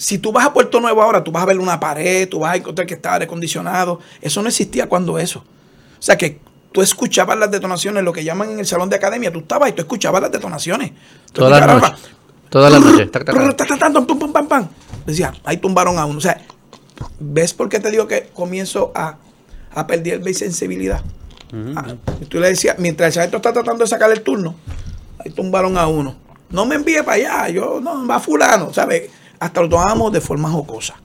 [0.00, 2.54] si tú vas a Puerto Nuevo ahora, tú vas a ver una pared, tú vas
[2.54, 4.00] a encontrar que estaba acondicionado.
[4.22, 5.40] Eso no existía cuando eso.
[5.40, 6.40] O sea que
[6.72, 9.72] tú escuchabas las detonaciones, lo que llaman en el salón de academia, tú estabas y
[9.72, 10.92] tú escuchabas las detonaciones.
[11.34, 12.00] Todas las noches.
[12.48, 13.10] Todas las noches.
[15.04, 16.16] Decía, ahí tumbaron a uno.
[16.16, 16.40] O sea,
[17.18, 19.18] ¿ves por qué te digo que comienzo a,
[19.74, 21.02] a perder mi sensibilidad?
[21.76, 21.94] Ah,
[22.26, 24.54] tú le decías, mientras el sargento está tratando de sacar el turno,
[25.18, 26.16] ahí tumbaron a uno.
[26.48, 29.19] No me envíe para allá, yo no, va fulano, ¿sabes?
[29.40, 30.96] Hasta lo tomamos de forma jocosa.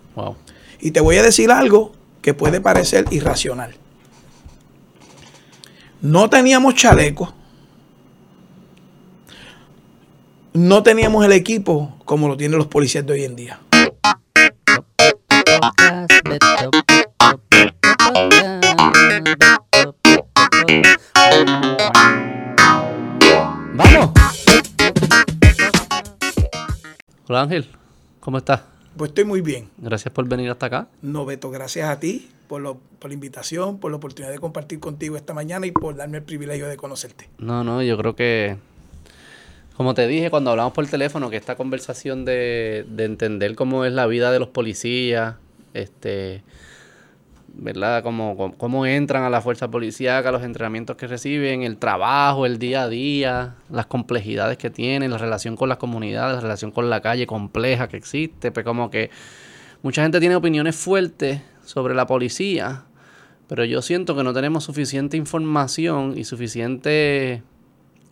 [0.81, 3.73] Y te voy a decir algo que puede parecer irracional.
[6.01, 7.33] No teníamos chaleco.
[10.53, 13.59] No teníamos el equipo como lo tienen los policías de hoy en día.
[23.73, 24.11] Vamos.
[27.27, 27.67] Hola Ángel,
[28.25, 28.61] ¿cómo estás?
[28.97, 29.69] Pues estoy muy bien.
[29.77, 30.87] Gracias por venir hasta acá.
[31.03, 35.15] No, Beto, gracias a ti por, por la invitación, por la oportunidad de compartir contigo
[35.15, 37.29] esta mañana y por darme el privilegio de conocerte.
[37.37, 38.57] No, no, yo creo que,
[39.77, 43.93] como te dije cuando hablamos por teléfono, que esta conversación de, de entender cómo es
[43.93, 45.35] la vida de los policías,
[45.75, 46.41] este,
[47.57, 48.03] ¿verdad?
[48.03, 52.83] Cómo, cómo entran a la fuerza policíaca, los entrenamientos que reciben, el trabajo, el día
[52.83, 57.01] a día, las complejidades que tienen, la relación con las comunidades, la relación con la
[57.01, 59.09] calle compleja que existe, pues como que
[59.83, 62.83] mucha gente tiene opiniones fuertes sobre la policía,
[63.47, 67.43] pero yo siento que no tenemos suficiente información y suficiente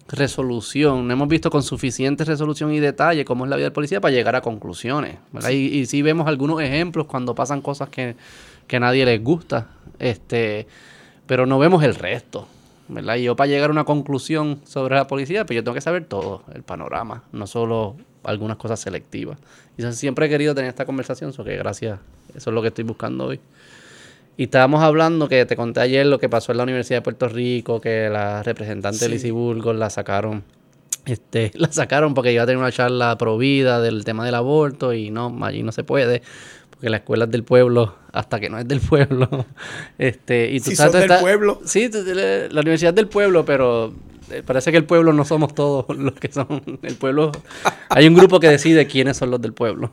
[0.09, 4.01] resolución, no hemos visto con suficiente resolución y detalle cómo es la vida del policía
[4.01, 5.17] para llegar a conclusiones.
[5.49, 8.15] Y, y sí vemos algunos ejemplos cuando pasan cosas que
[8.67, 9.67] que a nadie les gusta,
[9.99, 10.67] este,
[11.25, 12.47] pero no vemos el resto.
[12.87, 13.15] ¿verdad?
[13.15, 16.05] Y yo para llegar a una conclusión sobre la policía, pues yo tengo que saber
[16.05, 19.37] todo, el panorama, no solo algunas cosas selectivas.
[19.77, 21.99] Y siempre he querido tener esta conversación, eso que gracias,
[22.35, 23.39] eso es lo que estoy buscando hoy.
[24.35, 27.27] Y estábamos hablando, que te conté ayer lo que pasó en la Universidad de Puerto
[27.27, 30.43] Rico, que la representante de Burgos la sacaron,
[31.05, 35.11] este, la sacaron porque iba a tener una charla provida del tema del aborto y
[35.11, 36.23] no, allí no se puede
[36.83, 39.45] que la escuela es del pueblo hasta que no es del pueblo.
[39.97, 41.61] este, y tú si sabes, del pueblo.
[41.65, 43.93] Sí, la universidad es del pueblo, pero
[44.29, 47.31] eh, parece que el pueblo no somos todos los que son el pueblo.
[47.87, 49.91] Hay un grupo que decide quiénes son los del pueblo.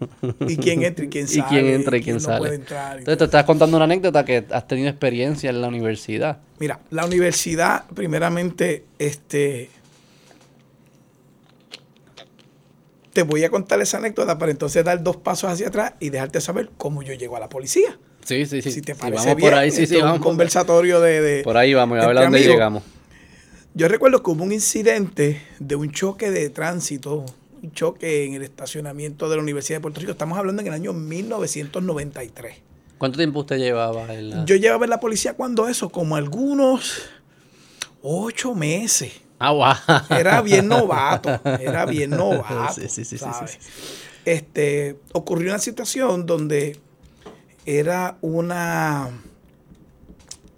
[0.48, 1.40] y quién entra y quién sale.
[1.46, 2.54] Y quién entra y quién, sale.
[2.56, 6.38] Entonces te estás contando una anécdota que has tenido experiencia en la universidad.
[6.58, 9.70] Mira, la universidad, primeramente, este
[13.12, 16.40] te voy a contar esa anécdota para entonces dar dos pasos hacia atrás y dejarte
[16.40, 17.98] saber cómo yo llego a la policía.
[18.24, 18.70] Sí, sí, sí.
[18.70, 21.98] Si te parece bien, por ahí, sí, sí, vamos un conversatorio de, Por ahí vamos,
[21.98, 22.82] a ver a dónde llegamos.
[23.74, 27.24] Yo recuerdo que hubo un incidente de un choque de tránsito,
[27.62, 30.12] un choque en el estacionamiento de la Universidad de Puerto Rico.
[30.12, 32.56] Estamos hablando en el año 1993.
[32.98, 34.44] ¿Cuánto tiempo usted llevaba en la...?
[34.44, 37.08] Yo llevaba en la policía cuando eso, como algunos
[38.02, 39.12] ocho meses.
[39.42, 42.74] Ah, Era bien novato, era bien novato.
[42.74, 43.16] Sí, sí, sí,
[44.26, 46.78] Este, ocurrió una situación donde
[47.64, 49.08] era una...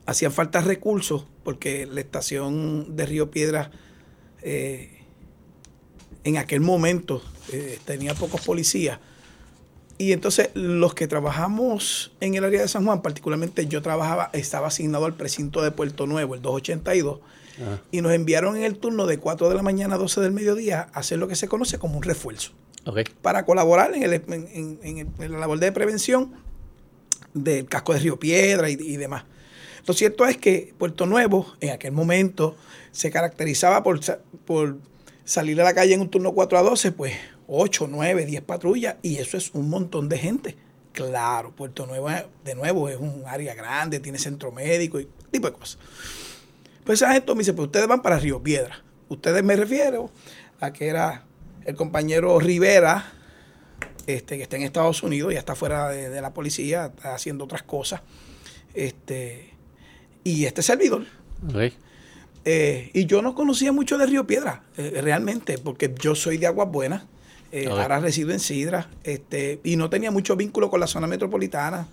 [0.05, 3.71] Hacían falta recursos porque la estación de Río Piedra
[4.43, 5.05] eh,
[6.25, 7.23] en aquel momento
[7.53, 8.99] eh, tenía pocos policías.
[9.97, 14.67] Y entonces los que trabajamos en el área de San Juan, particularmente yo trabajaba, estaba
[14.67, 17.21] asignado al precinto de Puerto Nuevo, el 282
[17.91, 20.89] y nos enviaron en el turno de 4 de la mañana a 12 del mediodía
[20.93, 22.53] a hacer lo que se conoce como un refuerzo.
[23.21, 26.33] Para colaborar en, el, en, la labor de prevención
[27.33, 29.25] del casco de Río Piedra y, demás.
[29.87, 32.57] Lo cierto es que Puerto Nuevo, en aquel momento,
[32.91, 34.01] se caracterizaba por,
[34.45, 34.79] por
[35.25, 37.15] salir a la calle en un turno 4 a 12, pues
[37.47, 40.57] 8, 9, 10 patrullas, y eso es un montón de gente.
[40.93, 42.09] Claro, Puerto Nuevo,
[42.45, 45.79] de nuevo, es un área grande, tiene centro médico y tipo de cosas.
[46.85, 48.83] Pues esa gente me dice, pues ustedes van para Río Piedra.
[49.09, 50.11] Ustedes me refiero
[50.61, 51.25] a que era
[51.65, 53.13] el compañero Rivera,
[54.07, 57.63] este, que está en Estados Unidos, ya está fuera de, la policía, está haciendo otras
[57.63, 58.01] cosas.
[58.75, 59.51] Este,
[60.25, 61.05] y este servidor.
[62.45, 66.47] Eh, y yo no conocía mucho de Río Piedra, eh, realmente, porque yo soy de
[66.47, 67.05] Aguas Buenas.
[67.55, 71.87] Eh, ahora resido en Sidra, este, y no tenía mucho vínculo con la zona metropolitana.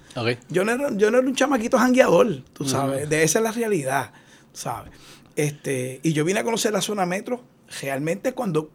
[0.47, 3.51] Yo, no era, yo no era un chamaquito jangueador, tú sabes, de esa es la
[3.51, 4.13] realidad.
[4.53, 4.91] ¿Sabes?
[5.35, 7.43] Este, y yo vine a conocer la zona metro
[7.81, 8.69] realmente cuando,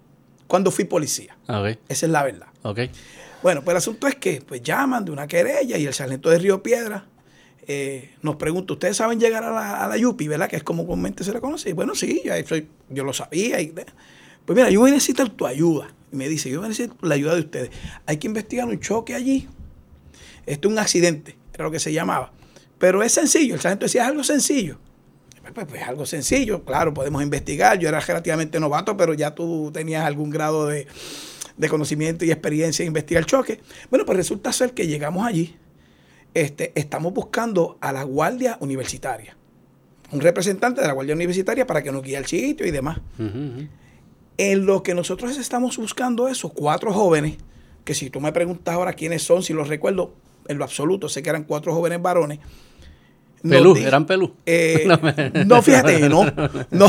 [0.47, 1.37] cuando fui policía.
[1.89, 2.47] Esa es la verdad.
[3.43, 6.39] Bueno, pues el asunto es que pues llaman de una querella y el sargento de
[6.39, 7.07] Río Piedra
[7.67, 10.49] eh, nos pregunta, ¿ustedes saben llegar a la, a la Yupi, verdad?
[10.49, 11.71] Que es como comúnmente se le conoce.
[11.71, 12.57] Y bueno, sí, yo,
[12.91, 13.61] yo lo sabía.
[13.61, 13.73] Y,
[14.45, 15.89] pues mira, yo voy a necesitar tu ayuda.
[16.13, 17.71] y me dice, yo necesito la ayuda de ustedes.
[18.07, 19.49] Hay que investigar un choque allí.
[20.47, 22.33] Esto es un accidente, era lo que se llamaba.
[22.79, 24.79] Pero es sencillo, el sargento decía, es algo sencillo.
[25.53, 27.79] Pues, pues algo sencillo, claro, podemos investigar.
[27.79, 30.87] Yo era relativamente novato, pero ya tú tenías algún grado de,
[31.57, 33.61] de conocimiento y experiencia en investigar el choque.
[33.91, 35.57] Bueno, pues resulta ser que llegamos allí,
[36.35, 39.37] este, estamos buscando a la guardia universitaria,
[40.11, 43.01] un representante de la guardia universitaria para que nos guíe al sitio y demás.
[44.37, 47.37] En lo que nosotros estamos buscando esos cuatro jóvenes,
[47.85, 50.15] que si tú me preguntas ahora quiénes son, si los recuerdo,
[50.49, 52.41] en lo absoluto, sé que eran cuatro jóvenes varones,
[53.49, 54.35] Pelú, eran pelú.
[54.47, 54.87] Eh,
[55.47, 56.25] no, fíjate, no.
[56.71, 56.87] No,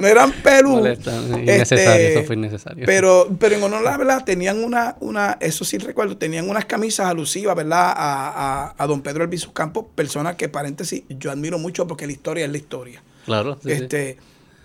[0.00, 0.78] no eran pelú.
[0.78, 2.86] Innecesario, eso fue innecesario.
[2.86, 6.64] Pero, pero en honor a la verdad, tenían una, una, eso sí recuerdo, tenían unas
[6.64, 7.92] camisas alusivas, ¿verdad?
[7.96, 12.44] A, a, don Pedro Elvisus Campos, persona que, paréntesis, yo admiro mucho porque la historia
[12.44, 13.02] es la historia.
[13.24, 13.58] Claro.
[13.64, 14.18] este,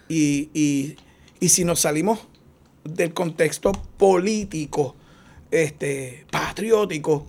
[0.08, 0.96] Y, y,
[1.40, 2.20] y si nos salimos
[2.84, 4.96] del contexto político,
[5.50, 7.26] este, patriótico,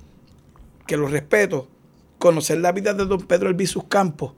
[0.87, 1.69] que lo respeto,
[2.21, 4.35] conocer la vida de don Pedro Elvisus Campos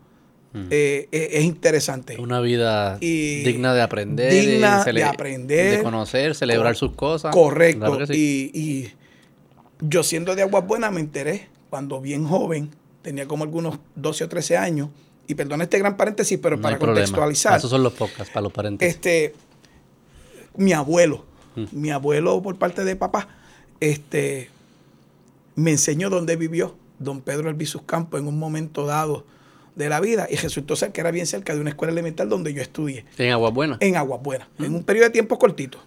[0.54, 0.68] mm.
[0.70, 2.18] eh, eh, es interesante.
[2.18, 4.32] Una vida digna de aprender.
[4.32, 5.78] Digna de, aprender.
[5.78, 7.34] De conocer, celebrar sus cosas.
[7.34, 7.98] Correcto.
[8.10, 8.88] y,
[9.84, 12.70] yo siendo de Aguas Buenas me enteré cuando bien joven,
[13.02, 14.88] tenía como algunos 12 o 13 años,
[15.26, 17.58] y perdón este gran paréntesis, pero para contextualizar.
[17.58, 18.94] Esos son los podcasts, para los paréntesis.
[18.94, 19.34] Este,
[20.56, 21.24] mi abuelo,
[21.56, 21.64] mm.
[21.72, 23.26] mi abuelo por parte de papá,
[23.80, 24.50] este,
[25.56, 29.24] me enseñó dónde vivió don Pedro Elvisus Campos en un momento dado
[29.74, 32.52] de la vida y resultó ser que era bien cerca de una escuela elemental donde
[32.52, 33.04] yo estudié.
[33.18, 33.78] ¿En Aguas Buenas?
[33.80, 35.78] En Aguas Buenas, en un periodo de tiempo cortito.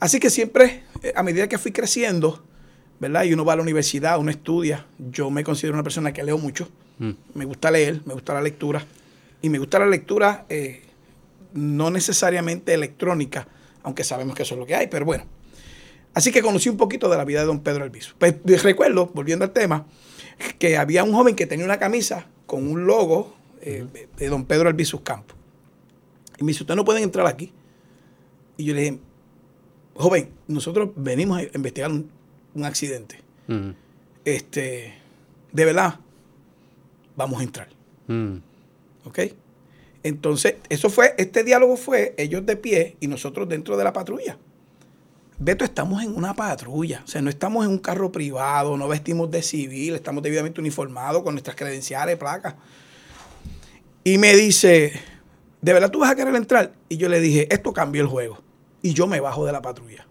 [0.00, 2.42] Así que siempre, eh, a medida que fui creciendo,
[2.98, 3.24] ¿verdad?
[3.24, 4.86] Y uno va a la universidad, uno estudia.
[4.98, 6.68] Yo me considero una persona que leo mucho.
[6.98, 7.10] Mm.
[7.34, 8.84] Me gusta leer, me gusta la lectura.
[9.40, 10.82] Y me gusta la lectura eh,
[11.54, 13.46] no necesariamente electrónica,
[13.82, 15.24] aunque sabemos que eso es lo que hay, pero bueno.
[16.12, 18.14] Así que conocí un poquito de la vida de don Pedro Elviso.
[18.18, 19.86] Pues recuerdo, volviendo al tema,
[20.58, 24.68] que había un joven que tenía una camisa con un logo eh, de don Pedro
[24.68, 25.36] Albizus Campos.
[26.38, 27.52] Y me dice, ustedes no pueden entrar aquí.
[28.56, 28.98] Y yo le dije,
[29.94, 32.10] joven, nosotros venimos a investigar un,
[32.64, 33.20] accidente.
[34.24, 34.94] Este,
[35.52, 36.00] de verdad,
[37.16, 37.68] vamos a entrar.
[39.04, 39.18] ¿Ok?
[40.02, 44.38] Entonces, eso fue, este diálogo fue ellos de pie y nosotros dentro de la patrulla.
[45.42, 49.30] Beto, estamos en una patrulla, o sea, no estamos en un carro privado, no vestimos
[49.30, 52.56] de civil, estamos debidamente uniformados con nuestras credenciales, placas.
[54.04, 54.92] Y me dice,
[55.62, 56.74] ¿de verdad tú vas a querer entrar?
[56.90, 58.42] Y yo le dije, esto cambió el juego.
[58.82, 60.06] Y yo me bajo de la patrulla.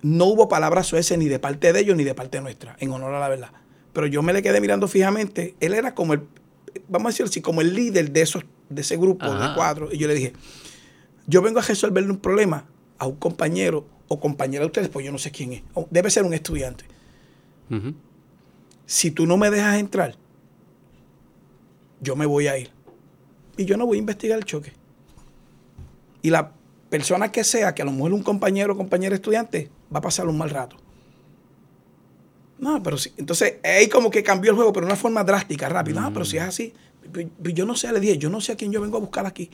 [0.00, 3.12] No hubo palabras sueces ni de parte de ellos ni de parte nuestra, en honor
[3.12, 3.50] a la verdad.
[3.92, 5.56] Pero yo me le quedé mirando fijamente.
[5.58, 6.22] Él era como el,
[6.88, 9.88] vamos a decir así, como el líder de, esos, de ese grupo de cuatro.
[9.90, 10.34] Y yo le dije,
[11.26, 12.66] yo vengo a resolverle un problema
[12.96, 15.62] a un compañero o compañera de ustedes, pues yo no sé quién es.
[15.88, 16.84] Debe ser un estudiante.
[18.84, 20.16] Si tú no me dejas entrar,
[22.00, 22.70] yo me voy a ir.
[23.56, 24.72] Y yo no voy a investigar el choque.
[26.22, 26.50] Y la
[26.88, 30.26] persona que sea, que a lo mejor un compañero o compañera estudiante, va a pasar
[30.26, 30.76] un mal rato.
[32.58, 33.12] No, pero sí.
[33.16, 36.00] Entonces, ahí como que cambió el juego, pero de una forma drástica, rápida.
[36.00, 36.74] No, pero si es así,
[37.38, 39.50] yo no sé, le dije, yo no sé a quién yo vengo a buscar aquí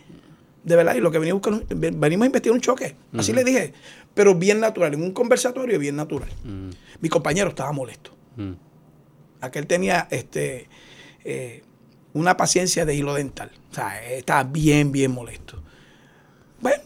[0.67, 2.97] de verdad, y lo que venimos a buscar, venimos a investigar un choque.
[3.17, 3.73] Así le dije,
[4.17, 6.31] pero bien natural, en un conversatorio bien natural.
[7.03, 8.13] Mi compañero estaba molesto.
[9.43, 10.71] Aquel tenía este,
[11.23, 11.63] eh,
[12.15, 13.51] una paciencia de hilo dental.
[13.71, 15.63] O sea, estaba bien, bien molesto.
[16.63, 16.83] Bueno,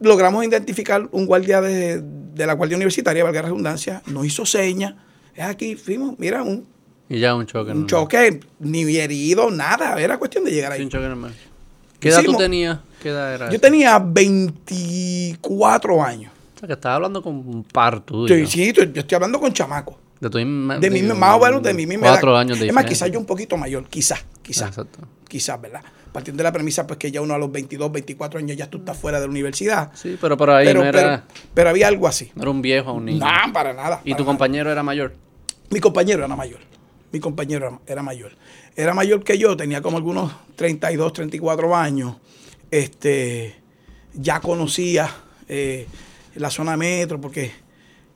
[0.00, 2.04] logramos identificar un guardia de,
[2.36, 4.94] la Guardia Universitaria, valga la redundancia, nos hizo señas.
[5.34, 6.66] Es aquí, fuimos, mira, un.
[7.08, 7.72] Y ya un choque.
[7.72, 9.98] Un choque, ni herido, nada.
[9.98, 10.82] Era cuestión de llegar ahí.
[10.82, 11.32] un choque normal.
[11.98, 12.80] ¿Qué edad tú tenías?
[13.02, 16.33] ¿Qué edad era Yo tenía 24 años.
[16.64, 18.34] Sea, que estaba hablando con un par tuyo.
[18.34, 19.98] Sí, sí, yo estoy hablando con chamaco.
[20.20, 22.72] De tu misma De, mi, más o menos de mi misma Cuatro años de Es
[22.72, 23.84] más, quizás yo un poquito mayor.
[23.88, 24.68] Quizás, quizás.
[24.68, 25.00] Exacto.
[25.28, 25.82] Quizás, ¿verdad?
[26.12, 28.78] Partiendo de la premisa, pues que ya uno a los 22, 24 años ya tú
[28.78, 29.90] estás fuera de la universidad.
[29.94, 31.24] Sí, pero por ahí no era...
[31.52, 32.30] Pero, había algo así.
[32.36, 33.26] No era un viejo o un niño.
[33.26, 34.00] No, para nada.
[34.04, 35.14] ¿Y tu compañero era mayor?
[35.70, 36.60] Mi compañero era mayor.
[37.10, 38.32] Mi compañero era mayor.
[38.76, 42.16] Era mayor que yo, tenía como algunos 32, 34 años
[42.70, 43.54] este,
[44.14, 45.08] ya conocía
[45.48, 45.86] eh,
[46.36, 47.52] la zona metro, porque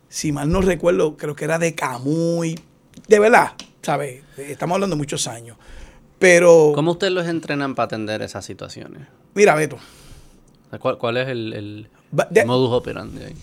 [0.09, 2.59] si mal no recuerdo, creo que era de Camuy.
[3.07, 4.23] De verdad, ¿sabes?
[4.37, 5.57] Estamos hablando de muchos años.
[6.19, 6.73] Pero.
[6.75, 9.07] ¿Cómo ustedes los entrenan para atender esas situaciones?
[9.35, 9.79] Mira, Beto.
[10.81, 11.89] ¿Cuál, es el,
[12.47, 13.35] modus operandi ahí?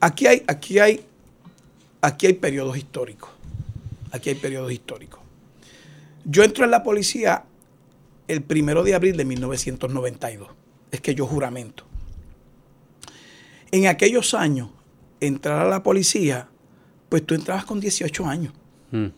[0.00, 1.04] Aquí hay, aquí hay,
[2.00, 3.30] aquí hay periodos históricos.
[4.10, 5.20] Aquí hay periodos históricos.
[6.24, 7.44] Yo entro en la policía
[8.26, 10.48] el primero de abril de 1992.
[10.90, 11.84] es que yo juramento.
[13.76, 14.70] En aquellos años,
[15.20, 16.48] entrar a la policía,
[17.10, 18.54] pues tú entrabas con 18 años.
[18.90, 19.08] Mm.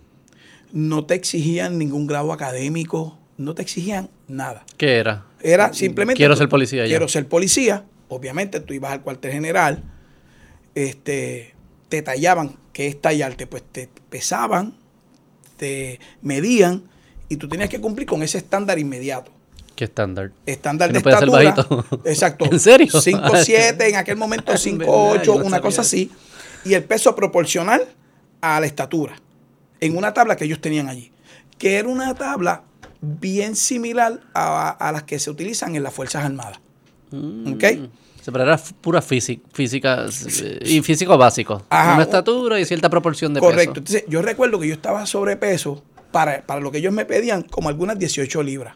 [0.73, 4.67] No te exigían ningún grado académico, no te exigían nada.
[4.77, 5.27] ¿Qué era?
[5.41, 6.17] Era simplemente...
[6.17, 6.83] Quiero ser policía.
[6.83, 6.89] Ya.
[6.89, 7.85] Quiero ser policía.
[8.09, 9.85] Obviamente tú ibas al cuartel general,
[10.75, 11.55] este,
[11.89, 12.57] te tallaban.
[12.73, 13.47] ¿Qué es tallarte?
[13.47, 14.75] Pues te pesaban,
[15.57, 16.83] te medían
[17.29, 19.31] y tú tenías que cumplir con ese estándar inmediato.
[19.79, 20.33] ¿Qué estándar?
[20.45, 21.55] Estándar de estatura.
[22.05, 22.47] Exacto.
[22.47, 22.89] ¿En serio?
[22.89, 26.11] 5'7, en aquel momento 5'8, una cosa así.
[26.65, 27.87] Y el peso proporcional
[28.41, 29.15] a la estatura.
[29.79, 31.13] En una tabla que ellos tenían allí.
[31.59, 32.65] Que era una tabla
[33.01, 36.59] bien similar a, las que se utilizan en las Fuerzas Armadas.
[37.13, 37.53] Mm.
[37.53, 37.65] ¿Ok?
[38.25, 40.07] Pero era pura física, física
[40.63, 41.63] y físico básico.
[41.71, 43.49] una estatura y cierta proporción de peso.
[43.49, 43.79] Correcto.
[43.79, 47.69] Entonces, yo recuerdo que yo estaba sobrepeso para, para lo que ellos me pedían, como
[47.69, 48.75] algunas 18 libras.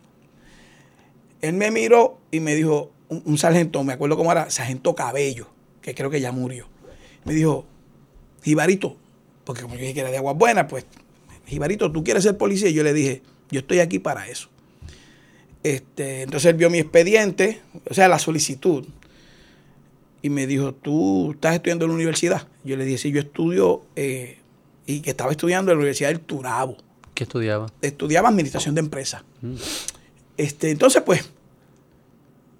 [1.42, 5.48] Él me miró y me dijo, un, sargento, me acuerdo cómo era, sargento Cabello,
[5.82, 6.66] que creo que ya murió.
[7.24, 7.66] Me dijo,
[8.42, 8.96] Jibarito,
[9.44, 10.86] porque como yo dije que era de aguas buenas, pues,
[11.46, 12.68] Jibarito, ¿tú quieres ser policía?
[12.68, 14.48] Y yo le dije, yo estoy aquí para eso.
[15.62, 18.86] Este, entonces él vio mi expediente, o sea, la solicitud,
[20.22, 22.48] y me dijo, ¿tú estás estudiando en la universidad?
[22.64, 24.38] Yo le dije, sí, yo estudio, eh,
[24.86, 26.76] y que estaba estudiando en la Universidad del Turabo.
[27.14, 27.66] ¿Qué estudiaba?
[27.82, 29.22] Estudiaba administración de empresas.
[29.40, 29.54] Mm.
[30.36, 31.30] Este, entonces, pues,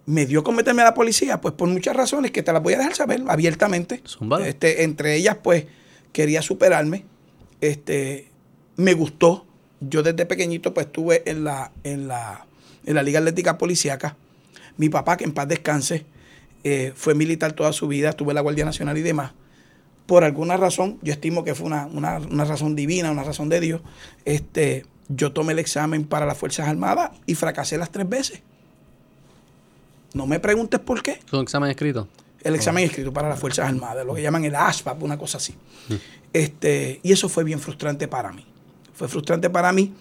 [0.06, 2.74] me dio con meterme a la policía, pues por muchas razones que te las voy
[2.74, 4.02] a dejar saber abiertamente.
[4.44, 5.66] Este, entre ellas, pues,
[6.12, 7.04] quería superarme.
[7.60, 8.28] Este,
[8.76, 9.46] me gustó.
[9.80, 12.46] Yo desde pequeñito, pues, estuve en la, en la,
[12.84, 14.16] en la Liga Atlética Policiaca.
[14.76, 16.04] Mi papá, que en paz descanse,
[16.64, 19.32] eh, fue militar toda su vida, estuve en la Guardia Nacional y demás.
[20.06, 23.60] Por alguna razón, yo estimo que fue una, una, una razón divina, una razón de
[23.60, 23.82] Dios,
[24.24, 24.84] este,
[25.16, 28.40] yo tomé el examen para las Fuerzas Armadas y fracasé las tres veces.
[30.14, 31.20] No me preguntes por qué.
[31.24, 32.08] ¿Es un examen escrito?
[32.42, 35.54] El examen escrito para las Fuerzas Armadas, lo que llaman el ASPAP, una cosa así.
[35.88, 35.94] Mm.
[36.32, 38.44] Este, y eso fue bien frustrante para mí.
[38.94, 39.94] Fue frustrante para mí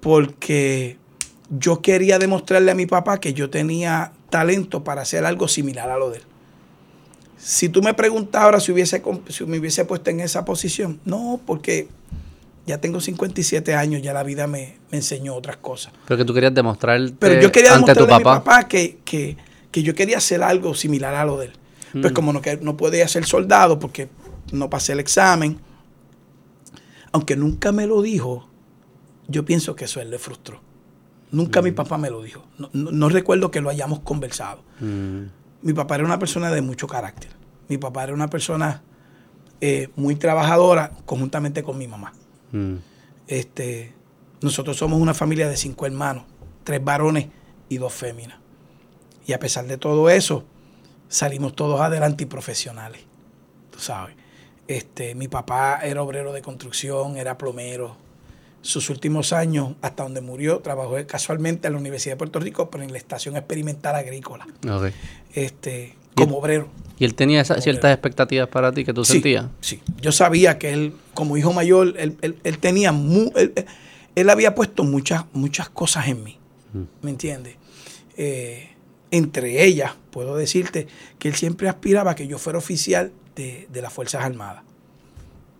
[0.00, 0.98] porque
[1.48, 5.96] yo quería demostrarle a mi papá que yo tenía talento para hacer algo similar a
[5.96, 6.24] lo de él.
[7.38, 11.40] Si tú me preguntas ahora si, hubiese, si me hubiese puesto en esa posición, no,
[11.44, 11.88] porque
[12.66, 15.92] ya tengo 57 años, ya la vida me, enseñó otras cosas.
[16.06, 19.36] Pero que tú querías demostrar Pero yo quería demostrarle a mi papá que,
[19.72, 21.52] yo quería hacer algo similar a lo de él.
[21.92, 22.14] Pues mm.
[22.14, 24.08] como no, que no podía ser soldado porque
[24.52, 25.58] no pasé el examen,
[27.10, 28.48] aunque nunca me lo dijo,
[29.28, 30.60] yo pienso que eso él le frustró.
[31.30, 31.74] Nunca mi mm.
[31.74, 32.44] papá me lo dijo.
[32.72, 34.62] No, recuerdo que lo hayamos conversado.
[34.80, 35.24] Mm.
[35.62, 37.30] Mi papá era una persona de mucho carácter.
[37.68, 38.82] Mi papá era una persona
[39.60, 42.12] eh, muy trabajadora conjuntamente con mi mamá.
[42.52, 42.76] Mm.
[43.26, 43.92] Este,
[44.40, 46.24] nosotros somos una familia de cinco hermanos,
[46.64, 47.28] tres varones
[47.68, 48.38] y dos féminas.
[49.26, 50.44] Y a pesar de todo eso,
[51.08, 53.02] salimos todos adelante y profesionales.
[53.70, 54.16] Tú sabes.
[54.68, 57.96] Este, mi papá era obrero de construcción, era plomero.
[58.62, 62.84] Sus últimos años, hasta donde murió, trabajó casualmente en la Universidad de Puerto Rico, pero
[62.84, 64.46] en la Estación Experimental Agrícola.
[65.34, 66.68] Este, como obrero.
[66.98, 69.46] ¿Y él tenía ciertas expectativas para ti que tú sentías?
[69.60, 72.94] Sí, yo sabía que él, como hijo mayor, él, tenía,
[74.14, 76.38] él, había puesto muchas, muchas cosas en mí,
[76.72, 76.82] mm.
[77.02, 77.56] ¿me entiendes?
[78.16, 78.68] Eh,
[79.10, 80.86] entre ellas, puedo decirte
[81.18, 84.62] que él siempre aspiraba a que yo fuera oficial de, las Fuerzas Armadas.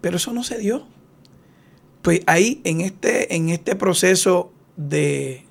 [0.00, 0.86] Pero eso no se dio.
[2.02, 5.44] Pues ahí, en este, en este proceso de,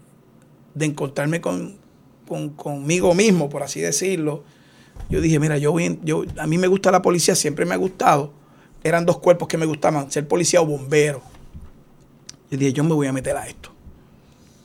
[0.79, 1.77] encontrarme con,
[2.55, 4.43] conmigo mismo, por así decirlo,
[5.11, 7.77] yo dije, mira, yo, voy yo a mí me gusta la policía, siempre me ha
[7.77, 8.31] gustado.
[8.81, 11.21] Eran dos cuerpos que me gustaban, ser policía o bombero.
[12.49, 13.71] Y dije, yo me voy a meter a esto.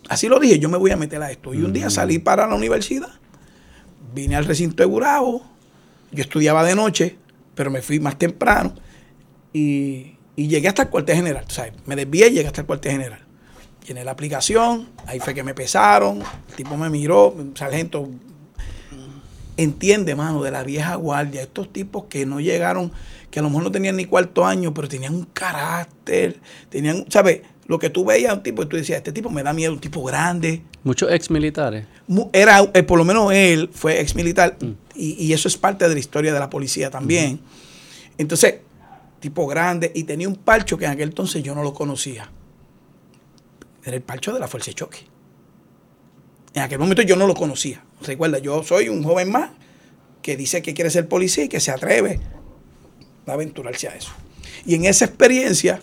[0.09, 1.53] Así lo dije, yo me voy a meter a esto.
[1.53, 3.11] Y un día salí para la universidad,
[4.15, 5.45] vine al recinto de Gurabo,
[6.13, 7.17] yo estudiaba de noche,
[7.57, 8.75] pero me fui más temprano
[9.53, 11.45] y, llegué hasta el cuartel general.
[11.49, 13.21] O sea, me desvié y llegué hasta el cuartel general.
[13.85, 18.09] Llené la aplicación, ahí fue que me pesaron, el tipo me miró, sargento,
[19.57, 22.93] entiende, mano, de la vieja guardia, estos tipos que no llegaron,
[23.31, 27.43] que a lo mejor no tenían ni cuarto año, pero tenían un carácter, tenían, ¿sabes?
[27.67, 29.81] Lo que tú veías un tipo y tú decías, este tipo me da miedo, un
[29.81, 30.63] tipo grande.
[30.85, 31.87] Muchos ex militares.
[32.33, 34.73] Era, eh, por lo menos él fue ex militar mm.
[34.95, 37.41] y, eso es parte de la historia de la policía también.
[38.19, 38.61] Entonces,
[39.19, 42.31] tipo grande y tenía un palcho que en aquel entonces yo no lo conocía.
[43.85, 45.16] Era el palcho de la fuerza de choque.
[46.57, 47.85] En aquel momento yo no lo conocía.
[48.01, 49.51] Recuerda, yo soy un joven más
[50.23, 52.19] que dice que quiere ser policía y que se atreve
[53.27, 54.13] a aventurarse a eso.
[54.65, 55.83] Y en esa experiencia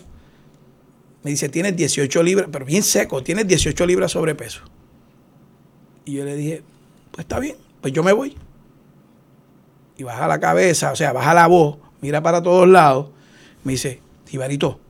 [1.22, 4.62] me dice, tienes 18 libras, pero bien seco, tienes 18 libras sobrepeso.
[6.06, 6.64] Y yo le dije,
[7.12, 8.36] pues está bien, pues yo me voy.
[9.96, 13.10] Y baja la cabeza, o sea, baja la voz, mira para todos lados,
[13.62, 14.00] me dice,
[14.32, 14.80] Ibarito,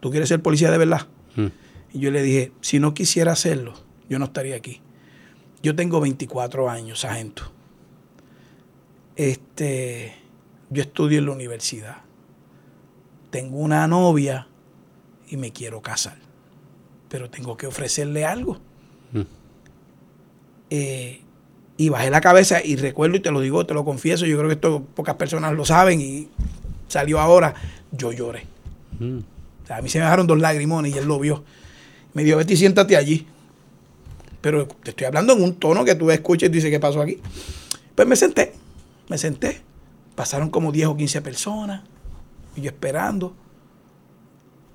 [0.00, 1.06] ¿tú quieres ser policía de verdad?
[1.34, 1.46] Mm.
[1.94, 3.72] Y yo le dije, si no quisiera hacerlo,
[4.10, 4.82] yo no estaría aquí.
[5.62, 7.42] Yo tengo 24 años, sargento.
[9.16, 10.14] Este,
[10.70, 11.98] yo estudio en la universidad.
[13.30, 14.48] Tengo una novia
[15.28, 16.16] y me quiero casar.
[17.08, 18.58] Pero tengo que ofrecerle algo.
[19.12, 19.20] Mm.
[20.70, 21.20] Eh,
[21.76, 24.48] y bajé la cabeza y recuerdo y te lo digo, te lo confieso, yo creo
[24.48, 26.28] que esto pocas personas lo saben y
[26.88, 27.54] salió ahora,
[27.90, 28.46] yo lloré.
[28.98, 29.20] Mm.
[29.70, 31.42] a mí se me dejaron dos lagrimones y él lo vio.
[32.12, 33.26] Me dijo, vete y siéntate allí.
[34.40, 37.18] Pero te estoy hablando en un tono que tú escuchas y dices, ¿qué pasó aquí?
[37.94, 38.54] Pues me senté,
[39.08, 39.60] me senté.
[40.14, 41.82] Pasaron como 10 o 15 personas
[42.56, 43.34] y yo esperando.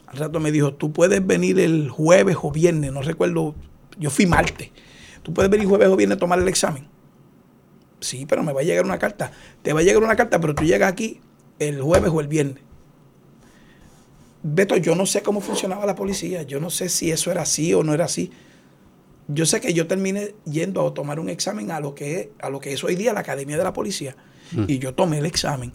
[0.07, 3.55] Al rato me dijo, tú puedes venir el jueves o viernes, no recuerdo,
[3.97, 4.69] yo fui martes.
[5.23, 6.87] Tú puedes venir jueves o viernes a tomar el examen.
[7.99, 9.31] Sí, pero me va a llegar una carta.
[9.63, 11.21] Te va a llegar una carta, pero tú llegas aquí
[11.57, 12.63] el jueves o el viernes.
[14.43, 16.43] Beto, yo no sé cómo funcionaba la policía.
[16.43, 18.31] Yo no sé si eso era así o no era así.
[19.27, 22.49] Yo sé que yo terminé yendo a tomar un examen a lo que es, a
[22.49, 24.15] lo que es hoy día la Academia de la Policía.
[24.51, 24.65] Mm.
[24.67, 25.73] Y yo tomé el examen.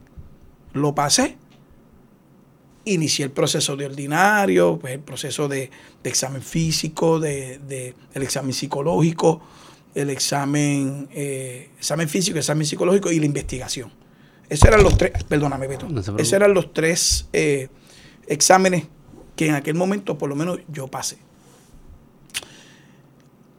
[0.72, 1.36] Lo pasé.
[2.84, 5.70] Inicié el proceso de ordinario, pues el proceso de,
[6.02, 9.42] examen físico, de, el examen psicológico,
[9.94, 13.92] el examen, eh, examen físico, examen psicológico y la investigación.
[14.48, 15.86] Esos eran los tres, perdóname Beto,
[16.18, 17.68] esos eran los tres eh,
[18.26, 18.84] exámenes
[19.36, 21.18] que en aquel momento por lo menos yo pasé.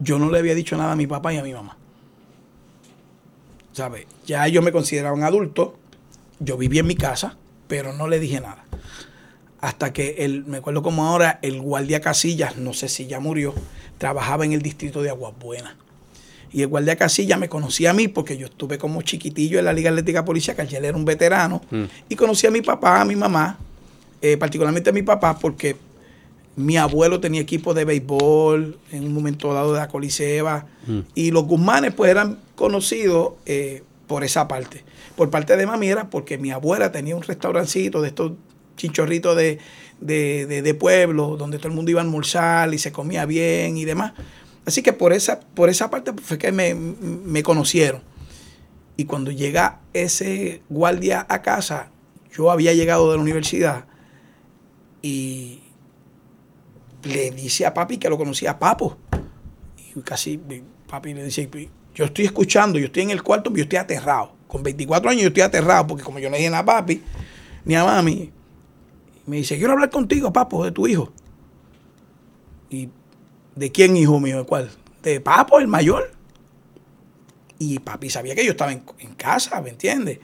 [0.01, 1.77] Yo no le había dicho nada a mi papá y a mi mamá.
[3.72, 4.05] ¿Sabes?
[4.25, 5.77] Ya ellos me consideraban adulto,
[6.39, 8.65] yo vivía en mi casa, pero no le dije nada.
[9.62, 13.53] Hasta que el, me acuerdo como ahora, el guardia Casillas, no sé si ya murió,
[14.00, 15.75] trabajaba en el distrito de Aguas Buenas.
[16.51, 19.74] Y el guardia Casilla me conocía a mí porque yo estuve como chiquitillo en la
[19.74, 21.62] Liga Atlética Policía, que él era un veterano.
[21.70, 21.84] Mm.
[22.10, 23.58] Y conocía a mi papá, a mi mamá,
[24.22, 25.77] eh, particularmente a mi papá, porque
[26.55, 30.67] mi abuelo tenía equipo de béisbol en un momento dado de la Coliseba.
[30.86, 30.99] Mm.
[31.15, 34.84] Y los Guzmanes pues eran conocidos eh, por esa parte.
[35.15, 38.34] Por parte de mami era porque mi abuela tenía un restaurancito de estos
[38.76, 39.60] chichorritos de,
[39.99, 44.13] de, pueblo, donde todo el mundo iba a almorzar y se comía bien y demás.
[44.65, 48.02] Así que por esa, por esa parte fue que me, me conocieron.
[48.97, 51.91] Y cuando llega ese guardia a casa,
[52.36, 53.86] yo había llegado de la universidad
[55.02, 55.60] y
[57.04, 58.98] le dice a papi que lo conocía a Papo.
[59.96, 60.40] Y casi
[60.88, 61.50] papi le dice,
[61.94, 64.34] yo estoy escuchando, yo estoy en el cuarto, pero yo estoy aterrado.
[64.48, 67.02] Con 24 años yo estoy aterrado porque como yo no dije a papi
[67.64, 68.32] ni a mami,
[69.26, 71.12] me dice, quiero hablar contigo, Papo, de tu hijo.
[72.70, 72.90] ¿Y
[73.56, 74.40] de quién, hijo mío?
[74.40, 74.72] ¿De cuál?
[75.04, 76.12] De Papo, el mayor.
[77.60, 78.82] Y papi sabía que yo estaba en,
[79.16, 80.20] casa, ¿me entiendes?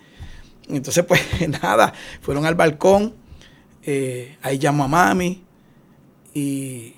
[0.68, 1.22] Entonces, pues
[1.62, 3.13] nada, fueron al balcón,
[3.84, 5.44] eh, ahí llamó a mami,
[6.38, 6.93] y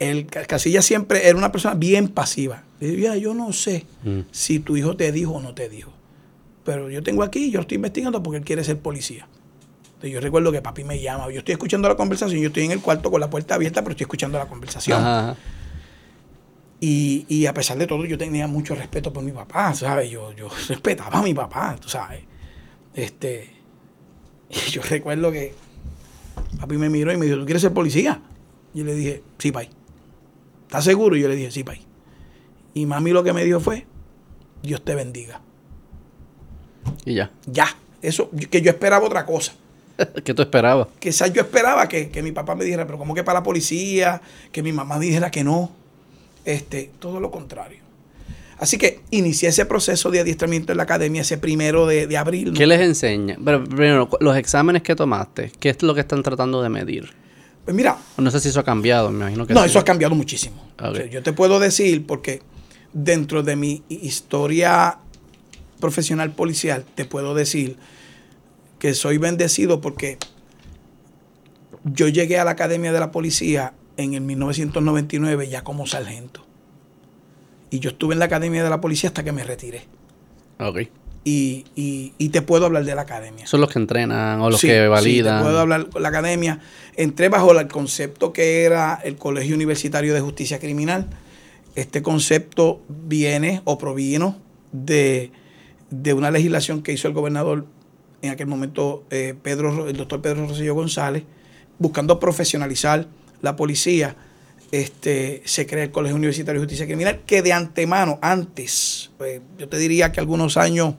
[0.00, 2.64] el Casilla siempre era una persona bien pasiva.
[2.80, 4.20] Le decía, yo no sé mm.
[4.32, 5.92] si tu hijo te dijo o no te dijo.
[6.64, 9.28] Pero yo tengo aquí, yo estoy investigando porque él quiere ser policía.
[9.84, 12.72] Entonces yo recuerdo que papi me llama, yo estoy escuchando la conversación, yo estoy en
[12.72, 15.36] el cuarto con la puerta abierta, pero estoy escuchando la conversación.
[16.80, 20.10] Y, y, a pesar de todo, yo tenía mucho respeto por mi papá, ¿sabes?
[20.10, 22.24] Yo, yo respetaba a mi papá, tú sabes.
[22.92, 23.50] Este,
[24.50, 25.54] y yo recuerdo que
[26.58, 28.20] papi me miró y me dijo, ¿tú quieres ser policía?
[28.74, 29.70] Yo le dije, sí, pai.
[30.66, 31.16] ¿Estás seguro?
[31.16, 31.80] Y yo le dije, sí, pai.
[32.74, 33.86] Y mami lo que me dijo fue,
[34.62, 35.40] Dios te bendiga.
[37.04, 37.30] Y ya.
[37.46, 37.68] Ya.
[38.02, 39.54] Eso, que yo esperaba otra cosa.
[40.24, 40.88] ¿Qué tú esperabas?
[40.98, 44.20] Quizás yo esperaba que, mi papá me dijera, pero ¿cómo que para la policía?
[44.50, 45.70] Que mi mamá dijera que no.
[46.44, 47.78] Este, todo lo contrario.
[48.58, 52.52] Así que inicié ese proceso de adiestramiento en la academia ese primero de, abril.
[52.54, 53.36] ¿Qué les enseña?
[53.44, 57.12] Pero primero, los exámenes que tomaste, ¿qué es lo que están tratando de medir?
[57.64, 57.96] Pues mira.
[58.18, 60.56] No sé si eso ha cambiado, me imagino que No, eso ha cambiado muchísimo.
[61.10, 62.42] yo te puedo decir, porque
[62.92, 64.98] dentro de mi historia
[65.80, 67.76] profesional policial, te puedo decir
[68.78, 70.18] que soy bendecido porque
[71.84, 76.44] yo llegué a la Academia de la Policía en el 1999 ya como sargento.
[77.70, 79.84] Y yo estuve en la Academia de la Policía hasta que me retiré.
[80.58, 80.82] Ok
[81.24, 83.46] y, y, te puedo hablar de la academia.
[83.46, 85.38] Son los que entrenan o los que validan.
[85.38, 86.60] Sí, te puedo hablar de la academia.
[86.96, 91.08] Entré bajo el concepto que era el Colegio Universitario de Justicia Criminal.
[91.74, 94.36] Este concepto viene o provino
[94.72, 95.30] de,
[96.14, 97.66] una legislación que hizo el gobernador
[98.20, 101.24] en aquel momento, eh, Pedro, el doctor Pedro Rosselló González,
[101.78, 103.06] buscando profesionalizar
[103.42, 104.16] la policía
[104.74, 109.68] este, se crea el Colegio Universitario de Justicia Criminal, que de antemano, antes, pues, yo
[109.68, 110.94] te diría que algunos años,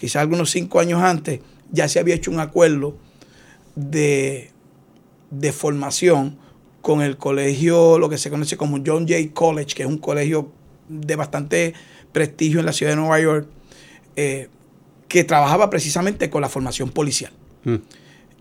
[0.00, 2.96] quizás algunos cinco años antes, ya se había hecho un acuerdo
[3.76, 4.50] de,
[5.30, 6.38] de formación
[6.80, 10.50] con el colegio, lo que se conoce como John Jay College, que es un colegio
[10.88, 11.74] de bastante
[12.12, 13.46] prestigio en la ciudad de Nueva York,
[14.16, 14.48] eh,
[15.06, 17.32] que trabajaba precisamente con la formación policial.
[17.64, 17.74] Mm.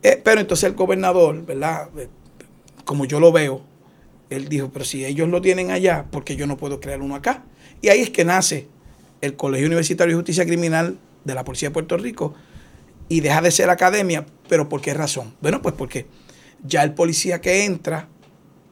[0.01, 1.89] Eh, pero entonces el gobernador, ¿verdad?
[1.97, 2.07] Eh,
[2.85, 3.61] como yo lo veo,
[4.29, 7.15] él dijo, pero si ellos lo tienen allá, ¿por qué yo no puedo crear uno
[7.15, 7.43] acá?
[7.81, 8.67] Y ahí es que nace
[9.19, 10.97] el Colegio Universitario de Justicia Criminal
[11.29, 12.33] de la Policía de Puerto Rico
[13.07, 15.33] y deja de ser academia, pero ¿por qué razón?
[15.41, 16.05] Bueno, pues porque
[16.63, 18.07] ya el policía que entra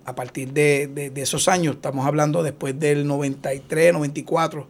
[0.05, 4.67] a partir de, esos años, estamos hablando después del 93, 94,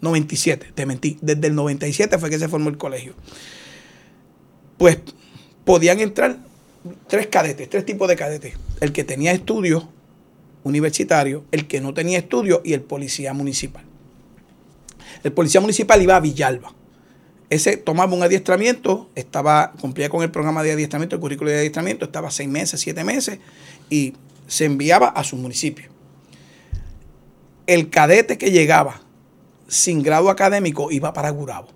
[0.00, 3.14] 97, te mentí, desde el 97 fue que se formó el colegio.
[4.78, 4.98] Pues
[5.64, 6.38] podían entrar
[7.08, 8.54] tres cadetes, tres tipos de cadetes.
[8.80, 9.86] El que tenía estudios
[10.62, 13.84] universitarios, el que no tenía estudios y el policía municipal.
[15.24, 16.75] El policía municipal iba a Villalba.
[17.48, 22.04] Ese tomaba un adiestramiento, estaba, cumplía con el programa de adiestramiento, el currículo de adiestramiento,
[22.04, 23.38] estaba seis meses, siete meses,
[23.88, 24.14] y
[24.46, 25.88] se enviaba a su municipio.
[27.66, 29.02] El cadete que llegaba
[29.68, 31.68] sin grado académico iba para Gurabo.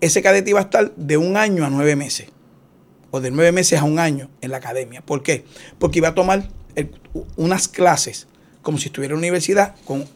[0.00, 2.28] Ese cadete iba a estar de un año a nueve meses
[3.10, 5.02] o de nueve meses a un año en la academia.
[5.02, 5.44] ¿Por qué?
[5.78, 6.48] Porque iba a tomar
[7.36, 8.26] unas clases
[8.62, 10.06] como si estuviera en la universidad con,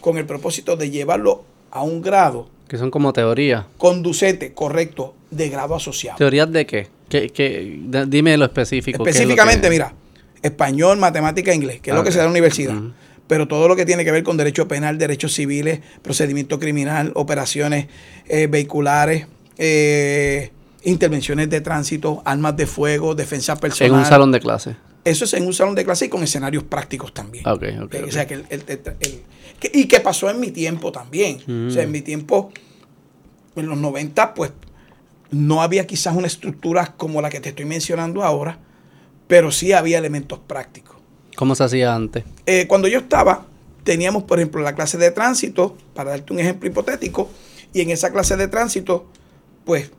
[0.00, 2.48] con el propósito de llevarlo a un grado.
[2.68, 3.66] Que son como teorías.
[3.76, 6.18] Conducente, correcto, de grado asociado.
[6.18, 6.88] ¿Teorías de qué?
[7.08, 9.06] ¿Qué, dime lo específico.
[9.06, 9.94] Específicamente, mira,
[10.42, 12.74] español, matemática, inglés, que es lo que se da en la universidad.
[13.26, 17.86] Pero todo lo que tiene que ver con derecho penal, derechos civiles, procedimiento criminal, operaciones
[18.28, 20.50] eh, vehiculares, eh,
[20.82, 23.92] intervenciones de tránsito, armas de fuego, defensa personal.
[23.92, 24.76] En un salón de clase.
[25.04, 27.46] Eso es en un salón de clase y con escenarios prácticos también.
[27.46, 28.64] Okay, okay, O sea, que el,
[29.72, 31.38] y que pasó en mi tiempo también.
[31.68, 32.50] O sea, en mi tiempo,
[33.56, 34.52] en los 90, pues
[35.30, 38.58] no había quizás una estructura como la que te estoy mencionando ahora,
[39.26, 40.96] pero sí había elementos prácticos.
[41.36, 42.24] ¿Cómo se hacía antes?
[42.46, 43.46] Eh, cuando yo estaba,
[43.82, 47.30] teníamos, por ejemplo, la clase de tránsito, para darte un ejemplo hipotético,
[47.72, 49.06] y en esa clase de tránsito,
[49.64, 49.90] pues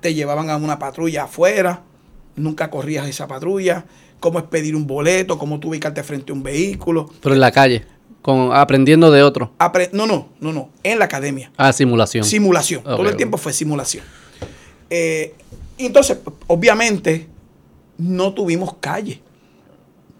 [0.00, 1.82] te llevaban a una patrulla afuera,
[2.36, 3.84] nunca corrías esa patrulla,
[4.20, 7.10] cómo es pedir un boleto, cómo tú ubicarte frente a un vehículo.
[7.20, 7.84] Pero en la calle,
[8.22, 9.52] con, aprendiendo de otro.
[9.92, 11.50] no, no, no, no, en la academia.
[11.56, 12.24] Ah, simulación.
[12.24, 14.04] Simulación, todo el tiempo fue simulación.
[14.88, 15.34] Eh,
[15.78, 17.26] entonces, obviamente,
[17.96, 19.22] no tuvimos calle.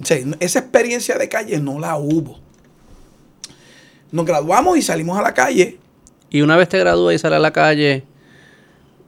[0.00, 2.38] O sea, esa experiencia de calle no la hubo.
[4.12, 5.78] Nos graduamos y salimos a la calle.
[6.30, 8.04] Y una vez te gradúas y sales a la calle,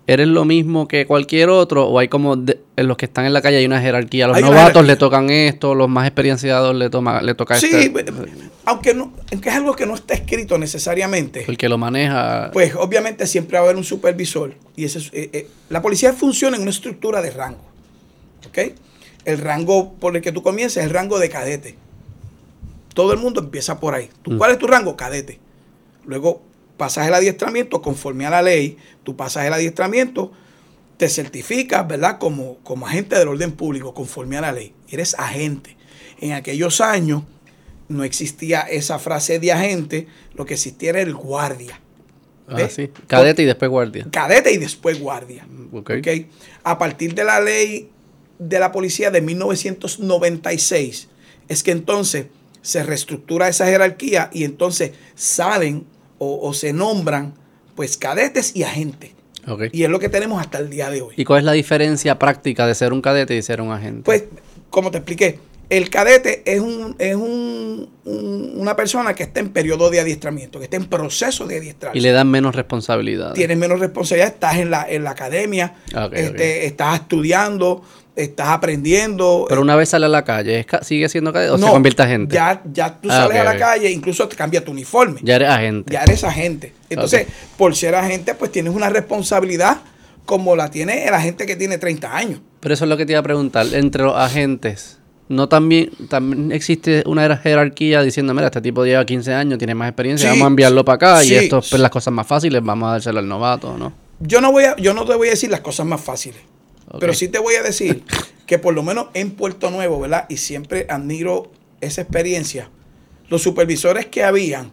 [0.06, 1.86] ¿Eres lo mismo que cualquier otro?
[1.86, 4.26] ¿O hay como en los que están en la calle hay una jerarquía?
[4.26, 7.68] Los novatos le tocan esto, los más experienciados le, toma, le toca esto.
[7.68, 7.92] Sí,
[8.64, 11.44] aunque, no, aunque es algo que no está escrito necesariamente.
[11.48, 12.50] El que lo maneja.
[12.52, 14.54] Pues obviamente siempre va a haber un supervisor.
[14.76, 17.64] Y ese, eh, eh, la policía funciona en una estructura de rango.
[18.46, 18.58] ¿Ok?
[19.24, 21.76] El rango por el que tú comienzas es el rango de cadete.
[22.94, 24.10] Todo el mundo empieza por ahí.
[24.22, 24.38] ¿Tú, mm.
[24.38, 24.96] ¿Cuál es tu rango?
[24.96, 25.38] Cadete.
[26.04, 26.42] Luego
[26.76, 30.32] pasas el adiestramiento conforme a la ley, tú pasas el adiestramiento,
[30.96, 32.18] te certificas, ¿verdad?
[32.18, 34.72] Como, como agente del orden público, conforme a la ley.
[34.88, 35.76] Eres agente.
[36.20, 37.22] En aquellos años
[37.92, 41.80] no existía esa frase de agente, lo que existía era el guardia.
[42.48, 42.90] Ah, sí.
[43.06, 44.06] Cadete y después guardia.
[44.10, 45.46] Cadete y después guardia.
[45.72, 46.28] Okay.
[46.64, 47.90] A partir de la ley
[48.38, 51.08] de la policía de 1996,
[51.48, 52.26] es que entonces
[52.60, 55.86] se reestructura esa jerarquía y entonces salen
[56.18, 57.34] o, se nombran
[57.74, 59.10] pues cadetes y agentes.
[59.72, 61.14] Y es lo que tenemos hasta el día de hoy.
[61.16, 64.02] ¿Y cuál es la diferencia práctica de ser un cadete y ser un agente?
[64.04, 64.24] Pues,
[64.70, 65.40] como te expliqué,
[65.72, 70.66] el cadete es, un, es un, una persona que está en periodo de adiestramiento, que
[70.66, 71.98] está en proceso de adiestramiento.
[71.98, 73.32] Y le dan menos responsabilidad.
[73.32, 75.76] Tienes menos responsabilidad, estás en la, en la academia,
[76.12, 77.82] este, estás estudiando,
[78.14, 79.46] estás aprendiendo.
[79.48, 82.34] Pero una vez sale a la calle, ¿sigue siendo cadete o se convierte agente?
[82.34, 85.20] Ya, ya tú ah, sales a la calle, incluso te cambia tu uniforme.
[85.22, 85.90] Ya eres agente.
[85.90, 86.74] Ya eres agente.
[86.90, 89.78] Entonces, por ser agente, pues tienes una responsabilidad
[90.26, 92.40] como la tiene el agente que tiene 30 años.
[92.60, 93.66] Pero eso es lo que te iba a preguntar.
[93.72, 94.98] Entre los agentes,
[95.32, 99.88] ¿no también, también existe una jerarquía diciendo, mira, este tipo lleva 15 años, tiene más
[99.88, 102.88] experiencia, vamos a enviarlo para acá y esto es pues, las cosas más fáciles, vamos
[102.88, 103.92] a dárselo al novato, ¿no?
[104.20, 106.40] Yo no, voy a, yo no te voy a decir las cosas más fáciles.
[107.00, 108.04] Pero sí te voy a decir
[108.46, 110.26] que por lo menos en Puerto Nuevo, ¿verdad?
[110.28, 112.68] Y siempre admiro esa experiencia.
[113.28, 114.70] Los supervisores que habían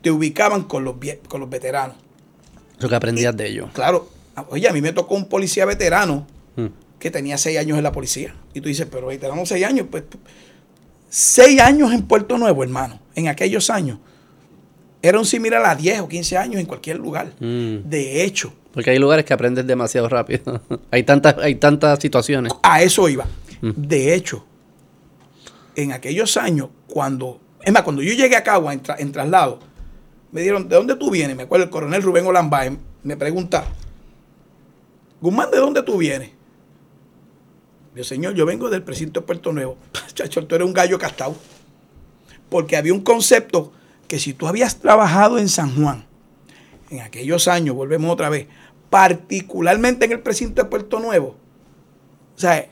[0.00, 0.94] te ubicaban con los,
[1.28, 1.96] con los veteranos.
[2.78, 3.70] Lo que aprendías de ellos.
[3.72, 4.08] Claro.
[4.50, 6.66] Oye, a mí me tocó un policía veterano, hmm.
[6.98, 8.34] Que tenía seis años en la policía.
[8.54, 9.86] Y tú dices, pero ahí tenemos seis años.
[9.90, 10.04] Pues,
[11.08, 13.98] seis años en Puerto Nuevo, hermano, en aquellos años.
[15.02, 17.32] Era un similar a 10 o 15 años en cualquier lugar.
[17.38, 17.88] Mm.
[17.88, 18.52] De hecho.
[18.72, 20.60] Porque hay lugares que aprendes demasiado rápido.
[20.90, 22.52] hay, tantas, hay tantas situaciones.
[22.62, 23.26] A eso iba.
[23.60, 23.70] Mm.
[23.76, 24.44] De hecho,
[25.76, 27.40] en aquellos años, cuando.
[27.62, 29.60] Es más, cuando yo llegué a Cagua en, en traslado,
[30.32, 31.36] me dieron, ¿de dónde tú vienes?
[31.36, 33.64] Me acuerdo el coronel Rubén Olambay me pregunta,
[35.20, 36.30] Guzmán, ¿de dónde tú vienes?
[37.96, 39.78] Yo, señor, yo vengo del precinto de Puerto Nuevo.
[40.14, 41.34] Chacho, tú eres un gallo castado.
[42.50, 43.72] Porque había un concepto
[44.06, 46.04] que si tú habías trabajado en San Juan,
[46.90, 48.48] en aquellos años, volvemos otra vez,
[48.90, 51.36] particularmente en el precinto de Puerto Nuevo,
[52.36, 52.68] o sea,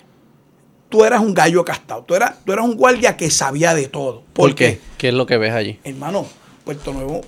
[0.91, 4.25] tú eras un gallo castado, tú eras, tú eras un guardia que sabía de todo.
[4.35, 4.79] ¿Por, qué?
[4.99, 5.81] ¿Qué es lo que ves allí?
[5.85, 6.27] Hermano,
[6.65, 7.23] Puerto Nuevo,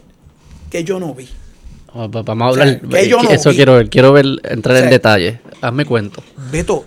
[0.70, 1.30] que yo no vi.
[1.94, 2.82] Vamos a hablar.
[3.30, 5.40] eso quiero ver, quiero ver, entrar en detalle.
[5.62, 6.22] Hazme cuento.
[6.52, 6.84] Beto,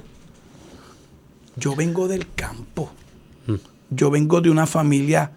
[1.59, 2.91] yo vengo del campo.
[3.47, 3.55] Mm.
[3.91, 5.31] Yo vengo de una familia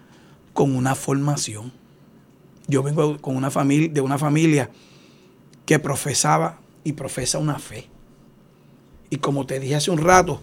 [0.53, 1.71] con una formación.
[2.67, 4.69] Yo vengo con una familia, de una familia
[5.65, 7.87] que profesaba y profesa una fe.
[9.09, 10.41] Y como te dije hace un rato,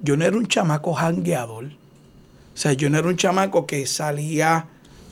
[0.00, 1.66] yo no era un chamaco jangueador.
[1.66, 4.66] O sea, yo no era un chamaco que salía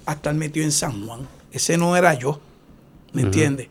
[0.07, 1.29] a estar metido en San Juan.
[1.53, 2.41] Ese no era yo.
[3.13, 3.69] ¿Me entiendes?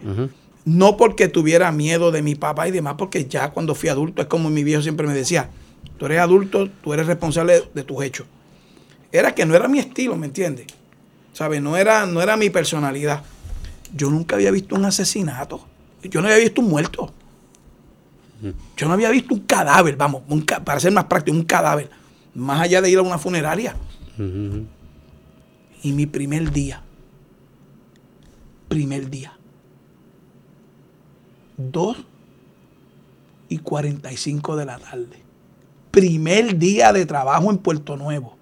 [0.65, 4.27] No porque tuviera miedo de mi papá y demás, porque ya cuando fui adulto, es
[4.27, 5.49] como mi viejo siempre me decía,
[5.99, 8.25] tú eres adulto, tú eres responsable de, tus hechos.
[9.11, 10.65] Era que no era mi estilo, ¿me entiendes?
[11.33, 11.61] ¿Sabes?
[11.61, 13.21] No era, no era mi personalidad.
[13.93, 15.67] Yo nunca había visto un asesinato.
[16.03, 17.13] Yo no había visto un muerto.
[18.77, 20.23] Yo no había visto un cadáver, vamos,
[20.63, 21.89] para ser más práctico, un cadáver.
[22.33, 23.75] Más allá de ir a una funeraria.
[25.81, 26.81] Y mi primer día,
[28.69, 29.37] primer día,
[31.57, 31.97] 2
[33.49, 35.28] y 45 de la tarde
[35.91, 38.35] primer día de trabajo en Puerto Nuevo.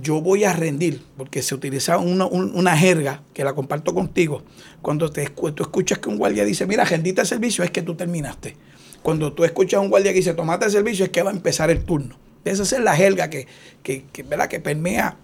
[0.00, 4.42] Yo voy a rendir, porque se utiliza una, jerga que la comparto contigo.
[4.80, 7.94] Cuando te, tú escuchas que un guardia dice, mira, rendiste el servicio, es que tú
[7.94, 8.56] terminaste.
[9.02, 11.34] Cuando tú escuchas a un guardia que dice, tomate el servicio, es que va a
[11.34, 12.16] empezar el turno.
[12.44, 13.46] Esa es la jerga que,
[13.82, 14.48] que, ¿verdad?
[14.48, 15.16] que permea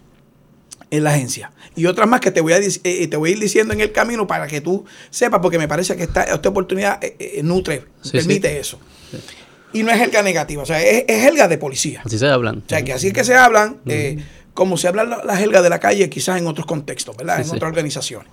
[0.90, 1.52] en la agencia.
[1.74, 3.92] Y otras más que te voy, a, eh, te voy a ir diciendo en el
[3.92, 7.84] camino para que tú sepas, porque me parece que esta, esta oportunidad eh, eh, nutre,
[8.12, 8.78] permite eso.
[9.72, 12.02] Y no es helga negativa, o sea, es, es helga de policía.
[12.04, 12.58] Así se hablan.
[12.58, 14.18] O sea, que así es que se hablan, eh,
[14.54, 17.40] como se habla la, la, helga de la calle, quizás en otros contextos, ¿verdad?
[17.40, 18.28] en otras organizaciones.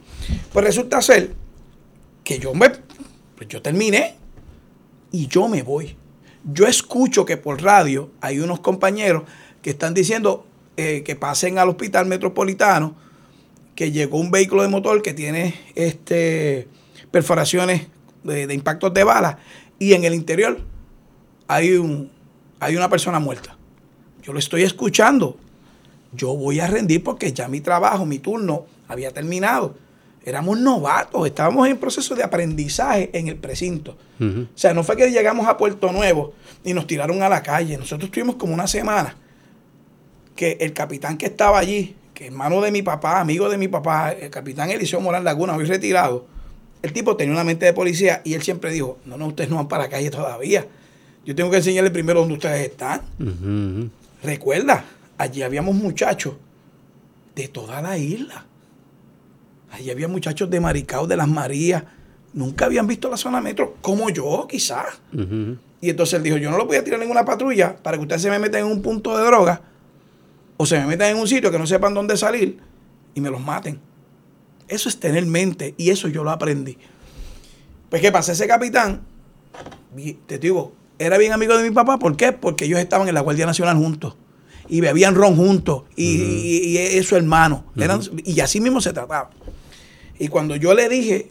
[0.54, 1.34] Pues resulta ser
[2.24, 2.70] que yo me,
[3.36, 4.16] pues yo terminé
[5.12, 5.96] y yo me voy.
[6.44, 9.24] Yo escucho que por radio hay unos compañeros
[9.62, 10.46] que están diciendo
[10.78, 12.96] eh, que pasen al hospital metropolitano,
[13.76, 16.68] que llegó un vehículo de motor que tiene este
[17.12, 17.88] perforaciones
[18.24, 19.40] de, de impactos de bala
[19.80, 20.60] y en el interior
[21.48, 22.12] hay, un,
[22.60, 23.58] hay una persona muerta.
[24.24, 25.38] Yo lo estoy escuchando.
[26.14, 29.76] Yo voy a rendir porque ya mi trabajo, mi turno había terminado.
[30.24, 33.96] Éramos novatos, estábamos en proceso de aprendizaje en el precinto.
[34.20, 37.78] O sea, no fue que llegamos a Puerto Nuevo y nos tiraron a la calle.
[37.78, 39.16] Nosotros estuvimos como una semana
[40.36, 44.14] que el capitán que estaba allí, que hermano de mi papá, amigo de mi papá,
[44.14, 46.26] el capitán Eliseo Morán Laguna, hoy retirado,
[46.82, 49.58] el tipo tenía una mente de policía y él siempre dijo, no, no, ustedes no
[49.58, 50.66] van para la calle todavía.
[51.26, 53.02] Yo tengo que enseñarle primero dónde ustedes están.
[54.24, 54.86] Recuerda,
[55.18, 56.36] allí habíamos muchachos
[57.36, 58.46] de toda la isla.
[59.72, 61.84] Allí había muchachos de Maricao, de las Marías.
[62.34, 65.02] Nunca habían visto la zona metro, como yo, quizás.
[65.82, 68.04] Y entonces él dijo, yo no lo voy a tirar en ninguna patrulla para que
[68.04, 69.62] ustedes se me metan en un punto de droga
[70.58, 72.60] o se me metan en un sitio que no sepan dónde salir
[73.14, 73.80] y me los maten.
[74.68, 76.78] Eso es tener mente y eso yo lo aprendí.
[77.90, 78.32] Pues, ¿qué pasa?
[78.32, 79.02] Ese capitán,
[80.26, 82.00] te digo, era bien amigo de mi papá.
[82.00, 82.32] ¿Por qué?
[82.32, 84.16] Porque ellos estaban en la Guardia Nacional juntos.
[84.68, 85.84] Y bebían ron juntos.
[85.96, 87.66] Y, eso, su hermano.
[88.24, 89.30] y así mismo se trataba.
[90.18, 91.30] Y cuando yo le dije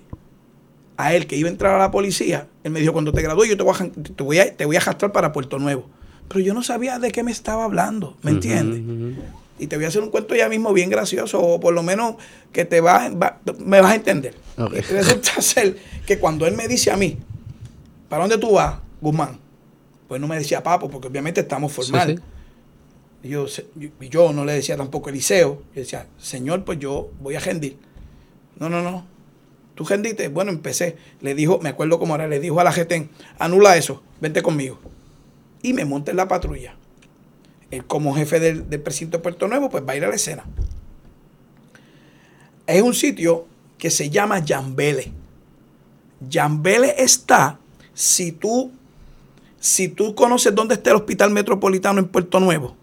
[0.97, 3.49] a él que iba a entrar a la policía, él me dijo, cuando te gradúes
[3.49, 5.87] yo te voy a, te voy a, te voy a arrastrar para Puerto Nuevo.
[6.29, 9.17] Pero yo no sabía de qué me estaba hablando, ¿me entiendes?
[9.59, 12.17] Y te voy a hacer un cuento ya mismo bien gracioso, o por lo menos
[12.53, 13.11] que te va,
[13.59, 14.35] me vas a entender.
[14.57, 17.19] Resulta ser que cuando él me dice a mí,
[18.09, 19.44] ¿para dónde tú vas, Guzmán?
[20.09, 22.23] Pues no me decía papo, porque obviamente estamos formal.
[23.23, 23.47] Y yo,
[24.01, 25.63] yo no le decía tampoco Eliseo.
[25.75, 27.79] Yo decía, Señor, pues yo voy a rendir.
[28.59, 29.07] No, no, no.
[29.75, 30.29] ¿Tú rendiste?
[30.29, 30.97] Bueno, empecé.
[31.21, 34.79] Le dijo, me acuerdo cómo era, le dijo a la GETEN, anula eso, vente conmigo.
[35.63, 36.77] Y me monté en la patrulla.
[37.71, 40.15] Él como jefe del, del precinto de Puerto Nuevo, pues va a ir a la
[40.15, 40.45] escena.
[42.67, 43.47] Es un sitio
[43.79, 45.13] que se llama Yambele.
[46.29, 47.59] Yambele está
[47.95, 48.71] si tú
[49.65, 52.77] Si tú conoces dónde está el Hospital Metropolitano en Puerto Nuevo,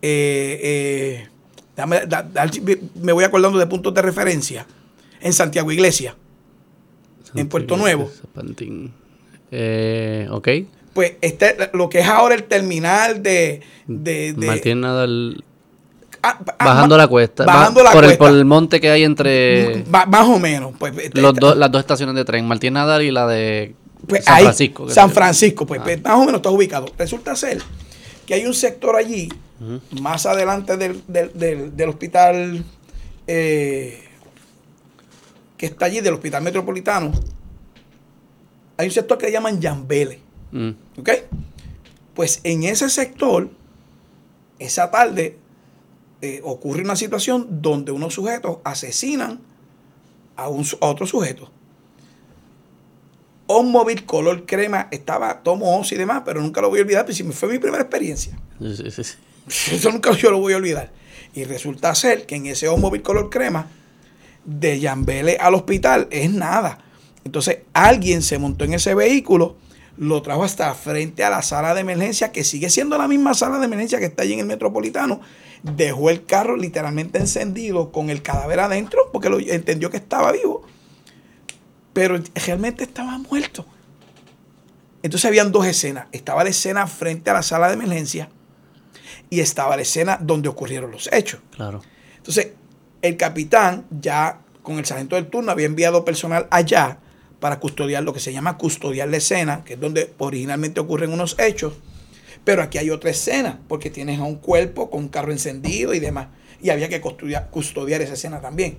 [0.00, 1.28] eh,
[1.76, 1.86] eh,
[2.94, 4.66] me voy acordando de puntos de referencia,
[5.20, 6.16] en Santiago Iglesia,
[7.34, 8.10] en Puerto Nuevo.
[9.50, 10.48] Eh, ok.
[10.94, 13.60] Pues este, lo que es ahora el terminal de...
[13.86, 15.44] de, Martín Nadal...
[16.22, 17.44] Ah, ah, bajando la cuesta.
[17.44, 18.12] Bajando la por cuesta.
[18.12, 19.84] El, por el monte que hay entre...
[19.90, 20.72] más o menos.
[20.78, 21.34] Pues, este, las
[21.70, 23.74] dos estaciones de tren, Martín Nadal y la de
[24.06, 24.90] pues San Francisco.
[24.90, 26.86] San Francisco, pues, pues, más o menos está ubicado.
[26.96, 27.62] Resulta ser
[28.26, 29.28] que hay un sector allí,
[30.00, 32.64] más adelante del, hospital
[33.26, 34.04] eh,
[35.56, 37.12] que está allí, del hospital metropolitano,
[38.76, 40.20] hay un sector que le llaman Yambele.
[40.52, 40.70] Mm.
[40.98, 41.10] ¿Ok?
[42.14, 43.50] Pues en ese sector,
[44.58, 45.36] esa tarde,
[46.20, 49.40] eh, ocurre una situación donde unos sujetos asesinan
[50.36, 51.50] a, un, a otro sujeto.
[53.48, 57.22] Un móvil color crema estaba tomo y demás, pero nunca lo voy a olvidar, pues
[57.32, 58.38] fue mi primera experiencia.
[58.60, 59.14] Sí, sí, sí.
[59.74, 60.92] Eso nunca yo lo voy a olvidar.
[61.34, 63.68] Y resulta ser que en ese móvil color crema,
[64.44, 66.78] de Yambele al hospital, es nada.
[67.24, 69.56] Entonces alguien se montó en ese vehículo,
[69.98, 73.58] lo trajo hasta frente a la sala de emergencia, que sigue siendo la misma sala
[73.58, 75.20] de emergencia que está allí en el metropolitano.
[75.62, 80.62] Dejó el carro literalmente encendido con el cadáver adentro, porque lo, entendió que estaba vivo.
[81.98, 83.66] Pero realmente estaba muerto.
[85.02, 86.06] Entonces habían dos escenas.
[86.12, 88.28] Estaba la escena frente a la sala de emergencia
[89.30, 91.40] y estaba la escena donde ocurrieron los hechos.
[91.50, 91.82] Claro.
[92.18, 92.52] Entonces,
[93.02, 97.00] el capitán ya con el sargento del turno había enviado personal allá
[97.40, 101.34] para custodiar lo que se llama custodiar la escena, que es donde originalmente ocurren unos
[101.40, 101.72] hechos.
[102.44, 105.98] Pero aquí hay otra escena, porque tienes a un cuerpo con un carro encendido y
[105.98, 106.28] demás.
[106.62, 108.78] Y había que custodiar, custodiar esa escena también.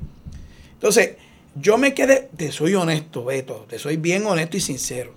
[0.71, 1.17] Entonces,
[1.55, 5.13] yo me quedé, te soy honesto, Beto, te soy bien honesto y sincero.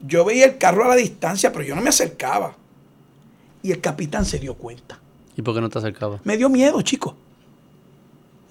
[0.00, 2.56] Yo veía el carro a la distancia, pero yo no me acercaba.
[3.62, 5.00] Y el capitán se dio cuenta.
[5.36, 6.20] ¿Y por qué no te acercaba?
[6.24, 7.16] Me dio miedo, chico.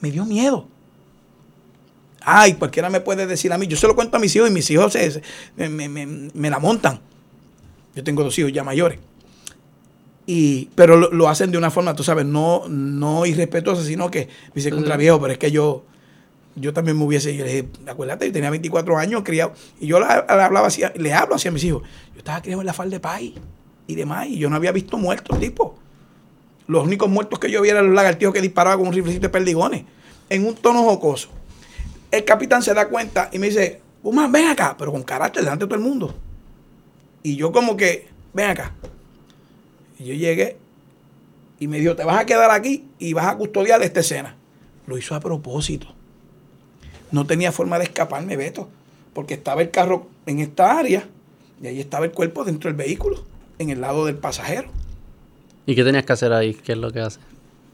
[0.02, 0.68] Me dio miedo.
[2.22, 3.68] Ay, cualquiera me puede decir a mí.
[3.68, 4.98] Yo se lo cuento a mis hijos y mis hijos
[5.56, 7.00] me, la montan.
[7.96, 9.00] Yo tengo dos hijos ya mayores.
[10.26, 14.56] Y, pero lo, hacen de una forma, tú sabes, no, no irrespetuosa, sino que me
[14.56, 15.86] dice contra viejo, pero es que yo,
[16.60, 20.00] yo también me hubiese, yo le dije, acuérdate, yo tenía 24 años criado, y yo
[20.00, 21.84] le, hablaba así, le hablo así a mis hijos.
[22.14, 23.34] Yo estaba criado en la falda de país
[23.88, 25.78] y demás, y yo no había visto muertos, tipo.
[26.68, 29.30] Los únicos muertos que yo vi eran los lagartijos que disparaban con un riflecito de
[29.30, 29.86] perdigones,
[30.30, 31.30] en un tono jocoso
[32.12, 35.66] el capitán se da cuenta y me dice, Puma, ven acá, pero con carácter delante
[35.66, 36.16] de todo el mundo.
[37.24, 38.74] Y yo como que, ven acá.
[40.00, 40.58] Y yo llegué
[41.60, 44.36] y me dijo, te vas a quedar aquí y vas a custodiar esta escena.
[44.86, 45.94] Lo hizo a propósito.
[47.12, 48.70] No tenía forma de escaparme, Beto,
[49.14, 51.08] porque estaba el carro en esta área
[51.62, 53.24] y ahí estaba el cuerpo dentro del vehículo,
[53.60, 54.70] en el lado del pasajero.
[55.66, 56.54] ¿Y qué tenías que hacer ahí?
[56.54, 57.20] ¿Qué es lo que hace?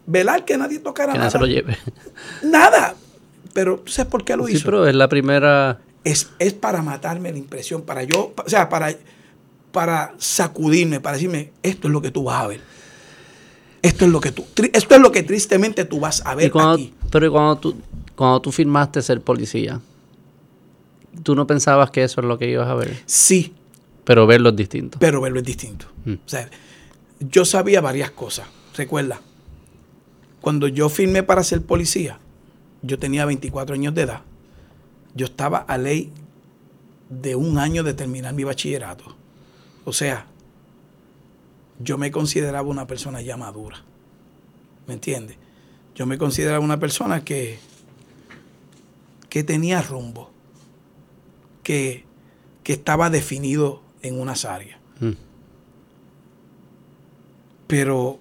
[0.05, 1.13] Velar que nadie tocara nada.
[1.13, 1.77] Que nadie se lo lleve.
[2.43, 2.95] Nada.
[3.53, 4.59] Pero ¿tú sabes por qué lo hizo?
[4.59, 5.79] Sí, pero es la primera...
[6.03, 6.25] Es,
[6.59, 8.93] para matarme la impresión, para yo, o sea, para,
[9.71, 12.61] para sacudirme, para decirme, esto es lo que tú vas a ver.
[13.81, 16.93] Esto es lo que tú, esto es lo que tristemente tú vas a ver aquí.
[17.09, 17.75] Pero cuando tú,
[18.15, 19.79] cuando tú firmaste ser policía,
[21.23, 23.01] ¿tú no pensabas que eso es lo que ibas a ver?
[23.05, 23.53] Sí.
[24.03, 24.99] Pero verlo es distinto.
[24.99, 25.85] Pero verlo es distinto.
[26.05, 26.13] Mm.
[26.13, 26.49] O sea,
[27.19, 28.47] yo sabía varias cosas.
[28.75, 29.21] Recuerda,
[30.41, 32.19] cuando yo firmé para ser policía,
[32.81, 34.21] yo tenía 24 años de edad.
[35.15, 36.11] Yo estaba a ley
[37.09, 39.15] de un año de terminar mi bachillerato.
[39.85, 40.25] O sea,
[41.79, 43.83] yo me consideraba una persona ya madura.
[44.87, 45.37] ¿Me entiendes?
[45.95, 47.59] Yo me consideraba una persona que,
[49.33, 50.29] que tenía rumbo,
[51.63, 52.05] que,
[52.63, 54.79] que estaba definido en unas áreas.
[54.99, 55.13] Mm.
[57.65, 58.19] Pero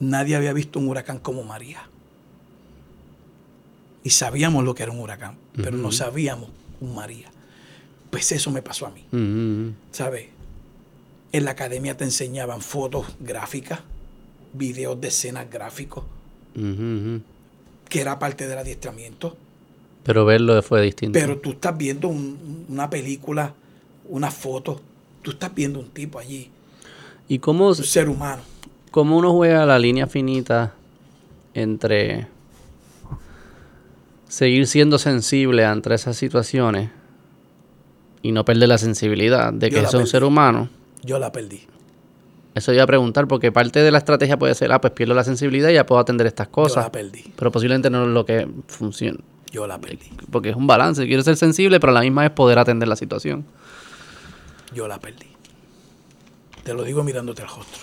[0.00, 1.88] nadie había visto un huracán como María
[4.02, 7.30] y sabíamos lo que era un huracán, pero no sabíamos un María.
[8.10, 9.04] Pues eso me pasó a mí.
[9.92, 10.30] ¿Sabes?
[11.30, 13.82] En la academia te enseñaban fotos gráficas,
[14.52, 16.02] videos de escenas gráficos,
[17.88, 19.36] que era parte del adiestramiento.
[20.04, 21.18] Pero verlo fue distinto.
[21.18, 23.52] Pero tú estás viendo una película,
[24.08, 24.80] una foto,
[25.22, 26.50] tú estás viendo un tipo allí.
[27.28, 28.42] ¿Y cómo, un ser humano.
[28.90, 30.74] ¿Cómo uno juega la línea finita
[31.52, 32.26] entre
[34.28, 36.90] seguir siendo sensible ante esas situaciones
[38.22, 40.68] y no perder la sensibilidad de que es un ser humano.
[41.02, 41.62] Yo la perdí.
[42.58, 45.22] Eso iba a preguntar, porque parte de la estrategia puede ser, ah, pues pierdo la
[45.22, 46.76] sensibilidad y ya puedo atender estas cosas.
[46.76, 47.32] Yo la perdí.
[47.36, 49.18] Pero posiblemente no es lo que funciona.
[49.52, 50.10] Yo la perdí.
[50.30, 51.06] Porque es un balance.
[51.06, 53.46] Quiero ser sensible, pero a la misma vez poder atender la situación.
[54.74, 55.28] yo la perdí.
[56.64, 57.82] Te lo digo mirándote al rostro.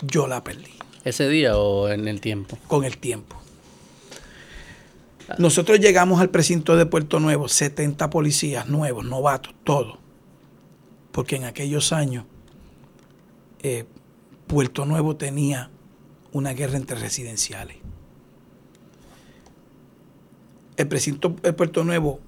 [0.00, 0.72] Yo la perdí.
[1.04, 2.58] ¿Ese día o en el tiempo?
[2.66, 3.36] Con el tiempo.
[5.38, 9.98] Nosotros llegamos al precinto de Puerto Nuevo, 70 policías nuevos, novatos, todos.
[11.14, 12.24] Porque en aquellos años
[13.62, 13.84] eh,
[14.48, 15.70] Puerto Nuevo tenía
[16.32, 17.76] una guerra entre residenciales.
[20.76, 22.18] El precinto de Puerto Nuevo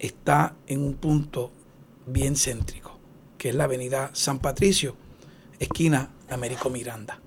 [0.00, 1.52] está en un punto
[2.04, 2.98] bien céntrico,
[3.38, 4.96] que es la avenida San Patricio,
[5.60, 7.20] esquina Américo Miranda.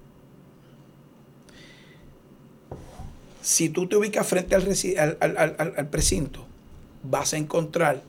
[3.42, 6.46] Si tú te ubicas frente al, al, precinto,
[7.04, 8.04] vas a encontrar,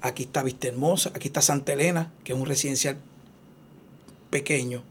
[0.00, 2.98] aquí está Vista Hermosa, aquí está Santa Elena, que es un residencial
[4.30, 4.82] pequeño.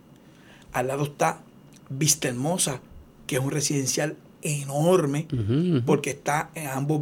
[0.73, 1.41] Al lado está
[1.89, 2.81] Vista Hermosa,
[3.25, 5.27] que es un residencial enorme,
[5.85, 7.01] porque está en ambos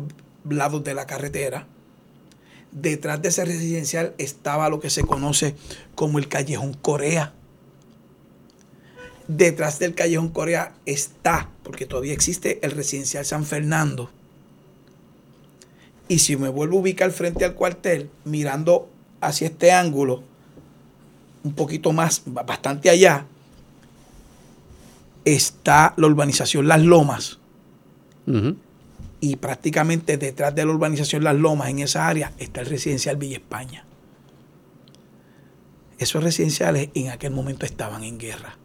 [0.49, 1.67] lados de la carretera.
[2.71, 5.55] Detrás de ese residencial estaba lo que se conoce
[5.95, 7.33] como el Callejón Corea
[9.27, 14.11] Detrás del Callejón Corea está, porque todavía existe el residencial San Fernando.
[16.07, 18.89] Y si me vuelvo a ubicar frente al cuartel, mirando
[19.21, 20.23] hacia este ángulo,
[21.43, 23.25] un poquito más, bastante allá,
[25.25, 27.39] está la urbanización Las Lomas.
[29.19, 33.37] Y prácticamente detrás de la urbanización Las Lomas, en esa área, está el residencial Villa
[33.37, 33.85] España.
[35.97, 38.57] Esos residenciales en aquel momento estaban en guerra.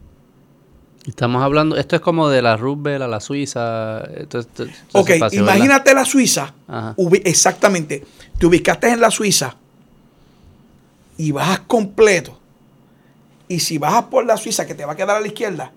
[1.05, 4.03] Estamos hablando, esto es como de la Roosevelt a la Suiza.
[4.91, 6.53] ok, imagínate la Suiza.
[7.23, 8.05] exactamente.
[8.37, 9.55] Te ubicaste en la Suiza
[11.17, 12.37] y bajas completo.
[13.47, 15.71] Y si bajas por la Suiza, que te va a quedar a la izquierda,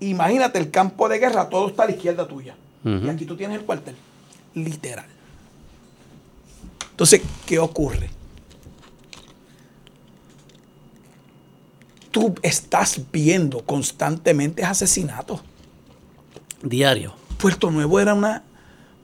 [0.00, 2.56] imagínate el campo de guerra, todo está a la izquierda tuya.
[2.84, 3.94] Y aquí tú tienes el cuartel.
[4.54, 5.06] Literal.
[6.90, 8.10] Entonces, ¿qué ocurre?
[12.12, 15.40] Tú estás viendo constantemente asesinatos.
[16.62, 17.14] Diario.
[17.38, 18.44] Puerto Nuevo era una.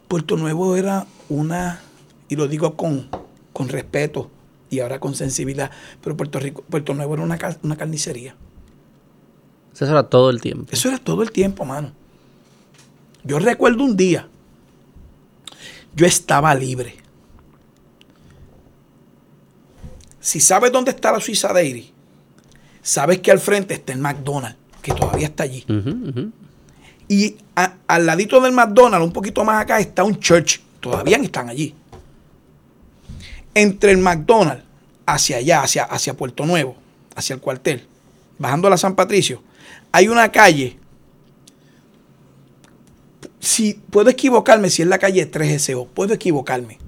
[0.07, 1.81] Puerto Nuevo era una.
[2.29, 3.09] Y lo digo con,
[3.53, 4.31] con respeto
[4.71, 5.73] y ahora con sensibilidad.
[6.03, 8.37] Pero Puerto Rico, Puerto Nuevo era una, una carnicería.
[9.75, 10.67] Eso era todo el tiempo.
[10.71, 11.93] Eso era todo el tiempo, mano.
[13.25, 14.29] Yo recuerdo un día.
[15.97, 16.97] Yo estaba libre.
[20.21, 21.93] Si sabes dónde está la Suiza Dairy,
[22.83, 25.65] sabes que al frente está el McDonald's, que todavía está allí.
[27.09, 30.61] Y al ladito del McDonald's, un poquito más acá, está un church.
[30.81, 31.75] Todavía están allí.
[33.55, 34.65] Entre el McDonald's,
[35.07, 36.77] hacia allá, hacia, hacia Puerto Nuevo,
[37.17, 37.87] hacia el cuartel,
[38.39, 39.43] bajando a la San Patricio,
[39.91, 40.79] hay una calle.
[43.41, 46.79] Si puedo equivocarme, si es la calle 3SO, puedo equivocarme.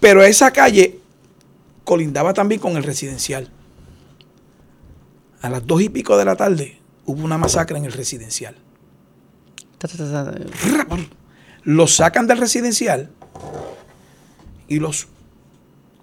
[0.00, 0.99] Pero esa calle
[1.90, 3.50] colindaba también con el residencial.
[5.42, 8.54] A las dos y pico de la tarde hubo una masacre en el residencial.
[11.64, 13.10] Los sacan del residencial
[14.68, 15.08] y los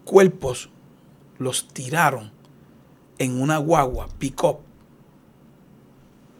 [0.03, 0.69] cuerpos
[1.39, 2.33] los tiraron
[3.17, 4.57] en una guagua pick-up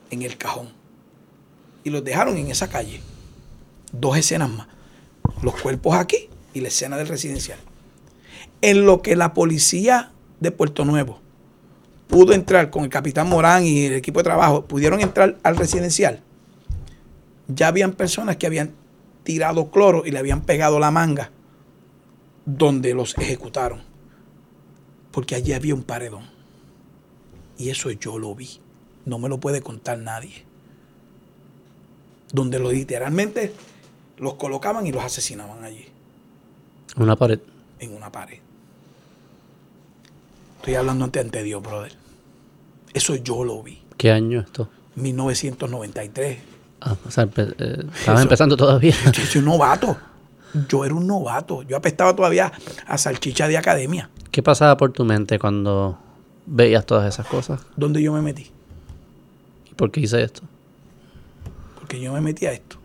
[0.10, 0.74] en el cajón
[1.86, 3.02] y los dejaron en esa calle.
[3.94, 4.68] Dos escenas más.
[5.42, 7.60] Los cuerpos aquí y la escena del residencial
[8.62, 11.20] en lo que la policía de Puerto Nuevo
[12.08, 16.22] pudo entrar con el capitán Morán y el equipo de trabajo, pudieron entrar al residencial,
[17.48, 18.74] ya habían personas que habían
[19.24, 21.32] tirado cloro y le habían pegado la manga
[22.46, 23.82] donde los ejecutaron.
[25.12, 26.26] Porque allí había un paredón.
[27.58, 28.60] Y eso yo lo vi.
[29.06, 30.46] No me lo puede contar nadie.
[32.32, 33.54] Donde lo literalmente
[34.18, 35.88] los colocaban y los asesinaban allí.
[36.96, 37.40] Una pared.
[37.80, 38.40] En una pared.
[40.68, 41.94] Estoy hablando ante, Dios, brother.
[42.94, 43.80] Eso yo lo vi.
[43.96, 44.68] ¿Qué año esto?
[44.96, 46.40] 1993.
[46.82, 48.94] Ah, o sea, eh, estabas empezando todavía.
[49.14, 49.96] Yo soy un novato.
[50.68, 51.64] Yo era un novato.
[51.64, 52.52] Yo apestaba todavía
[52.86, 54.10] a salchicha de academia.
[54.30, 55.98] ¿Qué pasaba por tu mente cuando
[56.46, 57.62] veías todas esas cosas?
[57.78, 58.52] ¿Dónde yo me metí?
[59.72, 60.42] ¿Y por qué hice esto?
[61.76, 62.76] Porque yo me metí a esto.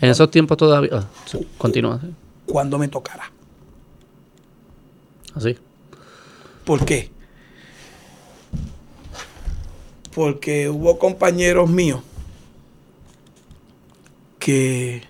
[0.00, 0.88] En esos tiempos todavía.
[0.94, 1.06] Ah,
[1.58, 2.00] continúa.
[2.46, 3.33] Cuando me tocara.
[5.34, 5.58] Así.
[6.64, 7.10] ¿Por qué?
[10.14, 12.00] Porque hubo compañeros míos
[14.38, 15.02] que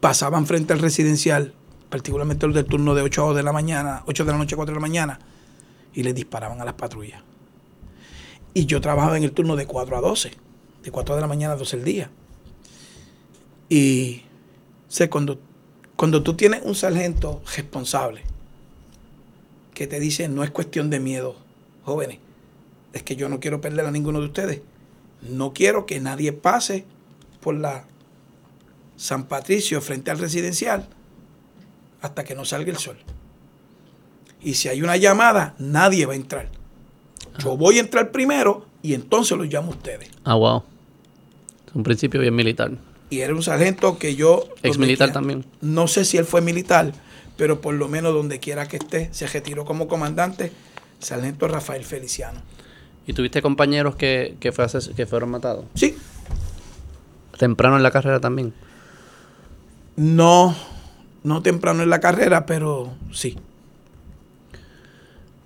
[0.00, 1.54] pasaban frente al residencial,
[1.90, 4.74] particularmente los del turno de 8 de la mañana, 8 de la noche a 4
[4.74, 5.18] de la mañana,
[5.94, 7.22] y les disparaban a las patrullas.
[8.54, 10.30] Y yo trabajaba en el turno de 4 a 12.
[10.82, 12.10] de 4 de la mañana a 12 del día.
[13.68, 14.22] Y
[14.88, 15.38] sé, cuando,
[15.98, 18.22] cuando tú tienes un sargento responsable
[19.74, 21.34] que te dice no es cuestión de miedo,
[21.82, 22.20] jóvenes,
[22.92, 24.62] es que yo no quiero perder a ninguno de ustedes.
[25.22, 26.84] No quiero que nadie pase
[27.40, 27.84] por la
[28.96, 30.86] San Patricio frente al residencial
[32.00, 32.98] hasta que no salga el sol.
[34.40, 36.48] Y si hay una llamada, nadie va a entrar.
[37.40, 40.10] Yo voy a entrar primero y entonces los llamo a ustedes.
[40.22, 40.62] Ah, wow.
[41.66, 42.70] Es un principio bien militar.
[43.10, 44.48] Y era un sargento que yo...
[44.62, 45.44] Ex militar también.
[45.60, 46.92] No sé si él fue militar,
[47.36, 50.52] pero por lo menos donde quiera que esté, se retiró como comandante,
[50.98, 52.40] sargento Rafael Feliciano.
[53.06, 55.64] ¿Y tuviste compañeros que, que, fue que fueron matados?
[55.74, 55.96] Sí.
[57.38, 58.52] ¿Temprano en la carrera también?
[59.96, 60.54] No,
[61.22, 63.38] no temprano en la carrera, pero sí.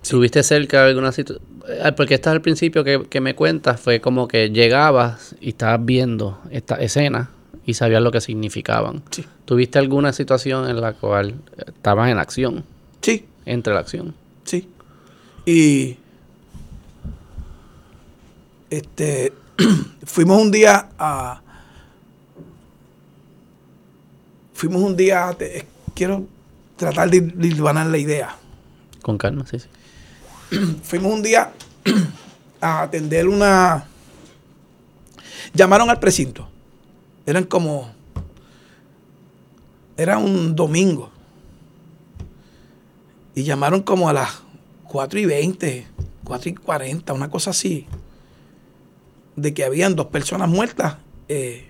[0.07, 1.47] ¿Tuviste cerca alguna situación?
[1.69, 5.85] Eh, porque estás al principio que, que, me cuentas fue como que llegabas y estabas
[5.85, 7.29] viendo esta escena
[7.65, 9.03] y sabías lo que significaban.
[9.11, 9.25] Sí.
[9.45, 11.35] ¿Tuviste alguna situación en la cual
[11.67, 12.65] estabas en acción?
[13.01, 13.25] Sí.
[13.45, 14.15] Entre la acción.
[14.43, 14.69] Sí.
[15.45, 15.97] Y
[18.69, 19.33] este
[20.05, 21.41] fuimos un día a
[24.53, 25.37] fuimos un día a,
[25.93, 26.25] quiero
[26.77, 28.37] tratar de ilvanar la idea.
[29.01, 29.67] Con calma, sí, sí.
[30.83, 31.51] fuimos un día
[32.61, 33.85] a atender una...
[35.53, 36.49] Llamaron al precinto.
[37.25, 37.91] Eran como...
[39.95, 41.11] Era un domingo.
[43.35, 44.41] Y llamaron como a las
[44.87, 45.87] 4 y 20,
[46.23, 47.87] 4 y 40, una cosa así.
[49.35, 50.97] De que habían dos personas muertas
[51.27, 51.69] eh,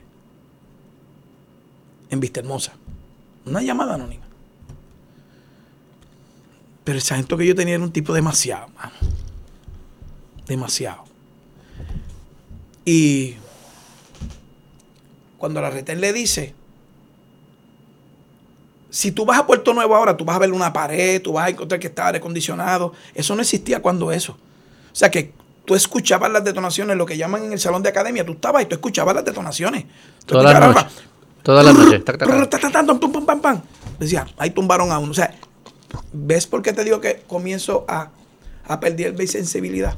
[2.10, 2.74] en Vista Hermosa.
[3.46, 4.24] Una llamada anónima.
[6.84, 8.92] Pero el sargento que yo tenía era un tipo demasiado, mano.
[10.48, 11.04] Demasiado.
[12.86, 13.36] Y
[15.44, 16.56] cuando la retén le dice,
[18.90, 21.48] si tú vas a Puerto Nuevo ahora, tú vas a ver una pared, tú vas
[21.48, 22.94] a encontrar que estaba acondicionado.
[23.14, 24.34] Eso no existía cuando eso.
[24.34, 25.34] O sea que
[25.66, 28.68] tú escuchabas las detonaciones, lo que llaman en el salón de academia, tú estabas y
[28.68, 29.84] tú escuchabas las detonaciones.
[30.26, 30.94] Todas las noches.
[31.44, 32.06] Todas las noches.
[34.00, 35.12] Decía, ahí tumbaron a uno.
[35.12, 35.36] O sea,
[36.14, 38.12] ¿Ves por qué te digo que comienzo a,
[38.66, 39.96] a perder mi sensibilidad?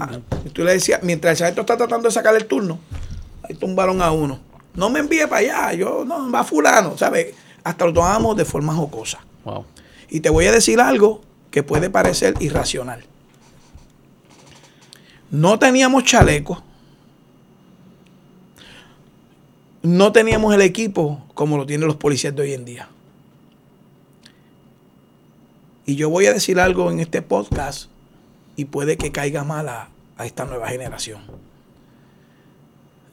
[0.00, 0.18] Ah,
[0.52, 2.78] tú le decías, mientras el sargento está tratando de sacar el turno,
[3.42, 4.40] ahí tumbaron a uno.
[4.74, 7.34] No me envíe para allá, yo no, va fulano, ¿sabes?
[7.62, 9.20] Hasta lo tomamos de forma jocosa.
[10.08, 11.20] Y te voy a decir algo
[11.50, 13.04] que puede parecer irracional.
[15.30, 16.62] No teníamos chaleco.
[19.82, 22.88] No teníamos el equipo como lo tienen los policías de hoy en día.
[25.86, 27.90] Y yo voy a decir algo en este podcast
[28.56, 29.88] y puede que caiga mal a,
[30.24, 31.20] esta nueva generación.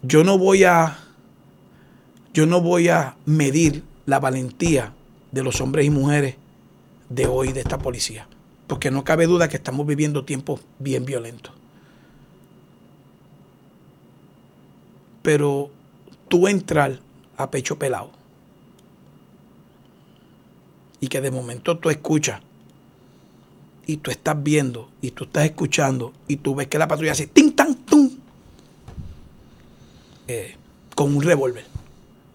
[0.03, 0.97] Yo no voy a
[2.33, 4.93] yo no voy a medir la valentía
[5.31, 6.35] de los hombres y mujeres
[7.09, 8.27] de hoy de esta policía,
[8.67, 11.53] porque no cabe duda que estamos viviendo tiempos bien violentos.
[15.21, 15.69] Pero
[16.29, 16.99] tú entrar
[17.37, 18.11] a pecho pelado
[20.99, 22.41] y que de momento tú escuchas
[23.85, 27.27] y tú estás viendo y tú estás escuchando y tú ves que la patrulla hace
[27.27, 28.09] tin tan tum
[30.27, 30.55] eh,
[30.95, 31.65] con un revólver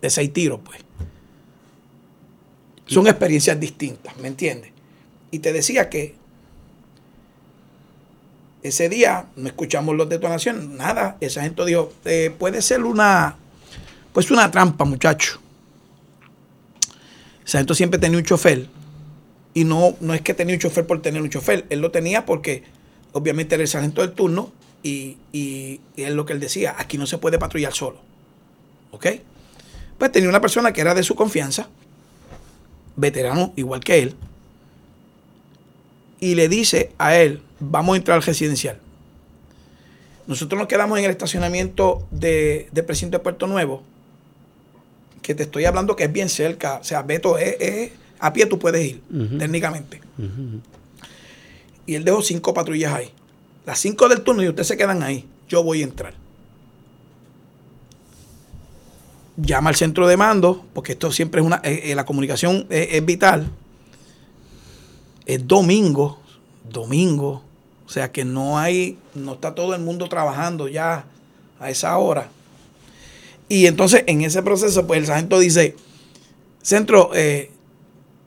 [0.00, 0.80] de seis tiros, pues.
[2.86, 4.70] Son experiencias distintas, ¿me entiendes?
[5.30, 6.14] Y te decía que
[8.62, 11.16] ese día no escuchamos las detonaciones, nada.
[11.20, 13.36] Esa gente dijo, eh, puede ser una,
[14.12, 15.40] pues una trampa, muchacho.
[17.44, 18.68] Esa gente siempre tenía un chofer
[19.54, 22.26] y no, no es que tenía un chofer por tener un chofer, él lo tenía
[22.26, 22.64] porque
[23.12, 27.06] obviamente era el sargento del turno y, y, es lo que él decía, aquí no
[27.06, 28.00] se puede patrullar solo.
[28.90, 29.06] ¿Ok?
[29.98, 31.68] Pues tenía una persona que era de su confianza,
[32.96, 34.14] veterano igual que él,
[36.20, 38.78] y le dice a él, vamos a entrar al residencial.
[40.26, 43.82] Nosotros nos quedamos en el estacionamiento de, de precinto de Puerto Nuevo,
[45.22, 48.58] que te estoy hablando que es bien cerca, o sea, Beto es a pie tú
[48.58, 49.02] puedes ir,
[49.38, 50.00] técnicamente.
[51.86, 53.10] Y él dejó cinco patrullas ahí.
[53.64, 55.26] Las cinco del turno y ustedes se quedan ahí.
[55.48, 56.14] Yo voy a entrar.
[59.36, 61.60] Llama al centro de mando, porque esto siempre es una.
[61.62, 63.50] Eh, eh, la comunicación es, vital.
[65.26, 66.18] Es domingo.
[66.70, 67.42] Domingo.
[67.86, 68.98] O sea que no hay.
[69.14, 71.04] No está todo el mundo trabajando ya
[71.60, 72.30] a esa hora.
[73.48, 75.76] Y entonces en ese proceso, pues el sargento dice:
[76.62, 77.50] Centro, eh,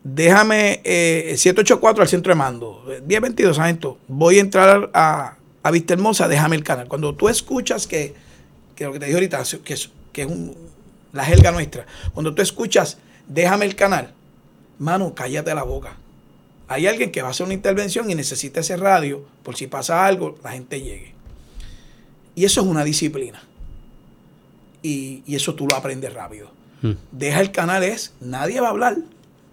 [0.03, 5.93] déjame eh, 784 al centro de mando, 1022, sargento, voy a entrar a, a Vista
[5.93, 6.87] Hermosa, déjame el canal.
[6.87, 8.13] Cuando tú escuchas que,
[8.75, 10.29] que lo que te dije ahorita, que es, que es
[11.13, 11.85] la jerga nuestra.
[12.13, 12.97] Cuando tú escuchas,
[13.27, 14.13] déjame el canal,
[14.77, 15.97] mano, cállate la boca.
[16.67, 20.05] Hay alguien que va a hacer una intervención y necesita ese radio por si pasa
[20.05, 21.13] algo, la gente llegue.
[22.35, 23.41] Y eso es una disciplina.
[24.81, 26.51] Y, eso tú lo aprendes rápido.
[26.81, 26.93] Hmm.
[27.11, 28.97] Deja el canal, es, nadie va a hablar.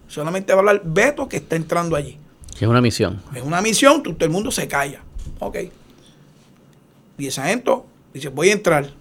[0.07, 2.17] Solamente va a hablar Beto que está entrando allí.
[2.55, 3.21] Es una misión.
[3.35, 5.01] Es una misión, todo el mundo se calla.
[5.39, 5.57] Ok.
[7.17, 8.91] Y el sargento dice, voy a entrar.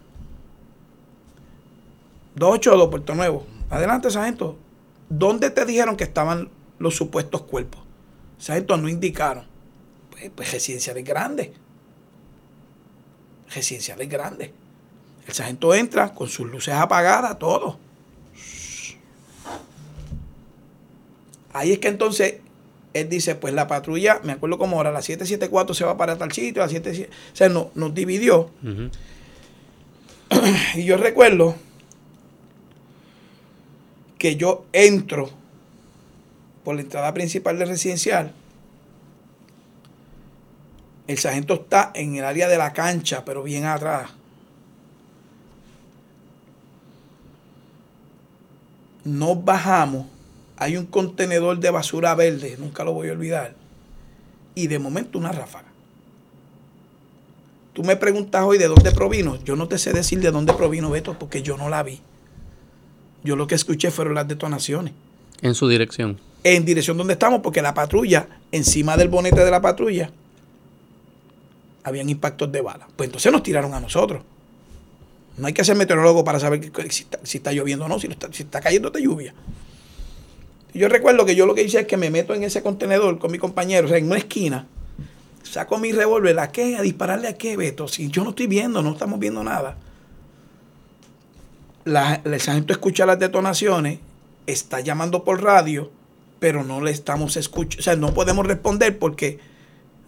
[2.36, 3.46] 282 Puerto Nuevo.
[3.70, 4.56] Adelante, sargento.
[5.08, 7.82] ¿Dónde te dijeron que estaban los supuestos cuerpos?
[8.38, 9.44] Sargento, no indicaron.
[10.10, 11.50] Pues, pues residenciales grandes.
[13.54, 14.50] Residenciales grandes.
[15.26, 17.78] El sargento entra con sus luces apagadas, todo.
[21.52, 22.36] Ahí es que entonces
[22.92, 26.32] él dice, pues la patrulla, me acuerdo como ahora, la 774 se va para tal
[26.32, 28.50] sitio, la 7, o sea, no, nos dividió.
[30.74, 31.56] y yo recuerdo
[34.18, 35.30] que yo entro
[36.64, 38.32] por la entrada principal del residencial.
[41.06, 44.10] El sargento está en el área de la cancha, pero bien atrás.
[49.04, 50.06] Nos bajamos
[50.56, 53.54] hay un contenedor de basura verde, nunca lo voy a olvidar,
[54.54, 55.66] y de momento una ráfaga.
[57.74, 60.90] Tú me preguntas hoy de dónde provino, yo no te sé decir de dónde provino
[60.90, 62.00] Beto porque yo no la vi.
[63.26, 64.94] Yo lo que escuché fueron las detonaciones.
[65.42, 66.18] En su dirección.
[66.44, 70.10] En dirección donde estamos, porque la patrulla, encima del bonete de la patrulla,
[71.84, 72.88] habían impactos de bala.
[72.96, 74.22] Pues entonces nos tiraron a nosotros.
[75.36, 78.44] No hay que ser meteorólogo para saber si, está, lloviendo o no, si, está, si
[78.44, 79.34] está cayendo de lluvia
[80.76, 83.32] yo recuerdo que yo lo que hice es que me meto en ese contenedor con
[83.32, 84.66] mi compañero, o sea, en una esquina,
[85.42, 86.76] saco mi revólver, ¿a qué?
[86.76, 87.88] ¿A dispararle a qué, Beto?
[87.88, 89.76] Si yo no estoy viendo, no estamos viendo nada.
[91.86, 94.00] La, el sargento escucha las detonaciones,
[94.46, 95.90] está llamando por radio,
[96.38, 99.38] pero no le estamos escuchando, o sea, no podemos responder porque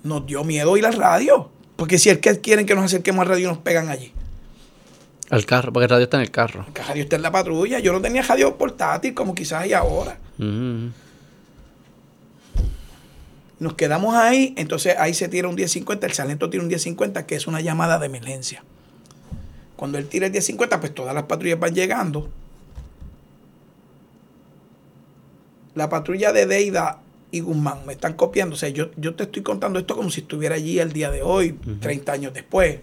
[0.02, 1.50] nos dio miedo ir al radio.
[1.76, 4.12] Porque si es que quieren que nos acerquemos al radio, nos pegan allí.
[5.30, 6.66] Al carro, porque el radio está en el carro.
[6.74, 7.78] El radio está en la patrulla.
[7.78, 10.18] Yo no tenía radio portátil como quizás hay ahora.
[13.58, 17.34] Nos quedamos ahí, entonces ahí se tira un 1050, el sargento tira un 1050, que
[17.34, 18.64] es una llamada de emergencia.
[19.78, 22.28] Cuando él tira el 1050, pues todas las patrullas van llegando.
[25.76, 27.00] La patrulla de Deida
[27.30, 28.56] y Guzmán me están copiando.
[28.56, 31.22] O sea, yo, yo te estoy contando esto como si estuviera allí el día de
[31.22, 32.80] hoy, 30 años después.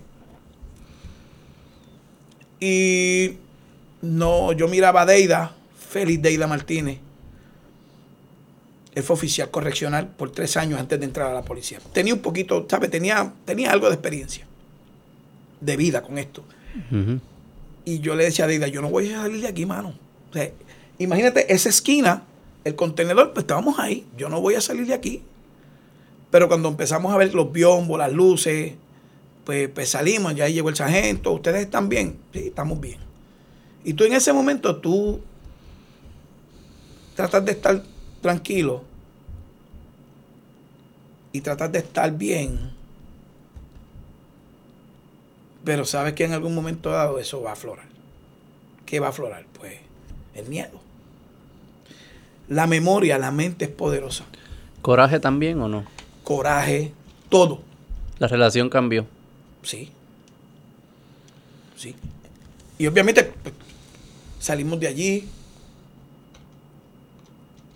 [2.62, 3.40] Y
[4.02, 7.00] no, yo miraba a Deida, Félix Deida Martínez.
[8.94, 11.80] Él fue oficial correccional por tres años antes de entrar a la policía.
[11.92, 12.90] Tenía un poquito, ¿sabes?
[12.90, 14.48] Tenía, tenía algo de experiencia,
[15.60, 16.46] de vida con esto.
[17.86, 19.94] Y yo le decía a Deida, yo no voy a salir de aquí, mano.
[20.98, 22.24] imagínate esa esquina,
[22.64, 24.06] el contenedor, pues estábamos ahí.
[24.18, 25.22] Yo no voy a salir de aquí.
[26.32, 28.74] Pero cuando empezamos a ver los biombos, las luces,
[29.46, 32.98] pues, pues, salimos, ya llegó el sargento, ustedes están bien, sí, estamos bien.
[33.84, 35.22] Y tú en ese momento tú
[37.16, 37.84] tratas de estar
[38.22, 38.84] tranquilo
[41.32, 42.72] y tratas de estar bien,
[45.66, 47.88] pero sabes que en algún momento dado eso va a aflorar.
[48.86, 49.46] ¿Qué va a aflorar?
[49.60, 49.74] Pues
[50.36, 50.80] el miedo.
[52.48, 54.26] La memoria, la mente es poderosa.
[54.84, 55.86] ¿Coraje también o no?
[56.24, 56.94] Coraje,
[57.30, 57.64] todo.
[58.20, 59.08] La relación cambió.
[59.64, 59.92] Sí.
[61.76, 61.96] Sí.
[62.78, 63.56] Y obviamente pues,
[64.40, 65.28] salimos de allí.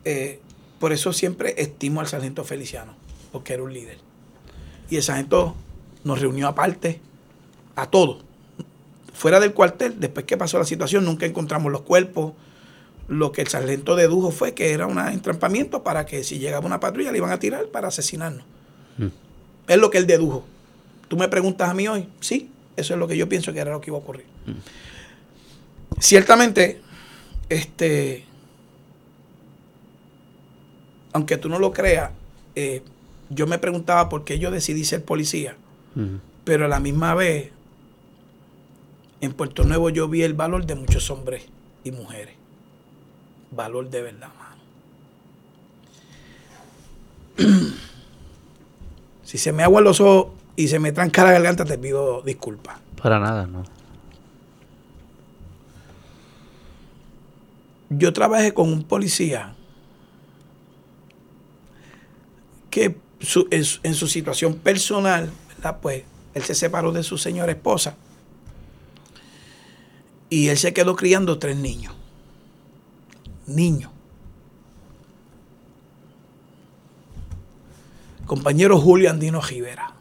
[0.06, 0.40] Eh,
[0.80, 2.94] por eso siempre estimo al sargento Feliciano,
[3.32, 3.98] porque era un líder.
[4.92, 5.56] Y el sargento
[6.04, 7.02] nos reunió aparte,
[7.76, 8.24] a todos.
[9.14, 12.34] Fuera del cuartel, después que pasó la situación, nunca encontramos los cuerpos.
[13.08, 16.80] Lo que el sargento dedujo fue que era un entrampamiento para que si llegaba una
[16.80, 18.46] patrulla le iban a tirar para asesinarnos.
[18.98, 19.08] Mm.
[19.68, 20.46] Es lo que él dedujo.
[21.08, 23.72] Tú me preguntas a mí hoy, sí, eso es lo que yo pienso que era
[23.72, 24.26] lo que iba a ocurrir.
[26.00, 26.80] Ciertamente,
[27.50, 28.24] este,
[31.12, 32.12] aunque tú no lo creas,
[32.56, 32.84] eh,
[33.30, 35.56] yo me preguntaba por qué yo decidí ser policía,
[36.44, 37.52] pero a la misma vez,
[39.22, 41.46] en Puerto Nuevo yo vi el valor de muchos hombres
[41.84, 42.36] y mujeres.
[43.52, 44.60] Valor de verdad, mano.
[49.24, 52.78] si se me aguan los ojos y se me tranca la garganta, te pido disculpas.
[53.02, 53.64] Para nada, no.
[57.90, 59.56] Yo trabajé con un policía
[62.70, 62.96] que
[63.50, 65.80] en, su situación personal, ¿verdad?
[65.82, 66.04] Pues
[66.34, 67.96] él se separó de su señora esposa.
[70.30, 71.94] Y él se quedó criando tres niños.
[73.48, 73.92] Niños.
[78.26, 79.92] Compañero Julio Andino Rivera.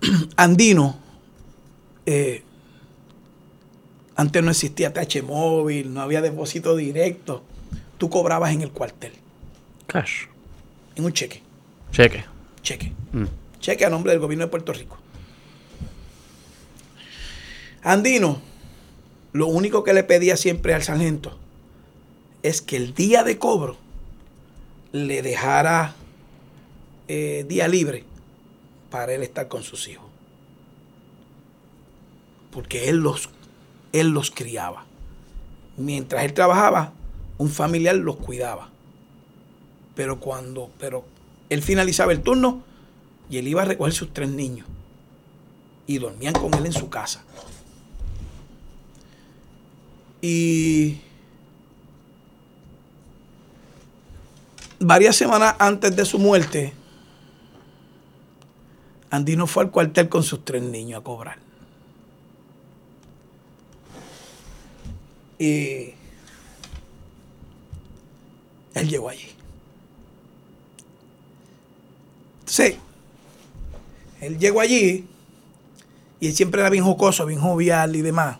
[0.36, 0.98] Andino,
[2.04, 2.42] eh,
[4.16, 7.44] antes no existía TH móvil, no había depósito directo.
[7.96, 9.12] Tú cobrabas en el cuartel.
[9.86, 10.26] Cash.
[10.96, 11.42] En un cheque.
[11.92, 12.24] Cheque.
[12.62, 12.92] Cheque.
[13.12, 13.24] Mm.
[13.60, 14.99] Cheque a nombre del gobierno de Puerto Rico.
[17.82, 18.40] Andino,
[19.32, 21.36] lo único que le pedía siempre al sargento
[22.42, 23.76] es que el día de cobro
[24.92, 25.94] le dejara
[27.08, 28.04] eh, día libre
[28.90, 30.06] para él estar con sus hijos.
[32.50, 33.30] Porque él los,
[33.92, 34.84] él los criaba.
[35.76, 36.92] Mientras él trabajaba,
[37.38, 38.68] un familiar los cuidaba.
[39.94, 41.04] Pero cuando, pero
[41.48, 42.62] él finalizaba el turno
[43.30, 44.66] y él iba a recoger sus tres niños.
[45.86, 47.24] Y dormían con él en su casa.
[50.22, 50.98] Y
[54.78, 56.74] varias semanas antes de su muerte,
[59.10, 61.38] Andino fue al cuartel con sus tres niños a cobrar.
[65.38, 65.94] Y
[68.74, 69.26] él llegó allí.
[72.44, 72.76] Sí.
[74.20, 75.06] él llegó allí
[76.18, 78.38] y él siempre era bien jocoso, bien jovial y demás.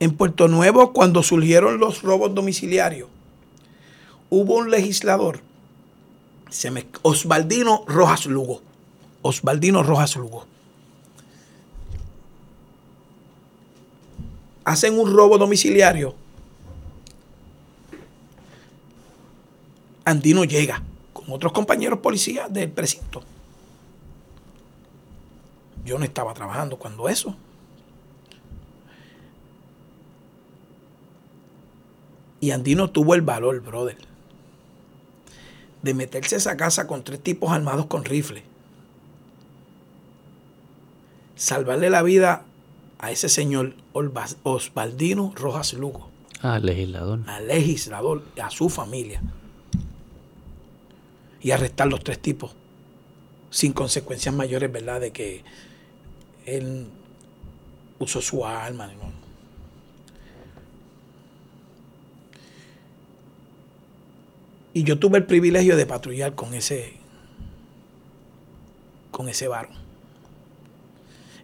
[0.00, 3.10] En Puerto Nuevo, cuando surgieron los robos domiciliarios,
[4.30, 5.40] hubo un legislador,
[6.48, 8.62] se me, Osvaldino Rojas Lugo.
[9.20, 10.46] Osvaldino Rojas Lugo.
[14.64, 16.14] Hacen un robo domiciliario.
[20.06, 20.82] Andino llega
[21.12, 23.22] con otros compañeros policías del precinto.
[25.84, 27.36] Yo no estaba trabajando cuando eso.
[32.40, 33.98] Y Andino tuvo el valor, brother,
[35.82, 38.42] de meterse a esa casa con tres tipos armados con rifles.
[41.36, 42.44] Salvarle la vida
[42.98, 46.08] a ese señor Osvaldino Rojas Lugo.
[46.40, 47.20] Al legislador.
[47.26, 49.22] Al legislador, a su familia.
[51.42, 52.54] Y arrestar los tres tipos
[53.50, 55.00] sin consecuencias mayores, ¿verdad?
[55.00, 55.42] De que
[56.46, 56.86] él
[57.98, 58.86] usó su arma.
[58.86, 59.19] ¿no?
[64.72, 66.94] Y yo tuve el privilegio de patrullar con ese,
[69.10, 69.74] con ese varón.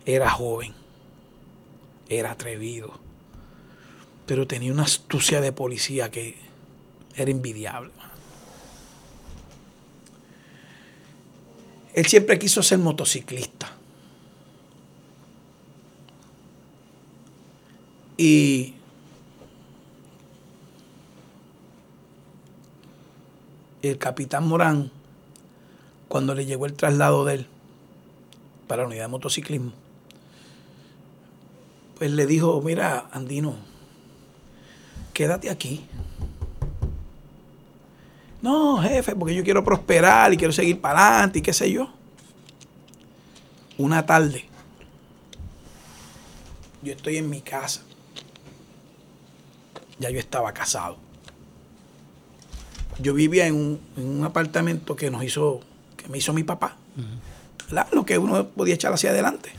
[0.05, 0.73] Era joven,
[2.09, 3.01] era atrevido,
[4.27, 6.37] pero tenía una astucia de policía que
[7.17, 7.91] era envidiable.
[11.95, 13.73] Él siempre quiso ser motociclista.
[18.19, 18.76] Y
[23.89, 24.91] el capitán Morán,
[26.09, 27.47] cuando le llegó el traslado de él
[28.67, 29.73] para la unidad de motociclismo,
[31.99, 33.57] pues le dijo, mira, Andino,
[35.13, 35.87] quédate aquí.
[38.43, 41.91] No, jefe, porque yo quiero prosperar y quiero seguir para adelante y qué sé yo.
[43.79, 44.45] Una tarde,
[46.83, 47.83] yo estoy en mi casa.
[49.99, 51.06] Ya yo estaba casado
[52.99, 55.61] yo vivía en un, apartamento que nos hizo,
[55.97, 56.77] que me hizo mi papá.
[57.93, 59.51] Lo que uno podía echar hacia adelante.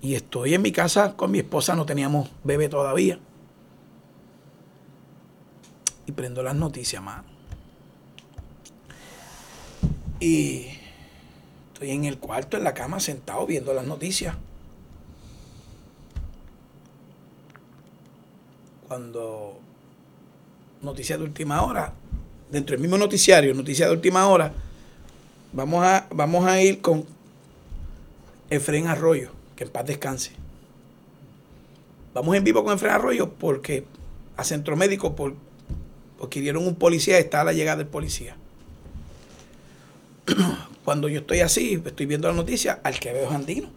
[0.00, 3.18] Y estoy en mi casa con mi esposa, no teníamos bebé todavía.
[6.06, 7.24] Y prendo las noticias, mano.
[10.20, 10.66] Y
[11.72, 14.36] estoy en el cuarto, en la cama, sentado viendo las noticias.
[18.88, 19.58] Cuando
[20.84, 21.92] noticias de última hora,
[22.50, 24.52] dentro del mismo noticiario, noticias de última hora,
[25.52, 27.04] vamos a, vamos a ir con
[28.50, 30.32] Efren Arroyo, que en paz descanse.
[32.12, 33.84] Vamos en vivo con Efren Arroyo porque
[34.36, 35.34] a Centro Médico, por,
[36.18, 38.36] porque dieron un policía, está a la llegada del policía.
[40.84, 43.68] Cuando yo estoy así, estoy viendo la noticia, al que veo es Andino,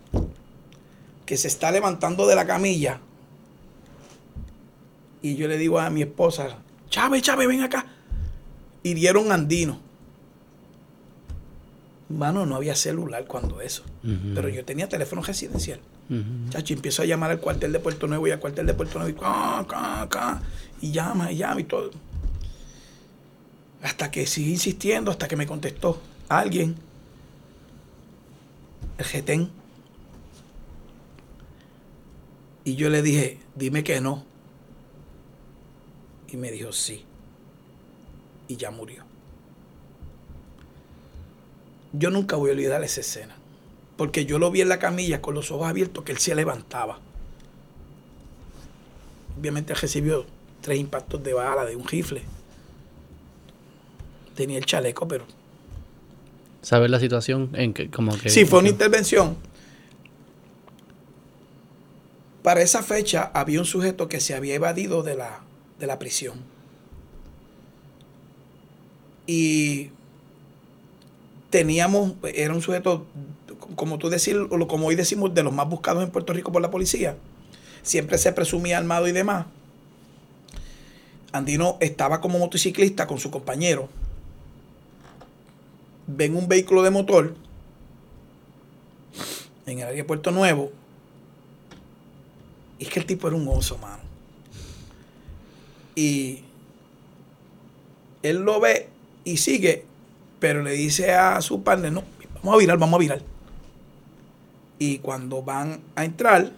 [1.25, 2.99] que se está levantando de la camilla.
[5.21, 6.57] Y yo le digo a mi esposa,
[6.89, 7.85] Chávez, Chávez, ven acá.
[8.83, 9.79] Y dieron andino.
[12.09, 13.83] Mano, no había celular cuando eso.
[14.33, 15.79] Pero yo tenía teléfono residencial.
[16.49, 19.19] Chacho, empiezo a llamar al cuartel de Puerto Nuevo y al cuartel de Puerto Nuevo
[20.81, 21.91] y, y llama, y llama y todo.
[23.81, 26.77] Hasta que sigue insistiendo, hasta que me contestó alguien
[28.97, 29.49] el getén.
[32.63, 34.25] Y yo le dije, dime que no.
[36.29, 37.05] Y me dijo, sí.
[38.47, 39.03] Y ya murió.
[41.93, 43.35] Yo nunca voy a olvidar esa escena.
[43.95, 46.99] Porque yo lo vi en la camilla con los ojos abiertos que él se levantaba.
[49.39, 50.25] Obviamente recibió
[50.61, 52.21] tres impactos de bala de un rifle.
[54.35, 55.25] Tenía el chaleco, pero
[56.67, 57.51] ¿Sabes la situación?
[57.53, 59.37] En que, como que, sí, fue una intervención.
[62.43, 65.43] Para esa fecha había un sujeto que se había evadido de la,
[65.79, 66.39] de la prisión.
[69.25, 69.91] Y
[71.49, 73.05] teníamos, era un sujeto,
[73.75, 76.61] como tú decís, o como hoy decimos, de los más buscados en Puerto Rico por
[76.61, 77.17] la policía.
[77.83, 79.45] Siempre se presumía armado y demás.
[81.31, 83.89] Andino estaba como motociclista con su compañero
[86.07, 87.35] ven un vehículo de motor
[89.65, 90.71] en el aeropuerto nuevo.
[92.79, 94.06] Y es que el tipo era un oso, mano.
[95.97, 96.43] Y
[98.21, 98.87] él lo ve
[99.23, 99.83] y sigue,
[100.39, 102.03] pero le dice a su partner, no,
[102.35, 103.21] vamos a virar, vamos a virar.
[104.77, 106.51] Y cuando van a entrar,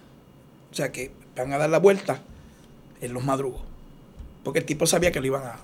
[0.70, 2.22] o sea que van a dar la vuelta,
[3.00, 3.62] él los madrugó.
[4.44, 5.56] Porque el tipo sabía que lo iban a...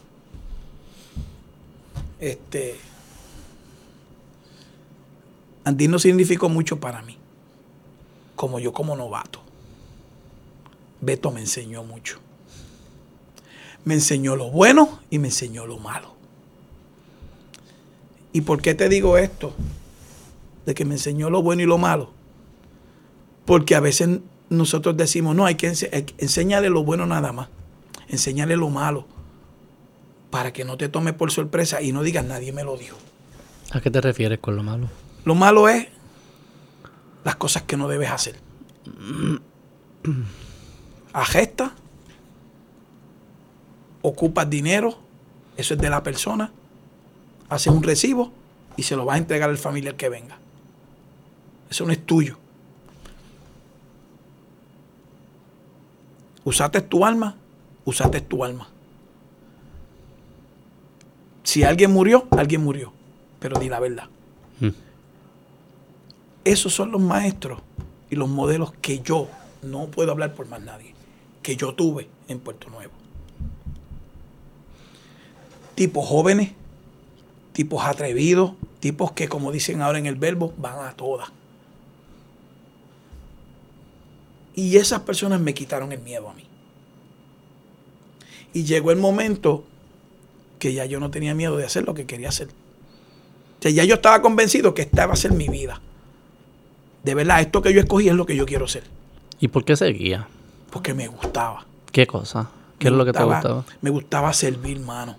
[2.22, 2.78] Este
[5.90, 7.18] no significó mucho para mí,
[8.38, 9.42] como yo como novato.
[11.02, 12.22] Beto me enseñó mucho.
[13.86, 16.16] Me enseñó lo bueno y me enseñó lo malo.
[18.34, 19.54] ¿Y por qué te digo esto?
[20.66, 22.12] De que me enseñó lo bueno y lo malo.
[23.46, 24.20] Porque a veces
[24.50, 25.68] nosotros decimos, no, hay que
[26.18, 27.48] enseñarle lo bueno nada más.
[28.10, 29.06] Enseñarle lo malo.
[30.32, 32.98] Para que no te tome por sorpresa y no digas, nadie me lo dijo.
[33.72, 34.90] ¿A qué te refieres con lo malo?
[35.24, 35.88] Lo malo es
[37.24, 38.40] las cosas que no debes hacer.
[41.14, 41.74] Agesta,
[44.08, 44.98] ocupas dinero,
[45.58, 46.52] eso es de la persona,
[47.50, 48.32] haces un recibo
[48.78, 50.38] y se lo vas a entregar al familiar que venga.
[51.70, 52.38] Eso no es tuyo.
[56.44, 57.36] Usaste tu alma,
[57.86, 58.68] usaste tu alma.
[61.44, 62.94] Si alguien murió, alguien murió.
[63.40, 64.10] Pero di la verdad.
[64.60, 64.70] Mm.
[66.44, 67.60] Esos son los maestros
[68.10, 69.28] y los modelos que yo,
[69.64, 70.94] no puedo hablar por más nadie,
[71.42, 73.05] que yo tuve en Puerto Nuevo.
[75.76, 76.52] Tipos jóvenes,
[77.54, 81.30] tipos atrevidos, tipos que como dicen ahora en el verbo, van a todas.
[84.56, 86.44] Y esas personas me quitaron el miedo a mí.
[88.54, 89.66] Y llegó el momento
[90.60, 92.48] que ya yo no tenía miedo de hacer lo que quería hacer.
[92.48, 95.82] O sea, ya yo estaba convencido que esta va a ser mi vida
[97.06, 98.84] de verdad, esto que yo escogí es lo que yo quiero ser.
[99.40, 100.28] ¿Y por qué seguía?
[100.72, 101.64] Porque me gustaba.
[101.92, 102.50] ¿Qué cosa?
[102.80, 103.64] ¿Qué es lo que te gustaba?
[103.82, 105.16] Me gustaba servir, mano.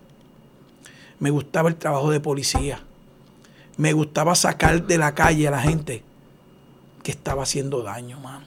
[1.19, 2.81] Me gustaba el trabajo de policía.
[3.77, 6.03] Me gustaba sacar de la calle a la gente
[7.03, 8.47] que estaba haciendo daño, mano.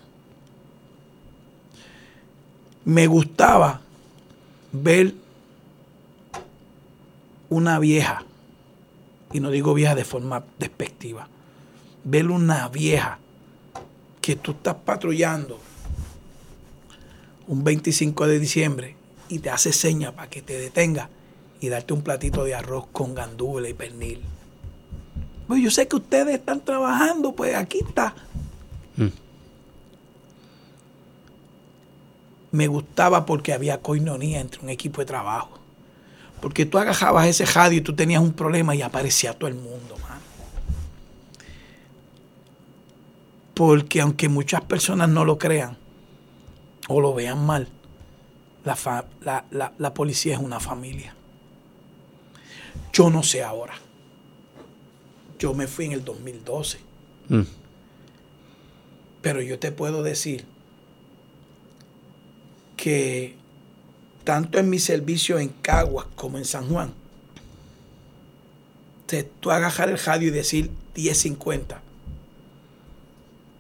[2.86, 3.82] Me gustaba
[4.72, 5.13] ver
[7.49, 8.24] una vieja,
[9.32, 11.28] y no digo vieja de forma despectiva,
[12.03, 13.20] ver una vieja
[14.22, 15.59] que tú estás patrullando
[17.47, 18.95] un 25 de diciembre
[19.28, 21.09] y te hace seña para que te detenga
[21.60, 24.22] y darte un platito de arroz con gandula y pernil.
[25.47, 28.14] Pues yo sé que ustedes están trabajando, pues aquí está.
[28.97, 29.07] Mm.
[32.51, 35.60] Me gustaba porque había coinonía entre un equipo de trabajo.
[36.41, 39.95] Porque tú agajabas ese radio y tú tenías un problema y aparecía todo el mundo.
[43.60, 45.76] Porque aunque muchas personas no lo crean
[46.88, 47.68] o lo vean mal,
[48.64, 51.14] la, policía es una familia.
[52.93, 53.75] Yo no sé ahora.
[55.37, 56.79] Yo me fui en el 2012.
[57.29, 57.41] Mm.
[59.21, 60.45] Pero yo te puedo decir
[62.77, 63.35] que
[64.23, 66.93] tanto en mi servicio en Caguas como en San Juan,
[69.05, 71.81] te, tú agajar el radio y decir 1050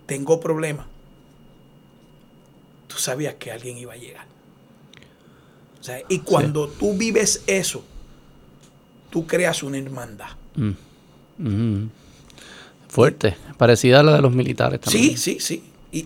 [0.09, 0.87] tengo problemas,
[2.87, 4.25] tú sabías que alguien iba a llegar.
[6.07, 7.83] y cuando tú vives eso,
[9.09, 10.29] tú creas una hermandad.
[10.55, 10.71] Mm.
[11.37, 11.89] Mm.
[12.87, 15.17] Fuerte, parecida a la de los militares también.
[15.17, 15.63] Sí, sí, sí.
[15.91, 16.05] Y,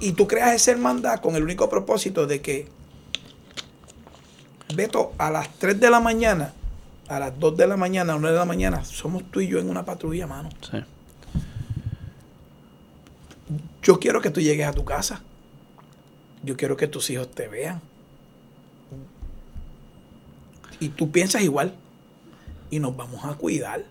[0.00, 2.68] y, tú creas esa hermandad con el único propósito de que,
[4.74, 6.52] Beto, a las 3 de la mañana,
[7.08, 9.58] a las 2 de la mañana, a 1 de la mañana, somos tú y yo
[9.58, 10.50] en una patrulla, mano.
[10.70, 10.78] Sí
[13.82, 15.20] Yo quiero que tú llegues a tu casa.
[16.42, 17.80] Yo quiero que tus hijos te vean.
[20.80, 21.74] Y tú piensas igual.
[22.76, 23.82] Y nos vamos a cuidar.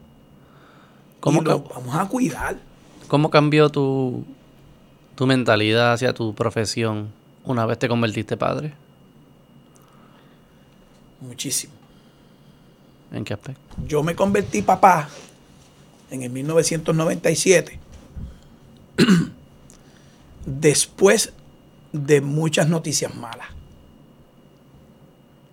[1.20, 2.56] ¿Cómo nos vamos a cuidar.
[3.08, 4.24] ¿Cómo cambió tu,
[5.16, 7.12] tu mentalidad hacia tu profesión
[7.46, 8.74] una vez te convertiste padre?
[11.20, 11.74] Muchísimo.
[13.12, 13.76] ¿En qué aspecto?
[13.88, 15.10] Yo me convertí papá
[16.12, 17.80] en el 1997
[20.46, 21.34] después
[21.92, 23.48] de muchas noticias malas.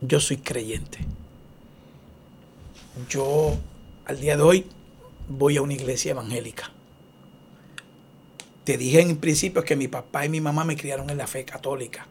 [0.03, 0.99] Yo soy creyente.
[3.09, 3.59] Yo
[4.05, 4.67] al día de hoy
[5.29, 6.71] voy a una iglesia evangélica.
[8.65, 11.45] Te dije en principio que mi papá y mi mamá me criaron en la fe
[11.45, 12.07] católica.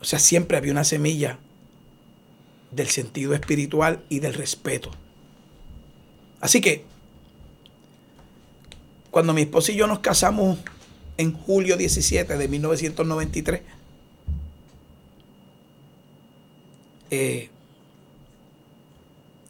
[0.00, 1.38] O sea, siempre había una semilla
[2.70, 4.90] del sentido espiritual y del respeto.
[6.40, 6.84] Así que,
[9.10, 10.58] cuando mi esposa y yo nos casamos
[11.16, 13.62] en julio 17 de 1993,
[17.10, 17.50] eh,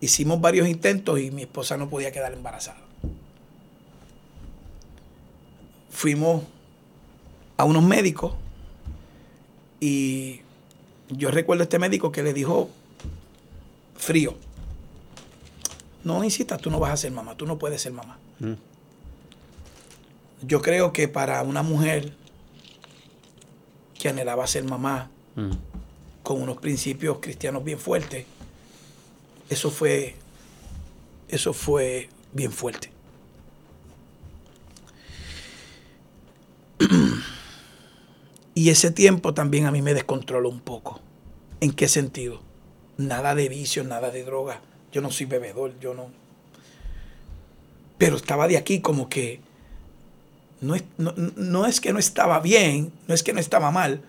[0.07, 2.79] hicimos varios intentos y mi esposa no podía quedar embarazada.
[5.91, 6.43] Fuimos
[7.57, 8.35] a unos médicos
[9.81, 10.41] y
[11.09, 12.71] yo recuerdo a este médico que le dijo
[13.97, 14.37] frío,
[16.05, 18.19] no insistas, tú no vas a ser mamá, tú no puedes ser mamá.
[18.39, 18.53] Mm.
[20.43, 22.13] Yo creo que para una mujer
[23.99, 25.51] que anhelaba ser mamá mm.
[26.23, 28.27] con unos principios cristianos bien fuertes,
[29.49, 30.17] eso fue,
[31.29, 32.91] eso fue bien fuerte.
[38.55, 41.01] y ese tiempo también a mí me descontroló un poco.
[41.61, 42.43] ¿En qué sentido?
[42.97, 44.61] Nada de vicio, nada de droga.
[44.93, 46.11] Yo no soy bebedor, yo no.
[47.99, 49.41] Pero estaba de aquí como que
[50.61, 54.03] no es, no es que no estaba bien, no es que no estaba mal,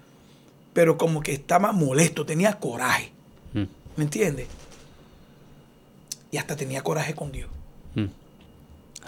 [0.74, 3.12] pero como que estaba molesto, tenía coraje.
[3.54, 3.64] Mm.
[3.96, 4.48] ¿Me entiendes?
[6.32, 7.50] Y hasta tenía coraje con Dios.
[7.96, 8.06] Mm.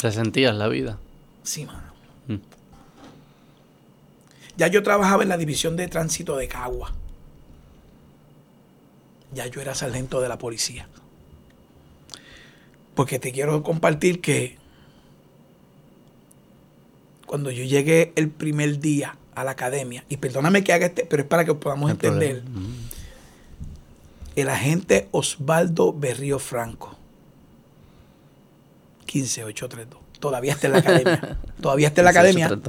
[0.02, 1.00] ¿Resentías la vida?
[1.44, 1.94] Sí, mano.
[2.28, 2.38] Mm.
[4.58, 6.94] Ya yo trabajaba en la división de tránsito de Cagua.
[9.34, 10.88] Ya yo era sargento de la policía.
[12.96, 14.58] Porque te quiero compartir que
[17.26, 21.24] cuando yo llegué el primer día a la academia, y perdóname que haga este, pero
[21.24, 22.90] es para que podamos entender, mm.
[24.36, 26.99] el agente Osvaldo Berrío Franco
[29.10, 30.00] 15832.
[30.20, 31.38] Todavía está en la academia.
[31.62, 32.60] Todavía está en la academia.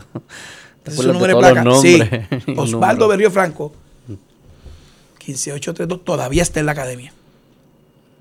[0.85, 1.65] es su número de placa.
[1.81, 2.01] Sí.
[2.57, 3.73] Osvaldo Berrío Franco.
[5.19, 6.05] 15832.
[6.05, 7.13] Todavía está en la academia.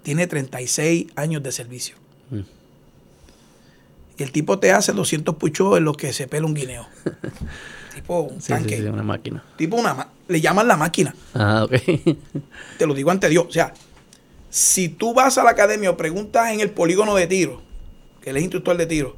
[0.03, 1.95] Tiene 36 años de servicio.
[2.29, 2.41] Mm.
[4.17, 6.87] Y el tipo te hace 200 puchos en lo que se pela un guineo.
[7.95, 8.83] tipo un tanque.
[8.89, 9.43] una máquina.
[9.55, 11.13] Tipo una le llaman la máquina.
[11.33, 11.73] Ah, ok.
[12.77, 13.45] te lo digo ante Dios.
[13.47, 13.73] O sea,
[14.49, 17.61] si tú vas a la academia o preguntas en el polígono de tiro,
[18.29, 19.15] él es instructor de tiro,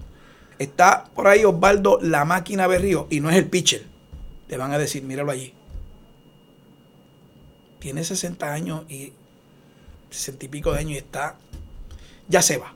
[0.60, 3.86] está por ahí Osvaldo la máquina Berrío y no es el pitcher.
[4.48, 5.54] Te van a decir, míralo allí.
[7.80, 9.14] Tiene 60 años y
[10.12, 11.36] 60 y pico de años y está,
[12.28, 12.76] ya se va.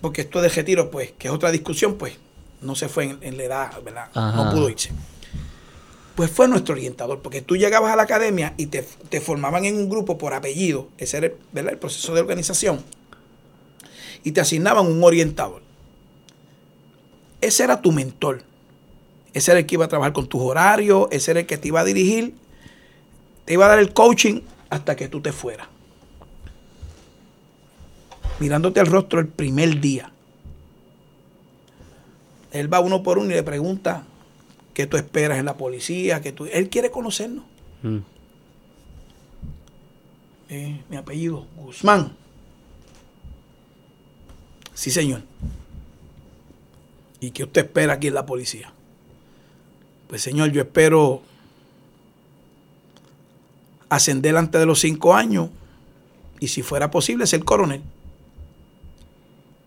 [0.00, 2.14] Porque esto de retiro, pues, que es otra discusión, pues,
[2.62, 4.08] no se fue en, la edad, ¿verdad?
[4.14, 4.90] No pudo irse.
[6.14, 9.76] Pues fue nuestro orientador, porque tú llegabas a la academia y te, te formaban en
[9.76, 11.72] un grupo por apellido, ese era ¿verdad?
[11.72, 12.84] el proceso de organización
[14.24, 15.62] y te asignaban un orientador.
[17.40, 18.42] Ese era tu mentor.
[19.32, 21.68] Ese era el que iba a trabajar con tus horarios, ese era el que te
[21.68, 22.34] iba a dirigir,
[23.44, 25.68] te iba a dar el coaching hasta que tú te fueras.
[28.38, 30.12] Mirándote al rostro el primer día.
[32.52, 34.04] Él va uno por uno y le pregunta
[34.74, 36.46] qué tú esperas en la policía, que tú...
[36.52, 37.44] Él quiere conocernos.
[37.82, 37.98] Mm.
[40.50, 42.14] Eh, mi apellido, Guzmán.
[44.74, 45.22] Sí, señor.
[47.20, 48.72] ¿Y qué usted espera aquí en la policía?
[50.08, 51.22] Pues, señor, yo espero
[53.88, 55.50] ascender antes de los cinco años
[56.40, 57.82] y, si fuera posible, ser coronel.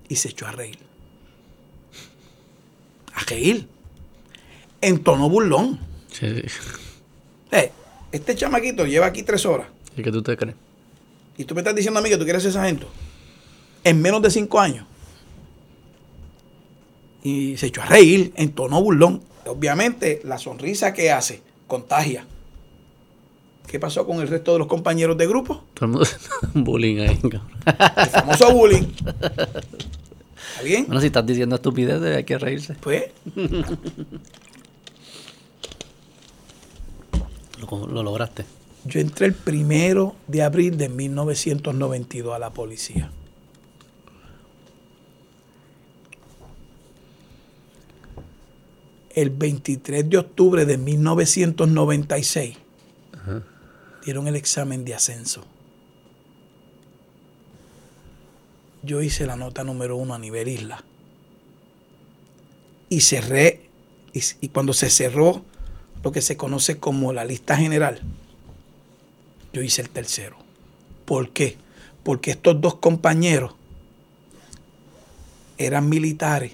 [0.09, 0.77] Y se echó a reír.
[3.13, 3.67] A reír.
[4.81, 5.79] En tono burlón.
[6.11, 6.43] Sí.
[7.51, 7.71] Eh,
[8.11, 9.67] este chamaquito lleva aquí tres horas.
[9.95, 10.55] ¿Y qué tú te crees?
[11.37, 12.87] Y tú me estás diciendo a mí que tú quieres ser sargento.
[13.83, 14.85] En menos de cinco años
[17.25, 19.23] y se echó a reír en tono burlón.
[19.47, 22.23] Obviamente, la sonrisa que hace contagia.
[23.65, 25.63] ¿Qué pasó con el resto de los compañeros de grupo?
[25.73, 26.07] Todo el mundo
[26.53, 27.19] bullying ahí.
[27.23, 28.83] El famoso bullying.
[30.51, 30.85] ¿Está bien?
[30.85, 32.75] Bueno, si estás diciendo estupideces, hay que reírse.
[32.75, 33.05] Pues.
[37.59, 38.45] lo, lo lograste.
[38.83, 43.09] Yo entré el primero de abril de 1992 a la policía.
[49.15, 52.57] El 23 de octubre de 1996
[54.03, 55.45] dieron el examen de ascenso.
[58.83, 60.83] Yo hice la nota número uno a nivel isla.
[62.89, 63.69] Y cerré,
[64.11, 65.45] y, y cuando se cerró
[66.03, 68.01] lo que se conoce como la lista general,
[69.53, 70.35] yo hice el tercero.
[71.05, 71.55] ¿Por qué?
[72.03, 73.55] Porque estos dos compañeros
[75.57, 76.51] eran militares,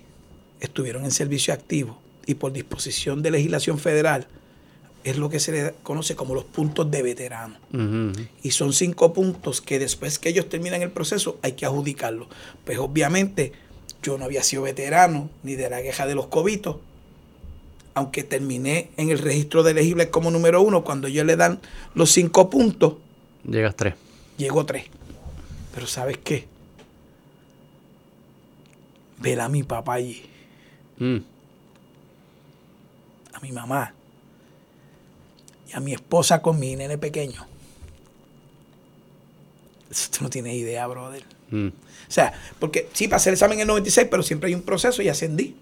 [0.59, 4.27] estuvieron en servicio activo y por disposición de legislación federal
[5.03, 7.55] es lo que se le conoce como los puntos de veterano.
[8.43, 12.27] Y son cinco puntos que después que ellos terminan el proceso hay que adjudicarlos.
[12.65, 13.53] Pues obviamente
[14.03, 16.77] yo no había sido veterano ni de la queja de los cobitos,
[17.93, 21.59] aunque terminé en el registro de elegibles como número uno, cuando ellos le dan
[21.95, 22.95] los cinco puntos.
[23.43, 23.95] Llegas tres.
[24.37, 24.85] Llego tres.
[25.73, 26.47] Pero ¿sabes qué?
[29.19, 30.23] Ver a mi papá allí.
[30.97, 31.17] Mm.
[33.41, 33.93] Mi mamá
[35.73, 37.45] a mi esposa con mi nene pequeño.
[39.89, 41.23] Eso tú no tienes idea, brother.
[41.49, 41.67] Mm.
[41.67, 45.01] O sea, porque sí, pasé el examen en el 96, pero siempre hay un proceso
[45.01, 45.55] y ascendí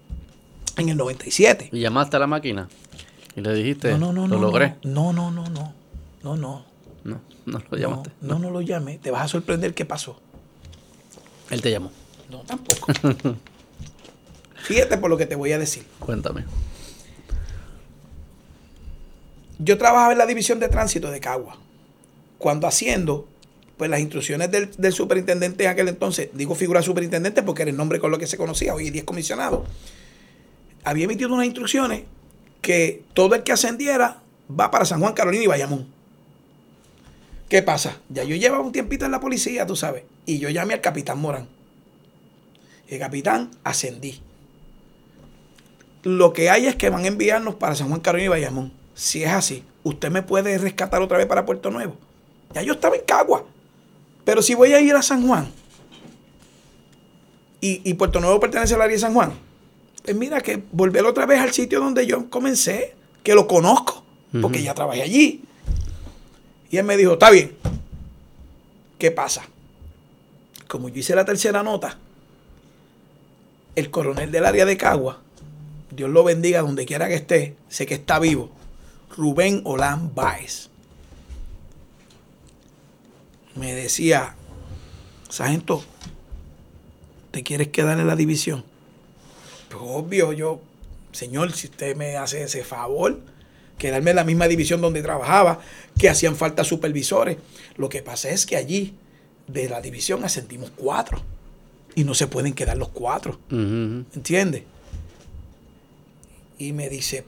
[0.76, 1.70] en el 97.
[1.72, 2.68] ¿Y llamaste a la máquina?
[3.34, 3.96] ¿Y le dijiste?
[3.98, 4.28] No, no, no.
[4.28, 4.76] ¿Lo no, logré?
[4.82, 5.74] No, no, no, no.
[6.22, 6.64] No, no.
[7.02, 8.10] No, no lo llamaste.
[8.20, 8.98] No, no, lo llamé.
[8.98, 10.20] Te vas a sorprender qué pasó.
[11.50, 11.90] Él te llamó.
[12.30, 12.92] No, tampoco.
[14.62, 15.84] Fíjate por lo que te voy a decir.
[15.98, 16.44] Cuéntame
[19.62, 21.58] yo trabajaba en la división de tránsito de Cagua.
[22.38, 23.28] Cuando haciendo,
[23.76, 28.00] pues las instrucciones del, superintendente en aquel entonces, digo figura superintendente porque era el nombre
[28.00, 29.66] con lo que se conocía, hoy día es comisionado,
[30.82, 32.04] había emitido unas instrucciones
[32.62, 34.22] que todo el que ascendiera
[34.58, 35.86] va para San Juan, Carolina y Bayamón.
[37.50, 37.98] ¿Qué pasa?
[38.08, 41.18] Ya yo llevaba un tiempito en la policía, tú sabes, y yo llamé al capitán
[41.18, 41.48] Morán.
[42.88, 44.20] El capitán ascendí.
[46.02, 49.24] Lo que hay es que van a enviarnos para San Juan, Carolina y Bayamón si
[49.24, 51.96] es así, usted me puede rescatar otra vez para Puerto Nuevo.
[52.52, 53.46] Ya yo estaba en Cagua.
[54.26, 55.50] Pero si voy a ir a San Juan
[57.62, 59.32] y, Puerto Nuevo pertenece al área de San Juan,
[60.04, 64.04] pues mira que volver otra vez al sitio donde yo comencé, que lo conozco,
[64.42, 65.44] porque ya trabajé allí.
[66.70, 67.56] Y él me dijo, está bien.
[68.98, 69.44] ¿Qué pasa?
[70.68, 71.96] Como yo hice la tercera nota,
[73.76, 75.20] el coronel del área de Cagua,
[75.90, 78.50] Dios lo bendiga donde quiera que esté, sé que está vivo,
[79.16, 80.68] Rubén Olán Báez.
[83.56, 84.34] Me decía,
[85.28, 85.82] Sargento,
[87.30, 88.64] ¿te quieres quedar en la división?
[89.68, 90.60] Pues obvio, yo,
[91.12, 93.20] señor, si usted me hace ese favor,
[93.78, 95.60] quedarme en la misma división donde trabajaba,
[95.98, 97.38] que hacían falta supervisores.
[97.76, 98.94] Lo que pasa es que allí,
[99.48, 101.20] de la división, ascendimos cuatro.
[101.94, 103.40] Y no se pueden quedar los cuatro.
[103.50, 104.62] ¿Entiendes?
[106.58, 107.24] Y me dice,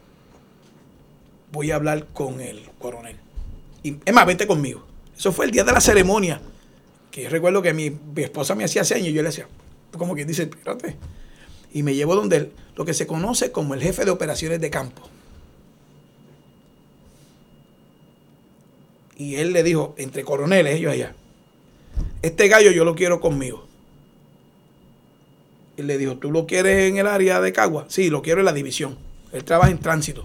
[1.52, 3.16] voy a hablar con el coronel.
[3.82, 4.84] Y, es más, vente conmigo.
[5.16, 6.40] Eso fue el día de la ceremonia.
[7.10, 9.46] Que yo recuerdo que mi, esposa me hacía señas y yo le decía,
[9.96, 10.96] como quien dice, espérate.
[11.72, 14.70] Y me llevo donde él, lo que se conoce como el jefe de operaciones de
[14.70, 15.02] campo.
[19.16, 21.14] Y él le dijo, entre coroneles, ellos allá,
[22.22, 23.66] este gallo yo lo quiero conmigo.
[25.76, 27.86] Y le dijo, ¿tú lo quieres en el área de Cagua?
[27.88, 28.96] Sí, lo quiero en la división.
[29.32, 30.24] Él trabaja en tránsito.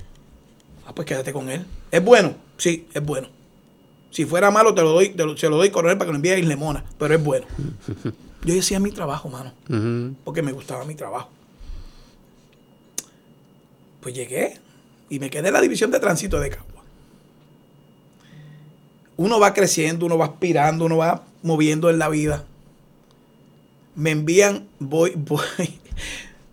[0.87, 1.65] Ah, pues quédate con él.
[1.91, 2.33] ¿Es bueno?
[2.57, 3.27] Sí, es bueno.
[4.09, 6.37] Si fuera malo, te lo doy, se lo doy coronel para que lo envíe a
[6.39, 7.45] Islemona, pero es bueno.
[8.45, 9.51] Yo hacía mi trabajo, mano,
[10.23, 11.29] porque me gustaba mi trabajo.
[13.99, 14.59] Pues llegué
[15.09, 16.83] y me quedé en la división de tránsito de Cagua.
[19.17, 22.45] Uno va creciendo, uno va aspirando, uno va moviendo en la vida.
[23.95, 25.43] Me envían, voy, voy,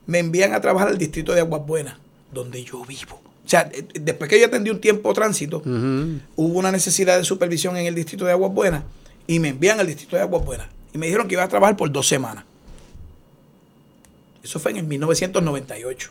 [0.06, 1.98] me envían a trabajar al distrito de Aguas Buenas,
[2.32, 3.20] donde yo vivo.
[3.44, 7.76] O sea, eh, después que yo atendí un tiempo tránsito, hubo una necesidad de supervisión
[7.76, 8.84] en el distrito de Aguas Buenas
[9.26, 10.68] y me envían al distrito de Aguas Buenas.
[10.92, 12.44] Y me dijeron que iba a trabajar por dos semanas.
[14.42, 16.10] Eso fue en el 1998.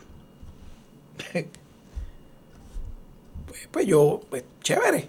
[1.32, 1.46] pues,
[3.70, 5.06] pues, yo, pues chévere.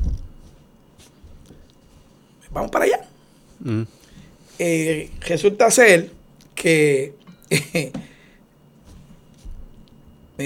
[2.52, 3.02] Vamos para allá.
[4.60, 6.12] Eh, resulta ser
[6.54, 7.16] que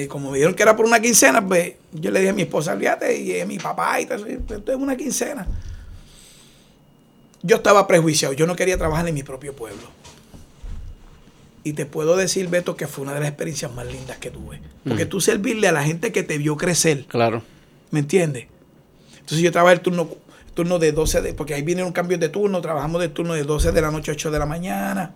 [0.07, 2.73] Como me dijeron que era por una quincena, pues yo le dije a mi esposa,
[2.73, 5.47] olvídate, y a mi papá y todo eso, pues, esto es una quincena.
[7.41, 9.81] Yo estaba prejuiciado, yo no quería trabajar en mi propio pueblo.
[11.63, 14.61] Y te puedo decir, Beto, que fue una de las experiencias más lindas que tuve.
[14.87, 17.05] Porque tú servirle a la gente que te vio crecer.
[17.05, 17.41] Claro.
[17.91, 18.47] ¿Me entiendes?
[19.13, 20.09] Entonces yo trabajé el turno,
[20.53, 23.71] turno de 12 de, porque ahí vinieron cambios de turno, trabajamos de turno de 12
[23.71, 25.13] de la noche a 8 de la mañana.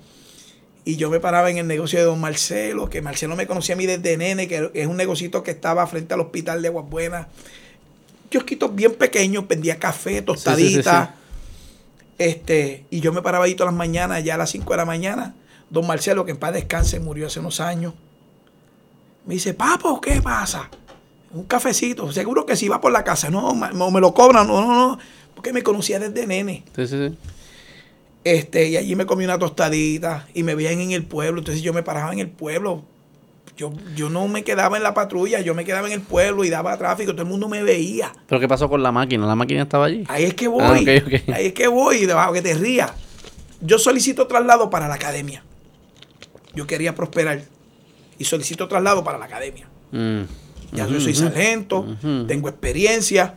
[0.86, 3.78] Y yo me paraba en el negocio de don Marcelo, que Marcelo me conocía a
[3.78, 7.28] mí desde nene, que es un negocito que estaba frente al hospital de Aguas Buenas.
[8.30, 11.12] Kiosquitos bien pequeños, vendía café, tostaditas.
[12.18, 14.86] este, y yo me paraba ahí todas las mañanas, ya a las 5 de la
[14.86, 15.36] mañana.
[15.70, 17.94] Don Marcelo, que en paz descanse, murió hace unos años.
[19.26, 20.70] Me dice, papo, ¿qué pasa?
[21.32, 22.12] Un cafecito.
[22.12, 23.30] Seguro que si va por la casa.
[23.30, 24.48] No, me lo cobran.
[24.48, 25.00] No, no, no.
[25.34, 26.64] Porque me conocía desde nene.
[26.76, 27.18] Sí, sí, sí.
[28.24, 31.40] Este, y allí me comí una tostadita y me veían en el pueblo.
[31.40, 32.84] Entonces yo me paraba en el pueblo.
[33.56, 36.50] Yo, yo no me quedaba en la patrulla, yo me quedaba en el pueblo y
[36.50, 38.12] daba tráfico, todo el mundo me veía.
[38.28, 39.28] ¿Pero qué pasó con la máquina?
[39.28, 40.06] ¿La máquina estaba allí?
[40.08, 40.64] Ahí es que voy.
[40.64, 42.92] Ah, Ahí es que voy, debajo que te rías.
[43.62, 45.44] Yo solicito traslado para la academia.
[46.56, 47.44] Yo quería prosperar
[48.18, 49.68] y solicito traslado para la academia.
[49.92, 50.22] Mm.
[50.72, 51.86] Ya yo soy sargento,
[52.28, 53.36] tengo experiencia,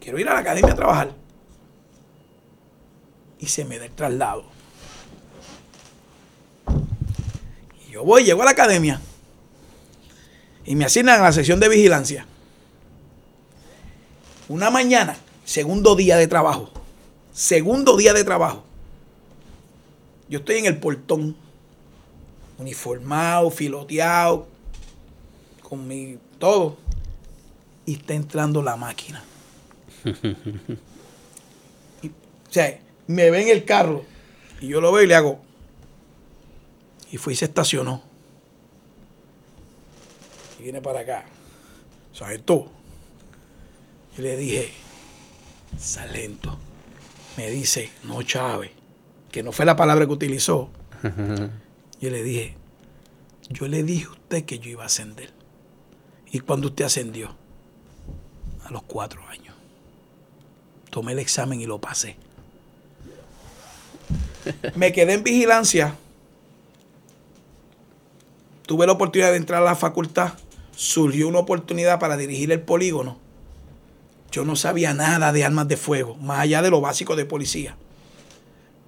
[0.00, 1.21] quiero ir a la academia a trabajar
[3.42, 4.44] y se me da el traslado.
[7.86, 9.00] Y yo voy, llego a la academia
[10.64, 12.24] y me asignan a la sección de vigilancia.
[14.48, 16.70] Una mañana, segundo día de trabajo,
[17.32, 18.62] segundo día de trabajo.
[20.28, 21.36] Yo estoy en el portón,
[22.58, 24.46] uniformado, filoteado,
[25.68, 26.76] con mi todo,
[27.86, 29.24] y está entrando la máquina.
[30.04, 30.12] o
[32.50, 32.78] sea,
[33.12, 34.04] me ve en el carro
[34.60, 35.40] y yo lo veo y le hago.
[37.10, 38.02] Y fue y se estacionó.
[40.58, 41.24] Y viene para acá.
[42.12, 42.68] ¿Sabes tú?
[44.16, 44.72] Y le dije,
[45.78, 46.58] Salento.
[47.36, 48.70] Me dice, no Chávez,
[49.30, 50.70] que no fue la palabra que utilizó.
[52.00, 52.56] yo le dije,
[53.48, 55.32] yo le dije a usted que yo iba a ascender.
[56.30, 57.34] ¿Y cuando usted ascendió?
[58.64, 59.54] A los cuatro años.
[60.90, 62.16] Tomé el examen y lo pasé.
[64.74, 65.96] Me quedé en vigilancia.
[68.66, 70.34] Tuve la oportunidad de entrar a la facultad.
[70.74, 73.18] Surgió una oportunidad para dirigir el polígono.
[74.30, 77.76] Yo no sabía nada de armas de fuego, más allá de lo básico de policía.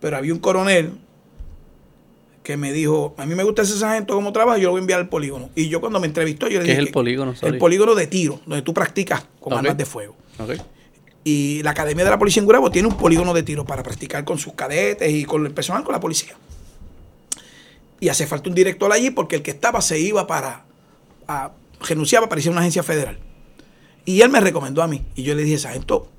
[0.01, 0.93] Pero había un coronel
[2.43, 4.83] que me dijo, a mí me gusta ese sargento como trabaja, yo lo voy a
[4.83, 5.51] enviar al polígono.
[5.55, 6.77] Y yo cuando me entrevistó, yo le dije...
[6.77, 7.35] ¿Qué es el polígono?
[7.43, 10.17] El polígono de tiro, donde tú practicas con armas de fuego.
[11.25, 14.25] Y la Academia de la Policía en Gurabo tiene un polígono de tiro para practicar
[14.25, 16.37] con sus cadetes y con el personal, con la policía.
[17.99, 20.67] Y hace falta un director allí porque el que estaba se iba para.
[21.27, 23.19] A, renunciaba para irse a una agencia federal.
[24.05, 25.03] Y él me recomendó a mí.
[25.15, 26.11] Y yo le dije, Sargento,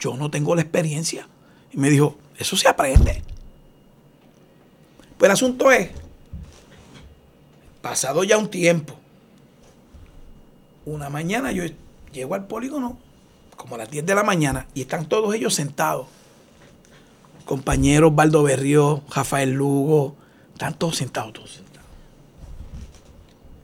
[0.00, 1.28] yo no tengo la experiencia.
[1.72, 3.22] Y me dijo, eso se aprende.
[5.16, 5.90] Pues el asunto es,
[7.82, 8.96] pasado ya un tiempo,
[10.86, 11.62] una mañana yo
[12.12, 12.98] llego al polígono
[13.60, 16.06] como a las 10 de la mañana, y están todos ellos sentados.
[17.44, 20.16] Compañeros Baldo Berrió, Rafael Lugo,
[20.54, 21.86] están todos sentados, todos sentados.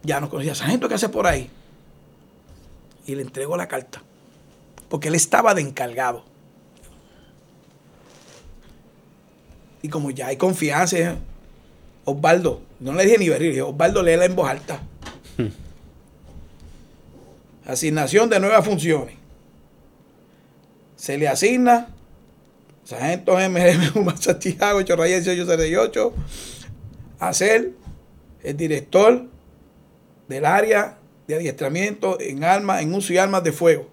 [0.02, 1.48] Ya nos conocía, sargento, ¿qué hace por ahí?
[3.06, 4.02] Y le entrego la carta,
[4.90, 6.24] porque él estaba de encargado.
[9.80, 11.16] Y como ya hay confianza,
[12.04, 14.82] Osvaldo, no le dije ni ver, Osvaldo, léela en voz alta.
[15.38, 15.46] Hmm.
[17.66, 19.15] Asignación de nuevas funciones
[20.96, 21.88] se le asigna
[22.84, 26.14] Sargento MRM Santiago 8 1868
[27.18, 27.72] a ser
[28.42, 29.26] el director
[30.28, 33.88] del área de adiestramiento en armas, en uso y armas de fuego.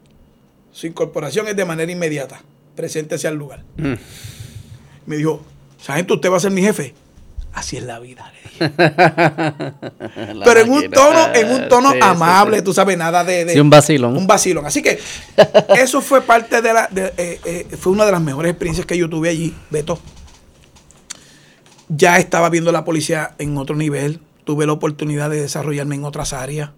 [0.72, 2.42] Su incorporación es de manera inmediata.
[2.76, 3.64] Preséntese al lugar.
[3.78, 3.94] Mm.
[5.06, 5.44] Me dijo,
[5.80, 6.94] Sargento, usted va a ser mi jefe.
[7.54, 8.74] Así es la vida, le dije.
[10.44, 14.18] Pero en un tono, en un tono amable, tú sabes, nada de, de, un vacilón.
[14.18, 14.66] Un vacilón.
[14.66, 15.00] Así que
[15.78, 19.08] eso fue parte de la, eh, eh, fue una de las mejores experiencias que yo
[19.08, 20.00] tuve allí, Beto.
[21.90, 26.34] Ya estaba viendo la policía en otro nivel, tuve la oportunidad de desarrollarme en otras
[26.34, 26.72] áreas.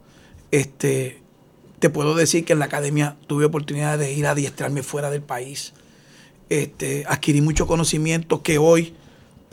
[0.52, 1.22] Este,
[1.80, 5.22] te puedo decir que en la academia tuve oportunidad de ir a adiestrarme fuera del
[5.22, 5.74] país.
[6.50, 8.94] Este, adquirí mucho conocimiento que hoy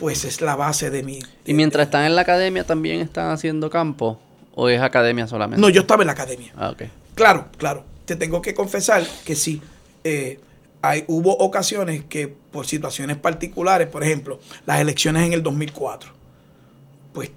[0.03, 1.21] pues es la base de mi...
[1.45, 4.19] ¿Y mientras están en la academia también están haciendo campo?
[4.53, 5.61] ¿O es academia solamente?
[5.61, 6.53] No, yo estaba en la academia.
[6.57, 6.83] Ah, ok.
[7.15, 7.85] Claro, claro.
[8.05, 9.63] Te tengo que confesar que sí.
[10.03, 10.41] Eh,
[10.83, 16.11] hay, hubo ocasiones que por situaciones particulares, por ejemplo, las elecciones en el 2004,
[17.13, 17.31] pues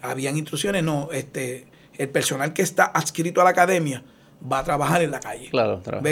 [0.00, 1.66] habían instrucciones, no, este,
[1.98, 4.04] el personal que está adscrito a la academia
[4.40, 5.50] va a trabajar en la calle.
[5.50, 6.02] Claro, claro.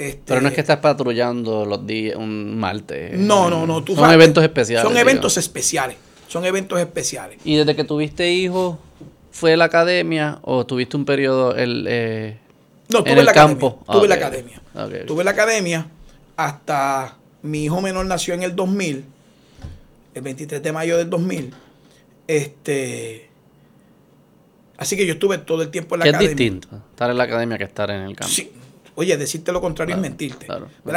[0.00, 3.18] Este, Pero no es que estás patrullando los días, un martes.
[3.18, 3.84] No, no, no.
[3.86, 4.88] son eventos especiales.
[4.88, 5.98] Son eventos especiales.
[6.26, 7.38] son eventos especiales.
[7.44, 8.78] ¿Y desde que tuviste hijos,
[9.30, 12.38] fue la academia o tuviste un periodo el, eh,
[12.88, 13.84] no, tuve en la campo?
[13.92, 14.62] Tuve la academia.
[15.06, 15.86] Tuve la academia
[16.34, 19.04] hasta mi hijo menor nació en el 2000,
[20.14, 21.52] el 23 de mayo del 2000.
[22.26, 23.28] Este,
[24.78, 26.30] así que yo estuve todo el tiempo en la academia.
[26.30, 28.32] Es distinto estar en la academia que estar en el campo.
[28.32, 28.50] Sí.
[28.94, 30.46] Oye, decirte lo contrario es mentirte.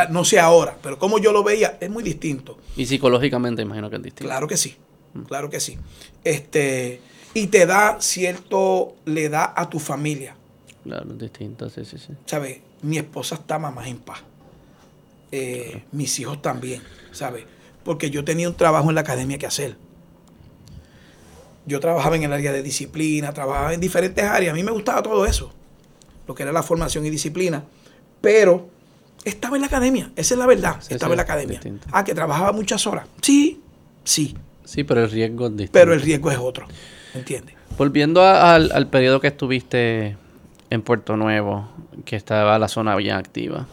[0.09, 2.57] No sé ahora, pero como yo lo veía, es muy distinto.
[2.75, 4.29] Y psicológicamente imagino que es distinto.
[4.29, 4.75] Claro que sí.
[5.13, 5.21] Mm.
[5.23, 5.77] Claro que sí.
[6.23, 6.99] Este,
[7.33, 10.35] y te da cierto, le da a tu familia.
[10.83, 12.13] Claro, es distinto, sí, sí, sí.
[12.25, 12.59] ¿Sabes?
[12.81, 14.21] Mi esposa está más en paz.
[15.31, 17.45] Eh, mis hijos también, ¿sabes?
[17.83, 19.77] Porque yo tenía un trabajo en la academia que hacer.
[21.65, 24.51] Yo trabajaba en el área de disciplina, trabajaba en diferentes áreas.
[24.51, 25.51] A mí me gustaba todo eso,
[26.27, 27.63] lo que era la formación y disciplina.
[28.23, 28.69] Pero
[29.25, 30.79] estaba en la academia, esa es la verdad.
[30.87, 31.59] estaba en la academia.
[31.91, 33.05] Ah, que trabajaba muchas horas.
[33.21, 33.59] Sí,
[34.05, 34.33] sí.
[34.63, 35.73] Sí, pero el riesgo es distinto.
[35.73, 36.65] Pero el riesgo es otro,
[37.13, 37.53] ¿entiendes?
[37.77, 40.15] Volviendo al, al periodo que estuviste
[40.69, 41.67] en Puerto Nuevo,
[42.05, 43.67] que estaba la zona bien activa.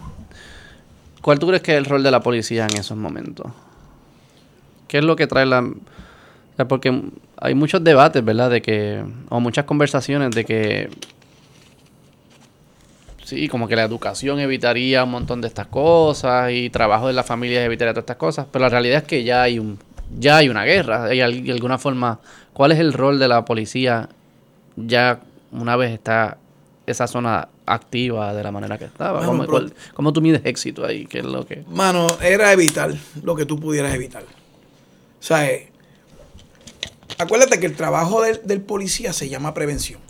[1.23, 3.47] ¿Cuál tú crees que es el rol de la policía en esos momentos?
[4.89, 5.65] ¿Qué es lo que trae la...
[6.67, 7.03] porque
[7.37, 8.51] hay muchos debates, ¿verdad?
[8.51, 9.05] De que...
[9.29, 10.91] O muchas conversaciones de que...
[13.31, 17.23] Sí, como que la educación evitaría un montón de estas cosas y trabajo de la
[17.23, 19.79] familia evitaría todas estas cosas, pero la realidad es que ya hay un
[20.19, 22.19] ya hay una guerra, de alguna forma,
[22.53, 24.09] ¿cuál es el rol de la policía
[24.75, 25.21] ya
[25.53, 26.39] una vez está
[26.89, 29.25] esa zona activa de la manera que estaba?
[29.95, 31.07] ¿Cómo, tú mides éxito ahí?
[31.07, 31.63] ¿Qué es lo que...?
[31.69, 32.93] Mano, era evitar
[33.23, 34.25] lo que tú pudieras evitar.
[34.25, 35.71] O sea, eh,
[37.17, 40.01] acuérdate que el trabajo del, policía se llama prevención.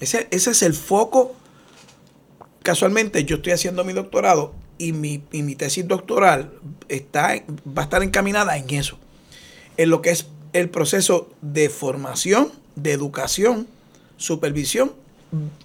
[0.00, 1.34] Ese, ese, es el foco.
[2.66, 6.50] Casualmente yo estoy haciendo mi doctorado y mi, y mi tesis doctoral
[6.88, 8.98] está, va a estar encaminada en eso.
[9.76, 13.68] En lo que es el proceso de formación, de educación,
[14.16, 14.92] supervisión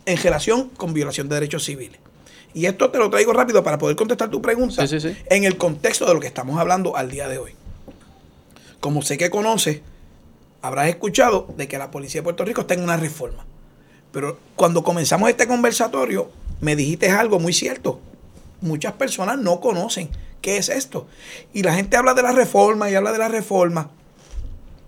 [0.06, 2.00] en relación con violación de derechos civiles.
[2.54, 4.86] Y esto te lo traigo rápido para poder contestar tu pregunta
[5.32, 7.54] en el contexto de lo que estamos hablando al día de hoy.
[8.80, 9.82] Como sé que conoces,
[10.62, 13.44] habrás escuchado de que la policía de Puerto Rico está en una reforma.
[14.12, 16.30] Pero cuando comenzamos este conversatorio,
[16.62, 18.00] me dijiste algo muy cierto.
[18.62, 20.10] Muchas personas no conocen
[20.42, 21.08] qué es esto.
[21.54, 23.90] Y la gente habla de la reforma y habla de la reforma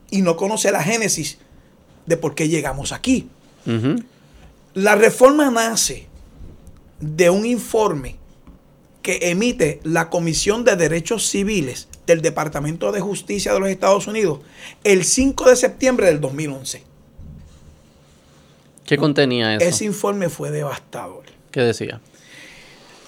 [0.10, 1.40] y no conoce la génesis
[2.06, 3.30] de por qué llegamos aquí.
[4.74, 6.08] La reforma nace
[7.00, 8.18] de un informe
[9.02, 14.40] que emite la Comisión de Derechos Civiles del Departamento de Justicia de los Estados Unidos
[14.84, 16.84] el 5 de septiembre del 2011.
[18.86, 19.66] ¿Qué contenía eso?
[19.66, 21.24] Ese informe fue devastador.
[21.54, 22.02] ¿Qué decía?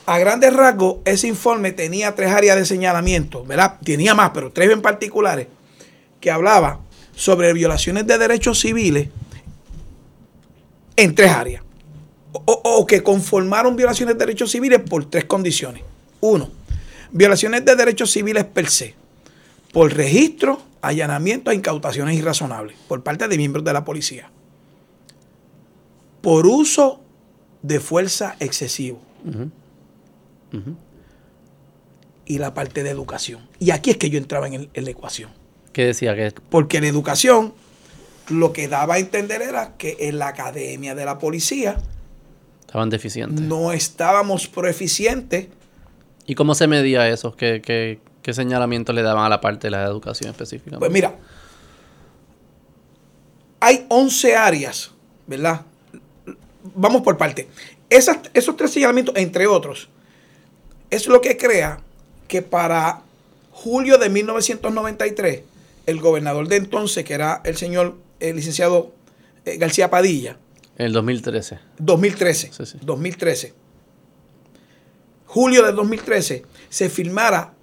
[0.06, 3.80] A grandes rasgos, ese informe tenía tres áreas de señalamiento, ¿verdad?
[3.84, 5.48] Tenía más, pero tres en particulares,
[6.22, 6.80] que hablaba
[7.16, 9.10] sobre violaciones de derechos civiles
[10.96, 11.64] en tres áreas.
[12.34, 15.82] O, que conformaron violaciones de derechos civiles por tres condiciones.
[16.20, 16.52] Uno,
[17.12, 18.94] violaciones de derechos civiles per se,
[19.72, 24.30] por registro, allanamiento e incautaciones irrazonables por parte de miembros de la policía.
[26.22, 27.05] Por uso
[27.66, 29.02] de fuerza excesivo.
[32.26, 33.48] Y la parte de educación.
[33.60, 35.32] Y aquí es que yo entraba en, en la ecuación.
[35.74, 36.34] ¿Qué decía que?
[36.50, 37.54] Porque la educación
[38.30, 41.78] lo que daba a entender era que en la academia de la policía
[42.62, 43.42] estaban deficientes.
[43.42, 45.48] No estábamos proeficientes.
[46.26, 47.36] ¿Y cómo se medía eso?
[47.36, 50.80] ¿Qué, qué, señalamiento le daban a la parte de la educación específica?
[50.80, 51.16] Pues mira,
[53.60, 54.92] hay 11 áreas,
[55.28, 55.62] ¿verdad?
[56.74, 57.48] Vamos por parte.
[57.90, 59.90] esos tres señalamientos, entre otros,
[60.90, 61.80] es lo que crea
[62.28, 63.02] que para
[63.52, 65.44] julio de 1993,
[65.86, 68.94] el gobernador de entonces, que era el señor el licenciado
[69.46, 70.38] eh, García Padilla.
[70.78, 71.60] En el 2013.
[71.80, 72.52] 2013.
[72.82, 73.54] 2013.
[75.26, 77.54] Julio de 2013 se firmara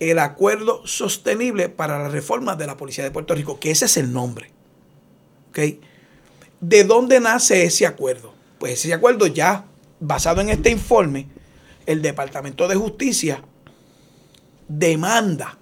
[0.00, 3.96] el acuerdo sostenible para la reforma de la Policía de Puerto Rico, que ese es
[3.96, 4.50] el nombre.
[6.60, 8.32] ¿De dónde nace ese acuerdo?
[8.58, 9.64] Pues ese acuerdo ya,
[10.00, 11.26] basado en este informe,
[11.86, 13.42] el Departamento de Justicia
[14.68, 15.58] demanda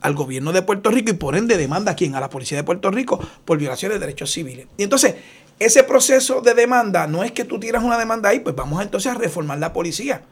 [0.00, 2.14] al gobierno de Puerto Rico y por ende demanda a quién?
[2.14, 4.66] A la policía de Puerto Rico por violación de derechos civiles.
[4.76, 5.14] Y entonces,
[5.58, 9.12] ese proceso de demanda no es que tú tiras una demanda ahí, pues vamos entonces
[9.12, 10.22] a reformar la policía.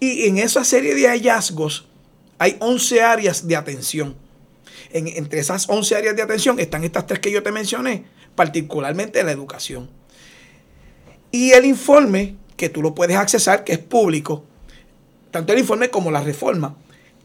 [0.00, 1.86] Y en esa serie de hallazgos
[2.38, 4.16] hay 11 áreas de atención.
[4.90, 9.32] entre esas 11 áreas de atención están estas tres que yo te mencioné, particularmente la
[9.32, 9.88] educación.
[11.32, 14.44] Y el informe, que tú lo puedes accesar, que es público,
[15.32, 16.76] tanto el informe como la reforma,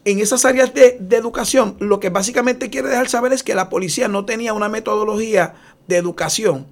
[0.04, 3.68] en esas áreas de, de, educación, lo que básicamente quiere dejar saber es que la
[3.68, 5.54] policía no tenía una metodología
[5.86, 6.66] de educación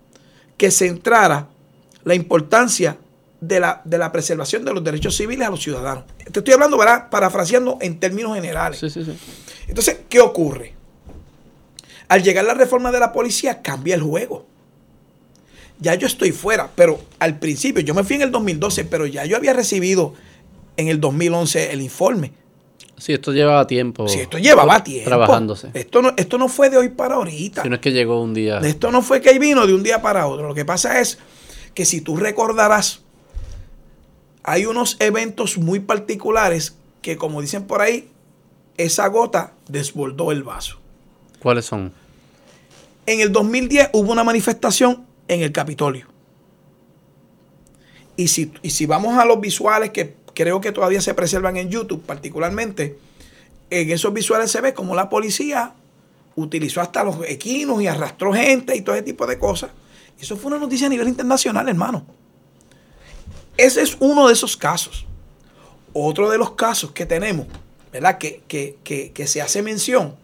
[0.56, 1.48] que centrara
[2.04, 2.96] la importancia
[3.40, 6.04] de la, de la preservación de los derechos civiles a los ciudadanos.
[6.32, 7.10] Te estoy hablando, ¿verdad?
[7.10, 8.78] Parafraseando en términos generales.
[8.78, 9.16] Sí, sí, sí.
[9.68, 10.74] Entonces, ¿qué ocurre?
[12.08, 14.46] Al llegar la reforma de la policía, cambia el juego.
[15.78, 19.24] Ya yo estoy fuera, pero al principio, yo me fui en el 2012, pero ya
[19.27, 20.15] yo había recibido
[20.77, 22.32] en el 2011 el informe.
[22.98, 24.09] Sí, esto llevaba tiempo.
[24.09, 25.11] Sí, esto llevaba tiempo.
[25.11, 25.70] Trabajándose.
[25.74, 27.62] Esto no, esto no fue de hoy para ahorita.
[27.62, 28.59] Si no es que llegó un día.
[28.61, 30.48] Esto no fue que vino de un día para otro.
[30.48, 31.19] Lo que pasa es
[31.74, 33.03] que si tú recordarás,
[34.43, 38.09] hay unos eventos muy particulares que, como dicen por ahí,
[38.78, 40.78] esa gota desbordó el vaso.
[41.40, 41.93] ¿Cuáles son?
[43.05, 46.07] En el 2010 hubo una manifestación en el Capitolio.
[48.16, 51.70] Y si, y si vamos a los visuales que creo que todavía se preservan en
[51.70, 52.98] YouTube particularmente,
[53.70, 55.74] en esos visuales se ve como la policía
[56.36, 59.70] utilizó hasta los equinos y arrastró gente y todo ese tipo de cosas.
[60.20, 62.07] Eso fue una noticia a nivel internacional, hermano.
[63.57, 65.07] Ese es uno de esos casos.
[65.93, 67.47] Otro de los casos que tenemos,
[67.93, 68.19] ¿verdad?
[68.19, 70.15] Que, que, que, que se hace mención,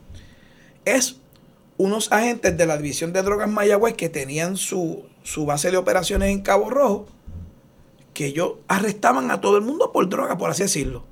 [0.84, 1.16] es
[1.78, 6.30] unos agentes de la División de Drogas Mayagüez que tenían su, su base de operaciones
[6.30, 7.06] en Cabo Rojo,
[8.14, 11.04] que ellos arrestaban a todo el mundo por droga, por así decirlo.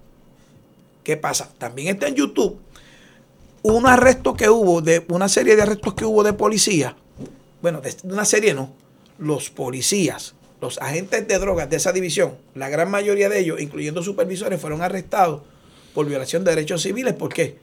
[1.03, 1.51] ¿Qué pasa?
[1.59, 2.61] También está en YouTube
[3.63, 6.97] un arresto que hubo, de una serie de arrestos que hubo de policía.
[7.61, 8.73] Bueno, de una serie no.
[9.19, 14.03] Los policías, los agentes de drogas de esa división, la gran mayoría de ellos, incluyendo
[14.03, 15.43] supervisores, fueron arrestados
[15.95, 17.15] por violación de derechos civiles.
[17.15, 17.59] ¿Por qué?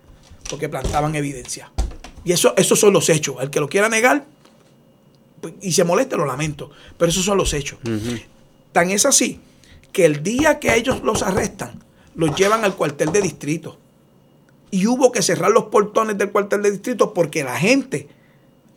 [0.50, 1.72] Porque plantaban evidencia.
[2.28, 3.38] Y eso, esos son los hechos.
[3.40, 4.26] El que lo quiera negar
[5.40, 6.70] pues, y se moleste, lo lamento.
[6.98, 7.80] Pero esos son los hechos.
[7.86, 8.22] Uh -huh.
[8.74, 9.40] Tan es así
[9.94, 11.82] que el día que ellos los arrestan,
[12.16, 13.78] los llevan al cuartel de distrito.
[14.72, 18.10] Y hubo que cerrar los portones del cuartel de distrito porque la gente,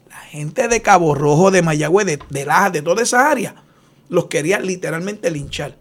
[0.08, 3.56] la gente de Cabo Rojo, de Mayagüez, de, de Lajas, de toda esa área,
[4.08, 5.76] los quería literalmente linchar.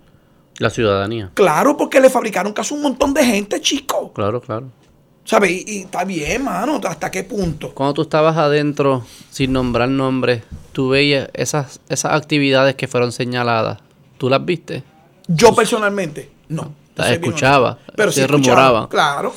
[0.57, 1.29] La ciudadanía.
[1.35, 4.11] Claro, porque le fabricaron caso a un montón de gente, chico.
[4.13, 4.71] Claro, claro.
[5.29, 5.51] ¿Sabes?
[5.51, 6.81] Y, y, está bien, mano.
[6.83, 7.71] ¿Hasta qué punto?
[7.75, 10.41] Cuando tú estabas adentro, sin nombrar nombres,
[10.71, 13.77] tú veías esas, esas actividades que fueron señaladas.
[14.17, 14.83] ¿Tú las viste?
[15.27, 16.73] Yo personalmente, no.
[16.95, 18.87] Las escuchaba, pero se sí rumoraban.
[18.87, 19.31] Claro,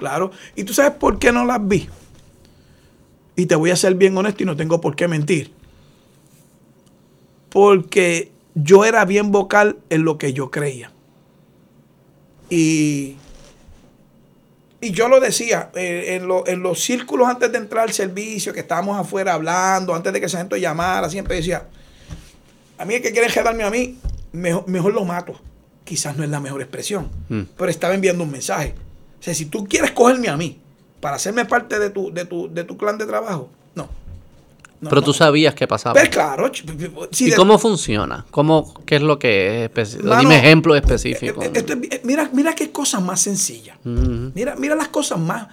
[0.00, 0.32] claro.
[0.56, 1.88] ¿Y tú sabes por qué no las vi?
[3.36, 5.52] Y te voy a ser bien honesto y no tengo por qué mentir.
[7.48, 10.90] Porque yo era bien vocal en lo que yo creía.
[12.50, 13.14] Y,
[14.80, 18.52] y yo lo decía, eh, en, lo, en, los círculos antes de entrar al servicio,
[18.52, 21.66] que estábamos afuera hablando, antes de que esa gente llamara, siempre decía,
[22.78, 23.98] a mí el que quiere quedarme a mí,
[24.32, 25.40] mejor, mejor, lo mato.
[25.82, 27.42] Quizás no es la mejor expresión, mm.
[27.56, 28.74] pero estaba enviando un mensaje.
[29.18, 30.60] O sea, si tú quieres cogerme a mí
[31.00, 33.50] para hacerme parte de tu, de tu, de tu clan de trabajo,
[34.80, 34.86] no.
[34.86, 35.94] No, Pero tú sabías qué pasaba.
[35.94, 36.50] Pues claro.
[37.10, 37.36] Si ¿Y de...
[37.36, 38.24] cómo funciona?
[38.30, 40.16] ¿Cómo, ¿Qué es lo que es específico?
[40.16, 41.44] Dime ejemplos específicos.
[41.44, 41.74] Eh, Esto,
[42.04, 43.76] mira, mira qué cosas más sencillas.
[43.84, 44.32] Uh -huh.
[44.34, 45.48] mira, mira las cosas más,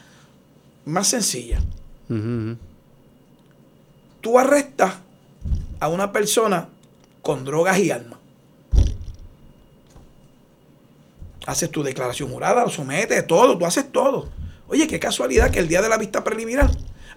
[0.85, 1.63] más sencillas.
[2.09, 2.57] Uh -huh.
[4.21, 4.93] Tú arrestas
[5.79, 6.69] a una persona
[7.21, 8.19] con drogas y armas.
[11.47, 14.29] Haces tu declaración jurada, lo sometes, todo, tú haces todo.
[14.67, 16.69] Oye, qué casualidad que el día de la vista preliminar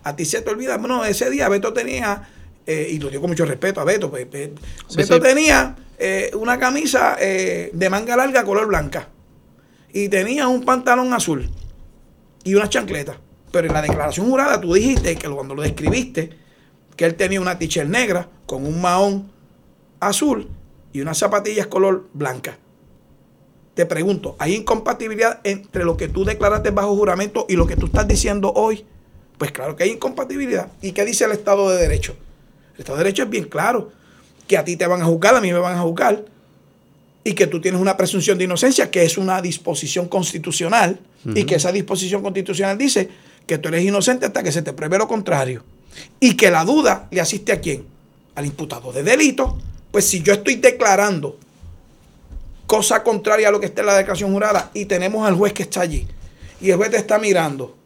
[0.02, 2.28] a ti se te olvida, bueno, ese día Beto tenía,
[2.66, 4.26] eh, y lo digo con mucho respeto a Beto, pues,
[4.88, 5.20] sí, Beto sí.
[5.20, 9.08] tenía eh, una camisa eh, de manga larga color blanca
[9.92, 11.50] y tenía un pantalón azul
[12.44, 13.16] y unas chancletas.
[13.50, 16.30] Pero en la declaración jurada tú dijiste que cuando lo describiste,
[16.96, 19.30] que él tenía una t-shirt negra con un mahón
[20.00, 20.48] azul
[20.92, 22.58] y unas zapatillas color blanca.
[23.74, 27.86] Te pregunto, ¿hay incompatibilidad entre lo que tú declaraste bajo juramento y lo que tú
[27.86, 28.84] estás diciendo hoy?
[29.39, 30.69] Pues claro que hay incompatibilidad.
[30.82, 32.16] ¿Y qué dice el Estado de Derecho?
[32.74, 33.93] El Estado de Derecho es bien claro.
[34.47, 36.24] Que a ti te van a juzgar, a mí me van a juzgar.
[37.23, 40.98] Y que tú tienes una presunción de inocencia, que es una disposición constitucional.
[41.24, 41.39] Uh -huh.
[41.39, 43.09] Y que esa disposición constitucional dice
[43.47, 45.62] que tú eres inocente hasta que se te pruebe lo contrario.
[46.20, 47.86] Y que la duda le asiste a quién?
[48.35, 49.59] Al imputado de delito.
[49.90, 51.39] Pues si yo estoy declarando
[52.66, 55.62] cosa contraria a lo que está en la declaración jurada y tenemos al juez que
[55.62, 56.06] está allí
[56.60, 57.77] y el juez te está mirando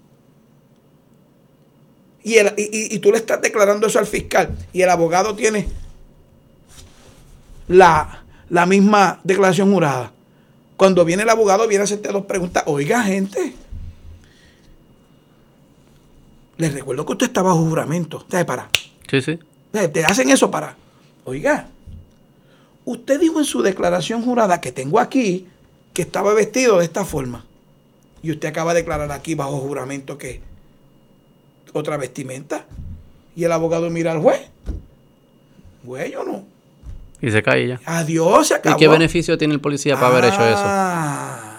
[2.24, 5.68] y, el, y, y, tú le estás declarando eso al fiscal y el abogado tiene
[7.68, 10.12] la, la misma declaración jurada.
[10.76, 12.64] Cuando viene el abogado, viene a hacerte dos preguntas.
[12.66, 13.54] Oiga, gente,
[16.56, 18.24] les recuerdo que usted está bajo juramento.
[18.30, 18.46] ¿Sabes?
[18.46, 18.68] Para.
[19.10, 19.38] Sí, sí.
[19.72, 20.76] Te hacen eso para.
[21.24, 21.68] Oiga,
[22.84, 25.46] usted dijo en su declaración jurada que tengo aquí
[25.94, 27.44] que estaba vestido de esta forma.
[28.22, 30.40] Y usted acaba de declarar aquí bajo juramento que
[31.72, 32.66] otra vestimenta.
[33.34, 34.40] Y el abogado mira al juez.
[35.82, 36.44] Güey, yo no.
[37.20, 37.80] Y se cae ya.
[37.84, 38.76] Adiós, se acabó.
[38.76, 40.62] ¿Y qué beneficio tiene el policía para haber hecho eso?
[40.64, 41.52] Ah.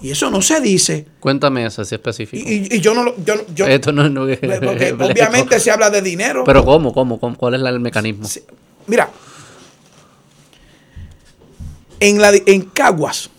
[0.00, 1.06] Y eso no se dice.
[1.20, 2.48] Cuéntame eso, si específico.
[2.48, 3.16] Y, y, yo no lo.
[3.24, 4.20] Yo, yo, Esto no, no
[4.60, 6.44] porque obviamente se habla de dinero.
[6.44, 6.92] Pero ¿cómo?
[6.92, 7.18] ¿Cómo?
[7.18, 8.28] cómo cuál es el mecanismo?
[8.86, 9.10] Mira.
[12.00, 13.30] En, la, en Caguas,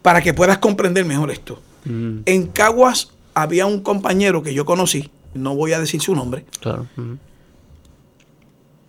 [0.00, 1.60] para que puedas comprender mejor esto.
[1.84, 6.44] Mm, En Caguas había un compañero que yo conocí, no voy a decir su nombre,
[6.60, 6.86] claro.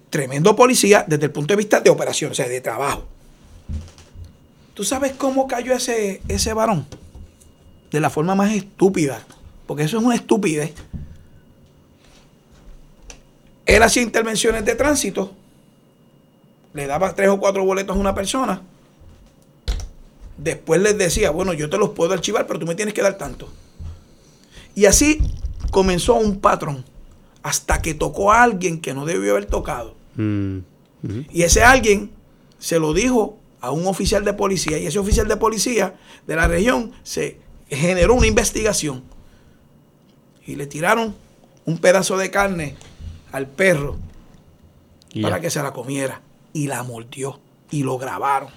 [0.09, 3.05] tremendo policía desde el punto de vista de operación, o sea, de trabajo.
[4.73, 6.85] ¿Tú sabes cómo cayó ese, ese varón?
[7.91, 9.23] De la forma más estúpida,
[9.67, 10.73] porque eso es una estupidez.
[13.65, 15.33] Él hacía intervenciones de tránsito,
[16.73, 18.61] le daba tres o cuatro boletos a una persona,
[20.37, 23.17] después les decía, bueno, yo te los puedo archivar, pero tú me tienes que dar
[23.17, 23.49] tanto.
[24.75, 25.21] Y así
[25.71, 26.83] comenzó un patrón,
[27.43, 29.95] hasta que tocó a alguien que no debió haber tocado.
[30.15, 30.59] Mm.
[31.31, 32.11] Y ese alguien
[32.59, 35.95] se lo dijo a un oficial de policía y ese oficial de policía
[36.27, 37.37] de la región se
[37.69, 39.03] generó una investigación
[40.45, 41.15] y le tiraron
[41.65, 42.75] un pedazo de carne
[43.31, 43.97] al perro
[45.13, 46.21] Y, para ya, que se la comiera
[46.53, 47.39] y la mordió
[47.69, 48.49] y lo grabaron.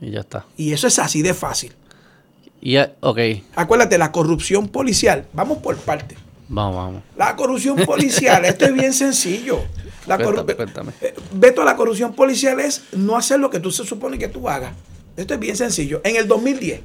[0.00, 0.44] y ya está.
[0.56, 1.72] Y eso es así de fácil.
[2.66, 3.18] Y ok,
[3.54, 6.16] Acuérdate, la corrupción policial, vamos por parte.
[6.48, 7.02] vamos, vamos.
[7.16, 9.60] La corrupción policial, esto es bien sencillo.
[10.04, 10.92] La Cuéntame, cuéntame.
[11.00, 14.48] Eh, Beto, la corrupción policial es no hacer lo que tú se supone que tú
[14.48, 14.72] hagas.
[15.16, 16.00] Esto es bien sencillo.
[16.02, 16.80] En el 2010,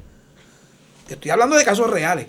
[1.07, 2.27] te estoy hablando de casos reales,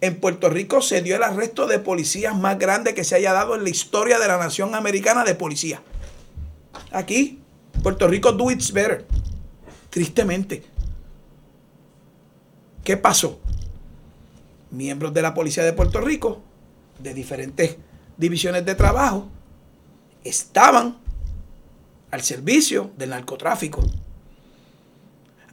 [0.00, 3.56] en Puerto Rico se dio el arresto de policías más grande que se haya dado
[3.56, 5.82] en la historia de la nación americana de policía.
[6.92, 7.40] Aquí,
[7.82, 9.04] Puerto Rico do its better.
[9.90, 10.73] Tristemente.
[12.84, 13.40] ¿Qué pasó?
[14.70, 16.42] Miembros de la policía de Puerto Rico,
[16.98, 17.78] de diferentes
[18.18, 19.28] divisiones de trabajo,
[20.22, 20.98] estaban
[22.10, 23.82] al servicio del narcotráfico.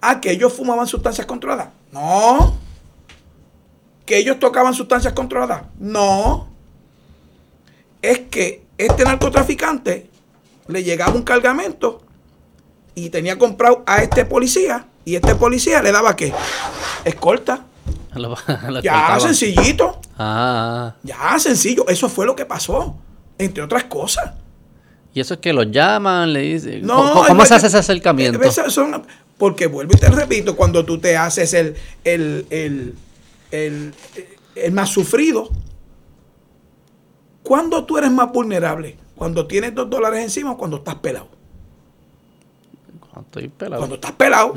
[0.01, 1.69] Ah, que ellos fumaban sustancias controladas.
[1.91, 2.57] No.
[4.05, 5.63] Que ellos tocaban sustancias controladas.
[5.79, 6.49] No.
[8.01, 10.09] Es que este narcotraficante
[10.67, 12.01] le llegaba un cargamento
[12.93, 16.33] y tenía comprado a este policía y este policía le daba qué?
[17.05, 17.65] Escolta.
[18.15, 18.35] Lo-
[18.69, 19.99] lo Ya, sencillito.
[20.17, 21.87] Ah, Ya, sencillo.
[21.87, 22.95] Eso fue lo que pasó.
[23.37, 24.33] Entre otras cosas.
[25.13, 26.85] y eso es que los llaman, le dicen.
[26.85, 28.39] No, ¿Cómo, cómo se hace ese acercamiento?
[28.69, 29.03] Son-
[29.37, 32.93] porque vuelvo y te repito, cuando tú te haces el, el, el,
[33.49, 33.93] el,
[34.55, 35.49] el más sufrido,
[37.43, 38.97] ¿cuándo tú eres más vulnerable?
[39.15, 41.27] ¿Cuando tienes dos dólares encima o cuando estás pelado?
[42.99, 43.79] Cuando Estoy pelado.
[43.79, 44.53] Cuando estás pelado.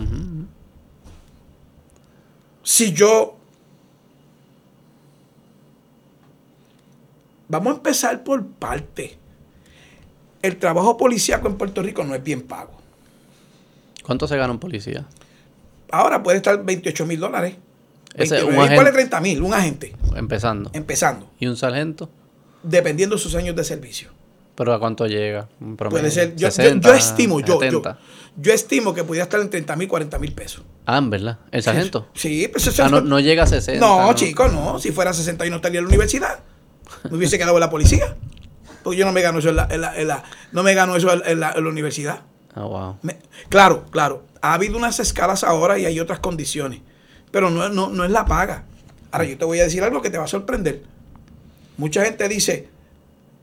[2.65, 3.37] Si yo...
[7.49, 9.17] Vamos a empezar por parte.
[10.43, 12.73] El trabajo policíaco en Puerto Rico no es bien pago.
[14.03, 15.07] ¿Cuánto se gana un policía?
[15.91, 17.55] Ahora puede estar 28 mil dólares.
[18.15, 20.71] Ese, 29, un agente- 30 mil, un agente, Empezando.
[20.73, 22.09] empezando, ¿Y un sargento?
[22.63, 24.11] dependiendo de sus años de servicio.
[24.55, 25.49] ¿Pero a cuánto llega?
[25.61, 26.01] Un promedio.
[26.01, 27.99] Puede ser, yo, yo- 60, yo estimo, yo, yo, 70.
[28.37, 30.63] yo estimo que pudiera estar en 30 mil, 40 mil pesos.
[30.87, 31.39] Ah, ¿en verdad?
[31.51, 32.09] ¿El sargento?
[32.15, 33.81] Sí, pues eso Ah, no, no llega a 60.
[33.87, 34.79] No, chico, no.
[34.79, 36.41] Si fuera 60 yo no estaría en la universidad.
[37.11, 38.17] Me hubiese quedado en la policía.
[38.83, 40.95] Porque yo no me gano eso en la, en la- en la- no me gano
[40.97, 42.21] eso en la, en universidad.
[42.55, 42.97] Ah, wow.
[43.03, 43.17] Me-
[43.49, 44.25] claro, claro.
[44.43, 46.81] Ha habido unas escalas ahora y hay otras condiciones.
[47.31, 48.65] Pero no, no, no es la paga.
[49.11, 50.83] Ahora, yo te voy a decir algo que te va a sorprender.
[51.79, 52.69] Mucha gente dice,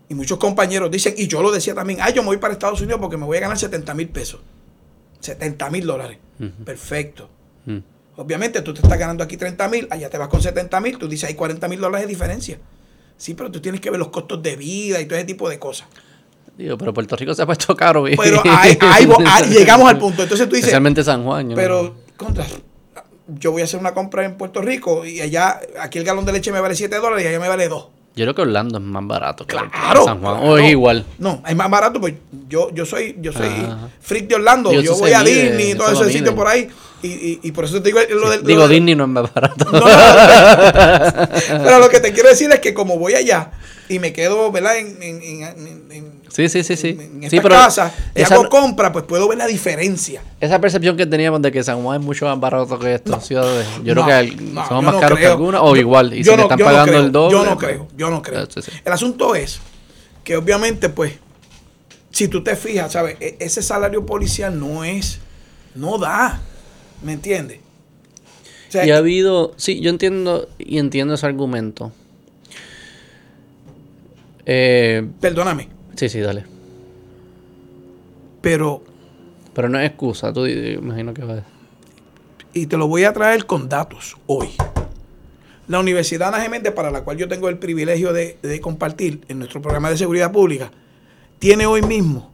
[0.10, 2.80] y muchos compañeros dicen, y yo lo decía también, ay, yo me voy para Estados
[2.82, 4.42] Unidos porque me voy a ganar 70 mil pesos.
[5.22, 6.20] 70 mil dólares.
[6.66, 7.30] Perfecto.
[8.18, 11.08] Obviamente tú te estás ganando aquí 30 mil, allá te vas con 70 mil, tú
[11.08, 12.60] dices hay 40 mil dólares de diferencia.
[13.18, 15.58] Sí, pero tú tienes que ver los costos de vida y todo ese tipo de
[15.60, 15.88] cosas.
[16.58, 18.08] Digo, pero Puerto Rico se ha puesto caro.
[18.08, 18.78] y- Pero ahí
[19.50, 20.24] llegamos al punto.
[20.24, 21.50] Entonces tú dices, Especialmente San Juan.
[21.52, 22.46] yo pero contra,
[23.28, 26.34] yo voy a hacer una compra en Puerto Rico y allá, aquí el galón de
[26.34, 27.88] leche me vale 7 dólares y allá me vale 2.
[28.16, 30.04] Yo creo que Orlando es más barato que Claro.
[30.04, 30.38] San Juan.
[30.38, 30.52] claro.
[30.54, 31.06] O es igual.
[31.18, 32.16] No, es más barato, pues
[32.50, 33.90] yo, yo soy, yo soy Ajá.
[34.02, 36.68] freak de Orlando, yo voy a Disney y todo ese sitio por ahí.
[37.04, 38.44] Y, y, y por eso te digo lo del.
[38.44, 39.66] Digo, lo del- Disney no es más barato.
[39.72, 41.30] No, no, no.
[41.64, 43.52] Pero lo que te quiero decir es que como voy allá
[43.90, 44.78] y me quedo, ¿verdad?
[44.78, 46.90] En, en, en- en- Sí, sí, sí, sí.
[46.98, 50.22] en Sí, esta pero casa y esa, hago compra, pues puedo ver la diferencia.
[50.40, 53.68] esa percepción que teníamos de que San Juan es mucho más barato que estas ciudades.
[53.84, 56.14] Yo No, creo que no, son más no caros que algunas o Yo- igual.
[56.14, 57.34] Y si le no- están no pagando creo, el doble.
[57.38, 58.46] Yo no pues- creo, yo no creo.
[58.50, 58.72] Sí, sí.
[58.86, 59.60] El asunto es
[60.24, 61.16] que obviamente, pues,
[62.12, 63.18] si tú te fijas, ¿sabes?
[63.20, 65.20] E- ese salario policial no es,
[65.76, 66.40] no da,
[67.04, 67.60] ¿me entiendes?
[68.74, 71.92] y ha habido, sí, yo entiendo y entiendo ese argumento.
[74.46, 75.68] Eh, Perdóname.
[75.96, 76.46] Sí, sí, dale.
[78.42, 78.84] Pero...
[79.54, 81.44] Pero no es excusa, tú imagino que va.
[82.54, 84.50] Y te lo voy a traer con datos hoy.
[85.68, 89.62] La Universidad Ana Geméndez, para la cual yo tengo el privilegio de, compartir en nuestro
[89.62, 90.72] programa de seguridad pública,
[91.40, 92.32] tiene hoy mismo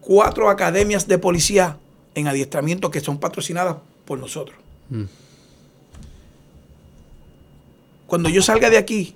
[0.00, 1.78] cuatro academias de policía
[2.16, 4.58] en adiestramiento que son patrocinadas por nosotros.
[4.88, 5.04] Mm.
[8.06, 9.14] Cuando yo salga de aquí,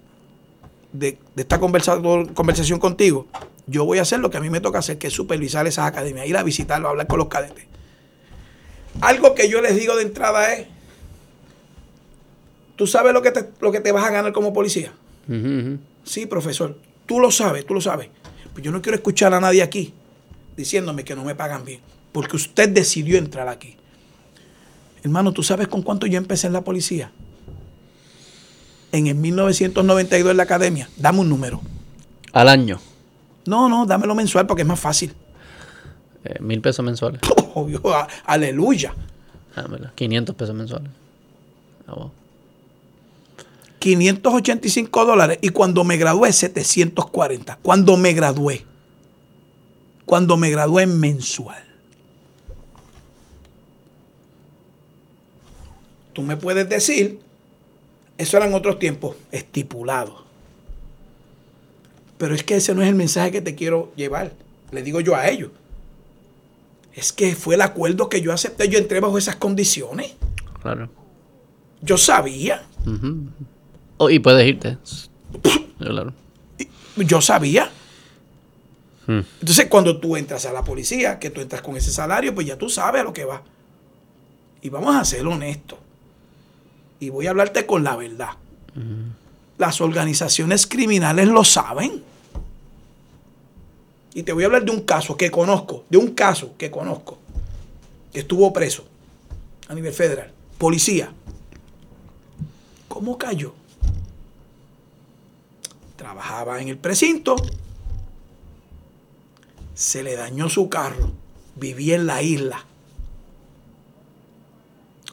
[0.93, 3.27] de, esta conversación contigo,
[3.66, 5.86] yo voy a hacer lo que a mí me toca hacer, que es supervisar esas
[5.86, 7.64] academias, ir a visitarlo, hablar con los cadetes.
[9.01, 10.66] Algo que yo les digo de entrada es,
[12.77, 14.93] ¿tú sabes lo que te, lo que te vas a ganar como policía?
[16.05, 18.09] Sí, profesor, tú lo sabes, tú lo sabes.
[18.52, 19.94] Pues yo no quiero escuchar a nadie aquí
[20.56, 21.81] diciéndome que no me pagan bien,
[22.12, 23.77] porque usted decidió entrar aquí.
[25.03, 27.11] Hermano, ¿tú sabes con cuánto yo empecé en la policía?
[28.93, 30.89] En el 1992 en la academia.
[30.97, 31.61] Dame un número.
[32.32, 32.81] Al año.
[33.47, 35.15] No, no, dámelo mensual porque es más fácil.
[36.24, 37.20] Eh, mil pesos mensuales.
[37.55, 37.82] Obvio,
[38.24, 38.95] aleluya.
[39.95, 40.91] 500 ah, pesos mensuales.
[43.78, 45.39] 585 dólares.
[45.41, 47.59] Y cuando me gradué, 740.
[47.62, 48.66] Cuando me gradué.
[50.05, 51.70] Cuando me gradué mensual.
[56.21, 57.19] Tú me puedes decir,
[58.19, 60.23] eso eran otros tiempos estipulados.
[62.19, 64.35] Pero es que ese no es el mensaje que te quiero llevar.
[64.71, 65.51] Le digo yo a ellos.
[66.93, 68.69] Es que fue el acuerdo que yo acepté.
[68.69, 70.13] Yo entré bajo esas condiciones.
[70.61, 70.91] Claro.
[71.81, 72.67] Yo sabía.
[73.97, 74.77] Oh, y puedes irte.
[75.79, 76.13] claro.
[76.97, 77.71] Yo sabía.
[79.07, 79.21] Hmm.
[79.41, 82.59] Entonces, cuando tú entras a la policía, que tú entras con ese salario, pues ya
[82.59, 83.43] tú sabes a lo que va.
[84.61, 85.79] Y vamos a ser honestos.
[87.01, 88.31] Y voy a hablarte con la verdad.
[89.59, 92.02] Las organizaciones criminales lo saben.
[94.14, 97.18] Y te voy a hablar de un caso que conozco, de un caso que conozco,
[98.12, 98.85] que estuvo preso
[99.68, 100.32] a nivel federal.
[100.59, 101.12] Policía.
[102.89, 103.55] ¿Cómo cayó?
[105.97, 107.36] Trabajaba en el precinto,
[109.74, 111.12] se le dañó su carro,
[111.55, 112.64] vivía en la isla.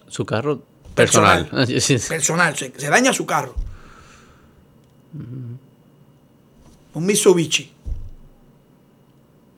[0.08, 0.64] Su carro
[0.98, 1.48] personal.
[2.10, 3.56] Personal, se, daña su carro.
[6.94, 7.74] Un Mitsubishi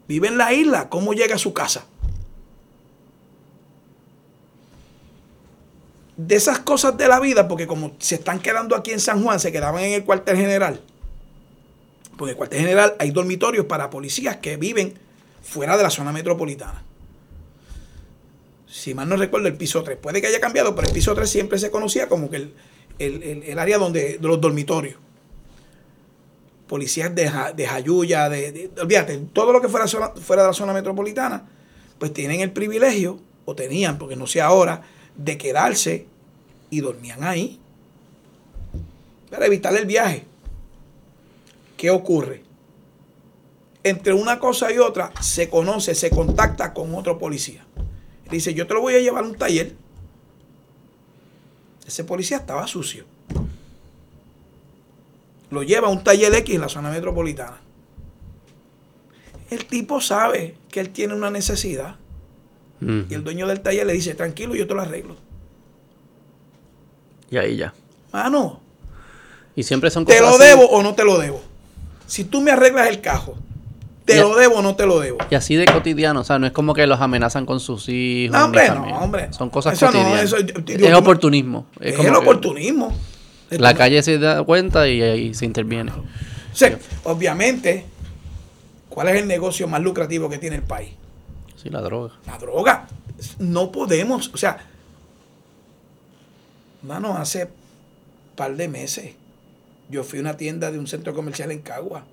[0.08, 1.86] vive en la isla, ¿cómo llega a su casa?
[6.18, 9.40] De esas cosas de la vida, porque como se están quedando aquí en San Juan,
[9.40, 10.82] se quedaban en el cuartel general.
[12.18, 14.96] Porque en el cuartel general hay dormitorios para policías que viven
[15.42, 16.84] fuera de la zona metropolitana.
[18.70, 19.98] Si mal no recuerdo, el piso 3.
[19.98, 22.52] Puede que haya cambiado, pero el piso 3 siempre se conocía como que
[23.00, 24.98] el, área donde, de los dormitorios
[26.68, 31.50] policías de, de Jayuya, de, olvídate, todo lo que fuera, fuera de la zona metropolitana,
[31.98, 34.84] pues tienen el privilegio, o tenían, porque no sé ahora,
[35.18, 36.06] de quedarse
[36.70, 37.60] y dormían ahí
[39.32, 40.26] para evitar el viaje.
[41.76, 42.44] ¿Qué ocurre?
[43.84, 47.66] Entre una cosa y otra se conoce, se contacta con otro policía.
[48.32, 49.76] Dice, yo te lo voy a llevar a un taller.
[51.86, 53.06] Ese policía estaba sucio
[55.52, 57.58] lo lleva a un taller X en la zona metropolitana.
[59.50, 61.96] El tipo sabe que él tiene una necesidad.
[62.82, 65.18] Y el dueño del taller le dice, tranquilo, yo te lo arreglo.
[67.30, 67.74] Y ahí ya.
[68.14, 68.62] Mano.
[69.54, 71.42] Y siempre son cosas ¿Te lo debo o no te lo debo?
[72.08, 73.36] Si tú me arreglas el cajo,
[74.14, 75.18] ¿te lo debo o no te lo debo?
[75.30, 78.38] Y así de cotidiano, o sea, no es como que los amenazan con sus hijos.
[78.38, 79.32] No, hombre, no, hombre.
[79.34, 80.34] Son cosas cotidianas.
[80.34, 81.68] es oportunismo.
[81.80, 82.96] Es, el oportunismo.
[83.50, 85.92] La calle se da cuenta y ahí se interviene.
[86.54, 86.66] Sí,
[87.04, 87.86] obviamente,
[88.90, 90.92] ¿cuál es el negocio más lucrativo que tiene el país?
[91.56, 92.14] Sí, la droga.
[92.26, 92.88] La droga.
[93.38, 94.58] No podemos, o sea,
[96.84, 97.50] mano, hace un
[98.36, 99.14] par de meses
[99.90, 102.06] yo fui a una tienda de un centro comercial en Cagua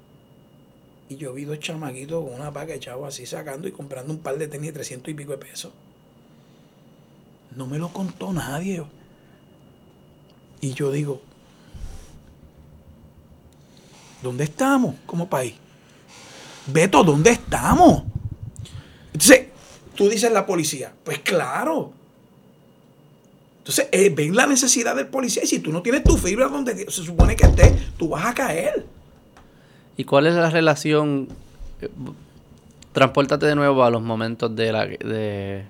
[1.09, 4.39] y yo vi dos chamaguitos con una paga echado así sacando y comprando un par
[4.39, 5.73] de tenis de 300 y pico de pesos.
[7.55, 8.83] No me lo contó nadie.
[10.61, 11.23] Y yo digo,
[14.23, 15.55] ¿dónde estamos como país?
[16.67, 18.03] Beto, ¿dónde estamos?
[19.13, 19.47] Entonces,
[19.95, 21.93] tú dices la policía, pues claro.
[23.59, 26.91] Entonces, eh, ven la necesidad del policía y si tú no tienes tu fibra donde
[26.91, 28.96] se supone que estés, tú vas a caer.
[29.97, 31.29] ¿Y cuál es la relación?
[32.93, 35.65] Transpórtate de nuevo a los momentos de la, de,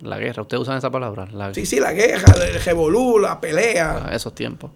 [0.00, 1.26] La guerra, ¿ustedes usan esa palabra?
[1.32, 4.06] La, sí, sí, la guerra, el revolú, la pelea.
[4.06, 4.70] Ah, esos tiempos.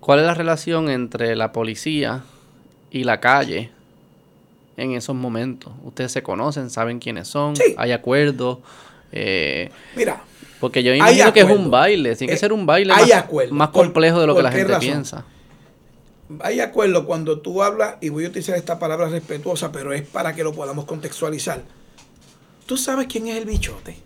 [0.00, 2.22] ¿Cuál es la relación entre la policía
[2.90, 3.70] y la calle
[4.78, 5.72] en esos momentos?
[5.84, 6.70] ¿Ustedes se conocen?
[6.70, 7.56] ¿Saben quiénes son?
[7.56, 7.74] Sí.
[7.76, 8.58] ¿Hay acuerdos?
[9.12, 10.22] Eh, Mira.
[10.60, 12.16] Porque yo imagino que es un baile.
[12.16, 15.24] Tiene que eh, ser un baile más, más, complejo de lo que la gente piensa.
[16.40, 20.34] Hay acuerdo cuando tú hablas, y voy a utilizar esta palabra respetuosa, pero es para
[20.34, 21.62] que lo podamos contextualizar.
[22.66, 23.96] Tú sabes quién es el bichote.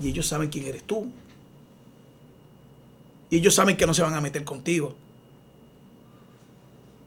[0.00, 1.10] Y ellos saben quién eres tú.
[3.30, 4.94] Y ellos saben que no se van a meter contigo.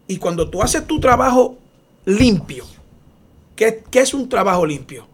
[0.07, 1.57] Y cuando tú haces tu trabajo
[2.05, 2.65] limpio,
[3.55, 5.07] ¿qué, es un trabajo limpio?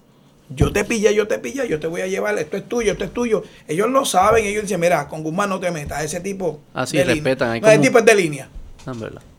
[0.50, 3.04] Yo te pilla, yo te pilla, yo te voy a llevar, esto es tuyo, esto
[3.04, 3.44] es tuyo.
[3.68, 6.60] Ellos lo saben, ellos dicen, mira, con Guzmán no te metas, ese tipo.
[6.74, 7.62] Así ah, respetan.
[7.62, 8.50] No, ese tipo es de línea.
[8.86, 8.94] No,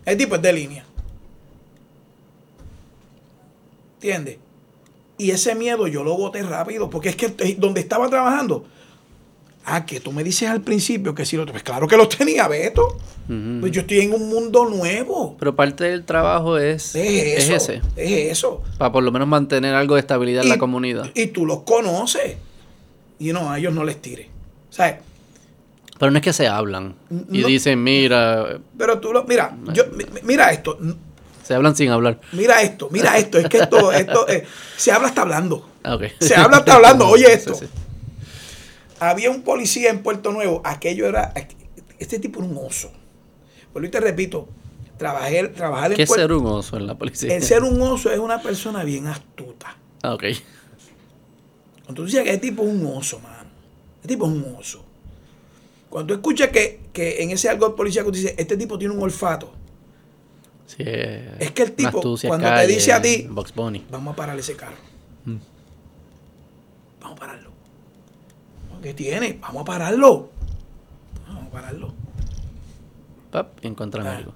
[0.05, 0.85] ese tipo es de línea.
[3.95, 4.39] ¿Entiendes?
[5.19, 8.65] Y ese miedo yo lo boté rápido, porque es que donde estaba trabajando,
[9.65, 12.49] Ah, que tú me dices al principio que sí lo Pues claro que los tenía,
[12.49, 12.97] Beto.
[13.61, 15.37] Pues yo estoy en un mundo nuevo.
[15.39, 17.81] Pero parte del trabao es, es, eso, ese.
[17.95, 18.63] Es eso.
[18.77, 21.09] Para por lo menos mantener algo de estabilidad en la comunidad.
[21.15, 22.39] Y tú los conoces.
[23.21, 24.27] Y no, a ellos no les tires.
[24.71, 24.97] ¿Sabes?
[26.01, 26.97] Pero no es que se hablan.
[27.31, 28.59] Y dicen, mira.
[28.77, 29.23] Pero tú lo.
[29.25, 29.85] Mira, yo,
[30.25, 30.77] mira esto.
[31.45, 32.21] Se hablan sin hablar.
[32.33, 33.39] Mira esto, mira esto.
[33.39, 34.45] Es que esto, esto eh,
[34.77, 35.69] se habla hasta hablando.
[35.85, 36.11] Ah, okay.
[36.19, 37.07] Se habla hasta hablando.
[37.09, 37.55] Oye esto
[39.01, 41.33] había un policía en Puerto Nuevo, aquello era,
[41.99, 42.93] este tipo era un oso.
[43.73, 44.49] Pues y te repito,
[44.99, 47.35] trabajé, trabajar en ¿Qué es ser un oso en la policía?
[47.35, 49.77] El ser un oso es una persona bien astuta.
[50.03, 50.25] Ah, ok.
[51.85, 53.49] Cuando tú dices que este tipo es un oso, mano.
[53.97, 54.85] Este tipo es un oso.
[55.91, 59.53] Cuando escuchas que, en ese algo policía que dice, este tipo tiene un olfato.
[60.67, 63.29] Sí, es que el tipo, cuando te dice a ti,
[63.91, 64.77] vamos a parar ese carro.
[65.25, 65.37] Mm.
[67.01, 67.51] Vamos a pararlo.
[68.81, 69.37] ¿Qué tiene?
[69.43, 70.31] Vamos a pararlo.
[71.27, 71.93] Vamos a pararlo.
[73.33, 74.17] Pap, encontramos ah.
[74.17, 74.33] algo.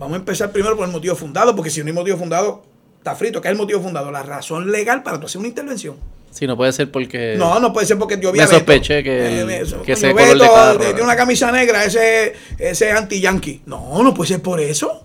[0.00, 2.64] Vamos a empezar primero por el motivo fundado, porque si no hay motivo fundado,
[2.98, 3.40] está frito.
[3.40, 4.10] ¿Qué es el motivo fundado?
[4.10, 5.96] La razón legal para tú hacer una intervención.
[6.30, 7.36] Sí, no puede ser porque.
[7.36, 10.78] No, no puede ser porque yo vi Me sospeché que, el, eh, que se color
[10.78, 13.62] de tiene una camisa negra, ese, ese anti-yankee.
[13.66, 15.04] No, no puede ser por eso.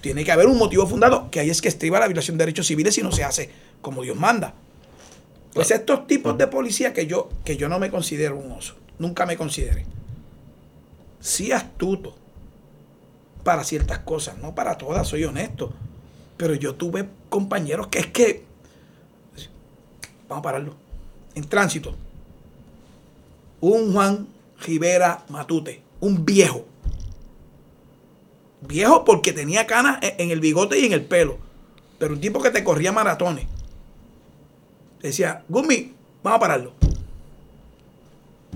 [0.00, 2.66] Tiene que haber un motivo fundado, que ahí es que estriba la violación de derechos
[2.66, 3.50] civiles si no se hace
[3.80, 4.54] como Dios manda.
[5.52, 9.26] Pues estos tipos de policía que yo, que yo no me considero un oso, nunca
[9.26, 9.84] me consideré.
[11.20, 12.14] Sí astuto
[13.42, 15.72] para ciertas cosas, no para todas, soy honesto.
[16.36, 18.44] Pero yo tuve compañeros que es que,
[20.30, 20.74] vamos a pararlo,
[21.34, 21.94] en tránsito,
[23.60, 24.26] un Juan
[24.64, 26.64] Rivera Matute, un viejo.
[28.62, 31.36] Viejo porque tenía canas en el bigote y en el pelo,
[31.98, 33.46] pero un tipo que te corría maratones
[35.02, 35.92] decía, Gumi,
[36.22, 36.72] vamos a pararlo.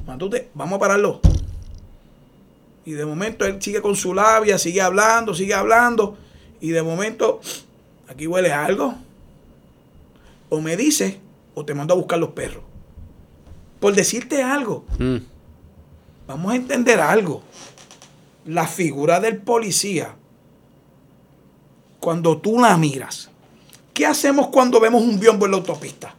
[0.06, 1.20] Matute, vamos a pararlo.
[2.84, 6.18] Y de momento él sigue con su labia, sigue hablando, sigue hablando.
[6.60, 7.40] Y de momento,
[8.08, 8.94] aquí huele algo.
[10.50, 11.18] O me dice,
[11.54, 12.62] o te mando a buscar los perros.
[13.80, 14.84] Por decirte algo.
[14.98, 15.16] Mm.
[16.26, 17.42] Vamos a entender algo.
[18.46, 20.14] La figura del policía,
[22.00, 23.30] cuando tú la miras,
[23.92, 26.14] ¿qué hacemos cuando vemos un biombo en la autopista?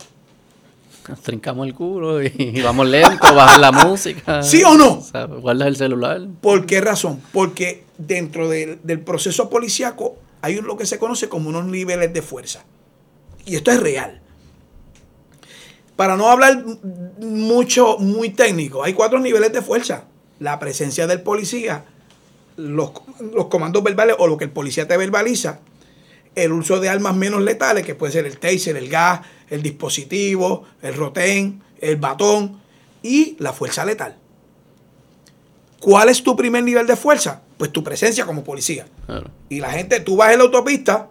[1.07, 4.41] Nos trincamos el culo y, vamos lento, bajar la música.
[4.43, 5.01] ¿Sí o no?
[5.41, 6.21] guardas el celular.
[6.41, 7.21] ¿Por qué razón?
[7.31, 12.63] Porque dentro del, proceso policíaco hay lo que se conoce como unos niveles de fuerza.
[13.45, 14.21] Y esto es real.
[15.95, 16.63] Para no hablar
[17.19, 20.05] mucho, muy técnico, hay cuatro niveles de fuerza.
[20.39, 21.85] La presencia del policía,
[22.57, 22.91] los,
[23.33, 25.59] los comandos verbales o lo que el policía te verbaliza,
[26.35, 30.65] el uso de armas menos letales, que puede ser el taser, el gas, el dispositivo,
[30.81, 32.59] el rotén, el batón
[33.01, 34.17] y la fuerza letal.
[35.79, 37.41] ¿Cuál es tu primer nivel de fuerza?
[37.57, 38.87] Pues tu presencia como policía.
[39.49, 41.09] Y la gente, tú vas en la autopista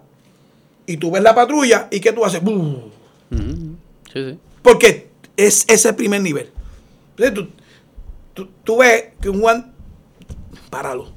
[0.87, 2.43] y tú ves la patrulla y ¿qué tú haces?
[4.65, 6.51] Porque es ese primer nivel.
[8.33, 9.75] Tú, tú, ves que un Juan,
[10.71, 11.13] páralo.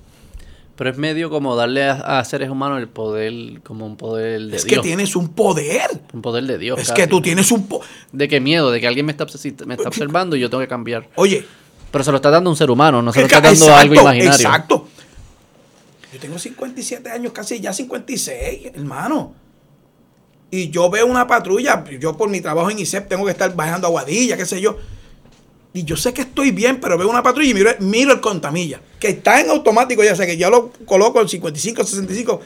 [0.76, 4.66] Pero es medio como darle a, seres humanos el poder, como un poder de Dios.
[4.66, 5.90] Es que tienes un poder.
[6.12, 6.78] Un poder de Dios.
[6.78, 7.88] Es que tú tienes un poder.
[8.12, 8.70] ¿De qué miedo?
[8.70, 9.26] De que alguien me está,
[9.66, 11.08] me está observando y yo tengo que cambiar.
[11.16, 11.46] Oye.
[11.90, 14.34] Pero se lo está dando un ser humano, no se lo está dando algo imaginario.
[14.34, 14.90] Exacto.
[16.12, 19.47] Yo tengo 57 años, casi ya 56, hermano.
[20.50, 23.88] Y yo veo una patrulla, yo por mi trabajo en ISEP tengo que estar bajando
[23.88, 24.78] aguadilla, qué sé yo
[25.78, 29.10] y yo sé que estoy bien, pero veo una patrulla y miro, el contamilla, que
[29.10, 32.42] está en automático, ya sé que ya lo coloco en 55, 65,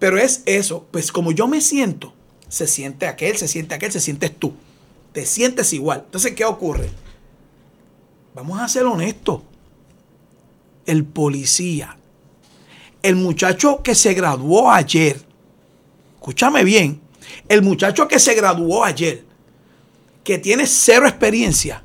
[0.00, 2.12] pero es eso, pues como yo me siento,
[2.48, 4.54] se siente aquel, se siente aquel, se sientes tú.
[5.12, 6.02] Te sientes igual.
[6.06, 6.88] Entonces, ¿qué ocurre?
[8.34, 9.42] Vamos a ser honestos.
[10.86, 11.96] El policía,
[13.02, 15.20] el muchacho que se graduó ayer,
[16.16, 17.01] escúchame bien,
[17.48, 19.24] el muchacho que se graduó ayer,
[20.24, 21.82] que tiene cero experiencia,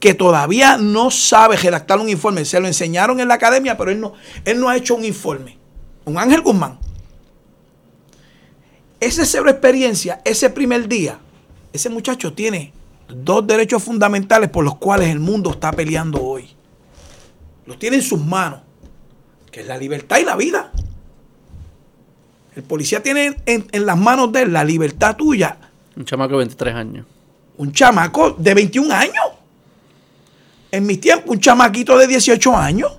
[0.00, 4.00] que todavía no sabe redactar un informe, se lo enseñaron en la academia, pero él
[4.00, 4.12] no,
[4.44, 5.58] él no ha hecho un informe.
[6.04, 6.78] Un Ángel Guzmán.
[9.00, 11.18] Ese cero experiencia, ese primer día,
[11.72, 12.72] ese muchacho tiene
[13.08, 16.48] dos derechos fundamentales por los cuales el mundo está peleando hoy.
[17.66, 18.60] Los tiene en sus manos,
[19.50, 20.72] que es la libertad y la vida.
[22.56, 25.58] El policía tiene en, las manos de él la libertad tuya.
[25.94, 27.06] Un chamaco de 23 años.
[27.58, 29.24] Un chamaco de 21 años.
[30.70, 32.92] En mi tiempo, un chamaquito de 18 años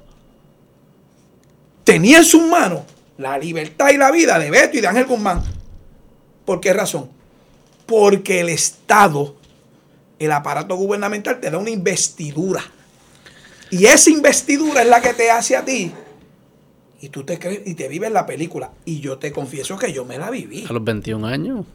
[1.83, 2.81] tenía en sus manos
[3.17, 5.43] la libertad y la vida de Beto y de Ángel Guzmán.
[6.45, 7.09] ¿Por qué razón?
[7.87, 9.37] Porque el Estado,
[10.19, 12.63] el aparato gubernamental, te da una investidura.
[13.71, 15.91] Y esa investidura es la que te hace a ti.
[16.99, 18.71] Y tú te crees y te vives la película.
[18.85, 20.65] Y yo te confieso que yo me la viví.
[20.67, 21.65] A los 21 años.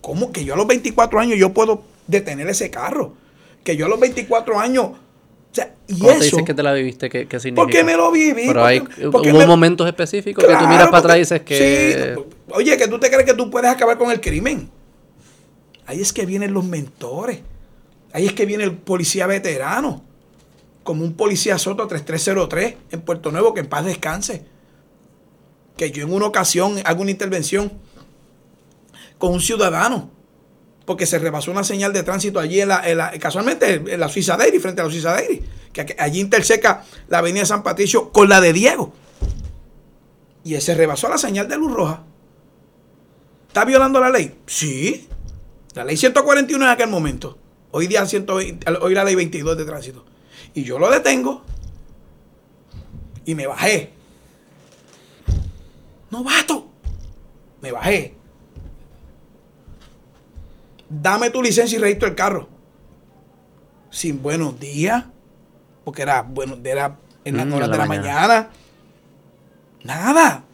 [0.00, 3.14] ¿Cómo que yo a los 24 años yo puedo detener ese carro?
[3.62, 4.84] Que yo a los 24 años.
[4.86, 7.10] O sea, y ¿Cómo te dices que te la viviste?
[7.10, 7.62] ¿Qué, qué significa?
[7.62, 8.44] Porque me lo viví.
[8.46, 12.16] Pero hay, hubo momentos específicos que tú miras para atrás y dices que.
[12.50, 14.70] oye, que tú te crees que tú puedes acabar con el crimen.
[15.86, 17.40] Ahí es que vienen los mentores.
[18.14, 20.02] Ahí es que viene el policía veterano.
[20.82, 24.44] Como un policía Soto 3303 en Puerto Nuevo, que en paz descanse.
[25.76, 27.72] Que yo en una ocasión hago una intervención
[29.18, 30.10] con un ciudadano
[30.84, 34.58] porque se rebasó una señal de tránsito allí en la, casualmente en la Suiza Dairy,
[34.58, 35.42] frente a la Suiza Dairy,
[35.72, 38.92] que allí interseca la avenida San Patricio con la de Diego.
[40.44, 42.02] Y se rebasó la señal de luz roja.
[43.48, 44.34] ¿Está violando la ley?
[44.46, 45.08] Sí.
[45.74, 47.38] La ley 141 en aquel momento.
[47.70, 50.04] Hoy día 120, hoy la ley 22 de tránsito.
[50.54, 51.42] Y yo lo detengo.
[53.24, 53.92] Y me bajé.
[56.10, 56.68] Novato.
[57.60, 58.16] Me bajé
[60.92, 62.48] dame tu licencia y registro el carro.
[63.90, 65.04] Sin buenos días,
[65.84, 68.50] porque era, bueno, era en las mm, horas de la, mañana.
[69.84, 70.44] Nada.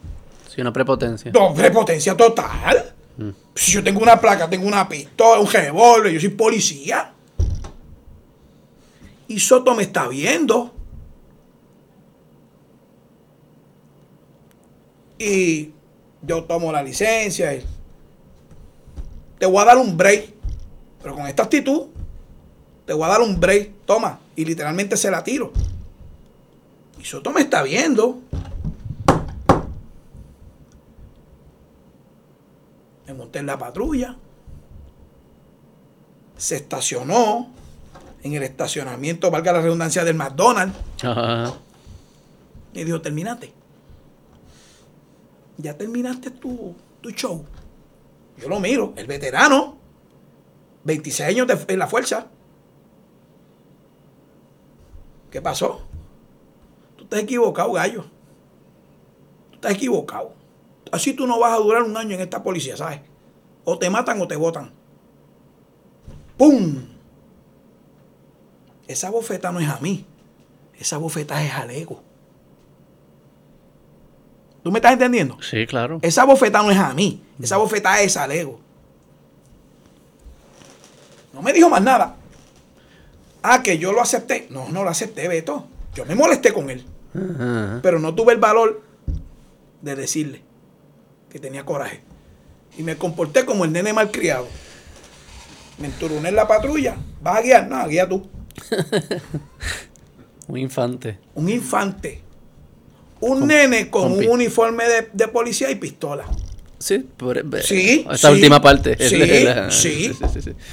[0.53, 1.31] Sí, una prepotencia.
[1.31, 2.93] No, prepotencia total.
[3.17, 3.29] Mm.
[3.55, 7.13] Si yo tengo una placa, tengo una pistola, un revólver, yo soy policía.
[9.29, 10.73] Y Soto me está viendo.
[15.19, 15.71] Y
[16.23, 17.53] yo tomo la licencia.
[17.53, 17.63] Y
[19.37, 20.33] te voy a dar un break.
[21.03, 21.89] Pero con esta actitud,
[22.87, 23.85] te voy a dar un break.
[23.85, 24.19] Toma.
[24.35, 25.53] Y literalmente se la tiro.
[26.99, 28.19] Y Soto me está viendo.
[33.05, 34.17] Me monté en la patrulla.
[36.35, 37.58] Se estacionó
[38.23, 40.77] en el estacionamiento, valga la redundancia, del McDonald's.
[42.73, 43.53] Y dijo, terminate.
[45.57, 47.45] Ya terminaste tu, tu show.
[48.37, 49.77] Yo lo miro, el veterano,
[50.83, 52.27] 26 años en la fuerza.
[55.29, 55.81] ¿Qué pasó?
[56.95, 58.05] Tú estás equivocado, gallo.
[59.49, 60.33] Tú estás equivocado.
[60.91, 63.01] Así tú no vas a durar un año en esta policía, ¿sabes?
[63.63, 64.71] O te matan o te votan.
[66.37, 66.88] ¡Pum!
[68.89, 70.03] Esa bofeta no es a mí.
[70.79, 72.01] Esa bofeta es al ego.
[74.63, 75.39] ¿Tú me estás entendiendo?
[75.43, 75.99] Sí, claro.
[76.01, 77.23] Esa bofeta no es a mí.
[77.39, 78.59] Esa bofeta es al ego.
[81.33, 82.15] No me dijo más nada.
[83.43, 84.47] Ah, que yo lo acepté.
[84.49, 85.67] No, no lo acepté, Beto.
[85.93, 86.83] Yo me molesté con él.
[87.83, 88.81] Pero no tuve el valor
[89.83, 90.41] de decirle
[91.29, 92.01] que tenía coraje.
[92.75, 94.47] Y me comporté como el nene malcriado.
[95.77, 96.97] Me enturuné en la patrulla.
[97.21, 97.67] ¿Vas a guiar?
[97.67, 98.27] No, guía tú.
[100.47, 101.19] un infante.
[101.35, 102.21] Un infante.
[103.21, 106.25] Un nene con, un uniforme de, policía y pistola.
[106.77, 108.97] Sí, por, sí, esta última parte.
[108.97, 109.19] Sí,
[109.69, 110.11] sí,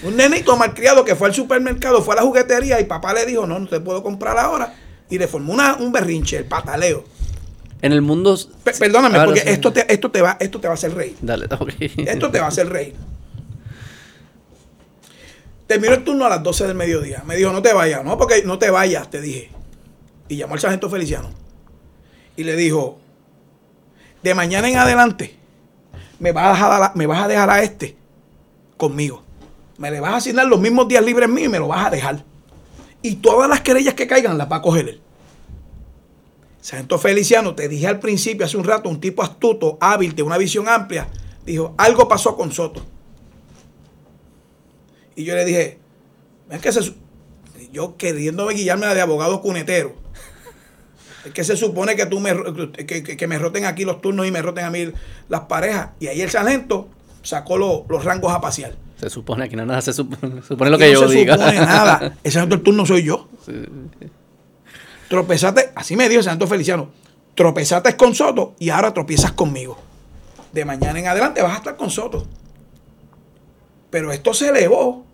[0.04, 3.46] Un nenito malcriado que fue al supermercado, fue a la juguetería y papá le dijo,
[3.46, 4.74] no, no te puedo comprar ahora.
[5.10, 7.04] Y le formó una, un berrinche, el pataleo.
[7.82, 8.38] En el mundo...
[8.78, 11.16] perdóname, porque esto, te, esto, te va, esto te va a hacer reír.
[11.20, 11.46] Dale.
[11.78, 12.94] Esto te va a hacer reír.
[15.66, 17.22] Terminó el turno a las 12 del mediodía.
[17.26, 18.04] Me dijo, no te vayas.
[18.04, 19.50] No, porque no te vayas, te dije.
[20.28, 21.30] Y llamó al sargento Feliciano
[22.36, 22.98] y le dijo,
[24.22, 25.36] de mañana en adelante
[26.18, 27.96] me vas a dejar a, me vas a, dejar a este
[28.76, 29.22] conmigo.
[29.78, 31.90] Me le vas a asignar los mismos días libres míos y me lo vas a
[31.90, 32.24] dejar.
[33.02, 35.00] Y todas las querellas que caigan las va a coger él.
[36.60, 40.36] Sargento Feliciano, te dije al principio, hace un rato, un tipo astuto, hábil, de una
[40.36, 41.08] visión amplia,
[41.44, 42.82] dijo, algo pasó con Soto.
[45.16, 45.78] Y yo le dije,
[46.50, 46.94] es que se,
[47.72, 49.94] yo queriéndome guiarme de abogado cunetero.
[51.24, 52.32] Es que se supone que tú me,
[52.86, 54.92] que, me roten aquí los turnos y me roten a mí
[55.28, 55.88] las parejas.
[55.98, 56.88] Y ahí el sargento
[57.22, 58.74] sacó los rangos a pasear.
[59.00, 62.16] Se supone que no nada, se supone, lo que yo no se supone nada.
[62.24, 63.28] El sargento del turno soy yo.
[65.08, 66.90] Tropezate, así me dijo el sargento Feliciano,
[67.36, 69.78] tropezate con Soto y ahora tropiezas conmigo.
[70.52, 72.26] De mañana en adelante vas a estar con Soto.
[73.90, 75.05] Pero esto se elevó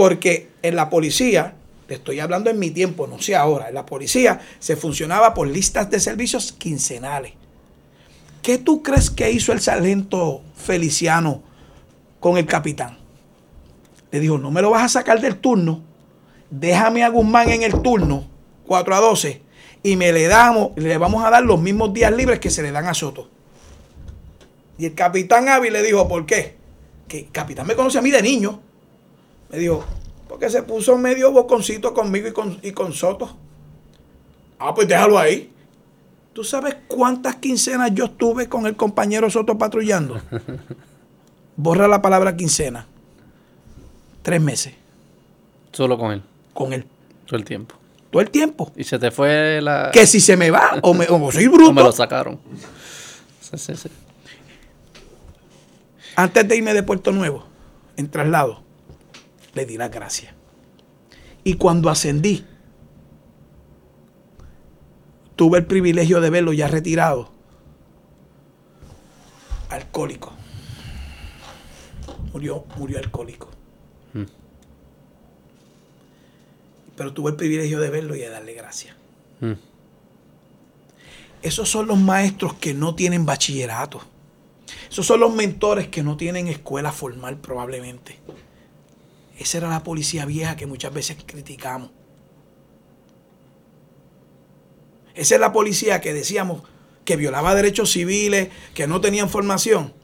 [0.00, 1.52] porque en la policía,
[1.86, 5.46] te estoy hablando en mi tiempo, no sé ahora, en la policía se funcionaba por
[5.46, 7.34] listas de servicios quincenales.
[8.40, 11.42] ¿Qué tú crees que hizo el sargento Feliciano
[12.18, 12.96] con el capitán?
[14.10, 15.82] Le dijo, no me lo vas a sacar del turno,
[16.48, 18.26] déjame a Guzmán en el turno,
[18.68, 19.42] 4 a 12,
[19.82, 22.72] y me le damos, le vamos a dar los mismos días libres que se le
[22.72, 23.28] dan a Soto.
[24.78, 26.56] Y el capitán Avi le dijo, ¿por qué?
[27.06, 28.62] Que el capitán me conoce a mí de niño.
[29.50, 29.84] Me dijo,
[30.28, 33.36] porque se puso medio boconcito conmigo y con, y con Soto.
[34.58, 35.52] Ah, pues déjalo ahí.
[36.32, 40.20] ¿Tú sabes cuántas quincenas yo estuve con el compañero Soto patrullando?
[41.56, 42.86] Borra la palabra quincena.
[44.22, 44.74] Tres meses.
[45.72, 46.22] Solo con él.
[46.54, 46.86] Con él.
[47.26, 47.74] Todo el tiempo.
[48.10, 48.70] Todo el tiempo.
[48.76, 49.90] Y se te fue la.
[49.92, 51.70] Que si se me va o, me, o soy bruto.
[51.70, 52.38] O me lo sacaron.
[53.40, 53.88] Sí, sí, sí.
[56.16, 57.44] Antes de irme de Puerto Nuevo,
[57.96, 58.62] en traslado,
[59.54, 60.34] le di las gracias.
[61.44, 62.44] Y cuando ascendí,
[65.36, 67.30] tuve el privilegio de verlo ya retirado,
[69.70, 70.32] alcohólico.
[72.32, 73.48] Murió, murió alcohólico.
[74.12, 74.24] Hmm.
[76.96, 78.94] Pero tuve el privilegio de verlo y de darle gracias.
[79.40, 79.54] Hmm.
[81.42, 84.02] Esos son los maestros que no tienen bachillerato.
[84.90, 88.18] Esos son los mentores que no tienen escuela formal probablemente.
[89.40, 91.90] Esa era la policía vieja que muchas veces criticamos.
[95.14, 96.62] Esa es la policía que decíamos
[97.06, 99.94] que violaba derechos civiles, que no tenían formación.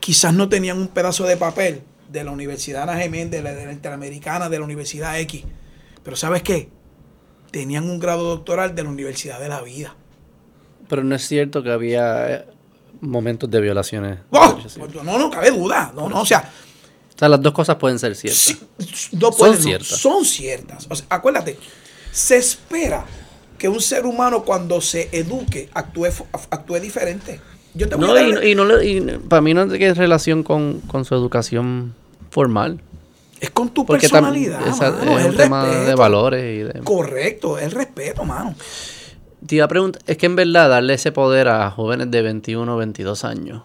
[0.00, 4.48] Quizás no tenían un pedazo de papel de la Universidad Ana Geméndez, de la Interamericana,
[4.48, 5.44] de la Universidad X.
[6.02, 6.68] Pero ¿sabes qué?
[7.52, 9.94] Tenían un grado doctoral de la Universidad de la Vida.
[10.88, 12.44] Pero no es cierto que había eh,
[13.00, 14.18] momentos de violaciones.
[14.30, 14.58] ¡Oh!
[15.04, 15.92] no, no cabe duda.
[15.94, 16.50] No, no, o sea,
[17.16, 18.58] o sea, las dos cosas pueden ser ciertas.
[19.36, 19.88] son ciertas.
[19.88, 20.86] son ciertas.
[21.08, 21.58] acuérdate,
[22.12, 23.06] se espera
[23.56, 26.08] que un ser humano cuando se eduque actúe,
[26.50, 27.40] actúe diferente.
[27.72, 28.54] Yo te no, y,
[29.00, 31.94] no para mí no tiene relación con, su educación
[32.30, 32.80] formal.
[33.40, 34.60] Es con tu personalidad.
[34.66, 36.76] es un tema de valores.
[36.76, 38.54] Y Correcto, el respeto, mano.
[39.46, 42.74] Te iba a preguntar, es que en verdad darle ese poder a jóvenes de 21
[42.74, 43.62] o 22 años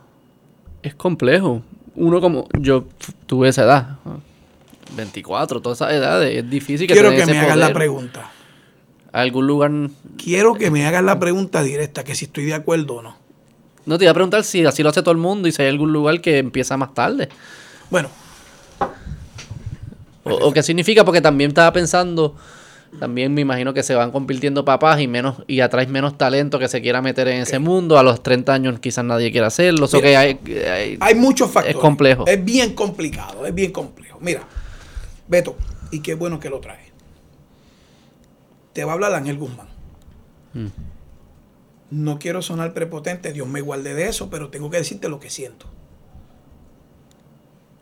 [0.83, 1.61] es complejo
[1.95, 2.85] uno como yo
[3.25, 3.97] tuve esa edad,
[4.95, 8.31] 24, todas esas edades, es difícil que Quiero que me hagas la pregunta.
[9.13, 9.71] ¿A algún lugar?
[10.17, 13.17] Quiero que me hagas la pregunta directa, que si estoy de acuerdo o no.
[13.85, 15.67] No te iba a preguntar si así lo hace todo el mundo y si hay
[15.67, 17.29] algún lugar que empieza más tarde.
[17.89, 18.09] Bueno.
[20.23, 22.35] O, qué significa, porque también estaba pensando
[22.99, 26.67] también me imagino que se van convirtiendo papás y menos y atraes menos talento que
[26.67, 27.97] se quiera meter en ese mundo.
[27.97, 29.87] A los 30 años quizás nadie quiera hacerlo.
[29.87, 31.75] que hay, hay, muchos factores.
[31.75, 32.27] Es complejo.
[32.27, 34.19] Es bien complicado, es bien complejo.
[34.21, 34.41] Mira,
[35.27, 35.55] Beto,
[35.89, 36.91] y qué bueno que lo trae.
[38.73, 39.67] Te va a hablar Ángel Guzmán.
[40.53, 40.67] Mm.
[41.91, 45.29] No quiero sonar prepotente, Dios me guarde de eso, pero tengo que decirte lo que
[45.29, 45.65] siento.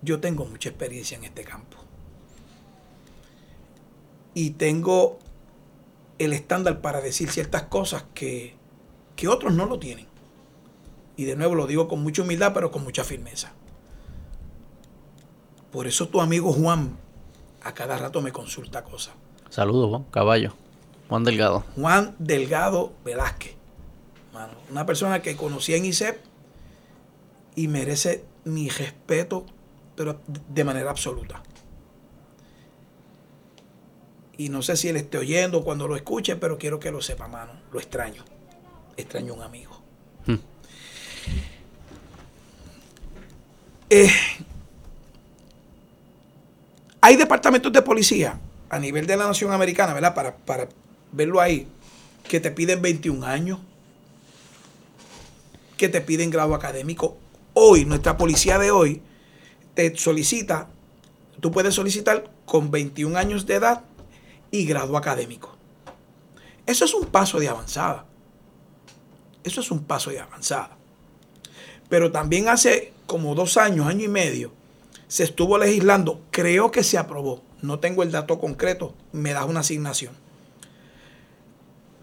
[0.02, 1.78] Yo tengo mucha experiencia en este campo
[4.34, 5.19] y tengo
[6.18, 8.57] el estándar para decir ciertas cosas que,
[9.27, 10.07] otros no lo tienen.
[11.18, 13.51] Y de nuevo lo digo con mucha humildad, pero con mucha firmeza.
[15.72, 16.97] Por eso tu amigo Juan
[17.61, 19.14] a cada rato me consulta cosas.
[19.49, 20.53] Saludos, Juan Caballo.
[21.10, 21.65] Juan Delgado.
[21.76, 23.56] Juan Delgado Velázquez.
[24.72, 26.18] una persona que conocí en ISEP
[27.56, 29.45] y merece mi respeto,
[29.95, 31.43] pero de manera absoluta
[34.39, 37.27] y no sé si él esté oyendo cuando lo escuche, pero quiero que lo sepa,
[37.27, 37.51] mano.
[37.73, 38.23] Lo extraño.
[38.95, 39.83] Extraño a un amigo.
[40.25, 40.37] Hmm.
[43.89, 44.09] Eh,
[47.01, 48.39] hay departamentos de policía
[48.69, 50.15] a nivel de la nación americana, ¿verdad?
[50.15, 50.69] Para, para
[51.11, 51.67] verlo ahí,
[52.23, 53.59] que te piden 21 años,
[55.75, 57.17] que te piden grado académico.
[57.55, 59.01] Hoy, nuestra policía de hoy
[59.73, 60.69] te solicita,
[61.41, 63.83] tú puedes solicitar con 21 años de edad
[64.51, 65.55] y grado académico.
[66.65, 68.05] Eso es un paso de avanzada.
[69.43, 70.77] Eso es un paso de avanzada.
[71.89, 74.51] Pero también hace como dos años, año y medio,
[75.07, 79.61] se estuvo legislando, creo que se aprobó, no tengo el dato concreto, me da una
[79.61, 80.13] asignación,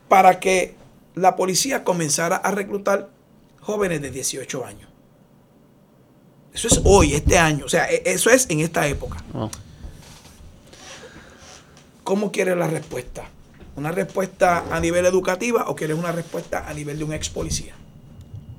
[0.08, 0.74] para que
[1.14, 3.08] la policía comenzara a reclutar
[3.60, 4.90] jóvenes de 18 años.
[6.52, 9.22] Eso es hoy, este año, o sea, e, eso es en esta época.
[12.06, 13.28] ¿Cómo quieres la respuesta?
[13.74, 17.74] ¿Una respuesta a nivel educativa o quieres una respuesta a nivel de un ex policía?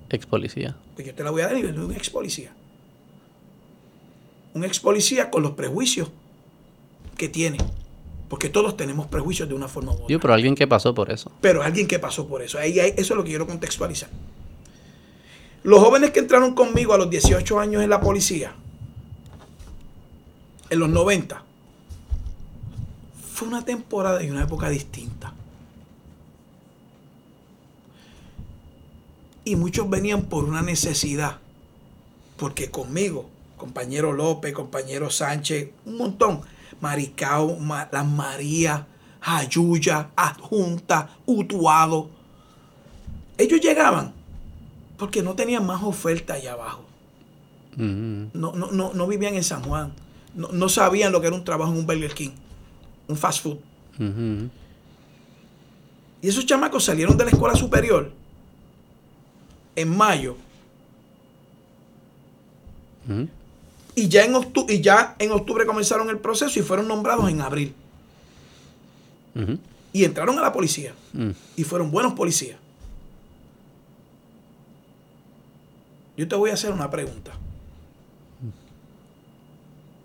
[0.10, 0.76] Ex policía.
[0.96, 2.52] Pues yo te la voy a dar a nivel de un ex policía.
[4.54, 6.10] Un ex policía con los prejuicios
[7.16, 7.58] que tiene.
[8.28, 10.08] Porque todos tenemos prejuicios de una forma u otra.
[10.10, 11.32] Yo, pero alguien que pasó por eso.
[11.40, 12.60] Pero alguien que pasó por eso.
[12.60, 14.10] Ahí, eso es lo que quiero contextualizar.
[15.64, 18.54] Los jóvenes que entraron conmigo a los 18 años en la policía,
[20.70, 21.47] en los 90,
[23.38, 25.32] fue una temporada y una época distinta.
[29.46, 31.38] Y muchos venían por una necesidad.
[32.38, 36.42] Porque conmigo, compañero López, compañero Sánchez, un montón,
[36.82, 37.60] Maricao,
[37.92, 38.82] Las Marías,
[39.22, 42.10] Ayuya, Adjunta, Utuado,
[43.38, 44.14] ellos llegaban
[44.98, 46.86] porque no tenían más oferta allá abajo.
[47.76, 49.94] no, no, no, no, vivían en San Juan.
[50.34, 52.32] No, sabían lo que era un trabajo en un Burger King,
[53.08, 53.58] un fast food.
[56.22, 58.12] Y esos chamacos salieron de la escuela superior
[59.76, 60.36] en mayo.
[63.96, 67.42] y, ya en octubre, y ya en octubre comenzaron el proceso y fueron nombrados en
[67.42, 67.74] abril.
[69.94, 70.94] Y entraron a la policía.
[71.14, 71.30] Mm.
[71.56, 72.58] Y fueron buenos policías.
[76.18, 77.32] Yo te voy a hacer una pregunta.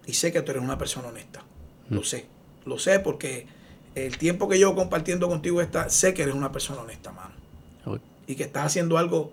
[0.06, 1.42] Y sé que tú eres una persona honesta.
[1.88, 2.04] Lo mm.
[2.04, 2.26] sé.
[2.64, 3.46] Lo sé porque
[3.94, 7.32] el tiempo que llevo compartiendo contigo está, sé que eres una persona honesta, mano.
[8.26, 9.32] Y que estás haciendo algo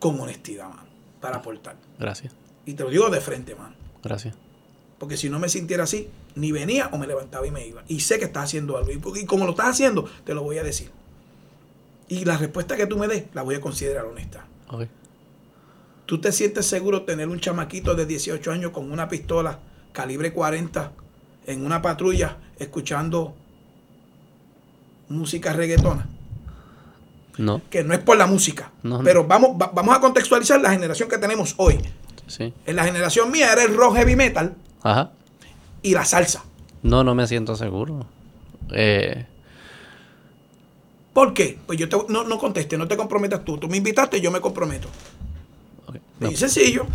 [0.00, 0.88] con honestidad, mano,
[1.20, 1.76] para aportar.
[1.98, 2.32] Gracias.
[2.66, 3.74] Y te lo digo de frente, mano.
[4.02, 4.34] Gracias.
[4.98, 7.84] Porque si no me sintiera así, ni venía o me levantaba y me iba.
[7.86, 8.90] Y sé que estás haciendo algo.
[8.90, 10.90] Y como lo estás haciendo, te lo voy a decir.
[12.08, 14.46] Y la respuesta que tú me des, la voy a considerar honesta.
[16.06, 19.60] ¿Tú te sientes seguro tener un chamaquito de 18 años con una pistola
[19.94, 20.92] calibre 40
[21.46, 23.34] en una patrulla escuchando
[25.08, 26.06] música reggaetona?
[27.38, 27.62] No.
[27.70, 28.70] Que no es por la música.
[29.02, 31.78] pero vamos, vamos a contextualizar la generación que tenemos hoy.
[32.26, 32.52] Sí.
[32.66, 35.12] En la generación mía era el rock heavy metal Ajá.
[35.82, 36.44] y la salsa.
[36.82, 38.06] No, no me siento seguro.
[38.72, 39.26] Eh,
[41.12, 41.58] ¿Por qué?
[41.66, 43.58] Pues yo te, no, no conteste, no te comprometas tú.
[43.58, 44.88] Tú me invitaste, yo me comprometo.
[46.20, 46.86] Es sencillo.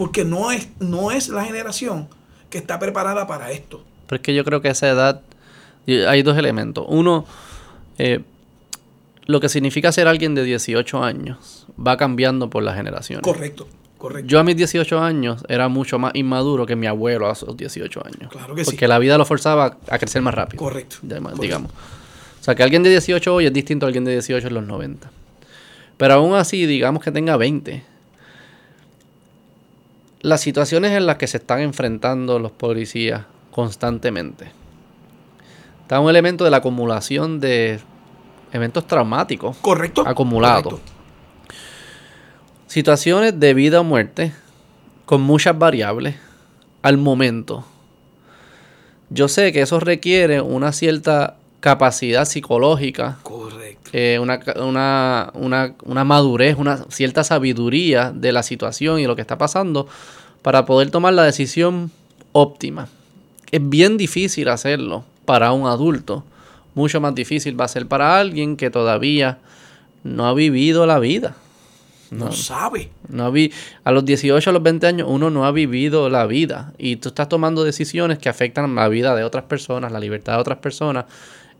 [0.00, 2.08] Porque no es, no es la generación
[2.48, 3.84] que está preparada para esto.
[4.06, 5.20] Pero es que yo creo que a esa edad
[5.86, 6.86] hay dos elementos.
[6.88, 7.26] Uno,
[7.98, 8.20] eh,
[9.26, 13.22] lo que significa ser alguien de 18 años va cambiando por las generaciones.
[13.22, 13.68] Correcto,
[13.98, 14.26] correcto.
[14.26, 18.02] Yo a mis 18 años era mucho más inmaduro que mi abuelo a sus 18
[18.02, 18.32] años.
[18.32, 18.70] Claro que sí.
[18.70, 20.64] Porque la vida lo forzaba a crecer más rápido.
[20.64, 20.96] Correcto.
[21.02, 21.70] Digamos.
[21.72, 24.66] O sea, que alguien de 18 hoy es distinto a alguien de 18 en los
[24.66, 25.10] 90.
[25.98, 27.90] Pero aún así, digamos que tenga 20.
[30.20, 34.52] Las situaciones en las que se están enfrentando los policías constantemente.
[35.82, 37.80] Está un elemento de la acumulación de
[38.52, 39.56] eventos traumáticos.
[39.58, 40.04] Correcto.
[40.06, 40.80] Acumulados.
[42.66, 44.32] Situaciones de vida o muerte
[45.06, 46.16] con muchas variables
[46.82, 47.64] al momento.
[49.08, 53.18] Yo sé que eso requiere una cierta capacidad psicológica.
[53.22, 53.69] Correcto.
[53.92, 59.88] Eh, una, una, madurez, una cierta sabiduría de la situación y lo que está pasando
[60.42, 61.90] para poder tomar la decisión
[62.32, 62.88] óptima.
[63.50, 66.24] Es bien difícil hacerlo para un adulto.
[66.74, 69.38] Mucho más difícil va a ser para alguien que todavía
[70.04, 71.36] no ha vivido la vida.
[72.10, 72.90] No, sabe.
[73.08, 73.52] No vi,
[73.84, 76.72] a los 18, a los 20 años, uno no ha vivido la vida.
[76.78, 80.40] Y tú estás tomando decisiones que afectan la vida de otras personas, la libertad de
[80.40, 81.04] otras personas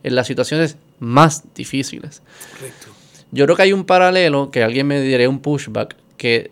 [0.03, 2.21] en las situaciones más difíciles.
[2.53, 2.87] Correcto.
[3.31, 6.51] Yo creo que hay un paralelo, que alguien me diré un pushback, que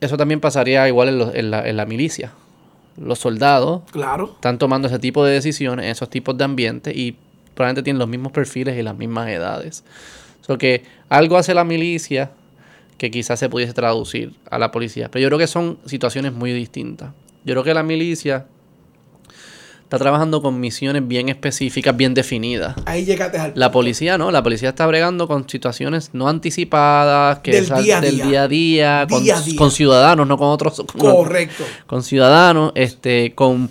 [0.00, 2.32] eso también pasaría igual en, la, milicia.
[2.98, 4.32] Los soldados claro.
[4.34, 7.16] están tomando ese tipo de decisiones en esos tipos de ambientes y
[7.54, 9.84] probablemente tienen los mismos perfiles y las mismas edades.
[10.48, 12.30] O que algo hace la milicia
[12.98, 15.10] que quizás se pudiese traducir a la policía.
[15.10, 17.10] Pero yo creo que son situaciones muy distintas.
[17.44, 18.46] Yo creo que la milicia
[19.86, 22.74] está trabajando con misiones bien específicas, bien definidas.
[22.86, 23.52] Ahí llegaste al...
[23.54, 28.20] La policía no, la policía está bregando con situaciones no anticipadas, que del, día, del
[28.20, 28.42] día.
[28.42, 29.06] a día,
[29.56, 30.82] con, ciudadanos, no con otros.
[30.98, 31.62] Correcto.
[31.86, 33.70] Con, ciudadanos, este, con,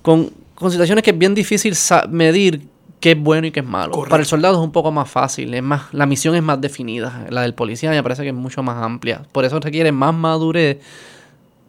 [0.00, 0.30] con,
[0.70, 1.76] situaciones que es bien difícil
[2.08, 2.62] medir
[2.98, 4.02] qué es bueno y qué es malo.
[4.08, 7.26] Para el soldado es un poco más fácil, es más, la misión es más definida.
[7.28, 9.24] La del policía me parece que es mucho más amplia.
[9.30, 10.78] Por eso requiere más madurez,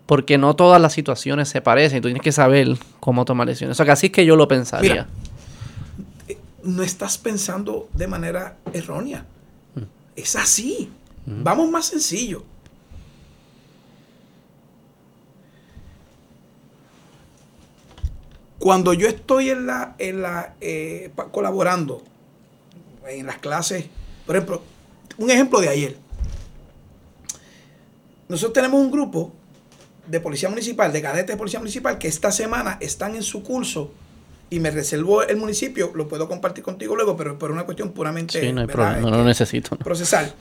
[0.10, 2.02] porque no todas las situaciones se parecen.
[2.02, 3.76] Tú tienes que saber cómo tomar decisiones.
[3.76, 5.08] O sea, que así es que yo lo pensaría.
[6.28, 9.24] Eh, no estás pensando de manera errónea.
[9.76, 9.84] Mm.
[10.16, 10.90] Es así.
[11.28, 11.44] Mm.
[11.44, 12.44] Vamos más sencillo.
[18.58, 22.02] Cuando yo estoy en la, en la eh, colaborando
[23.08, 23.86] en las clases,
[24.26, 24.64] por ejemplo,
[25.20, 25.98] un ejemplo de ayer.
[28.28, 29.34] Nosotros tenemos un grupo
[30.10, 33.92] de policía municipal, de cadetes de policía municipal, que esta semana están en su curso
[34.50, 38.42] y me reservó el municipio, lo puedo compartir contigo luego, pero por una cuestión puramente.
[38.42, 39.76] Sí, no hay problema, no lo necesito.
[39.78, 40.34] Procesal.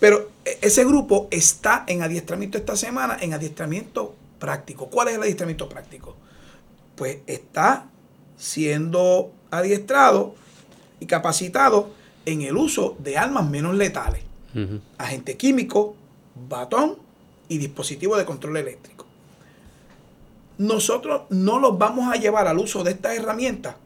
[0.00, 4.90] Pero e, ese grupo está en adiestramiento esta semana, en adiestramiento práctico.
[4.90, 6.16] ¿Cuál es el adiestramiento práctico?
[6.94, 7.86] pues está
[8.36, 10.34] siendo adiestrado
[11.00, 11.90] y capacitado
[12.26, 14.22] en el uso de armas menos letales.
[14.98, 15.96] Agente químico,
[16.48, 16.96] batón
[17.48, 18.93] y dispositivo de control eléctrico.
[20.58, 23.76] Nosotros no los vamos a llevar al uso de estas herramientas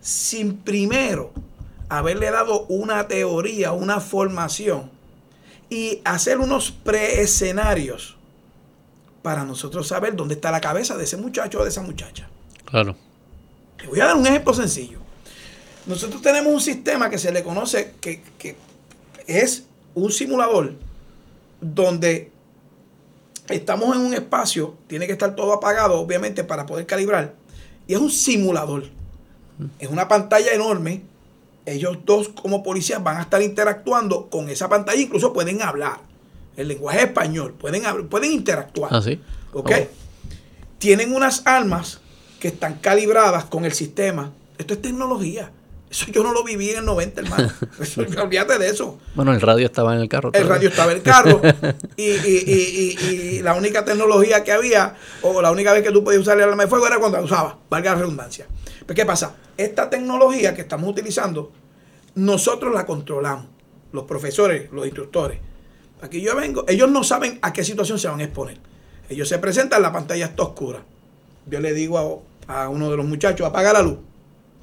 [0.00, 1.32] sin primero
[1.88, 4.90] haberle dado una teoría, una formación
[5.68, 8.16] y hacer unos preescenarios
[9.22, 12.28] para nosotros saber dónde está la cabeza de ese muchacho o de esa muchacha.
[12.64, 12.96] Claro.
[13.76, 15.00] Te voy a dar un ejemplo sencillo.
[15.86, 18.22] Nosotros tenemos un sistema que se le conoce que,
[19.26, 19.64] es
[19.94, 20.74] un simulador
[21.60, 22.30] donde
[23.48, 27.34] estamos en un espacio, tiene que estar todo apagado, obviamente, para poder calibrar.
[27.86, 28.84] Y es un simulador.
[29.78, 31.02] Es una pantalla enorme.
[31.64, 36.00] Ellos dos como policías van a estar interactuando con esa pantalla, incluso pueden hablar
[36.56, 38.94] el lenguaje español, pueden, pueden interactuar.
[38.94, 39.20] ¿Ah, sí?
[39.52, 39.70] ¿Ok?
[40.78, 42.00] Tienen unas armas
[42.40, 44.32] que están calibradas con el sistema.
[44.58, 45.50] Esto es tecnología.
[45.90, 47.50] Eso yo no lo viví en el 90, hermano.
[47.80, 48.98] Eso, olvídate de eso.
[49.14, 50.30] Bueno, el radio estaba en el carro.
[50.32, 51.40] El radio estaba en el carro.
[51.96, 56.22] y, y, y, la única tecnología que había, o la única vez que tú podías
[56.22, 58.46] usar el arma de fuego era cuando la usaba, valga la redundancia.
[58.84, 59.36] Pero ¿qué pasa?
[59.56, 61.52] Esta tecnología que estamos utilizando,
[62.16, 63.46] nosotros la controlamos.
[63.92, 65.38] Los profesores, los instructores.
[66.02, 68.58] Aquí yo vengo, ellos no saben a qué situación se van a exponer.
[69.08, 70.82] Ellos se presentan, la pantalla está oscura.
[71.46, 73.98] Yo le digo a, uno de los muchachos, apaga la luz.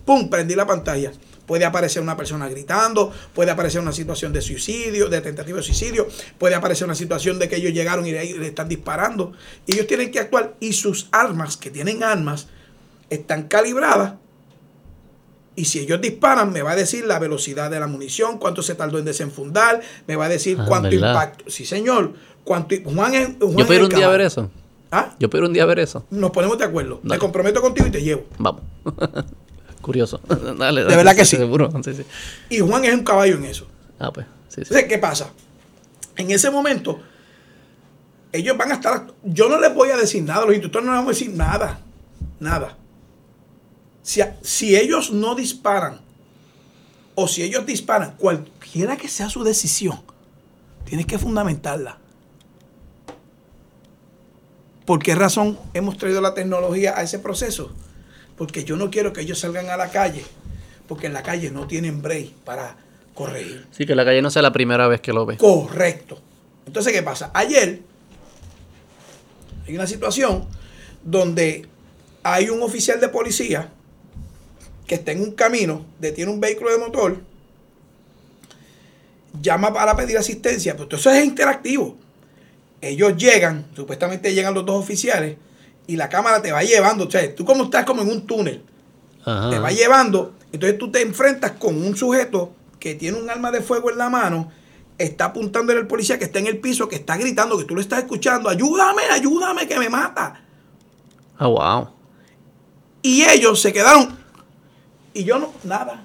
[0.05, 0.29] ¡Pum!
[0.29, 1.11] Prendí la pantalla.
[1.45, 6.07] Puede aparecer una persona gritando, puede aparecer una situación de suicidio, de tentativa de suicidio,
[6.37, 9.33] puede aparecer una situación de que ellos llegaron y le están disparando.
[9.65, 12.47] Y ellos tienen que actuar y sus armas, que tienen armas,
[13.09, 14.13] están calibradas
[15.55, 18.75] y si ellos disparan, me va a decir la velocidad de la munición, cuánto se
[18.75, 21.45] tardó en desenfundar, me va a decir ah, cuánto impacto.
[21.47, 22.13] Sí, señor.
[22.43, 24.49] Cuánto, Juan es, Yo puedo un día ver eso.
[24.91, 25.15] ¿Ah?
[25.19, 26.05] Yo puedo un día ver eso.
[26.09, 26.99] Nos ponemos de acuerdo.
[27.03, 28.25] Me comprometo contigo y te llevo.
[28.37, 28.61] Vamos.
[29.83, 30.21] Curioso.
[30.57, 31.35] dale, De verdad que sí.
[31.35, 31.69] Seguro.
[32.49, 33.67] Y Juan es un caballo en eso.
[33.99, 34.25] Ah, pues.
[34.55, 35.29] Entonces, ¿qué pasa?
[36.15, 37.01] En ese momento,
[38.31, 39.07] ellos van a estar.
[39.23, 41.81] Yo no les voy a decir nada, los instructores no les vamos a decir nada.
[42.39, 42.77] Nada.
[44.03, 45.99] Si, ellos no disparan,
[47.15, 49.99] o si ellos disparan, cualquiera que sea su decisión,
[50.85, 51.97] tienes que fundamentarla.
[54.85, 57.71] ¿Por qué razón hemos traído la tecnología a ese proceso?
[58.37, 60.23] Porque yo no quiero que ellos salgan a la calle,
[60.87, 62.75] porque en la calle no tienen break para
[63.13, 63.67] corregir.
[63.71, 65.37] Sí, que la calle no sea la primera vez que lo ve.
[65.37, 66.19] Correcto.
[66.65, 67.31] Entonces, ¿qué pasa?
[67.33, 67.81] Ayer
[69.67, 70.45] hay una situación
[71.03, 71.67] donde
[72.23, 73.69] hay un oficial de policía
[74.87, 77.21] que está en un camino, detiene un vehículo de motor,
[79.41, 81.97] llama para pedir asistencia, pues eso es interactivo.
[82.81, 85.37] Ellos llegan, supuestamente llegan los dos oficiales,
[85.87, 88.63] y la cámara te va llevando, o sea, tú como estás como en un túnel,
[89.23, 93.61] te va llevando, entonces tú te enfrentas con un sujeto que tiene un arma de
[93.61, 94.51] fuego en la mano,
[94.97, 97.81] está apuntándole al policía que está en el piso, que está gritando, que tú lo
[97.81, 100.41] estás escuchando, ayúdame, ayúdame, que me mata.
[101.37, 101.89] Ah, wow.
[103.01, 104.17] Y ellos se quedaron
[105.13, 106.03] y yo no, nada.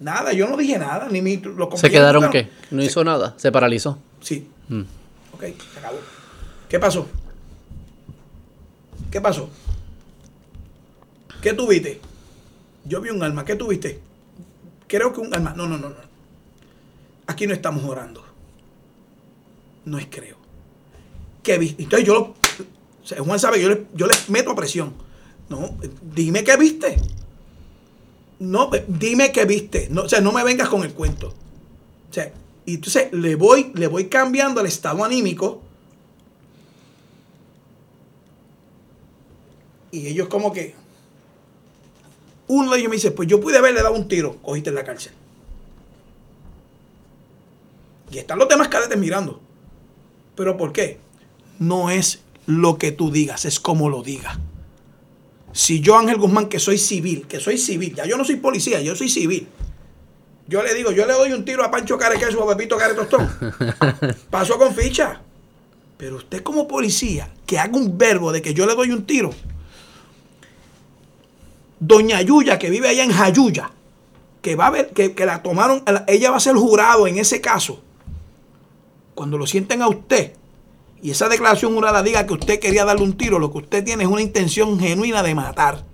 [0.00, 1.40] Nada, yo no dije nada, ni mi,
[1.76, 2.50] ¿Se quedaron qué?
[2.70, 3.34] ¿No hizo nada?
[3.36, 3.98] ¿Se paralizó?
[4.20, 4.48] Sí.
[4.68, 4.82] Mm.
[5.32, 5.42] Ok,
[5.72, 5.98] se acabó.
[6.68, 7.06] ¿Qué pasó?
[9.14, 9.48] ¿Qué pasó?
[11.40, 12.00] ¿Qué tuviste?
[12.84, 13.44] Yo vi un alma.
[13.44, 14.00] ¿Qué tuviste?
[14.88, 15.54] Creo que un alma.
[15.56, 15.94] No, no, no, no.
[17.28, 18.24] Aquí no estamos orando.
[19.84, 20.36] No es creo.
[21.44, 21.84] ¿Qué viste?
[21.84, 22.34] Entonces yo
[23.06, 23.22] lo.
[23.22, 24.94] Juan sabe yo le, meto presión.
[25.48, 26.96] No, dime qué viste.
[28.40, 29.86] No, dime qué viste.
[29.92, 31.28] No, o sea, no me vengas con el cuento.
[32.10, 32.32] O sea,
[32.66, 35.62] y entonces le voy, le voy cambiando el estado anímico.
[39.94, 40.74] Y ellos como que...
[42.48, 44.84] Uno de ellos me dice, pues yo pude haberle dado un tiro, cogiste en la
[44.84, 45.12] cárcel.
[48.10, 49.40] Y están los demás cadetes mirando.
[50.34, 50.98] ¿Pero por qué?
[51.58, 54.36] No es lo que tú digas, es como lo digas.
[55.52, 58.80] Si yo, Ángel Guzmán, que soy civil, que soy civil, ya yo no soy policía,
[58.80, 59.46] yo soy civil.
[60.48, 63.30] Yo le digo, yo le doy un tiro a Pancho Carequeso o a Pepito Caretostón.
[64.30, 65.22] Pasó con ficha.
[65.96, 69.30] Pero usted como policía, que haga un verbo de que yo le doy un tiro.
[71.86, 73.70] Doña Yuya, que vive allá en Jayuya,
[74.40, 77.40] que va a ver, que, que la tomaron, ella va a ser jurado en ese
[77.40, 77.82] caso.
[79.14, 80.32] Cuando lo sienten a usted,
[81.02, 84.04] y esa declaración jurada diga que usted quería darle un tiro, lo que usted tiene
[84.04, 85.84] es una intención genuina de matar.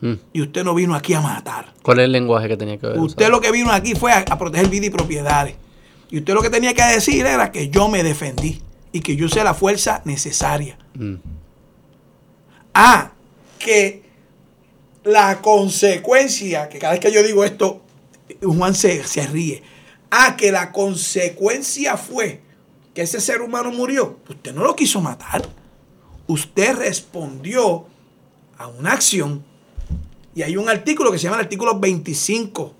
[0.00, 0.14] Mm.
[0.32, 1.72] Y usted no vino aquí a matar.
[1.82, 2.98] ¿Cuál es el lenguaje que tenía que ver?
[2.98, 5.54] Usted lo que vino aquí fue a, proteger vida y propiedades.
[6.10, 8.60] Y usted lo que tenía que decir era que yo me defendí
[8.90, 10.76] y que yo usé la fuerza necesaria.
[10.94, 11.14] Mm.
[12.74, 13.12] Ah,
[13.60, 14.03] que
[15.04, 17.82] la consecuencia, que cada vez que yo digo esto,
[18.42, 19.62] Juan se, se ríe.
[20.10, 22.40] Ah, que la consecuencia fue
[22.94, 25.46] que ese ser humano murió, usted no lo quiso matar.
[26.26, 27.86] Usted respondió
[28.56, 29.44] a una acción.
[30.34, 32.74] Y hay un artículo que se llama el artículo 25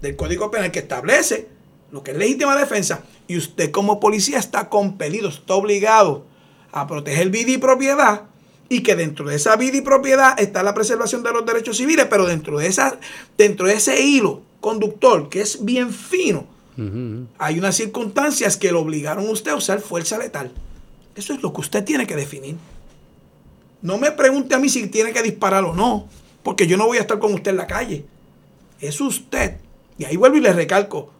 [0.00, 1.48] del Código Penal que establece
[1.90, 3.02] lo que es legítima defensa.
[3.28, 6.26] Y usted como policía está compelido, está obligado
[6.72, 8.24] a proteger vida y propiedad.
[8.72, 12.06] Y que dentro de esa vida y propiedad está la preservación de los derechos civiles,
[12.08, 12.98] pero dentro de, esa,
[13.36, 16.46] dentro de ese hilo conductor que es bien fino,
[17.36, 20.52] hay unas circunstancias que lo obligaron a usted a usar fuerza letal.
[21.14, 22.56] Eso es lo que usted tiene que definir.
[23.82, 26.08] No me pregunte a mí si tiene que disparar o no,
[26.42, 28.06] porque yo no voy a estar con usted en la calle.
[28.80, 29.58] Es usted.
[29.98, 31.10] Y ahí vuelvo y le recalco.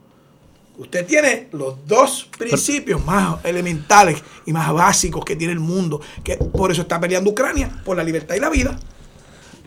[0.78, 6.36] Usted tiene los dos principios más elementales y más básicos que tiene el mundo, que
[6.36, 8.78] por eso está peleando Ucrania, por la libertad y la vida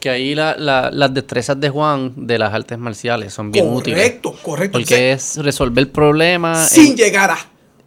[0.06, 3.98] que ahí las destrezas de Juan de las artes marciales son bien útiles.
[3.98, 4.78] Correcto, correcto.
[4.78, 6.70] Porque es resolver problemas.
[6.70, 7.38] Sin llegar a.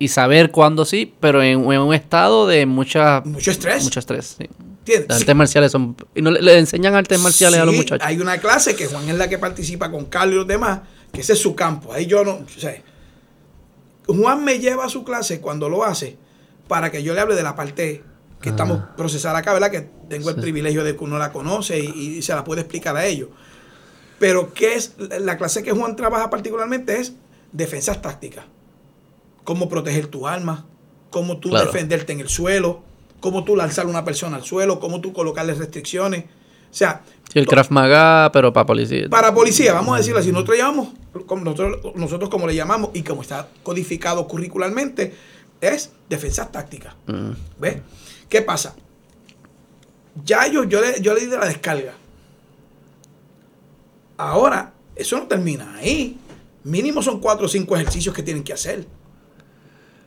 [0.00, 3.84] Y saber cuándo sí, pero en, un estado de mucha, mucho estrés.
[3.84, 4.48] Mucho estrés, sí.
[5.06, 5.96] Las artes marciales son.
[6.12, 8.04] Y no, le, enseñan artes marciales a los muchachos.
[8.04, 10.80] Hay una clase que Juan es la que participa con Carlos y los demás,
[11.12, 11.92] que ese es su campo.
[11.92, 12.32] Ahí yo no.
[12.32, 12.82] O sea,
[14.08, 16.16] Juan me lleva a su clase cuando lo hace
[16.66, 18.02] para que yo le hable de la parte
[18.40, 19.70] que estamos procesando acá, ¿verdad?
[19.70, 23.04] Que tengo el privilegio de que uno la conoce y, se la puede explicar a
[23.04, 23.28] ellos.
[24.18, 27.00] Pero ¿qué es la clase que Juan trabaja particularmente?
[27.00, 27.14] Es
[27.52, 28.44] defensas tácticas.
[29.44, 30.66] Cómo proteger tu alma,
[31.10, 32.82] cómo tú defenderte en el suelo,
[33.20, 36.24] cómo tú lanzar a una persona al suelo, cómo tú colocarle restricciones.
[36.70, 37.02] O sea...
[37.34, 39.08] el Krav Maga, pero para policía.
[39.08, 40.32] Para policía, vamos a decirlo así.
[40.32, 40.88] Nosotros llamamos,
[41.42, 45.14] nosotros, nosotros como le llamamos y como está codificado curricularmente,
[45.60, 46.94] es defensas tácticas.
[47.06, 47.30] Mm.
[47.58, 47.78] ¿Ves?
[48.28, 48.74] ¿Qué pasa?
[50.24, 51.94] Ya yo, yo, le, yo le di de la descarga.
[54.16, 56.18] Ahora, eso no termina ahí.
[56.64, 58.86] Mínimo son cuatro o cinco ejercicios que tienen que hacer.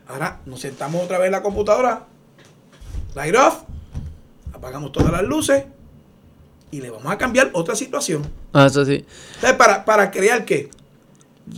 [0.07, 2.07] Ahora nos sentamos otra vez en la computadora.
[3.15, 3.63] Light off.
[4.53, 5.63] Apagamos todas las luces.
[6.71, 8.23] Y le vamos a cambiar otra situación.
[8.53, 9.05] Ah, eso sí.
[9.57, 10.69] para, para crear qué?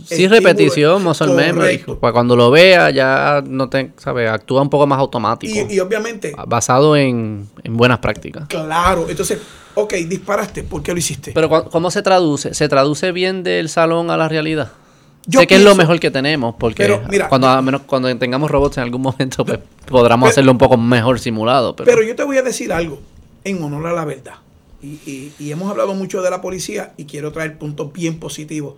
[0.04, 1.78] Sí, repetición, muscle memory.
[2.00, 4.28] Para cuando lo vea, ya no te, ¿sabes?
[4.28, 5.66] Actúa un poco más automático.
[5.70, 6.34] Y, obviamente.
[6.46, 8.48] Basado en, buenas prácticas.
[8.48, 9.06] Claro.
[9.08, 9.38] Entonces,
[9.74, 10.64] ok, disparaste.
[10.64, 11.32] ¿Por qué lo hiciste?
[11.32, 12.54] Pero ¿cómo se traduce?
[12.54, 14.72] ¿Se traduce bien del salón a la realidad?
[15.26, 17.00] Yo sé que es lo mejor que tenemos, porque
[17.30, 21.18] cuando, a menos, cuando tengamos robots en algún momento, pues podremos hacerlo un poco mejor
[21.18, 21.74] simulado.
[21.74, 21.86] Pero.
[21.86, 23.00] pero yo te voy a decir algo
[23.42, 24.34] en honor a la verdad.
[24.84, 28.74] Y, hemos hablado mucho de la policía y quiero traer puntos bien positivos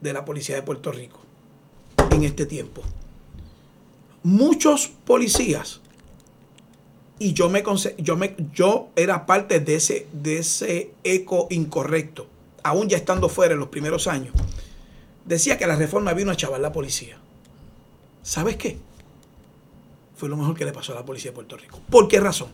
[0.00, 1.20] de la Policía de Puerto Rico
[2.10, 2.82] en este tiempo.
[4.22, 5.80] Muchos policías,
[7.18, 7.62] y yo, me,
[7.98, 12.26] yo, me, yo era parte de ese, de ese eco incorrecto,
[12.62, 14.34] aún ya estando fuera en los primeros años,
[15.26, 17.18] decía que la reforma vino a chavar la policía.
[18.22, 18.78] ¿Sabes qué?
[20.16, 21.80] Fue lo mejor que le pasó a la policía de Puerto Rico.
[21.90, 22.48] ¿Por qué razón?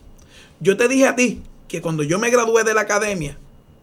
[0.59, 3.37] Yo te dije a ti que cuando yo me gradué de la academia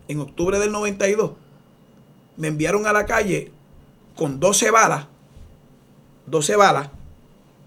[0.09, 1.33] en octubre del 92,
[2.37, 3.53] me enviaron a la calle
[4.17, 5.07] con 12 balas,
[6.27, 6.89] 12 balas,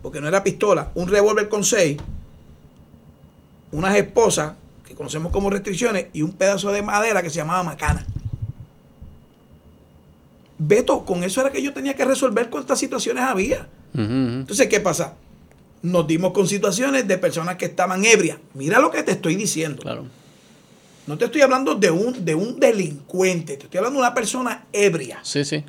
[0.01, 1.97] porque no era pistola, un revólver con 6,
[3.71, 4.53] unas esposas,
[4.87, 8.05] que conocemos como restricciones, y un pedazo de madera que se llamaba macana.
[10.57, 13.67] Beto, con eso era que yo tenía que resolver cuántas situaciones había.
[13.93, 15.15] Entonces, ¿qué pasa?
[15.85, 18.39] Nos dimos con situaciones de personas que estaban ebrias.
[18.55, 19.83] Mira lo que te estoy diciendo.
[19.83, 20.07] Claro.
[21.05, 24.65] No te estoy hablando de un, de un delincuente, te estoy hablando de una persona
[24.73, 25.19] ebria.
[25.21, 25.63] Sí, sí.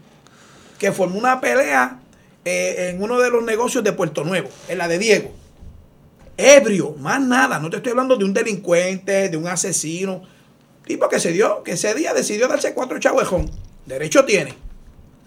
[0.78, 2.00] Que formó una pelea
[2.46, 5.32] eh, en uno de los negocios de Puerto Nuevo, en la de Diego.
[6.38, 7.58] Ebrio, más nada.
[7.58, 10.22] No te estoy hablando de un delincuente, de un asesino.
[10.86, 13.50] Tipo que se dio, que ese día decidió darse cuatro chavejón.
[13.84, 14.54] Derecho tiene.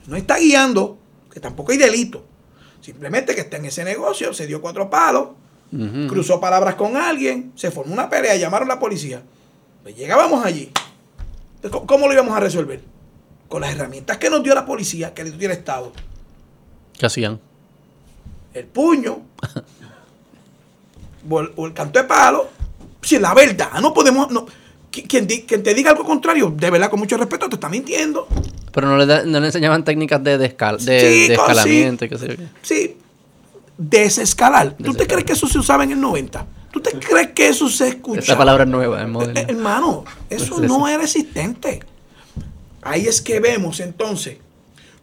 [0.07, 0.98] No está guiando,
[1.32, 2.26] que tampoco hay delito.
[2.81, 5.30] Simplemente que está en ese negocio, se dio cuatro palos,
[6.07, 9.22] cruzó palabras con alguien, se formó una pelea, llamaron a la policía.
[9.84, 10.72] Pues llegábamos allí.
[11.85, 12.81] ¿Cómo lo íbamos a resolver?
[13.47, 15.91] Con las herramientas que nos dio la policía, que le dio el Estado.
[16.97, 17.39] ¿Qué hacían?
[18.53, 19.22] El puño,
[21.30, 22.49] o el, canto de palo.
[23.01, 24.31] Si es la verdad, no podemos.
[24.31, 24.45] No,
[24.91, 28.27] quien, te diga algo contrario, de verdad, con mucho respeto, te está mintiendo.
[28.71, 32.43] Pero no le, no le enseñaban técnicas de, de, escalamiento sí, qué sé yo.
[32.61, 32.97] Sí,
[33.77, 34.75] desescalar.
[34.77, 36.45] ¿Tú te crees que eso se usaba en el 90?
[36.71, 38.19] ¿Tú te crees que eso se escucha?
[38.19, 39.39] Esa palabra es nueva en modelo.
[39.39, 41.79] Eh, hermano, eso no era existente.
[42.81, 44.37] Ahí es que vemos entonces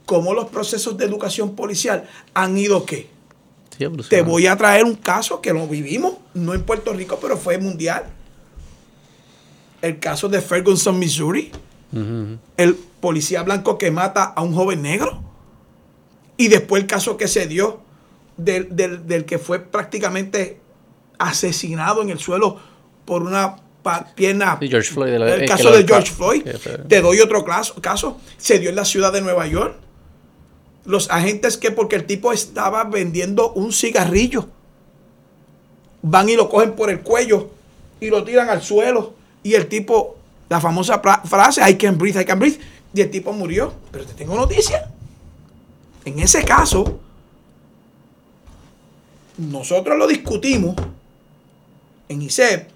[0.04, 3.08] cómo los procesos de educación policial han ido qué.
[4.08, 7.58] Te voy a traer un caso que lo vivimos, no en Puerto Rico, pero fue
[7.58, 8.04] mundial.
[9.82, 11.52] El caso de Ferguson, Missouri.
[12.56, 15.22] El policía blanco que mata a un joven negro.
[16.36, 17.80] Y después el caso que se dio
[18.36, 20.60] del, del que fue prácticamente
[21.18, 22.58] asesinado en el suelo
[23.04, 23.56] por una
[24.14, 24.58] pierna.
[24.60, 26.42] George Floyd, el, caso de George Floyd.
[26.88, 28.20] Te doy otro caso, caso.
[28.36, 29.76] Se dio en la ciudad de Nueva York.
[30.84, 34.48] Los agentes que porque el tipo estaba vendiendo un cigarrillo.
[36.02, 37.50] Van y lo cogen por el cuello
[38.00, 39.14] y lo tiran al suelo.
[39.42, 40.15] Y el tipo,
[40.48, 42.58] la famosa frase, I can breathe, I can breathe.
[42.94, 43.74] Y el tipo murió.
[43.90, 44.90] Pero te tengo noticia.
[46.04, 47.00] En ese caso,
[49.36, 50.76] nosotros lo discutimos
[52.08, 52.70] en ISEP.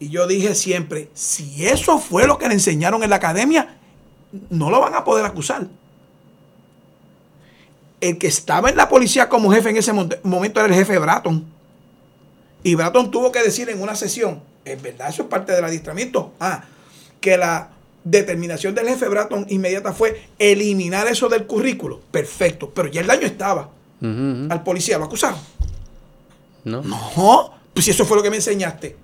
[0.00, 3.78] Y yo dije siempre, si eso fue lo que le enseñaron en la academia,
[4.50, 5.66] no lo van a poder acusar.
[8.00, 11.44] El que estaba en la policía como jefe en ese momento era el jefe Bratton.
[12.62, 14.40] Y Bratton tuvo que decir en una sesión,
[14.72, 16.64] es verdad, eso es parte del adiestramiento, ah,
[17.20, 17.70] que la
[18.04, 22.00] determinación del jefe Bratton inmediata fue eliminar eso del currículo.
[22.10, 23.70] Perfecto, pero ya el daño estaba.
[24.00, 25.40] Al policía lo acusaron.
[26.64, 26.82] No.
[26.82, 28.96] No, pues si eso fue lo que me enseñaste.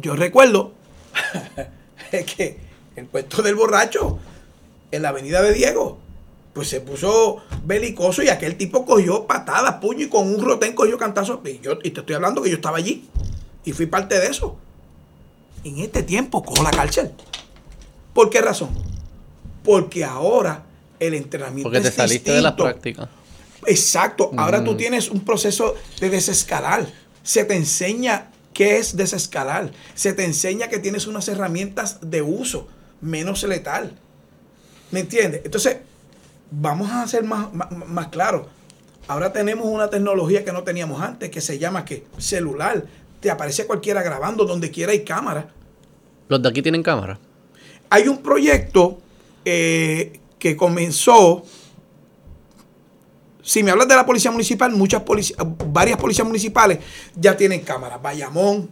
[0.00, 0.72] Yo recuerdo
[2.10, 2.58] que
[2.96, 4.18] el puesto del borracho
[4.90, 5.98] en la avenida de Diego,
[6.54, 10.98] pues se puso belicoso y aquel tipo cogió patadas, puño y con un rotén cogió
[10.98, 11.40] cantazos.
[11.44, 13.08] Y, yo, y te estoy hablando que yo estaba allí
[13.64, 14.56] y fui parte de eso.
[15.64, 17.12] En este tiempo cojo la cárcel.
[18.12, 18.70] ¿Por qué razón?
[19.64, 20.64] Porque ahora
[20.98, 23.08] el entrenamiento Porque te saliste de la práctica.
[23.66, 24.30] Exacto.
[24.36, 26.86] Ahora tú tienes un proceso de desescalar.
[27.22, 29.70] Se te enseña qué es desescalar.
[29.94, 32.66] Se te enseña que tienes unas herramientas de uso
[33.00, 33.96] menos letal.
[34.90, 35.42] ¿Me entiendes?
[35.44, 35.78] Entonces,
[36.50, 38.46] vamos a ser más, más, más claros.
[39.08, 42.84] Ahora tenemos una tecnología que no teníamos antes, que se llama que celular.
[43.22, 45.48] Te aparece cualquiera grabando, donde quiera hay cámara.
[46.28, 47.18] ¿Los de aquí tienen cámara?
[47.88, 48.98] Hay un proyecto
[49.44, 51.44] eh, que comenzó
[53.42, 55.02] si me hablas de la policía municipal, muchas
[55.66, 56.78] varias policías municipales
[57.14, 58.02] ya tienen cámaras.
[58.02, 58.70] Bayamón,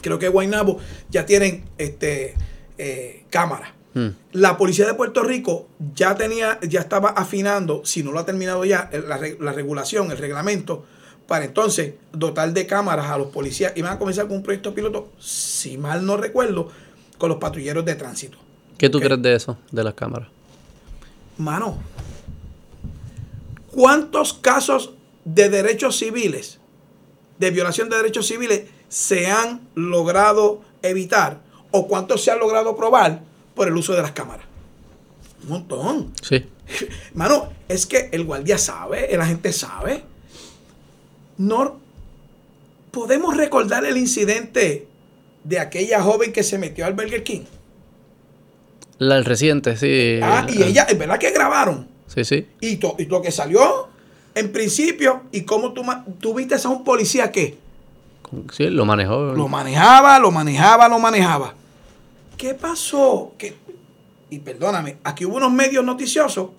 [0.00, 0.78] creo que Guaynabo,
[1.08, 2.34] ya tienen este,
[2.78, 3.70] eh, cámaras.
[3.94, 4.08] Hmm.
[4.32, 8.64] La policía de Puerto Rico ya tenía, ya estaba afinando, si no lo ha terminado
[8.64, 10.84] ya, la, la regulación, el reglamento,
[11.28, 13.74] para entonces dotar de cámaras a los policías.
[13.76, 16.70] Y van a comenzar con un proyecto piloto, si mal no recuerdo,
[17.18, 18.38] con los patrulleros de tránsito.
[18.76, 20.28] ¿Qué tú crees de eso, de las cámaras?
[21.36, 21.78] Mano,
[23.70, 24.94] ¿Cuántos casos
[25.24, 26.58] de derechos civiles,
[27.38, 33.20] de violación de derechos civiles, se han logrado evitar o cuántos se han logrado probar
[33.54, 34.46] por el uso de las cámaras?
[35.44, 36.12] Un montón.
[36.22, 36.44] Sí.
[37.14, 40.02] Mano, es que el guardia sabe, la gente sabe.
[41.38, 41.78] No
[42.90, 44.86] podemos recordar el incidente
[45.44, 47.42] de aquella joven que se metió al Burger King.
[48.98, 50.18] La, el reciente, sí.
[50.22, 51.86] Ah, y ella, es verdad que grabaron.
[52.06, 52.48] Sí, sí.
[52.60, 53.88] Y, y lo que salió
[54.34, 55.82] en principio, y cómo tú,
[56.20, 57.58] tú viste a un policía que...
[58.52, 59.32] Sí, lo manejó.
[59.32, 61.54] Lo manejaba, lo manejaba, lo manejaba.
[62.36, 63.32] ¿Qué pasó?
[63.38, 63.56] Que,
[64.30, 66.50] y perdóname, aquí hubo unos medios noticiosos,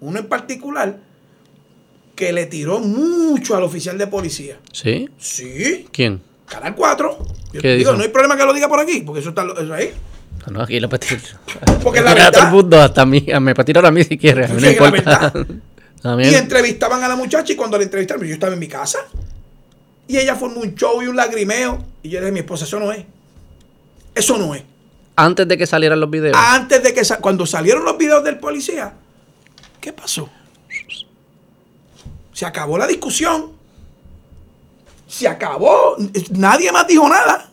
[0.00, 0.98] uno en particular,
[2.14, 4.58] que le tiró mucho al oficial de policía.
[4.72, 5.08] ¿Sí?
[5.18, 5.88] Sí.
[5.92, 6.20] ¿Quién?
[6.46, 7.18] Canal 4.
[7.52, 9.92] Yo digo, no hay problema que lo diga por aquí, porque eso está eso ahí.
[10.50, 11.06] No, aquí lo puede
[11.82, 12.32] Porque la verdad.
[12.32, 14.48] Todo el mundo, hasta a mí, me tirar a mí si quiere.
[14.48, 15.32] no importa.
[16.04, 18.98] Y entrevistaban a la muchacha y cuando la entrevistaron, yo estaba en mi casa.
[20.06, 21.82] Y ella formó un show y un lagrimeo.
[22.02, 23.06] Y yo le dije, mi esposa, eso no es.
[24.14, 24.62] Eso no es.
[25.16, 26.36] Antes de que salieran los videos.
[26.36, 28.92] Antes de que cuando salieron los videos del policía,
[29.80, 30.28] ¿qué pasó?
[32.34, 33.52] Se acabó la discusión.
[35.06, 35.96] Se acabó.
[36.32, 37.48] Nadie más dijo nada.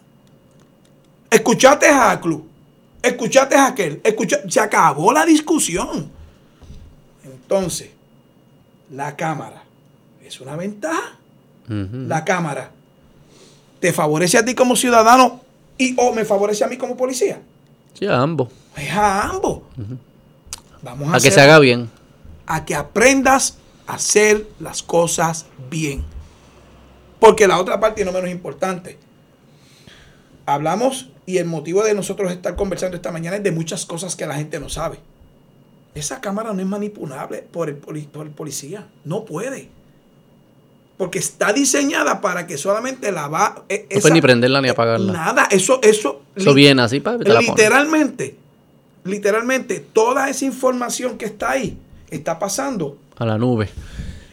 [1.29, 2.45] Escuchaste a Club.
[3.01, 4.01] Escuchaste a aquel.
[4.49, 6.11] se acabó la discusión.
[7.23, 7.91] Entonces,
[8.91, 9.63] la cámara
[10.25, 11.17] es una ventaja.
[11.67, 12.71] La cámara
[13.79, 15.39] te favorece a ti como ciudadano
[15.77, 17.39] y o me favorece a mí como policía.
[17.93, 18.49] Sí, a ambos.
[18.75, 19.61] Es a ambos.
[20.81, 21.89] Vamos a, a que se haga bien.
[22.45, 23.57] A que aprendas
[23.91, 26.03] hacer las cosas bien.
[27.19, 28.97] Porque la otra parte, y no menos importante,
[30.45, 34.26] hablamos y el motivo de nosotros estar conversando esta mañana es de muchas cosas que
[34.26, 34.99] la gente no sabe.
[35.93, 38.88] Esa cámara no es manipulable por el, por el policía.
[39.03, 39.68] No puede.
[40.97, 43.65] Porque está diseñada para que solamente la va.
[43.68, 45.11] E, no puede ni prenderla ni apagarla.
[45.11, 46.22] Nada, eso, eso.
[46.34, 48.38] Eso viene así para Literalmente,
[49.03, 51.77] literalmente, toda esa información que está ahí
[52.09, 53.69] está pasando a la nube.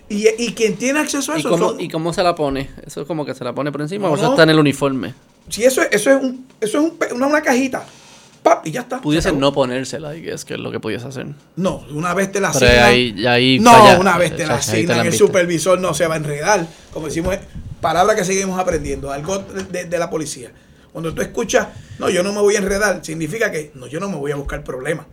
[0.08, 1.48] Y, y quien tiene acceso a eso.
[1.48, 2.70] ¿Y cómo, ¿Y cómo se la pone?
[2.86, 5.14] Eso es como que se la pone por encima o eso está en el uniforme.
[5.48, 7.84] Sí, eso, eso es, un, eso es una, una cajita
[8.64, 9.00] y ya está.
[9.00, 11.26] Pudiese no ponérsela, y es que es lo que pudiese hacer.
[11.56, 13.62] No, una vez te la asignan.
[13.62, 16.66] no, una vez te la asignan, el supervisor no se va a enredar.
[16.92, 17.36] Como decimos,
[17.80, 20.50] palabra que seguimos aprendiendo, algo de, la policía.
[20.92, 24.08] Cuando tú escuchas, no, yo no me voy a enredar, significa que no, yo no
[24.08, 25.06] me voy a buscar problemas.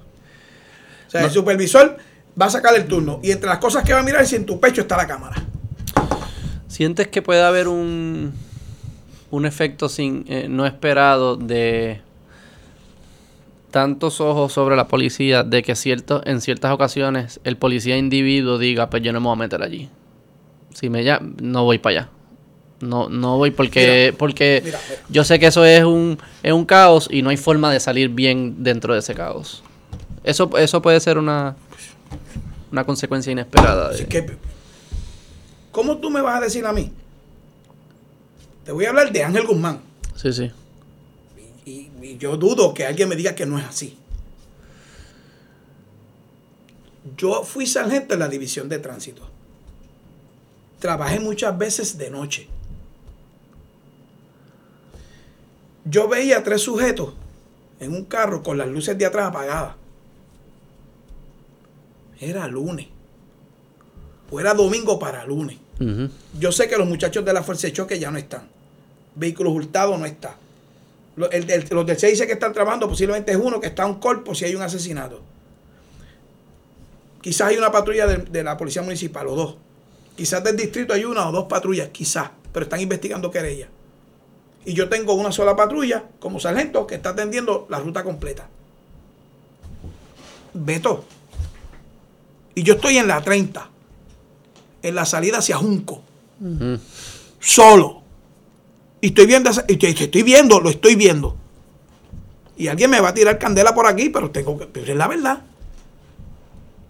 [1.07, 1.97] O sea, el supervisor
[2.39, 4.35] va a sacar el turno y entre las cosas que va a mirar es si
[4.35, 5.43] en tu pecho está la cámara.
[6.67, 8.33] ¿Sientes que puede haber un,
[9.31, 12.01] un efecto sin, eh, no esperado de
[13.71, 18.89] tantos ojos sobre la policía de que cierto, en ciertas ocasiones el policía individuo diga,
[18.89, 19.89] pues yo no me voy a meter allí.
[20.73, 22.09] Si me ya, no voy para allá.
[22.81, 24.73] No, no voy porque, porque
[25.09, 28.09] yo sé que eso es un, es un caos y no hay forma de salir
[28.09, 29.63] bien dentro de ese caos.
[30.23, 31.55] Eso, eso puede ser una,
[32.71, 33.91] una consecuencia inesperada.
[35.71, 36.91] ¿Cómo tú me vas a decir a mí?
[38.63, 39.81] Te voy a hablar de Ángel Guzmán.
[40.15, 40.51] Sí, sí
[41.65, 43.97] y, yo dudo que alguien me diga que no es así.
[47.17, 49.27] Yo fui sargento en la división de tránsito.
[50.79, 52.47] Trabajé muchas veces de noche.
[55.83, 57.13] Yo veía tres sujetos
[57.79, 59.75] en un carro con las luces de atrás apagadas.
[62.19, 62.87] Era lunes.
[64.31, 65.57] O era domingo para lunes.
[66.39, 68.47] Yo sé que los muchachos de la Fuerza de Choque ya no están.
[69.15, 70.37] Vehículos hurtados no está.
[71.15, 73.95] Los, el, los del dice que están trabajando posiblemente es uno que está a un
[73.95, 75.21] cuerpo si hay un asesinato.
[77.21, 79.55] Quizás hay una patrulla de, la policía municipal o dos.
[80.15, 83.67] Quizás del distrito hay una o dos patrullas, quizás, pero están investigando querella.
[84.63, 88.47] Y yo tengo una sola patrulla como sargento que está atendiendo la ruta completa.
[90.53, 91.03] Beto.
[92.55, 93.69] Y yo estoy en la 30,
[94.81, 96.01] en la salida hacia Junco.
[97.39, 98.01] Solo.
[99.01, 101.37] Y estoy viendo, estoy viendo, lo estoy viendo.
[102.57, 105.07] Y alguien me va a tirar candela por aquí, pero tengo que, pero es la
[105.07, 105.43] verdad.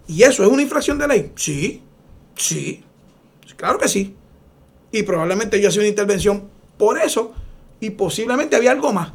[0.06, 1.32] ¿Y eso es una infracción de ley?
[1.34, 1.82] Sí,
[2.36, 2.84] sí,
[3.56, 4.14] claro que sí.
[4.92, 6.48] Y probablemente yo hacía una intervención
[6.78, 7.34] por eso
[7.80, 9.12] y posiblemente había algo más.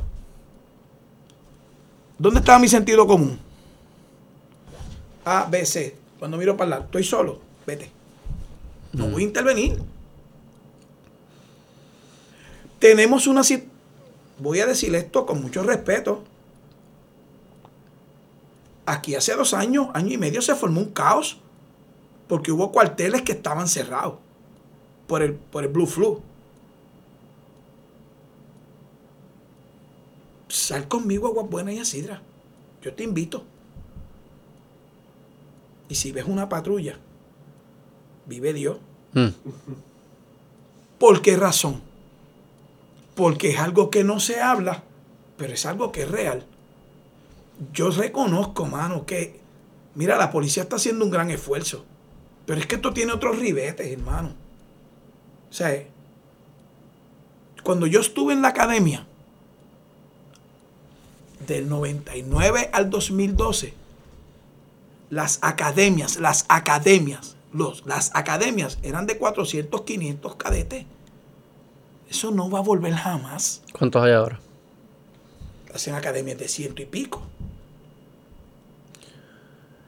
[2.18, 3.40] ¿Dónde estaba mi sentido común?
[5.24, 5.96] A, B, C.
[6.22, 7.90] Cuando miro para el lado, estoy solo, vete.
[8.94, 9.76] No voy a intervenir.
[12.78, 13.42] Tenemos una
[14.38, 16.24] voy a decir esto con mucho respeto.
[18.86, 21.40] Aquí hace dos años, año y medio, se formó un caos
[22.28, 24.20] porque hubo cuarteles que estaban cerrados
[25.08, 26.22] por el, por el Blue Flu.
[30.50, 32.22] Sal conmigo a Buena y a Sidra.
[32.84, 33.44] Yo te invito.
[35.92, 36.98] Y si ves una patrulla,
[38.26, 38.78] vive Dios.
[39.14, 39.28] Mm.
[40.98, 41.82] ¿Por qué razón?
[43.16, 44.84] porque es algo que no se habla,
[45.38, 46.46] pero es algo que es real.
[47.74, 49.40] Yo reconozco, mano, que,
[49.96, 51.86] mira, la policía está haciendo un gran esfuerzo,
[52.46, 54.34] pero es que esto tiene otros ribetes, hermano.
[55.50, 55.86] O sea,
[57.64, 59.06] cuando yo estuve en la academia,
[61.46, 63.74] del 99 al 2012,
[65.12, 70.86] las academias, las academias, los, las academias eran de 400, 500 cadetes.
[72.10, 73.62] Eso no va a volver jamás.
[73.74, 74.40] ¿Cuántos hay ahora?
[75.76, 77.22] Hacen academias de ciento y pico.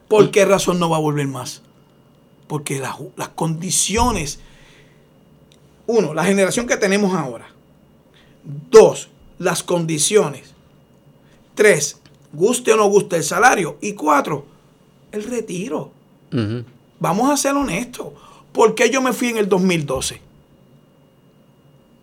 [0.10, 1.62] ¿Por qué razón no va a volver más?
[2.48, 4.40] Porque las, las condiciones,
[5.88, 7.48] uno, la generación que tenemos ahora.
[8.44, 9.10] Dos,
[9.40, 10.54] las condiciones.
[11.56, 11.98] Tres,
[12.34, 13.78] guste o no guste el salario.
[13.82, 14.53] Y cuatro,
[15.14, 15.92] el retiro.
[17.00, 18.08] Vamos a ser honestos.
[18.52, 20.20] ¿Por qué yo me fui en el 2012?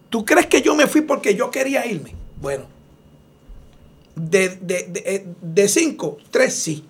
[0.09, 2.15] ¿Tú crees que yo me fui porque yo quería irme?
[2.41, 2.65] Bueno,
[4.15, 6.85] De, de, de, cinco, tres sí.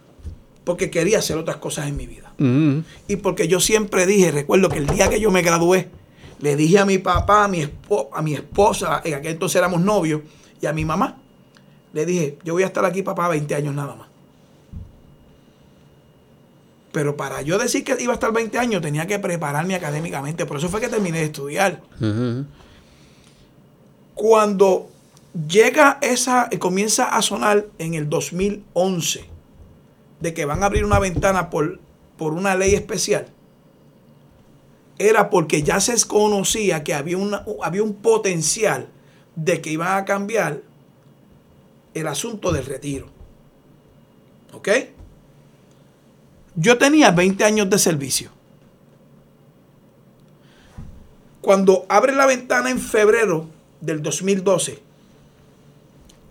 [0.64, 2.32] Porque quería hacer otras cosas en mi vida.
[3.08, 5.90] Y porque yo siempre dije, recuerdo que el día que yo me gradué,
[6.38, 7.68] le dije a mi papá, a mi,
[8.12, 10.22] a mi esposa, en aquel entonces éramos novios,
[10.60, 11.18] y a mi mamá,
[11.92, 14.09] le dije, yo voy a estar aquí, papá, 20 años nada más.
[16.92, 20.46] Pero para yo decir que iba a estar 20 años, tenía que prepararme académicamente.
[20.46, 21.82] Por eso fue que terminé de estudiar.
[24.14, 24.90] Cuando
[25.48, 29.24] llega esa, comienza a sonar en el 2011,
[30.20, 31.80] de que van a abrir una ventana por,
[32.18, 33.28] por una ley especial,
[34.98, 38.88] era porque ya se conocía que había, una, había un potencial
[39.34, 40.60] de que iban a cambiar
[41.94, 43.08] el asunto del retiro.
[44.52, 44.68] ¿Ok?
[46.60, 48.30] Yo tenía 20 años de servicio.
[51.40, 53.48] Cuando abre la ventana en febrero
[53.80, 54.78] del 2012,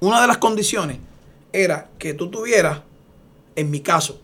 [0.01, 0.99] una de las condiciones
[1.51, 2.81] era que tú tuvieras,
[3.55, 4.21] en mi caso,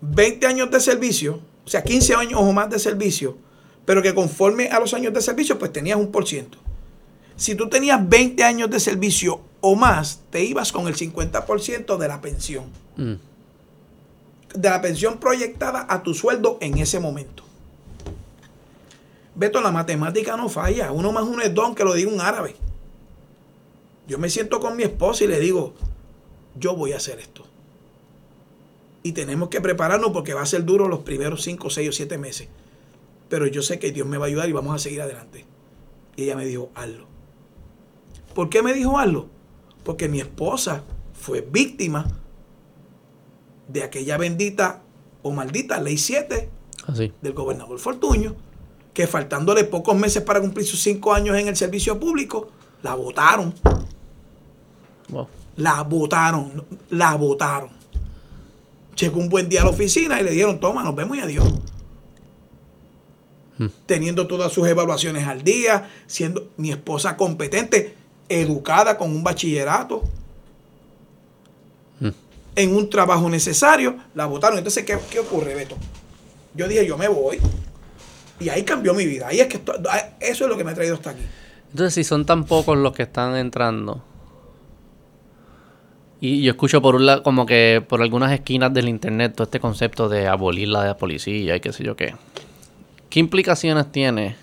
[0.00, 3.38] 20 años de servicio, o sea, 15 años o más de servicio,
[3.84, 6.58] pero que conforme a los años de servicio, pues tenías un por ciento.
[7.36, 12.08] Si tú tenías 20 años de servicio o más, te ibas con el 50% de
[12.08, 12.64] la pensión.
[12.96, 13.33] Mm
[14.54, 17.42] de la pensión proyectada a tu sueldo en ese momento.
[19.34, 20.92] Beto, la matemática no falla.
[20.92, 22.54] Uno más uno es don, que lo diga un árabe.
[24.06, 25.74] Yo me siento con mi esposa y le digo,
[26.56, 27.44] yo voy a hacer esto.
[29.02, 32.16] Y tenemos que prepararnos porque va a ser duro los primeros 5, 6 o 7
[32.16, 32.48] meses.
[33.28, 35.44] Pero yo sé que Dios me va a ayudar y vamos a seguir adelante.
[36.16, 37.06] Y ella me dijo, hazlo.
[38.34, 39.28] ¿Por qué me dijo hazlo?
[39.82, 42.06] Porque mi esposa fue víctima
[43.68, 44.82] de aquella bendita
[45.22, 46.50] o maldita ley 7
[46.86, 47.12] Así.
[47.22, 48.34] del gobernador Fortuño,
[48.92, 52.50] que faltándole pocos meses para cumplir sus cinco años en el servicio público,
[52.82, 53.54] la votaron.
[55.56, 57.70] La votaron, la votaron.
[58.96, 61.44] Llegó un buen día a la oficina y le dieron, toma, nos vemos y adiós.
[63.58, 63.66] Hmm.
[63.86, 67.94] Teniendo todas sus evaluaciones al día, siendo mi esposa competente,
[68.28, 70.02] educada con un bachillerato
[72.56, 74.58] en un trabajo necesario, la votaron.
[74.58, 75.76] Entonces, ¿qué, ocurre, Beto?
[76.54, 77.38] Yo dije, yo me voy.
[78.40, 79.28] Y ahí cambió mi vida.
[79.28, 79.60] Ahí es que
[80.20, 81.22] eso es lo que me ha traído hasta aquí.
[81.70, 84.02] Entonces, si son tan pocos los que están entrando,
[86.20, 89.60] y yo escucho por un lado, como que por algunas esquinas del internet, todo este
[89.60, 92.14] concepto de abolir la policía y qué sé yo qué.
[93.10, 94.36] ¿Qué implicaciones tiene?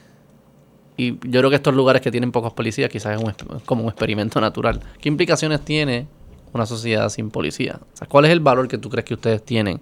[0.96, 4.40] Y yo creo que estos lugares que tienen pocos policías, quizás es como un experimento
[4.40, 4.82] natural.
[5.00, 6.08] ¿Qué implicaciones tiene
[6.54, 7.80] una sociedad sin policía?
[8.08, 9.80] ¿cuál es el valor que tú crees que ustedes tienen,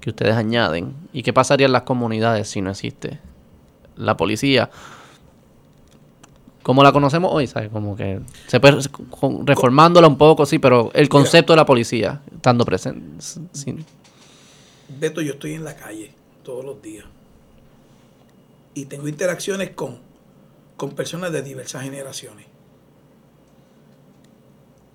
[0.00, 0.94] que ustedes añaden?
[1.12, 3.18] ¿Y qué pasaría en las comunidades si no existe
[3.96, 4.70] la policía?
[6.62, 7.70] Como la conocemos hoy, ¿sabes?
[7.70, 8.80] Como que se puede
[9.44, 13.24] reformándola un poco, sí, pero el concepto de la policía estando presente.
[14.88, 17.06] Beto, yo estoy en la calle todos los días
[18.74, 19.98] y tengo interacciones con,
[20.76, 22.46] con personas de diversas generaciones.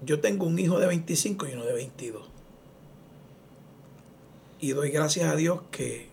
[0.05, 2.27] Yo tengo un hijo de 25 y uno de 22.
[4.59, 6.09] Y doy gracias a Dios que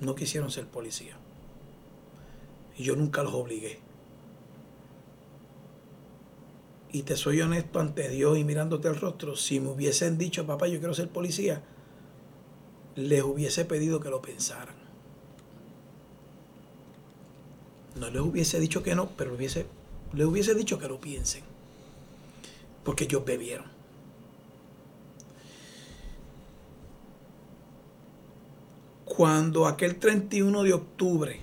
[0.00, 1.16] no quisieron ser policía.
[2.76, 3.80] Y yo nunca los obligué.
[6.92, 10.66] Y te soy honesto ante Dios y mirándote el rostro, si me hubiesen dicho, papá,
[10.66, 11.62] yo quiero ser policía,
[12.94, 14.76] les hubiese pedido que lo pensaran.
[17.96, 19.66] No les hubiese dicho que no, pero hubiese,
[20.14, 21.44] les hubiese dicho que lo piensen
[22.86, 23.66] porque ellos bebieron.
[29.04, 31.40] Cuando aquel 31 de octubre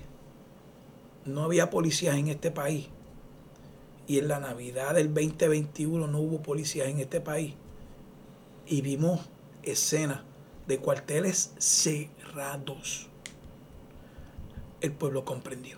[1.26, 2.88] no había policías en este país
[4.06, 7.52] y en la Navidad del 2021 no hubo policías en este país
[8.66, 9.20] y vimos
[9.62, 10.22] escenas
[10.66, 13.08] de cuarteles cerrados,
[14.80, 15.76] el pueblo comprendió.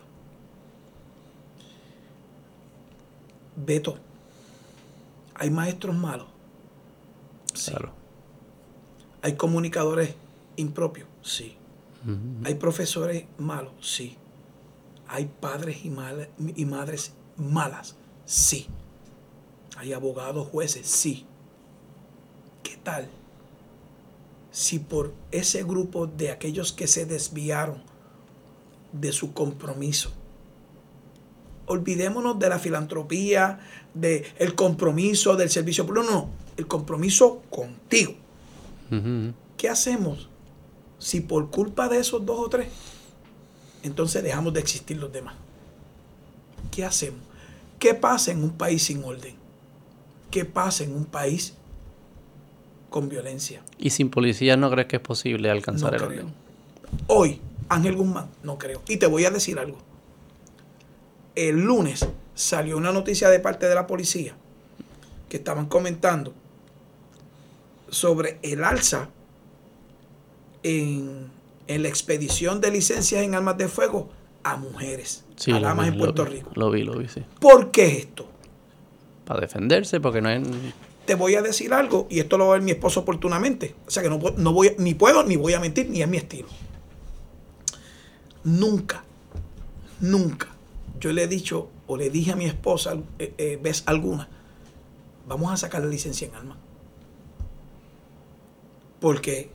[3.57, 3.99] Beto,
[5.39, 6.28] ¿Hay maestros malos?
[7.55, 7.73] Sí.
[9.23, 10.15] ¿Hay comunicadores
[10.56, 11.08] impropios?
[11.23, 11.56] Sí.
[12.44, 13.73] ¿Hay profesores malos?
[13.81, 14.16] Sí.
[15.08, 15.92] ¿Hay padres y,
[16.56, 17.97] y madres malas?
[18.24, 18.66] Sí.
[19.76, 20.86] ¿Hay abogados, jueces?
[20.86, 21.26] Sí.
[22.62, 23.08] ¿Qué tal
[24.56, 27.82] si por ese grupo de aquellos que se desviaron
[28.90, 30.10] de su compromiso,
[31.66, 33.60] olvidémonos de la filantropía,
[34.00, 36.07] del el compromiso del servicio público.
[36.07, 38.15] No, no, el compromiso contigo.
[39.57, 40.28] ¿Qué hacemos
[40.99, 42.68] si por culpa de esos dos o tres,
[43.83, 45.34] entonces dejamos de existir los demás?
[46.70, 47.20] ¿Qué hacemos?
[47.78, 49.34] ¿Qué pasa en un país sin orden?
[50.31, 51.55] ¿Qué pasa en un país
[52.91, 53.62] con violencia?
[53.78, 56.34] ¿Y sin policía no crees que es posible alcanzar el orden?
[57.07, 58.83] Hoy, Ángel Guzmán, no creo.
[58.89, 59.78] Y te voy a decir algo.
[61.34, 64.36] El lunes salió una noticia de parte de la policía
[65.28, 66.32] que estaban comentando
[67.89, 69.08] sobre el alza
[70.62, 71.31] en,
[71.66, 74.10] la expedición de licencias en armas de fuego
[74.44, 76.50] a mujeres, a damas en Puerto Rico.
[76.55, 77.23] Lo vi, lo vi, sí.
[77.40, 78.28] ¿Por qué esto?
[79.24, 80.47] Para defenderse, porque no es...
[81.06, 83.74] Te voy a decir algo, y esto lo va a ver mi esposo oportunamente.
[83.86, 86.18] O sea que no, no voy, ni puedo, ni voy a mentir, ni es mi
[86.18, 86.48] estilo.
[88.44, 89.05] Nunca,
[90.00, 90.48] nunca,
[91.00, 94.28] yo le he dicho, o le dije a mi esposa, eh, eh, vez alguna,
[95.26, 96.58] vamos a sacar la licencia en armas.
[99.00, 99.50] Porque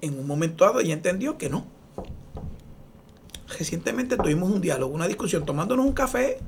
[0.00, 1.66] en un momento dado ella entendió que no.
[3.58, 6.38] Recientemente tuvimos un diálogo, una discusión, tomándonos un café,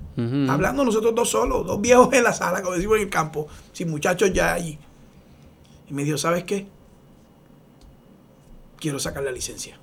[0.49, 3.91] hablando nosotros dos solos, dos viejos en la sala, como decimos en el campo, sin
[3.91, 4.79] muchachos ya allí.
[5.89, 6.69] Y me dijo, ¿sabes qué?
[8.79, 9.79] Quiero sacar la licencia.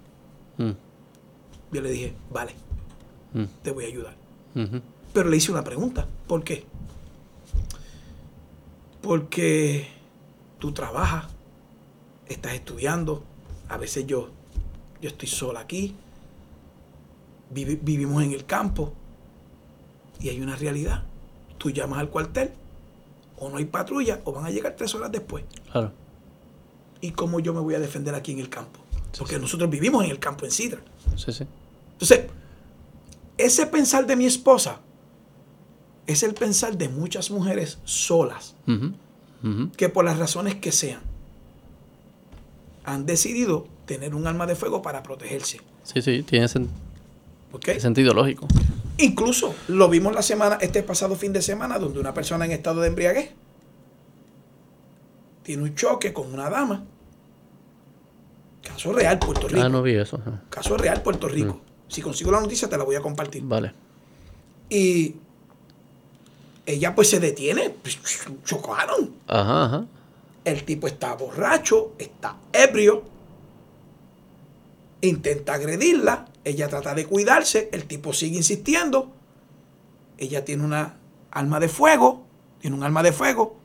[0.58, 0.72] Mm.
[1.72, 2.53] Yo le dije, vale,
[3.34, 3.45] mm.
[3.64, 4.17] te voy a ayudar.
[5.14, 6.66] Pero le hice una pregunta, ¿por qué?
[9.02, 9.88] Porque
[10.60, 11.26] tú trabajas,
[12.27, 13.24] estás estudiando,
[13.69, 14.30] a veces yo,
[15.02, 15.95] yo estoy sola aquí,
[17.50, 18.94] vivimos en el campo
[20.19, 21.03] y hay una realidad.
[21.58, 22.52] Tú llamas al cuartel,
[23.40, 25.44] o no hay patrulla, o van a llegar tres horas después.
[25.72, 25.92] Claro.
[27.02, 28.80] ¿Y cómo yo me voy a defender aquí en el campo?
[29.18, 30.82] Porque nosotros vivimos en el campo en Sidra.
[31.16, 31.45] Sí, sí.
[31.94, 32.26] Entonces,
[33.38, 34.82] ese pensar de mi esposa
[36.08, 38.56] es el pensar de muchas mujeres solas,
[39.76, 41.02] que por las razones que sean,
[42.84, 45.60] han decidido tener un arma de fuego para protegerse.
[45.84, 48.48] Sí, sí, tiene sentido lógico.
[48.98, 52.82] Incluso lo vimos la semana, este pasado fin de semana, donde una persona en estado
[52.82, 53.32] de embriaguez
[55.44, 56.84] tiene un choque con una dama.
[58.62, 59.62] Caso real, Puerto Rico.
[59.62, 60.20] Ah, no vi eso.
[60.50, 61.54] Caso real, Puerto Rico.
[61.54, 61.67] Mm.
[61.88, 63.44] Si consigo la noticia, te la voy a compartir.
[63.44, 63.74] Vale.
[64.70, 65.16] Y
[66.66, 67.98] ella pues se detiene, pues,
[68.44, 69.16] chocaron.
[69.28, 69.86] Ajá, ajá.
[70.44, 73.04] El tipo está borracho, está ebrio,
[75.02, 79.12] intenta agredirla, ella trata de cuidarse, el tipo sigue insistiendo,
[80.18, 80.96] ella tiene una
[81.32, 82.24] arma de fuego,
[82.60, 83.58] tiene un arma de fuego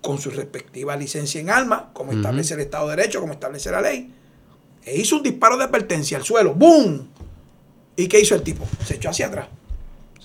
[0.00, 3.80] con su respectiva licencia en arma, como establece el Estado de Derecho, como establece la
[3.80, 4.14] ley
[4.86, 6.54] e hizo un disparo de advertencia al suelo.
[6.54, 7.08] ¡Boom!
[7.96, 8.64] ¿Y qué hizo el tipo?
[8.84, 9.48] Se echó hacia atrás.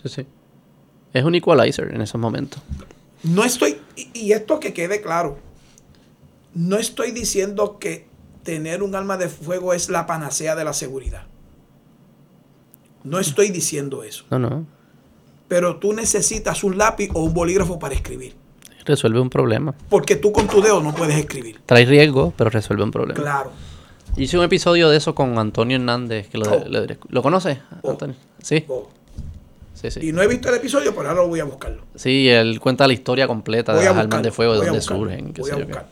[0.01, 0.27] Sí, sí.
[1.14, 2.61] Es un equalizer en esos momentos.
[3.23, 3.77] No estoy,
[4.14, 5.40] y esto que quede claro,
[6.53, 8.07] no estoy diciendo que
[8.43, 11.23] tener un arma de fuego es la panacea de la seguridad.
[13.03, 14.25] No estoy diciendo eso.
[14.30, 14.65] No, no.
[15.48, 18.35] Pero tú necesitas un lápiz o un bolígrafo para escribir.
[18.85, 19.73] Resuelve un problema.
[19.90, 21.61] Porque tú con tu dedo no puedes escribir.
[21.65, 23.19] Trae riesgo, pero resuelve un problema.
[23.19, 23.51] Claro.
[24.17, 26.27] Hice un episodio de eso con Antonio Hernández.
[26.27, 26.64] Que lo, oh.
[27.09, 27.91] ¿Lo conoces, oh.
[27.91, 28.15] Antonio?
[28.41, 28.65] Sí.
[28.67, 28.90] Oh.
[29.73, 30.09] Sí, sí.
[30.09, 31.81] Y no he visto el episodio, pero ahora lo voy a buscarlo.
[31.95, 35.33] Sí, él cuenta la historia completa de las armas de fuego, de dónde surgen.
[35.33, 35.85] voy a buscar.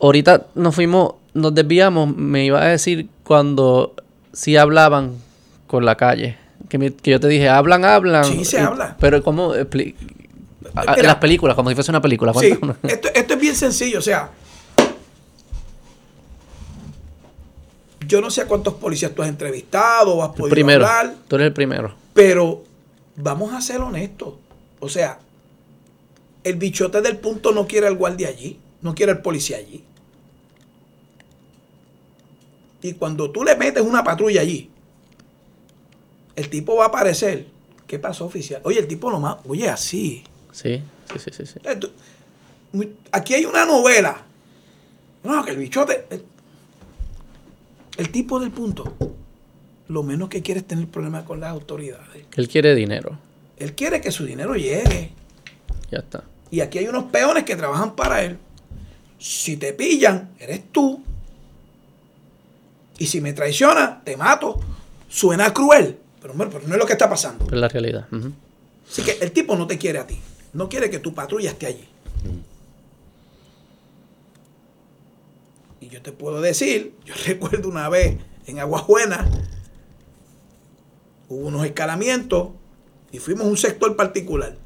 [0.00, 2.16] Ahorita nos fuimos, nos desviamos.
[2.16, 3.94] Me iba a decir cuando
[4.32, 5.16] sí hablaban
[5.66, 6.38] con la calle.
[6.68, 8.24] Que, yo te dije, hablan, hablan.
[8.24, 8.96] Sí, se habla.
[8.98, 9.54] Pero ¿cómo?
[9.54, 12.32] las películas, como si fuese una película.
[12.34, 13.98] Sí, esto, esto es bien sencillo.
[13.98, 14.30] O sea,
[18.06, 20.86] Yo no sé a cuántos policías tú has entrevistado o has podido primero,
[21.28, 21.94] Tú eres el primero.
[22.12, 22.62] Pero
[23.16, 24.34] vamos a ser honestos.
[24.80, 25.18] O sea,
[26.42, 29.84] el bichote del punto no quiere al guardia allí, no quiere al policía allí.
[32.82, 34.70] Y cuando tú le metes una patrulla allí,
[36.36, 37.46] el tipo va a aparecer.
[37.86, 38.60] ¿Qué pasó, oficial?
[38.64, 40.24] Oye, el tipo nomás, oye, así.
[40.52, 40.82] Sí,
[41.18, 41.60] sí, sí, sí.
[43.12, 44.22] Aquí hay una novela.
[45.22, 46.06] No, que el bichote.
[47.96, 48.96] El tipo del punto,
[49.88, 52.24] lo menos que quiere es tener problemas con las autoridades.
[52.34, 53.18] Él quiere dinero.
[53.56, 55.12] Él quiere que su dinero llegue.
[55.90, 56.24] Ya está.
[56.50, 58.38] Y aquí hay unos peones que trabajan para él.
[59.18, 61.02] Si te pillan, eres tú.
[62.98, 64.60] Y si me traiciona, te mato.
[65.08, 67.44] Suena cruel, pero, no es lo que está pasando.
[67.46, 68.08] Es la realidad.
[68.90, 70.18] Así que el tipo no te quiere a ti.
[70.52, 71.88] No quiere que tu patrulla esté allí.
[75.84, 79.28] Y yo te puedo decir, yo recuerdo una vez en Aguajuena,
[81.28, 82.48] hubo unos escalamientos
[83.12, 84.56] y fuimos a un sector particular.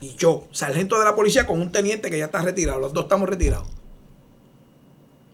[0.00, 3.04] Y yo, sargento de la policía, con un teniente que ya está retirado, los dos
[3.06, 3.66] estamos retirados.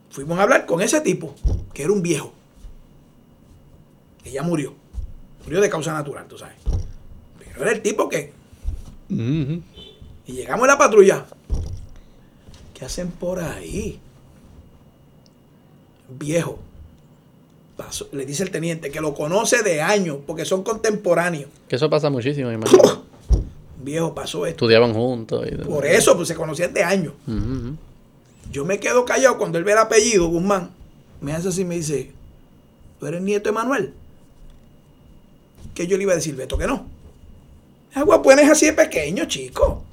[0.08, 1.34] Fuimos a hablar con ese tipo,
[1.74, 2.32] que era un viejo.
[4.24, 4.74] Que ya murió.
[5.44, 6.56] Murió de causa natural, tú sabes.
[7.54, 8.32] Yo era el tipo que.
[9.10, 11.26] Y llegamos a la patrulla.
[12.82, 14.00] ¿Qué hacen por ahí?
[16.08, 16.58] Viejo.
[18.10, 21.48] le dice el teniente que lo conoce de años porque son contemporáneos.
[21.68, 23.04] Que eso pasa muchísimo, imagino.
[23.84, 24.64] Viejo, pasó esto.
[24.64, 25.46] Estudiaban juntos.
[25.64, 27.12] por eso, pues se conocían de años.
[28.50, 30.72] Yo me quedo callado cuando él ve el apellido, Guzmán.
[31.20, 32.10] Me hace así y me dice,
[32.98, 33.94] ¿tú eres nieto de Manuel?
[35.72, 36.84] Que yo le iba a decir, Beto, que no.
[37.94, 39.84] Agua buena es así de pequeño, chico.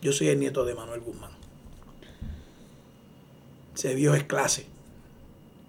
[0.00, 1.31] Yo soy el nieto de Manuel Guzmán.
[3.74, 4.66] Ese viejo es clase.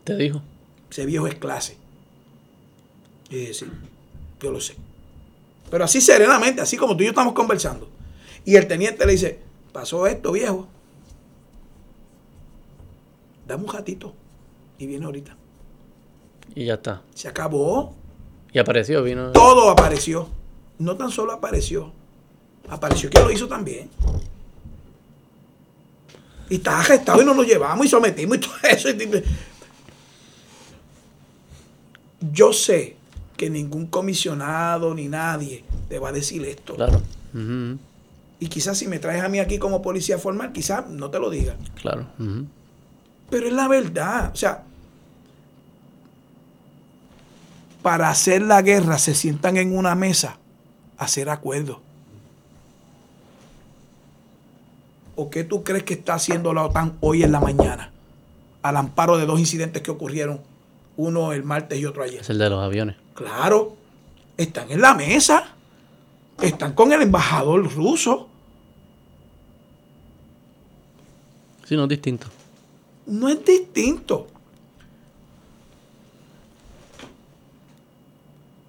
[0.03, 0.41] ¿Te dijo?
[0.89, 1.77] Ese viejo es clase.
[3.29, 3.65] Y dije, sí,
[4.41, 4.75] yo lo sé.
[5.69, 7.89] Pero así serenamente, así como tú y yo estamos conversando.
[8.45, 9.39] Y el teniente le dice,
[9.71, 10.67] pasó esto, viejo.
[13.47, 14.13] Dame un ratito.
[14.77, 15.35] Y viene ahorita.
[16.55, 17.01] Y ya está.
[17.15, 17.95] Se acabó.
[18.51, 19.31] Y apareció, vino.
[19.31, 20.29] Todo apareció.
[20.77, 21.91] No tan solo apareció.
[22.69, 23.89] Apareció que lo hizo también.
[26.53, 28.89] Y está gestado y nos lo llevamos y sometimos y todo eso.
[32.31, 32.95] Yo sé
[33.35, 36.75] que ningún comisionado ni nadie te va a decir esto.
[36.75, 37.01] Claro.
[38.39, 41.31] Y quizás si me traes a mí aquí como policía formal, quizás no te lo
[41.31, 41.55] diga.
[41.81, 42.05] Claro.
[43.31, 44.29] Pero es la verdad.
[44.31, 44.63] O sea,
[47.81, 50.37] para hacer la guerra se sientan en una mesa
[50.99, 51.77] a hacer acuerdos.
[55.15, 57.91] ¿O qué tú crees que está haciendo la OTAN hoy en la mañana?
[58.61, 60.41] Al amparo de dos incidentes que ocurrieron,
[60.97, 62.21] uno el martes y otro ayer.
[62.21, 62.95] Es el de los aviones.
[63.13, 63.75] Claro,
[64.37, 65.55] están en la mesa,
[66.41, 68.29] están con el embajador ruso.
[71.65, 72.27] Sí, no es distinto.
[73.05, 74.27] No es distinto.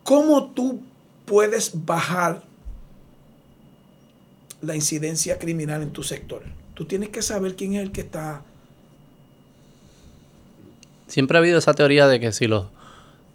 [0.02, 0.82] ¿Cómo tú
[1.24, 2.42] puedes bajar
[4.64, 6.42] la incidencia criminal en tu sector?
[6.74, 8.42] Tú tienes que saber quién es el que está.
[11.06, 12.70] Siempre ha habido esa teoría de que si lo,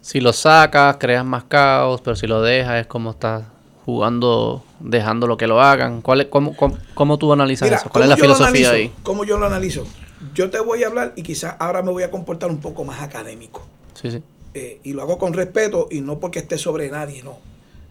[0.00, 3.44] si lo sacas, creas más caos, pero si lo dejas es como estás
[3.86, 6.02] jugando, dejando lo que lo hagan.
[6.02, 6.54] ¿Cuál es, cómo,
[6.94, 7.88] cómo, tú analizas eso?
[7.90, 8.92] ¿Cuál es la filosofía ahí?
[9.02, 9.86] ¿Cómo yo lo analizo?
[10.34, 13.00] Yo te voy a hablar y quizás ahora me voy a comportar un poco más
[13.00, 13.66] académico.
[13.94, 14.22] Sí, sí.
[14.52, 17.38] Eh, y lo hago con respeto y no porque esté sobre nadie, no.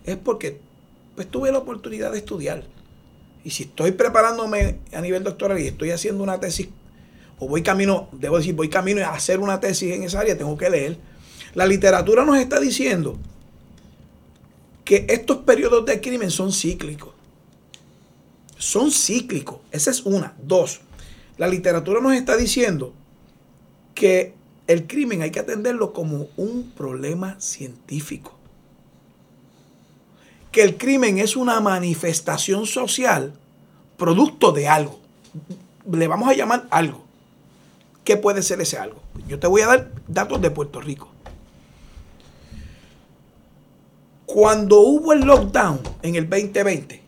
[0.03, 0.59] Es porque
[1.15, 2.63] pues, tuve la oportunidad de estudiar.
[3.43, 6.69] Y si estoy preparándome a nivel doctoral y estoy haciendo una tesis,
[7.39, 10.57] o voy camino, debo decir, voy camino a hacer una tesis en esa área, tengo
[10.57, 10.97] que leer.
[11.53, 13.17] La literatura nos está diciendo
[14.83, 17.13] que estos periodos de crimen son cíclicos.
[18.57, 19.59] Son cíclicos.
[19.71, 20.35] Esa es una.
[20.43, 20.81] Dos,
[21.37, 22.93] la literatura nos está diciendo
[23.95, 24.33] que
[24.67, 28.38] el crimen hay que atenderlo como un problema científico.
[30.51, 33.33] Que el crimen es una manifestación social
[33.97, 34.99] producto de algo.
[35.91, 37.03] Le vamos a llamar algo.
[38.03, 38.99] ¿Qué puede ser ese algo?
[39.27, 41.09] Yo te voy a dar datos de Puerto Rico.
[44.25, 47.01] Cuando hubo el lockdown en el 2020,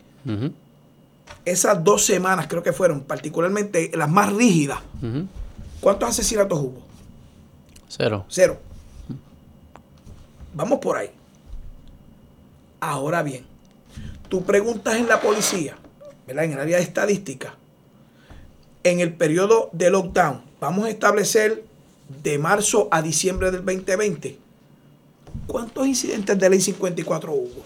[1.44, 4.80] esas dos semanas creo que fueron particularmente las más rígidas,
[5.80, 6.82] ¿cuántos asesinatos hubo?
[7.88, 8.24] Cero.
[8.28, 8.58] Cero.
[10.54, 11.10] Vamos por ahí.
[12.82, 13.44] Ahora bien,
[14.28, 15.76] tú preguntas en la policía,
[16.26, 16.44] ¿verdad?
[16.44, 17.54] En el área de estadística,
[18.82, 21.64] en el periodo de lockdown, vamos a establecer
[22.22, 24.36] de marzo a diciembre del 2020,
[25.46, 27.64] ¿cuántos incidentes de ley 54 hubo?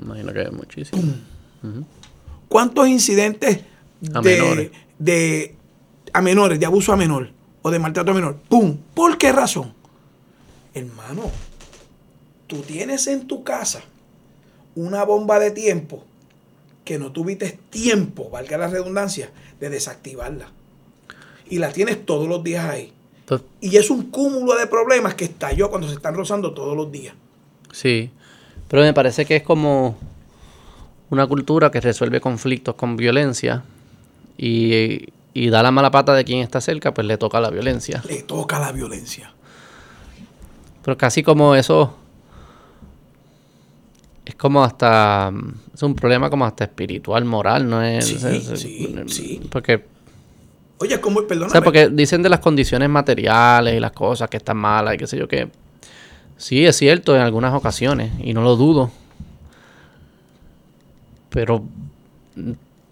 [0.00, 1.16] Imagino que hay muchísimos.
[2.48, 3.60] ¿Cuántos incidentes
[4.00, 5.54] de, de,
[6.12, 7.40] a menores, de abuso a menor?
[7.62, 8.36] o de maltrato menor.
[8.48, 8.76] ¡Pum!
[8.94, 9.74] ¿Por qué razón?
[10.74, 11.30] Hermano,
[12.50, 13.80] tú tienes en tu casa
[14.74, 16.04] una bomba de tiempo
[16.84, 19.30] que no tuviste tiempo, valga la redundancia,
[19.60, 20.48] de desactivarla.
[21.48, 22.92] Y la tienes todos los días ahí.
[23.60, 27.14] y es un cúmulo de problemas que estalló cuando se están rozando todos los días.
[27.72, 28.10] Sí,
[28.68, 29.96] pero me parece que es como
[31.10, 33.62] una cultura que resuelve conflictos con violencia
[34.36, 38.02] y y da la mala pata de quien está cerca, pues le toca la violencia.
[38.08, 39.32] Le toca la violencia.
[40.82, 41.94] Pero casi como eso
[44.30, 45.32] es como hasta
[45.74, 49.40] es un problema como hasta espiritual, moral, no es sí, sí, sí.
[49.50, 49.84] porque
[50.78, 51.50] Oye, como perdóname.
[51.50, 54.96] O sea, porque dicen de las condiciones materiales y las cosas que están malas y
[54.96, 55.48] qué sé yo qué.
[56.38, 58.90] Sí, es cierto en algunas ocasiones y no lo dudo.
[61.28, 61.62] Pero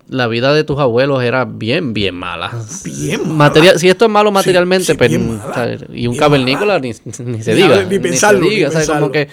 [0.08, 2.52] la vida de tus abuelos era bien, bien mala.
[2.84, 3.78] Bien mala.
[3.78, 5.10] si esto es malo materialmente, pues,
[5.94, 7.84] y un cavernícola ni, se diga.
[7.84, 8.46] Ni pensarlo.
[8.86, 9.28] Como que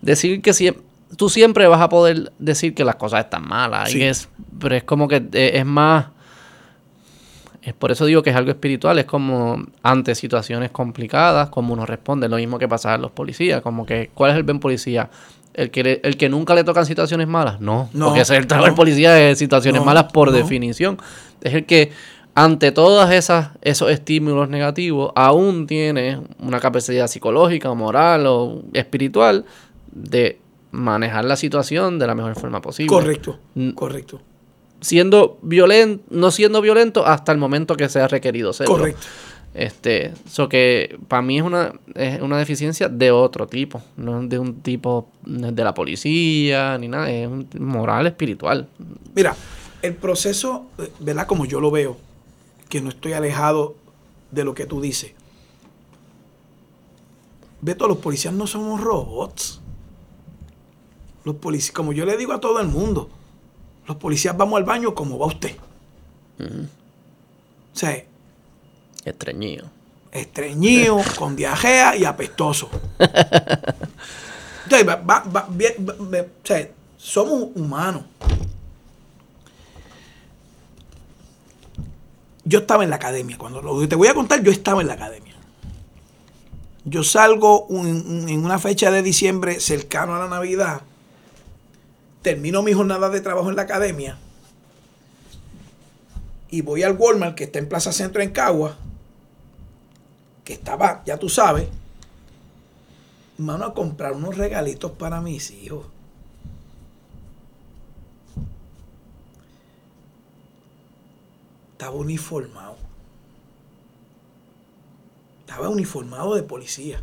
[0.00, 0.72] decir que si
[1.16, 3.94] tú siempre vas a poder decir que las cosas están malas.
[3.94, 4.28] es,
[4.58, 6.06] pero es como que eh, es más.
[7.62, 8.98] Es por eso digo que es algo espiritual.
[8.98, 12.28] Es como ante situaciones complicadas, como uno responde.
[12.28, 13.60] Lo mismo que pasa a los policías.
[13.62, 15.10] Como que, ¿cuál es el buen policía?
[15.52, 17.60] El que, el que nunca le tocan situaciones malas.
[17.60, 20.98] No, no porque ese es el trabajo del policía es situaciones malas por definición.
[21.42, 21.90] Es el que
[22.34, 29.44] ante todas esas esos estímulos negativos aún tiene una capacidad psicológica, moral o espiritual
[29.92, 32.88] de manejar la situación de la mejor forma posible.
[32.88, 33.38] Correcto,
[33.74, 34.20] correcto.
[34.80, 38.66] Siendo violento, no siendo violento hasta el momento que sea requerido ser.
[38.66, 39.06] Correcto.
[39.54, 44.38] Este, eso que para mí es una, es una deficiencia de otro tipo, no de
[44.38, 48.68] un tipo de la policía ni nada, es un moral espiritual.
[49.16, 49.34] Mira,
[49.82, 50.66] el proceso,
[51.00, 51.26] ¿verdad?
[51.26, 51.96] Como yo lo veo,
[52.68, 53.74] que no estoy alejado
[54.30, 55.12] de lo que tú dices.
[57.60, 59.60] Beto, los policías no somos robots.
[61.28, 63.10] Los policías, como yo le digo a todo el mundo,
[63.86, 65.54] los policías vamos al baño como va usted.
[66.38, 68.02] O sea,
[69.04, 69.66] estreñido.
[70.10, 72.70] Estreñido, con diarrea y apestoso.
[72.98, 74.70] o
[76.44, 78.04] sea, somos humanos.
[82.42, 83.36] yo estaba en la academia.
[83.36, 85.34] Cuando lo te voy a contar, yo estaba en la academia.
[86.86, 90.80] Yo salgo en una fecha de diciembre cercano a la Navidad.
[92.22, 94.18] Termino mi jornada de trabajo en la academia.
[96.50, 98.76] Y voy al Walmart que está en Plaza Centro en Cagua.
[100.44, 101.68] Que estaba, ya tú sabes.
[103.36, 105.86] Mano, a comprar unos regalitos para mis hijos.
[111.78, 112.76] estaba uniformado.
[115.40, 117.00] Estaba uniformado de policía.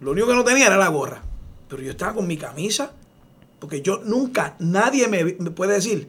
[0.00, 1.22] Lo único que no tenía era la gorra.
[1.68, 2.92] Pero yo estaba con mi camisa.
[3.58, 6.08] Porque yo nunca, nadie me, puede decir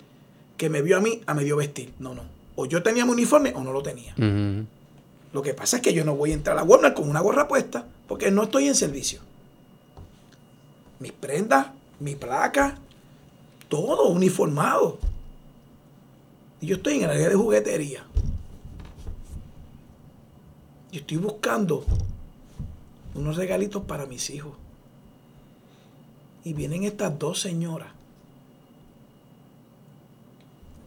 [0.57, 1.93] que me vio a mí a medio vestir.
[1.99, 2.23] No, no.
[2.55, 4.13] O yo tenía mi uniforme o no lo tenía.
[5.31, 7.47] Lo que pasa es que yo no voy a entrar a Walmart con una gorra
[7.47, 9.21] puesta porque no estoy en servicio.
[10.99, 11.67] Mis prendas,
[11.99, 12.77] mi placa,
[13.69, 14.99] todo uniformado.
[16.59, 18.03] Y yo estoy en el área de juguetería.
[20.91, 21.85] Y estoy buscando
[23.13, 24.53] unos regalitos para mis hijos.
[26.43, 27.89] Y vienen estas dos señoras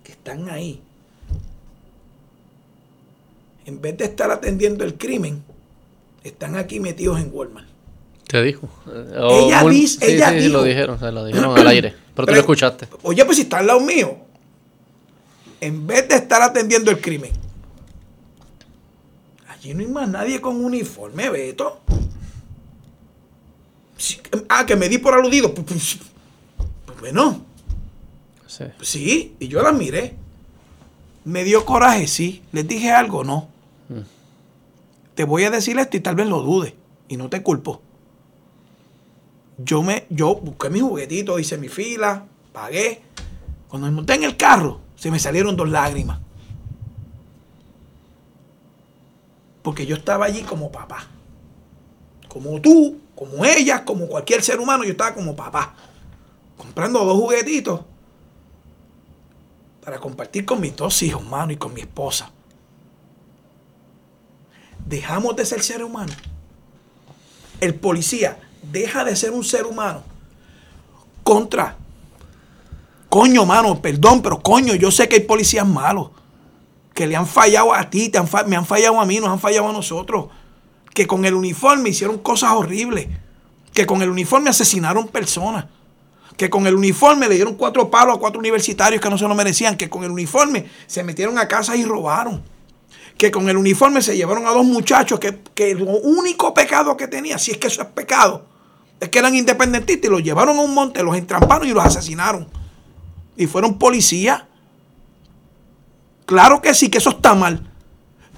[0.02, 0.80] que están ahí.
[3.64, 5.42] En vez de estar atendiendo el crimen,
[6.24, 7.68] están aquí metidos en Walmart.
[8.26, 8.68] ¿Qué dijo?
[8.88, 11.94] ella, dice, ella sí, lo dijeron, se lo dijeron al aire.
[12.14, 12.88] Pero, tú lo escuchaste.
[13.02, 14.16] Oye, pues si está al lado mío
[15.60, 17.30] en vez de estar atendiendo el crimen,
[19.48, 21.80] allí no hay más nadie con uniforme, Beto.
[24.48, 25.54] Ah, que me di por aludido.
[25.54, 25.98] Pues, pues,
[26.86, 27.44] pues bueno.
[28.46, 28.64] Sí.
[28.82, 29.36] sí.
[29.38, 30.16] y yo la miré.
[31.24, 32.42] Me dio coraje, sí.
[32.52, 33.48] Les dije algo, no.
[33.88, 34.00] Mm.
[35.14, 36.74] Te voy a decir esto y tal vez lo dude.
[37.08, 37.80] Y no te culpo.
[39.58, 43.02] Yo me, yo busqué mi juguetito, hice mi fila, pagué.
[43.68, 46.18] Cuando me monté en el carro, se me salieron dos lágrimas.
[49.62, 51.06] Porque yo estaba allí como papá.
[52.28, 55.74] Como tú, como ella, como cualquier ser humano, yo estaba como papá.
[56.56, 57.80] Comprando dos juguetitos
[59.84, 62.30] para compartir con mis dos hijos, mano, y con mi esposa.
[64.86, 66.12] Dejamos de ser ser humano.
[67.60, 70.02] El policía deja de ser un ser humano
[71.22, 71.76] contra
[73.12, 76.08] Coño, mano, perdón, pero coño, yo sé que hay policías malos.
[76.94, 79.38] Que le han fallado a ti, te han, me han fallado a mí, nos han
[79.38, 80.28] fallado a nosotros.
[80.94, 83.08] Que con el uniforme hicieron cosas horribles.
[83.72, 85.66] Que con el uniforme asesinaron personas.
[86.36, 89.34] Que con el uniforme le dieron cuatro palos a cuatro universitarios que no se lo
[89.34, 89.76] merecían.
[89.76, 92.42] Que con el uniforme se metieron a casa y robaron.
[93.16, 97.08] Que con el uniforme se llevaron a dos muchachos que, que lo único pecado que
[97.08, 98.46] tenía, si es que eso es pecado,
[98.98, 102.48] es que eran independentistas y los llevaron a un monte, los entramparon y los asesinaron
[103.36, 104.44] y fueron policías.
[106.26, 107.68] Claro que sí, que eso está mal.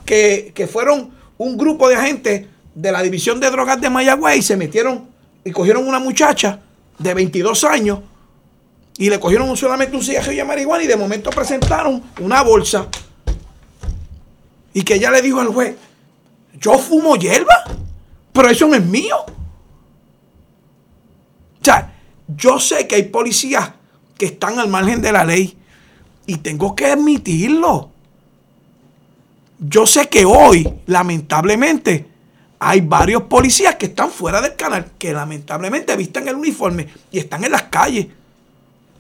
[0.05, 4.57] Que, fueron un grupo de agentes de la División de Drogas de Mayagüez y se
[4.57, 5.09] metieron
[5.45, 6.61] y cogieron una muchacha
[6.99, 8.01] de 22 años
[8.97, 12.87] y le cogieron solamente un cigarrillo de marihuana y de momento presentaron una bolsa.
[14.73, 15.77] Y que ella le dijo al juez,
[16.61, 17.65] yo fumo hierba,
[18.33, 19.17] pero eso no es mío.
[21.61, 21.95] O sea,
[22.29, 23.71] yo sé que hay policías
[24.17, 25.57] que están al margen de la ley.
[26.27, 27.91] Y tengo que admitirlo.
[29.59, 32.07] Yo sé que hoy, lamentablemente,
[32.59, 37.45] hay varios policías que están fuera del canal, que lamentablemente visten el uniforme y están
[37.45, 38.07] en las calles.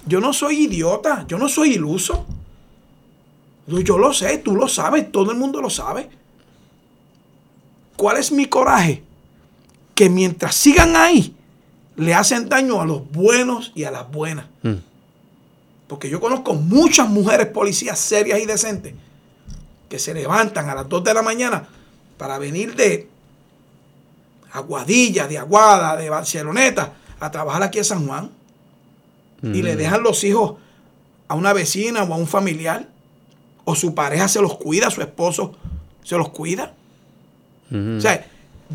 [0.07, 2.27] Yo no soy idiota, yo no soy iluso.
[3.67, 6.11] Yo lo sé, tú lo sabes, todo el mundo lo sabe.
[7.97, 9.03] ¿Cuál es mi coraje?
[9.95, 11.35] Que mientras sigan ahí,
[11.97, 14.47] le hacen daño a los buenos y a las buenas.
[14.63, 14.75] Mm.
[15.87, 18.95] Porque yo conozco muchas mujeres policías serias y decentes
[19.95, 21.69] que se levantan a las 2 de la mañana
[22.19, 23.09] para venir de
[24.51, 28.29] Aguadilla, de Aguada, de Barceloneta, a trabajar aquí en San Juan.
[29.41, 29.79] Y le mm.
[29.79, 30.55] dejan los hijos
[31.29, 32.89] a una vecina o a un familiar.
[33.65, 35.55] O su pareja se los cuida, su esposo
[36.03, 36.75] se los cuida.
[37.71, 38.27] O sea,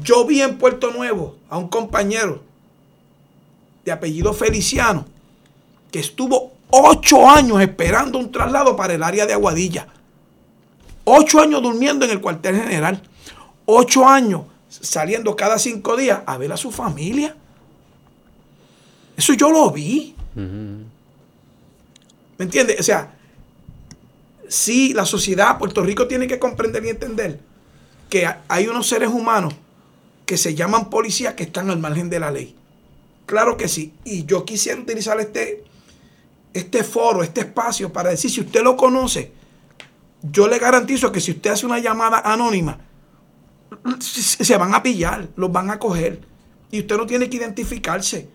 [0.01, 2.41] yo vi en Puerto Nuevo a un compañero
[3.83, 5.05] de apellido Feliciano
[5.91, 9.98] que estuvo ocho años esperando un traslado para el área de Aguadilla.
[11.11, 13.01] Ocho años durmiendo en el cuartel general.
[13.65, 17.35] Ocho años saliendo cada cinco días a ver a su familia.
[19.17, 20.13] Eso yo lo vi.
[20.35, 20.85] ¿Me
[22.37, 22.79] entiendes?
[22.79, 23.15] O sea,
[24.47, 27.39] sí, la sociedad, Puerto Rico tiene que comprender y entender
[28.07, 29.55] que hay unos seres humanos
[30.27, 32.55] que se llaman policías que están al margen de la ley.
[33.25, 33.93] Claro que sí.
[34.05, 35.63] Y yo quisiera utilizar este,
[36.53, 39.38] este foro, este espacio para decir, si usted lo conoce,
[40.21, 42.79] yo le garantizo que si usted hace una llamada anónima,
[43.99, 46.21] se van a pillar, los van a coger.
[46.71, 48.29] Y usted no tiene que identificarse.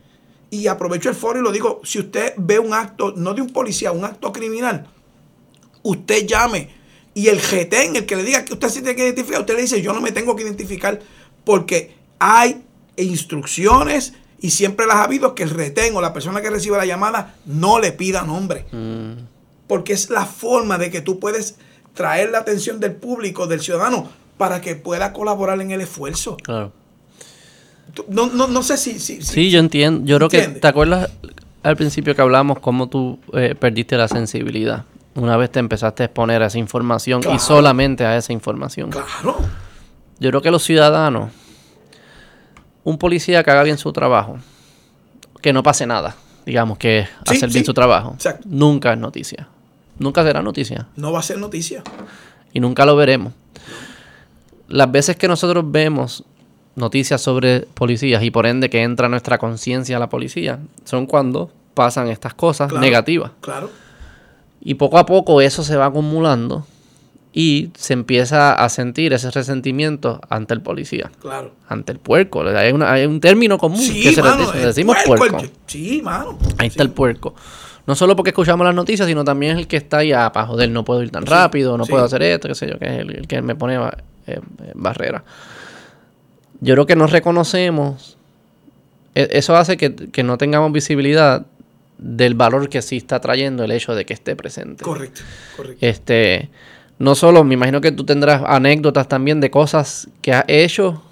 [0.51, 3.51] Y aprovecho el foro y lo digo, si usted ve un acto, no de un
[3.51, 4.87] policía, un acto criminal,
[5.83, 6.71] usted llame.
[7.15, 9.63] Y el GT, el que le diga que usted se tiene que identificar, usted le
[9.63, 11.01] dice, yo no me tengo que identificar
[11.45, 12.65] porque hay
[12.97, 16.87] instrucciones y siempre las ha habido que el retén o la persona que recibe la
[16.87, 18.67] llamada no le pida nombre.
[18.73, 19.27] Mm.
[19.67, 21.57] Porque es la forma de que tú puedes
[21.95, 26.37] traer la atención del público, del ciudadano, para que pueda colaborar en el esfuerzo.
[26.37, 26.73] Claro.
[28.09, 30.05] No, no, no sé si, Sí, yo entiendo.
[30.05, 31.11] Yo creo que, ¿te acuerdas
[31.63, 34.85] al principio que hablamos cómo tú eh, perdiste la sensibilidad?
[35.15, 38.91] Una vez te empezaste a exponer a esa información y solamente a esa información.
[38.91, 39.39] Claro.
[40.19, 41.31] Yo creo que los ciudadanos,
[42.83, 44.39] un policía que haga bien su trabajo,
[45.41, 49.49] que no pase nada, digamos que hacer bien su trabajo, nunca es noticia.
[49.99, 50.89] Nunca será noticia.
[50.97, 51.83] No va a ser noticia.
[52.53, 53.33] Y nunca lo veremos
[54.69, 56.25] las veces que nosotros vemos
[56.77, 61.51] noticias sobre policías y por ende que entra nuestra conciencia a la policía, son cuando
[61.75, 63.31] pasan estas cosas negativas.
[63.41, 63.71] Claro.
[64.61, 66.67] Y poco a poco eso se va acumulando
[67.33, 71.11] y se empieza a sentir ese resentimiento ante el policía.
[71.21, 71.53] Claro.
[71.69, 72.43] Ante el puerco.
[72.43, 72.73] Hay,
[73.07, 75.39] un término común que se le, decimos puerco.
[75.67, 76.39] sí, mano.
[76.59, 77.35] Ahí está el puerco.
[77.87, 80.47] No solo porque escuchamos las noticias, sino también es el que está ahí, ah, para
[80.47, 82.99] joder, no puedo ir tan rápido, no puedo hacer esto, qué sé yo, que es
[83.01, 83.79] el que me pone
[84.27, 84.41] eh,
[84.75, 85.23] barrera.
[86.61, 88.17] Yo creo que no reconocemos,
[89.15, 91.45] e, eso hace que, no tengamos visibilidad
[91.99, 94.83] del valor que sí está trayendo el hecho de que esté presente.
[94.83, 95.21] Correcto,
[95.57, 95.87] correcto.
[95.87, 96.49] Este,
[96.99, 101.03] no solo, me imagino que tú tendrás anécdotas también de cosas que has hecho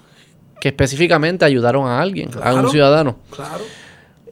[0.59, 3.17] que específicamente ayudaron a alguien, a un ciudadano.
[3.29, 3.63] Claro.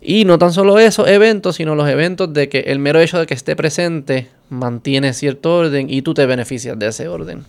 [0.02, 3.28] Y no tan solo esos eventos, sino los eventos de que el mero hecho de
[3.28, 7.46] que esté presente mantiene cierto orden y tú te beneficias de ese orden.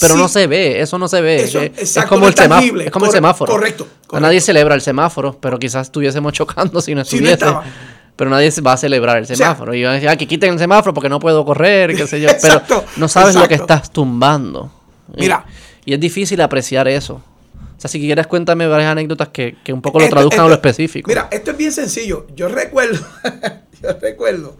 [0.00, 1.42] Pero no se ve, eso no se ve.
[1.76, 3.52] es, como, el semáforo, es como el semáforo.
[3.52, 7.46] Correcto, Nadie celebra el semáforo, pero quizás estuviésemos chocando si no estuviese.
[8.14, 9.74] pero nadie va a celebrar el semáforo.
[9.74, 12.20] y van a decir, ah, que quiten el semáforo porque no puedo correr, qué sé
[12.20, 12.28] yo.
[12.40, 12.62] pero
[12.96, 14.70] no sabes lo que estás tumbando.
[15.16, 15.44] Mira.
[15.84, 17.22] Y, es difícil apreciar eso.
[17.76, 21.08] O sea, si quieres cuéntame varias anécdotas que, un poco lo traduzcan a lo específico.
[21.08, 22.26] Mira, esto es bien sencillo.
[22.34, 23.04] Yo recuerdo,
[23.82, 24.56] yo recuerdo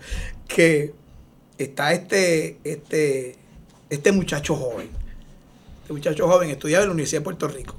[0.46, 0.92] que
[1.56, 3.36] está este, este,
[3.88, 4.88] este muchacho joven
[5.86, 7.76] este muchacho joven estudiaba en la Universidad de Puerto Rico.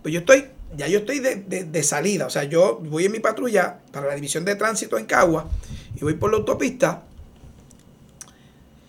[0.00, 0.46] Pues yo estoy,
[0.78, 4.46] ya yo estoy de, salida, o sea, yo voy en mi patrulla para la división
[4.46, 5.46] de tránsito en Cagua
[5.94, 7.02] y voy por la autopista.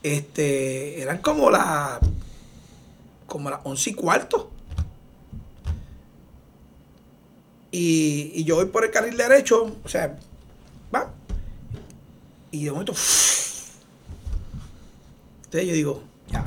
[0.04, 2.00] Este, eran como las
[3.26, 4.52] como las once y cuarto.
[7.72, 10.18] Y, y, yo voy por el carril derecho, o sea,
[10.94, 11.12] va.
[12.52, 12.94] Y de momento,
[15.46, 16.46] entonces yo digo, ya,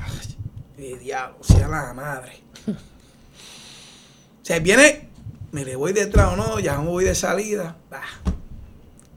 [0.76, 2.40] de diablo, sea la madre.
[2.66, 5.08] O sea, viene,
[5.52, 7.76] me le voy detrás o no, ya me voy de salida.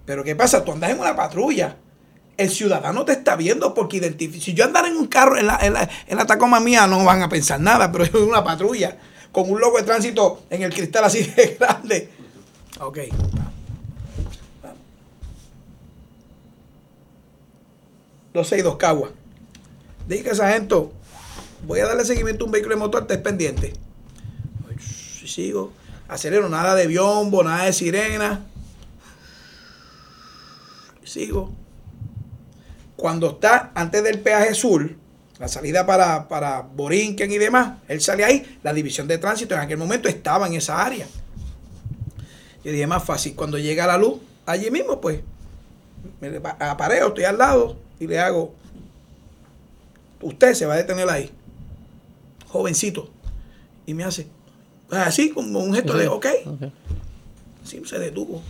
[0.05, 0.63] Pero ¿qué pasa?
[0.63, 1.77] Tú andas en una patrulla.
[2.37, 4.43] El ciudadano te está viendo porque identifica.
[4.43, 7.29] Si yo andara en un carro en la, en, la, Tacoma mía, no van a
[7.29, 8.97] pensar nada, pero yo en una patrulla
[9.35, 12.09] con un logo de tránsito en el cristal así de grande.
[12.79, 12.99] Ok.
[18.33, 19.11] Los seis dos caguas.
[20.07, 20.75] Dije gente
[21.67, 23.73] voy a darle seguimiento a un vehículo de motor, estés pendiente.
[25.25, 25.73] sigo,
[26.07, 28.45] acelero, nada de biombo, nada de sirena.
[31.03, 31.51] Sigo.
[32.95, 34.95] Cuando está antes del peaje sur,
[35.39, 39.61] la salida para, para Borinquen y demás, él sale ahí, la división de tránsito en
[39.61, 41.07] aquel momento estaba en esa área.
[42.63, 45.21] Yo dije, más fácil, cuando llega la luz, allí mismo, pues,
[46.21, 48.53] me apareo, estoy al lado y le hago,
[50.21, 51.31] usted se va a detener ahí,
[52.47, 53.09] jovencito.
[53.85, 54.27] Y me hace,
[54.89, 56.25] así, como un gesto de, ok.
[57.63, 58.41] Así se detuvo.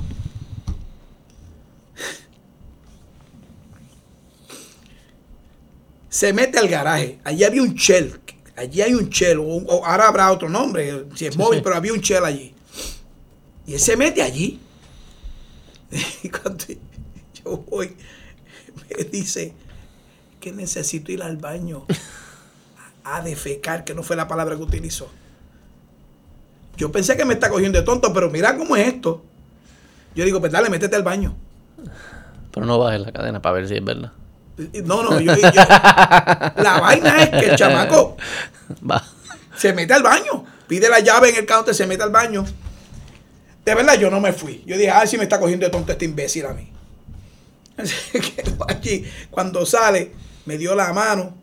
[6.16, 7.20] Se mete al garaje.
[7.26, 8.18] Allí había un Shell.
[8.56, 9.38] Allí hay un Shell.
[9.38, 12.56] O, ahora habrá otro nombre, si es móvil, pero había un Shell allí.
[13.68, 14.62] Y él se mete allí.
[16.24, 16.64] Y cuando
[17.34, 17.98] yo voy,
[18.90, 19.54] me dice
[20.40, 21.86] que necesito ir al baño
[23.04, 25.10] a defecar, que no fue la palabra que utilizó.
[26.78, 29.22] Yo pensé que me está cogiendo de tonto, pero mira cómo es esto.
[30.16, 31.36] Yo digo, pues dale, métete al baño.
[32.54, 34.14] Pero no bajes la cadena para ver si es verdad.
[34.86, 38.16] No, no, yo, la vaina es que el chamaco
[38.90, 39.04] Va.
[39.58, 42.46] se mete al baño, pide la llave en el counter, se mete al baño.
[43.66, 44.64] De verdad, yo no me fui.
[44.66, 46.72] Yo dije, ay, si me está cogiendo de tonto este imbécil a mí.
[48.70, 50.12] Aquí, cuando sale,
[50.46, 51.36] me dio la mano.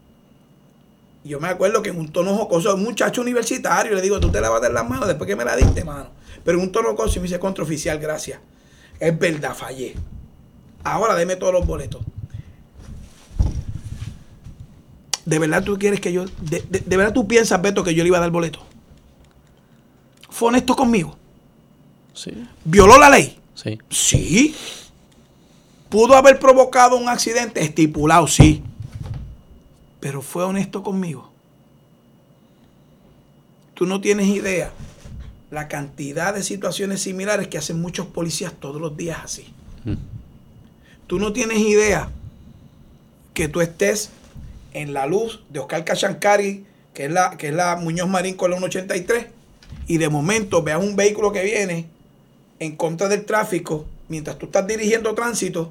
[1.25, 4.31] Y yo me acuerdo que en un tono jocoso, un muchacho universitario, le digo, tú
[4.31, 6.11] te lavas las manos después que me la diste, mano.
[6.45, 8.41] Pero en un tono jocoso y me dice, contraoficial, gracias.
[8.99, 9.95] Es verdad, fallé.
[10.85, 12.03] Ahora deme todos los boletos.
[15.25, 16.25] ¿De verdad tú quieres que yo...
[16.41, 16.63] De,
[16.97, 18.61] verdad tú piensas, Beto, que yo le iba a dar boleto?
[20.31, 21.17] ¿Fue honesto conmigo?
[22.15, 22.33] Sí.
[22.65, 23.39] ¿Violó la ley?
[23.55, 23.79] Sí.
[23.91, 24.55] Sí.
[25.89, 27.63] ¿Pudo haber provocado un accidente?
[27.63, 28.63] Estipulado, sí.
[30.01, 31.31] Pero fue honesto conmigo.
[33.75, 34.73] Tú no tienes idea
[35.51, 39.53] la cantidad de situaciones similares que hacen muchos policías todos los días así.
[39.85, 39.95] Mm.
[41.07, 42.09] Tú no tienes idea
[43.35, 44.11] que tú estés
[44.75, 48.51] en la luz de Oscar Cachancari, que es la, que es la Muñoz Marín con
[48.51, 49.27] la 183,
[49.87, 51.87] y de momento veas un vehículo que viene
[52.59, 55.71] en contra del tráfico mientras tú estás dirigiendo tránsito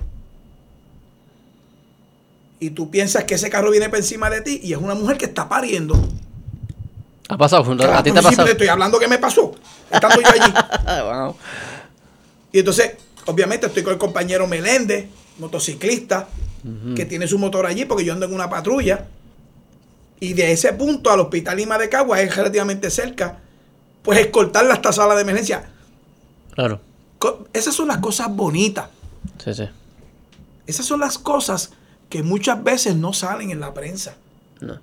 [2.60, 5.18] y tú piensas que ese carro viene por encima de ti y es una mujer
[5.18, 5.96] que está pariendo.
[7.28, 7.72] ¿Ha pasado?
[7.72, 8.48] ¿A ti te ha pasado?
[8.48, 9.56] Estoy hablando que me pasó,
[9.92, 10.54] estando yo allí.
[12.54, 12.98] Y entonces,
[13.28, 15.06] obviamente, estoy con el compañero Meléndez,
[15.40, 16.28] motociclista,
[16.96, 19.08] que tiene su motor allí, porque yo ando en una patrulla.
[20.20, 23.40] Y de ese punto al hospital Lima de Cagua es relativamente cerca.
[24.04, 25.70] Pues escoltarla hasta sala de emergencia.
[26.54, 26.82] Claro.
[27.54, 28.90] Esas son las cosas bonitas.
[29.44, 29.64] Sí, sí.
[30.68, 31.72] Esas son las cosas
[32.10, 34.16] que muchas veces no salen en la prensa.
[34.60, 34.80] No.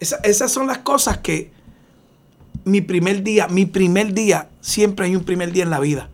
[0.00, 1.52] esas son las cosas que
[2.64, 6.08] mi primer día, mi primer día, siempre hay un primer día en la vida.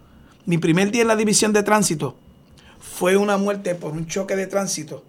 [0.45, 2.17] Mi primer día en la división de tránsito
[2.99, 5.05] fue una muerte por un choque de tránsito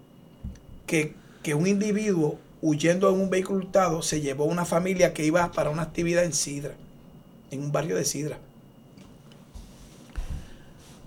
[0.86, 1.12] que,
[1.56, 5.70] un individuo huyendo en un vehículo hurtado se llevó a una familia que iba para
[5.70, 6.74] una actividad en Sidra,
[7.50, 8.38] en un barrio de Sidra.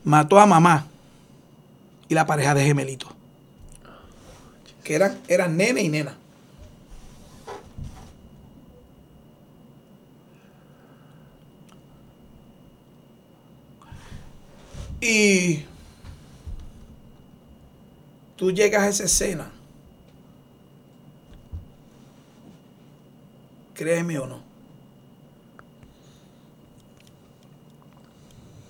[0.04, 0.88] Mató a mamá
[2.10, 3.10] y la pareja de gemelitos,
[4.84, 6.18] que eran, eran nene y nena.
[15.00, 15.64] Y
[18.44, 19.50] tú llegas a esa escena,
[23.74, 24.42] créeme o no,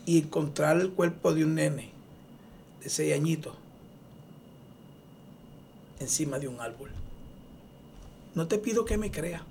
[0.05, 1.89] y encontrar el cuerpo de un nene
[2.83, 3.55] de seis añitos
[5.99, 6.91] encima de un árbol.
[8.35, 9.41] No te pido que me creas.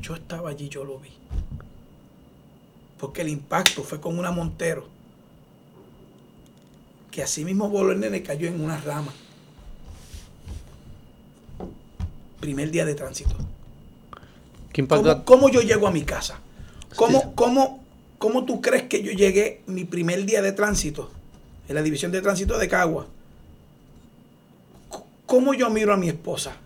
[0.00, 1.10] Yo estaba allí, yo lo vi.
[2.96, 4.86] Porque el impacto fue con una Montero.
[7.10, 9.12] Que así mismo voló el nene cayó en una rama.
[12.40, 13.36] Primer día de tránsito.
[15.24, 16.40] ¿Cómo, yo llego a mi casa?
[16.94, 17.84] ¿Cómo, cómo,
[18.18, 21.10] ¿Cómo tú crees que yo llegué mi primer día de tránsito
[21.68, 23.06] en la división de tránsito de Cagua?
[25.26, 26.56] ¿Cómo yo miro a mi esposa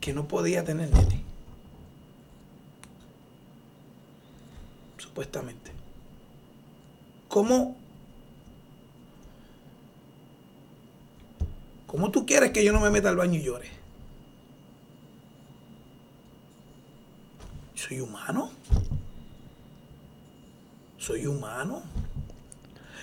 [0.00, 1.22] que no podía tener nene?
[4.98, 5.70] Supuestamente.
[7.28, 7.76] ¿Cómo,
[11.86, 13.75] ¿Cómo tú quieres que yo no me meta al baño y llore?
[17.76, 18.50] Soy humano.
[20.98, 21.82] Soy humano.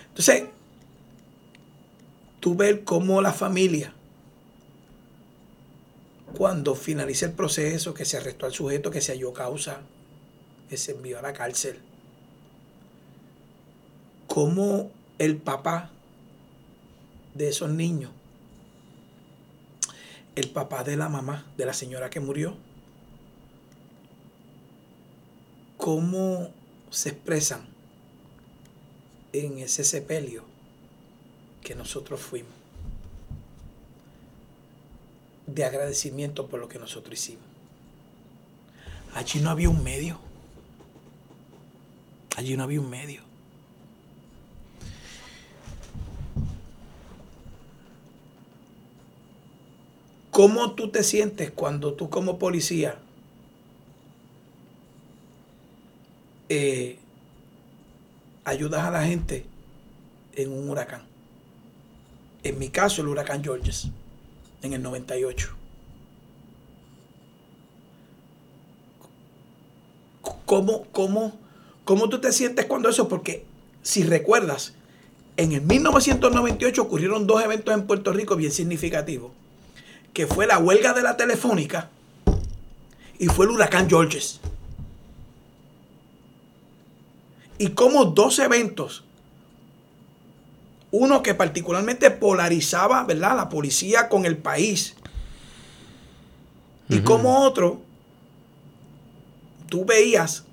[0.10, 0.46] Entonces,
[2.40, 3.94] tú ves cómo la familia,
[6.36, 9.82] cuando finalice el proceso, que se arrestó al sujeto, que se halló causa,
[10.70, 11.80] que se envió a la cárcel.
[14.28, 15.92] Cómo el papá
[17.36, 18.12] de esos niños,
[20.36, 22.58] el papá de la mamá, de la señora que murió,
[25.84, 26.50] cómo
[26.92, 27.66] se expresan
[29.34, 30.46] en ese sepelio
[31.62, 32.54] que nosotros fuimos
[35.46, 37.44] de agradecimiento por lo que nosotros hicimos.
[39.14, 40.20] Allí no había un medio.
[42.38, 43.22] Allí no había un medio.
[50.32, 53.03] ¿Cómo tú te sientes cuando tú como policía
[56.56, 57.00] eh,
[58.46, 59.46] ayudas a la gente
[60.36, 61.04] en un huracán?
[62.44, 63.88] En mi caso, el huracán Georges,
[64.62, 65.56] en el 98.
[70.46, 71.38] ¿Cómo, cómo,
[71.86, 73.08] cómo tú te sientes cuando eso?
[73.08, 73.46] Porque
[73.82, 74.74] si recuerdas,
[75.38, 79.32] en el 1998 ocurrieron dos eventos en Puerto Rico bien significativos
[80.14, 81.90] que fue la huelga de la telefónica
[83.18, 84.40] y fue el huracán Georges.
[87.64, 89.06] Y como dos eventos,
[90.92, 93.38] uno que particularmente polarizaba, ¿verdad?
[93.38, 94.96] La policía con el país.
[96.90, 97.80] Y como otro,
[99.70, 100.44] tú veías,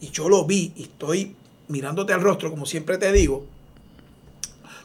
[0.00, 1.36] y yo lo vi, y estoy
[1.68, 3.46] mirándote al rostro, como siempre te digo,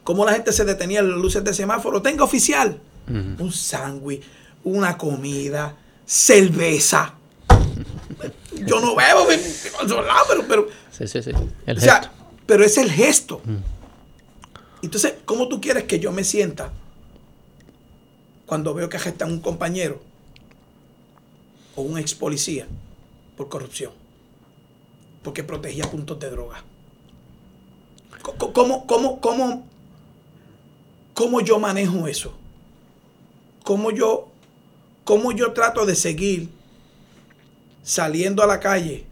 [0.03, 2.03] cómo la gente se detenía en las luces de semáforo.
[2.03, 2.79] Tenga oficial
[3.09, 4.21] un sándwich,
[4.63, 7.15] una comida, cerveza.
[8.65, 10.67] Yo no bebo, pero, pero,
[10.98, 11.32] sí, sí, sí.
[11.32, 12.11] o sea,
[12.45, 13.42] pero es el gesto.
[14.82, 16.72] Entonces, ¿cómo tú quieres que yo me sienta
[18.45, 20.01] cuando veo que a un compañero
[21.76, 22.67] o un ex policía
[23.35, 23.92] por corrupción?
[25.24, 26.64] Porque protegía puntos de droga.
[28.53, 29.66] ¿Cómo, cómo, cómo,
[31.14, 32.34] cómo yo manejo eso?
[33.67, 34.30] cómo yo,
[35.03, 36.48] cómo yo trato de seguir
[37.84, 39.03] saliendo a la calle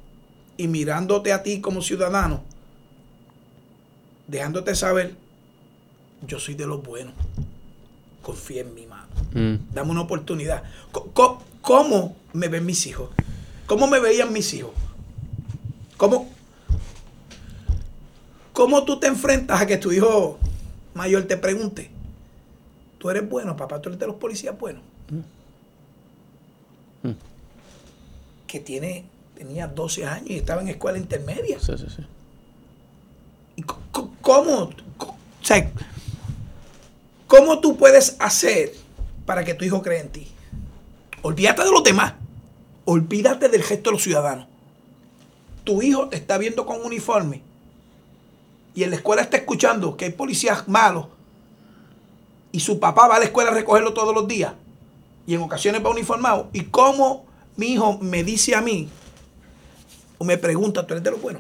[0.58, 2.42] y mirándote a ti como ciudadano,
[4.28, 5.16] dejándote saber,
[6.26, 7.14] yo soy de los buenos.
[8.22, 9.08] Confía en mi mano.
[9.34, 9.74] Mm.
[9.74, 10.64] Dame una oportunidad.
[11.62, 13.10] ¿Cómo, me ven mis hijos?
[13.68, 14.72] ¿Cómo me veían mis hijos?
[15.98, 16.30] ¿Cómo,
[18.54, 20.40] ¿Cómo tú te enfrentas a que tu hijo
[20.94, 21.96] mayor te pregunte?
[23.06, 24.82] tú eres bueno, papá, tú eres de los policías buenos.
[27.04, 27.10] Mm.
[27.10, 27.16] Mm.
[28.48, 29.06] Que tiene,
[29.36, 31.60] tenía 12 años y estaba en escuela intermedia.
[31.60, 32.04] Sí, sí, sí.
[33.58, 33.64] ¿Y
[34.22, 34.72] cómo,
[37.28, 38.74] cómo tú puedes hacer
[39.26, 40.28] para que tu hijo cree en ti?
[41.22, 42.14] Olvídate de los demás.
[42.86, 44.48] Olvídate del gesto de los ciudadanos.
[45.64, 47.42] Tu hijo te está viendo con uniforme
[48.76, 51.08] y en la escuela está escuchando que hay policías malos
[52.52, 54.54] y su papá va a la escuela a recogerlo todos los días
[55.26, 56.50] y en ocasiones va uniformado.
[56.54, 58.90] ¿Y cómo mi hijo me dice a mí
[60.18, 61.40] o me pregunta, tú eres de lo bueno?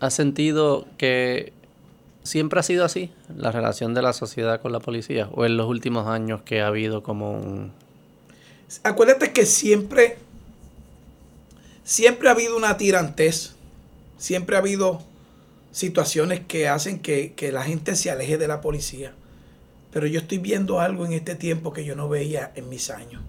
[0.00, 1.52] ¿Has sentido que
[2.22, 5.28] siempre ha sido así la relación de la sociedad con la policía?
[5.32, 7.72] ¿O en los últimos años que ha habido como un...
[8.82, 10.18] Acuérdate que siempre,
[11.82, 13.56] siempre ha habido una tirantez
[14.18, 15.02] siempre ha habido
[15.72, 19.12] situaciones que hacen que, la gente se aleje de la policía.
[19.96, 23.22] Pero yo estoy viendo algo en este tiempo que yo no veía en mis años.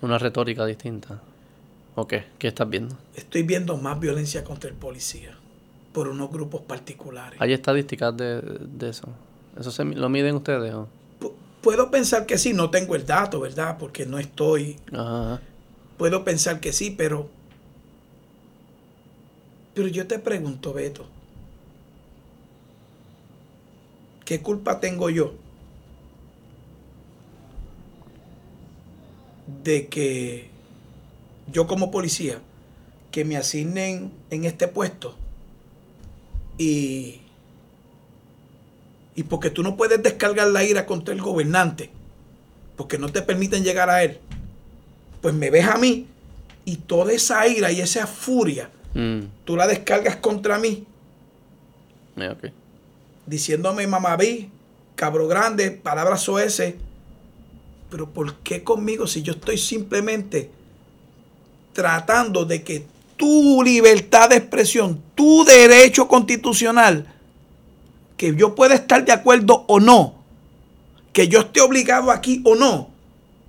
[0.00, 1.20] Una retórica distinta.
[1.94, 2.24] ¿O qué?
[2.38, 2.96] ¿Qué estás viendo?
[3.14, 5.36] Estoy viendo más violencia contra el policía
[5.92, 7.38] por unos grupos particulares.
[7.38, 8.40] ¿Hay estadísticas de,
[8.80, 9.08] eso?
[9.60, 10.74] ¿Eso se, lo miden ustedes?
[11.60, 13.76] puedo pensar que sí, no tengo el dato, ¿verdad?
[13.78, 14.78] Porque no estoy...
[15.98, 17.28] Puedo pensar que sí, pero
[19.74, 21.04] pero yo te pregunto, Beto,
[24.24, 25.34] ¿qué culpa tengo yo
[29.64, 30.48] de que
[31.52, 32.40] yo como policía,
[33.10, 35.16] que me asignen en este puesto
[36.58, 37.20] y,
[39.14, 41.90] y porque tú no puedes descargar la ira contra el gobernante,
[42.76, 44.18] porque no te permiten llegar a él,
[45.22, 46.06] pues me ves a mí
[46.64, 49.28] y toda esa ira y esa furia Mm.
[49.44, 50.86] Tú la descargas contra mí.
[53.26, 54.50] Diciéndome mamá vi,
[54.94, 56.62] cabro grande, palabras OS.
[57.90, 60.50] Pero ¿por qué conmigo si yo estoy simplemente
[61.72, 67.06] tratando de que tu libertad de expresión, tu derecho constitucional,
[68.16, 70.14] que yo pueda estar de acuerdo o no,
[71.12, 72.90] que yo esté obligado aquí o no,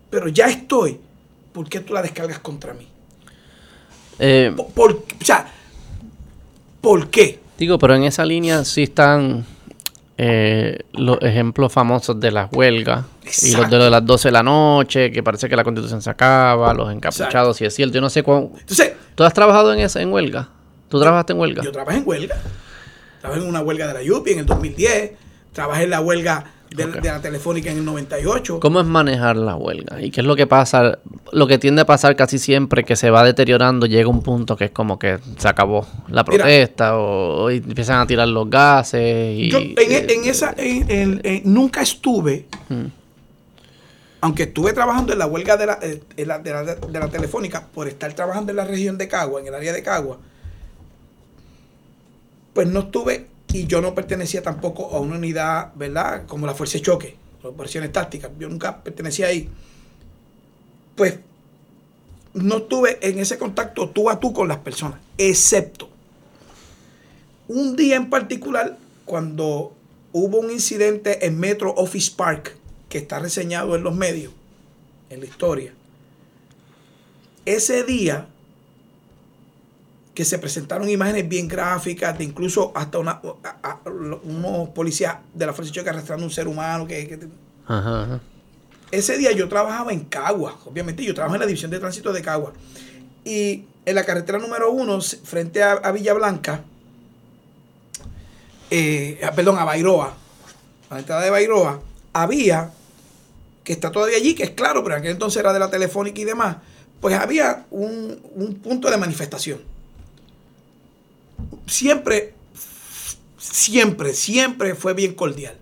[0.10, 1.00] pero ya estoy,
[1.54, 2.88] ¿por qué tú la descargas contra mí?
[4.20, 5.52] Eh, por, o sea,
[6.82, 7.40] ¿por qué?
[7.58, 9.46] Digo, pero en esa línea sí están
[10.18, 13.06] eh, los ejemplos famosos de las huelgas
[13.44, 16.74] y los de las 12 de la noche, que parece que la constitución se acaba,
[16.74, 17.96] los encapuchados, si es cierto.
[17.96, 18.52] Yo no sé cuándo.
[18.60, 20.50] Entonces, ¿tú has trabajado en esa en huelga?
[20.90, 21.64] ¿Tú trabajaste en huelga?
[21.64, 22.38] Yo trabajé en huelga.
[23.22, 25.12] Trabajé en una huelga de la YUPI en el 2010.
[25.54, 28.60] Trabajé en la huelga de, la telefónica en el 98.
[28.60, 30.02] ¿Cómo es manejar la huelga?
[30.02, 31.00] ¿Y qué es lo que pasa?
[31.32, 34.66] Lo que tiende a pasar casi siempre que se va deteriorando, llega un punto que
[34.66, 39.38] es como que se acabó la protesta o, empiezan a tirar los gases.
[39.38, 40.56] Y, yo en, e, esa,
[41.44, 42.86] nunca estuve, hmm.
[44.22, 47.88] Aunque estuve trabajando en la huelga de la, eh, de la, de la telefónica por
[47.88, 50.20] estar trabajando en la región de Cagua, en el área de Cagua,
[52.54, 56.26] pues no estuve y yo no pertenecía tampoco a una unidad, ¿verdad?
[56.28, 58.32] Como la Fuerza de Choque, operaciones tácticas.
[58.40, 59.50] Yo nunca pertenecía ahí.
[60.96, 61.20] Pues
[62.34, 65.90] no estuve en ese contacto tú a tú con las personas, excepto
[67.48, 69.74] un día en particular cuando
[70.12, 72.57] hubo un incidente en Metro Office Park
[72.90, 74.32] que está reseñado en los medios,
[75.10, 75.74] en la historia.
[77.46, 78.28] Ese día
[80.18, 83.22] que se presentaron imágenes bien gráficas, de incluso hasta una,
[84.24, 86.88] unos policías de la Fuerza Choque arrastrando un ser humano.
[86.88, 87.20] Que,
[88.90, 92.24] Ese día yo trabajaba en Cagua, obviamente yo trabajaba en la División de Tránsito de
[92.24, 92.52] Cagua.
[93.24, 96.62] Y en la carretera número uno, frente a, Villa Blanca,
[98.72, 100.18] eh, perdón, a Bairoa,
[100.90, 101.80] a la entrada de Bairoa,
[102.12, 102.72] había,
[103.68, 106.22] que está todavía allí, que es claro, pero en aquel entonces era de la telefónica
[106.22, 106.58] y demás,
[107.02, 109.60] pues había un, un punto de manifestación
[111.68, 112.34] siempre,
[113.38, 115.58] siempre, siempre fue bien cordial.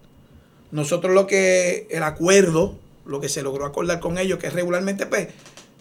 [0.71, 5.29] Nosotros lo que, el acuerdo, lo que se logró acordar con ellos, que regularmente, pues,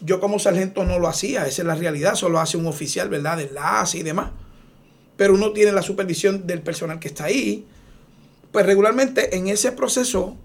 [0.01, 3.39] yo como sargento no lo hacía, esa es la realidad, solo hace un oficial, ¿verdad?
[3.39, 4.31] De enlace y demás.
[5.17, 7.67] Pero uno tiene la supervisión del personal que está ahí.
[8.53, 10.37] Pues regularmente en ese proceso,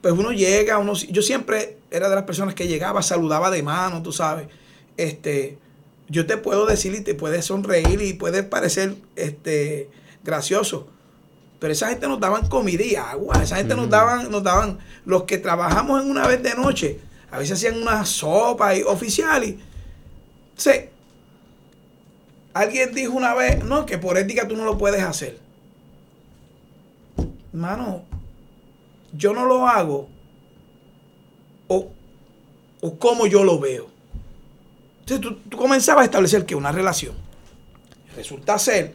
[0.00, 4.02] pues uno llega, uno, yo siempre era de las personas que llegaba, saludaba de mano,
[4.02, 4.48] tú sabes.
[4.96, 5.58] Este,
[6.08, 9.90] yo te puedo decir y te puedes sonreír y puede parecer este,
[10.24, 10.88] gracioso.
[11.58, 13.42] Pero esa gente nos daban comida y agua.
[13.42, 17.38] Esa gente nos daban, nos daban, los que trabajamos en una vez de noche, a
[17.38, 19.44] veces hacían una sopa y, oficial.
[19.44, 19.58] Y,
[22.54, 25.38] alguien dijo una vez, no, que por ética tú no lo puedes hacer.
[27.52, 28.04] Mano,
[29.12, 30.08] yo no lo hago
[31.68, 31.90] o,
[32.80, 33.98] o como yo lo veo.
[35.08, 37.14] Entonces tú, comenzabas a establecer que una relación.
[38.14, 38.94] Resulta ser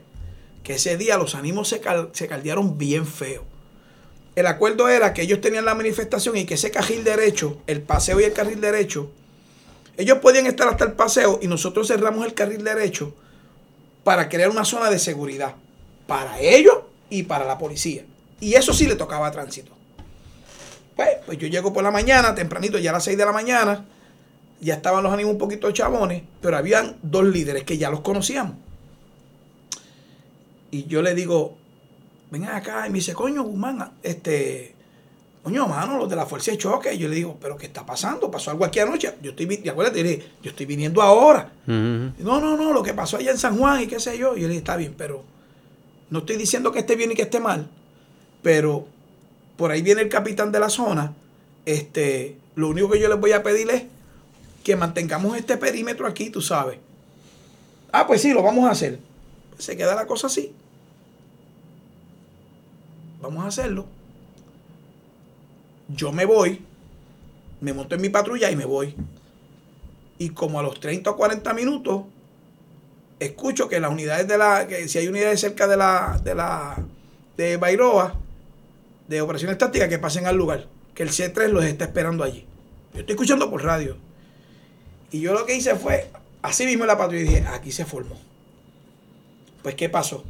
[0.63, 3.43] que ese día los ánimos se, caldearon bien feo.
[4.35, 8.19] El acuerdo era que ellos tenían la manifestación y que ese carril derecho, el paseo
[8.19, 9.09] y el carril derecho,
[9.97, 13.13] ellos podían estar hasta el paseo y nosotros cerramos el carril derecho
[14.03, 15.55] para crear una zona de seguridad
[16.07, 18.05] para ellos y para la policía.
[18.39, 19.71] Y eso sí le tocaba a tránsito.
[20.95, 23.85] Pues, pues yo llego por la mañana, tempranito, ya a las 6 de la mañana,
[24.61, 28.55] ya estaban los ánimos un poquito chabones, pero habían dos líderes que ya los conocíamos.
[30.71, 31.55] Y yo le digo,
[32.31, 34.73] ven acá, y me dice, coño, Guzmán, este,
[35.43, 36.93] coño, mano, los de la fuerza de choque.
[36.93, 38.31] Y yo le digo, ¿pero qué está pasando?
[38.31, 39.13] ¿Pasó algo aquí anoche?
[39.21, 41.51] Yo estoy, acuérdate, yo estoy viniendo ahora.
[41.67, 44.35] No, no, no, lo que pasó allá en San Juan y qué sé yo.
[44.35, 45.23] Y yo le dije, está bien, pero
[46.09, 47.67] no estoy diciendo que esté bien y que esté mal,
[48.41, 48.87] pero
[49.63, 51.13] por ahí viene el capitán de la zona.
[51.65, 53.83] Este, lo único que yo les voy a pedir es
[54.61, 56.79] que mantengamos este perímetro aquí, tú sabes.
[57.93, 58.99] Ah, pues sí, lo vamos a hacer.
[59.57, 60.53] Se queda la cosa así.
[63.21, 63.85] Vamos a hacerlo.
[65.87, 66.61] Yo me voy,
[67.61, 68.93] me monto en mi patrulla y me voy.
[70.17, 72.01] Y como a los 30 o 40 minutos,
[73.17, 76.83] escucho que las unidades de la, que si hay unidades cerca de la, de la,
[77.37, 78.19] de Bairoa,
[79.13, 82.45] de operaciones tácticas, que pasen al lugar, que el C3 los está esperando allí.
[82.93, 83.97] Yo estoy escuchando por radio.
[85.11, 86.09] Y yo lo que hice fue,
[86.41, 88.19] así mismo la patrulla, y dije, aquí se formó.
[89.61, 90.23] Pues, ¿qué pasó?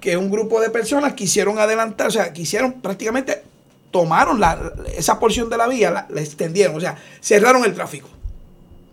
[0.00, 3.42] Que un grupo de personas quisieron adelantar, o sea, quisieron prácticamente,
[3.90, 8.08] tomaron la, esa porción de la vía, la, extendieron, o sea, cerraron el tráfico.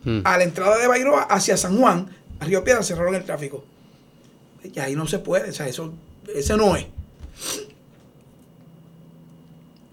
[0.03, 0.21] Hmm.
[0.23, 3.63] A la entrada de Bairoa hacia San Juan, a Río Piedra, cerraron el tráfico.
[4.63, 5.93] Y ahí no se puede, o sea, eso,
[6.33, 6.85] ese no es.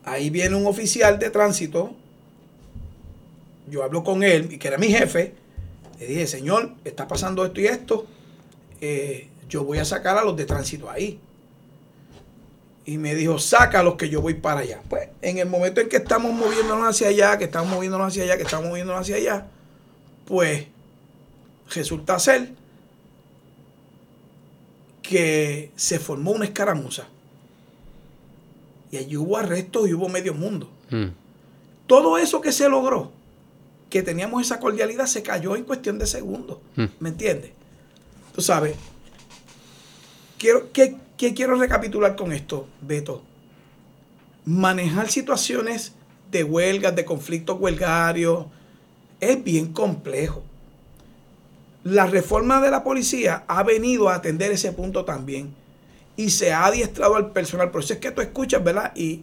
[0.05, 1.95] Ahí viene un oficial de tránsito
[3.73, 5.35] yo hablo con él, que era mi jefe,
[5.99, 8.07] le dije, señor, está pasando esto y esto,
[8.81, 11.21] eh, yo voy a sacar a los de tránsito ahí.
[12.85, 14.83] y me dijo, sácalos que yo voy para allá.
[14.89, 18.37] Pues en el momento en que estamos moviéndonos hacia allá, que estamos moviéndonos hacia allá,
[18.37, 19.47] que estamos moviéndonos hacia allá,
[20.27, 20.67] pues
[21.73, 22.51] resulta ser
[25.01, 27.07] que se formó una escaramuza.
[28.93, 30.69] Y allí hubo arrestos y hubo medio mundo.
[30.91, 31.07] Mm.
[31.87, 33.11] Todo eso que se logró,
[33.89, 36.59] que teníamos esa cordialidad, se cayó en cuestión de segundos.
[36.77, 36.85] Mm.
[37.01, 37.53] ¿Me entiendes?
[38.35, 38.77] Tú sabes,
[40.39, 43.23] quiero, ¿qué, quiero recapitular con esto, Beto?
[44.45, 45.93] Manejar situaciones
[46.31, 48.45] de huelgas, de conflictos huelgarios,
[49.21, 50.43] es bien complejo.
[51.83, 55.62] La reforma de la policía ha venido a atender ese punto también
[56.17, 57.71] y se ha adiestrado al personal.
[57.71, 58.93] Por eso es que tú escuchas, ¿verdad?
[58.95, 59.23] Y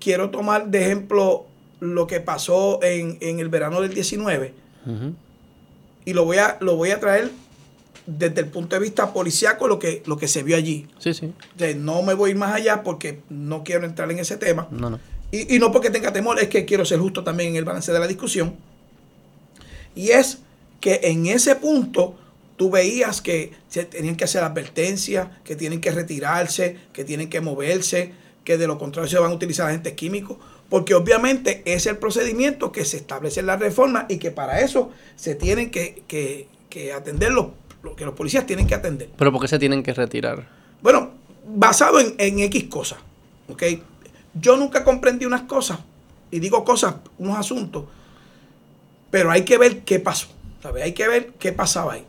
[0.00, 1.46] quiero tomar de ejemplo
[1.80, 4.54] lo que pasó en, el verano del 19
[6.04, 7.30] y lo voy, a, lo voy a traer
[8.06, 10.86] desde el punto de vista policiaco lo que, lo que se vio allí.
[10.98, 11.32] Sí, sí.
[11.76, 14.68] no me voy más allá porque no quiero entrar en ese tema.
[14.70, 15.00] No, no.
[15.30, 17.92] Y, y, no porque tenga temor, es que quiero ser justo también en el balance
[17.92, 18.54] de la discusión.
[19.94, 20.38] Y es
[20.80, 22.16] que en ese punto
[22.56, 27.40] tú veías que se tenían que hacer advertencias, que tienen que retirarse, que tienen que
[27.40, 28.12] moverse,
[28.44, 32.72] que de lo contrario se van a utilizar agentes químicos, porque obviamente es el procedimiento
[32.72, 36.92] que se establece en la reforma y que para eso se tienen que, que, que
[36.92, 37.46] atender los
[37.84, 39.10] lo que los policías tienen que atender.
[39.16, 40.48] ¿Pero por qué se tienen que retirar?
[40.82, 41.10] Bueno,
[41.46, 42.98] basado en, X cosas.
[43.48, 43.62] ¿ok?
[44.32, 45.78] Yo nunca comprendí unas cosas,
[46.30, 47.84] y digo cosas, unos asuntos,
[49.10, 50.28] pero hay que ver qué pasó.
[50.62, 50.82] ¿sabes?
[50.82, 52.04] Hay que ver qué pasaba ahí.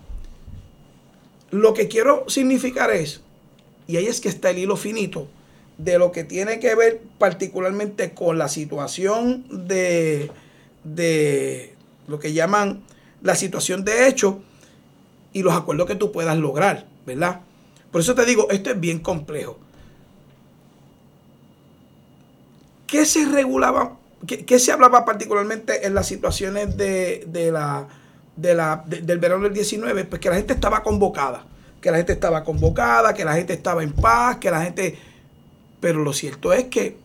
[1.55, 3.21] Lo que quiero significar es,
[3.87, 5.29] y ahí es que está el hilo finito,
[5.77, 10.31] de lo que tiene que ver particularmente con la situación de,
[10.83, 11.73] de
[12.09, 12.83] lo que llaman
[13.21, 14.41] la situación de hecho
[15.31, 17.39] y los acuerdos que tú puedas lograr, ¿verdad?
[17.89, 19.57] Por eso te digo, esto es bien complejo.
[22.85, 27.87] ¿Qué se regulaba, qué, se hablaba particularmente en las situaciones de, la,
[28.35, 30.05] de la, del verano del 19?
[30.05, 31.45] Pues que la gente estaba convocada,
[31.81, 34.97] que la gente estaba convocada, que la gente estaba en paz, que la gente...
[35.79, 36.97] Pero lo cierto es que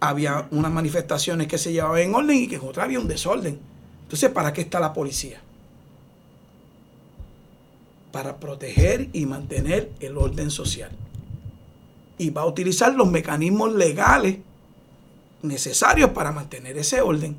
[0.00, 3.58] había unas manifestaciones que se llevaban en orden y que en otras había un desorden.
[4.02, 5.40] Entonces, ¿para qué está la policía?
[8.14, 10.92] para proteger y mantener el orden social.
[12.16, 14.36] Y va a utilizar los mecanismos legales
[15.42, 17.36] necesarios para mantener ese orden.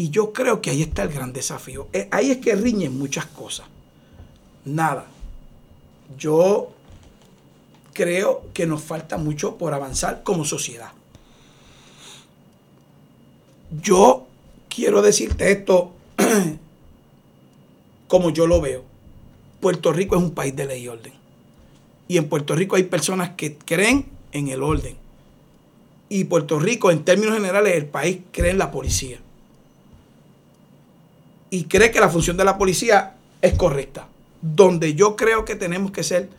[0.00, 1.88] Y yo creo que ahí está el gran desafío.
[1.92, 3.66] Eh, ahí es que riñen muchas cosas.
[4.64, 5.04] Nada.
[6.16, 6.72] Yo
[7.92, 10.92] creo que nos falta mucho por avanzar como sociedad.
[13.82, 14.26] Yo
[14.70, 15.92] quiero decirte esto
[18.08, 18.82] como yo lo veo.
[19.60, 21.12] Puerto Rico es un país de ley y orden.
[22.08, 24.96] Y en Puerto Rico hay personas que creen en el orden.
[26.08, 29.20] Y Puerto Rico, en términos generales, el país cree en la policía.
[31.50, 34.08] Y cree que la función de la policía es correcta.
[34.40, 36.30] Donde yo creo que tenemos que ser,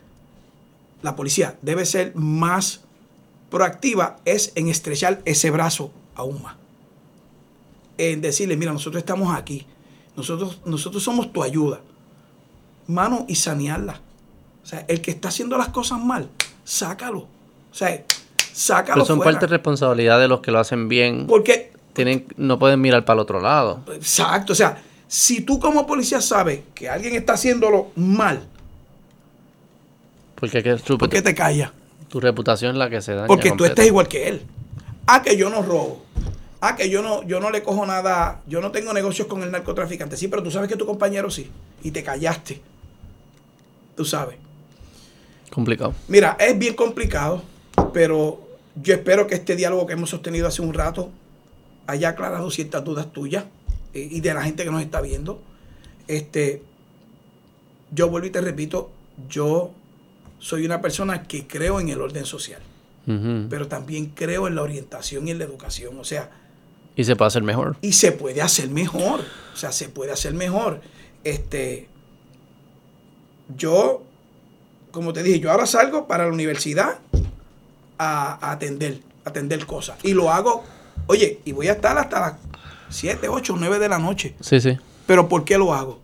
[1.02, 2.80] la policía debe ser más
[3.50, 6.56] proactiva, es en estrechar ese brazo aún más.
[7.98, 9.66] En decirle, mira, nosotros estamos aquí.
[10.16, 11.80] Nosotros, nosotros somos tu ayuda
[12.86, 14.00] mano, y sanearla.
[14.62, 16.28] O sea, el que está haciendo las cosas mal,
[16.64, 17.18] sácalo.
[17.18, 18.04] O sea,
[18.52, 18.94] sácalo.
[18.94, 21.26] Pero son parte de responsabilidad de los que lo hacen bien.
[21.26, 23.80] Porque tienen, no pueden mirar para el otro lado.
[23.92, 24.52] Exacto.
[24.52, 24.82] O sea,
[25.12, 28.48] si tú como policía sabes que alguien está haciéndolo mal,
[30.36, 31.70] porque que ¿por qué te callas?
[32.08, 33.26] Tu reputación es la que se da.
[33.26, 34.42] Porque tú estás igual que él.
[35.06, 36.02] Ah, que yo no robo.
[36.62, 39.50] Ah, que yo no, yo no le cojo nada, yo no tengo negocios con el
[39.50, 40.16] narcotraficante.
[40.16, 41.50] Sí, pero tú sabes que tu compañero sí.
[41.82, 42.62] Y te callaste
[43.94, 44.36] tú sabes.
[45.50, 45.94] Complicado.
[46.08, 47.42] Mira, es bien complicado,
[47.92, 48.40] pero
[48.74, 51.10] yo espero que este diálogo que hemos sostenido hace un rato
[51.86, 53.44] haya aclarado ciertas dudas tuyas
[53.94, 55.40] eh, y de la gente que nos está viendo.
[56.08, 56.62] Este,
[57.90, 58.90] yo vuelvo y te repito,
[59.28, 59.72] yo
[60.38, 62.60] soy una persona que creo en el orden social,
[63.50, 65.98] pero también creo en la orientación y en la educación.
[65.98, 66.30] O sea,
[66.94, 67.76] y se puede hacer mejor.
[67.80, 69.20] Y se puede hacer mejor.
[69.54, 70.80] O sea, se puede hacer mejor.
[71.24, 71.88] Este,
[73.56, 74.02] yo,
[74.90, 76.98] como te dije, yo ahora salgo para la universidad
[77.98, 79.98] a, atender, atender cosas.
[80.02, 80.64] Y lo hago,
[81.06, 82.34] oye, y voy a estar hasta las
[82.92, 84.34] 7, 8, 9 de la noche.
[84.40, 84.78] Sí, sí.
[85.06, 86.00] Pero ¿por qué lo hago?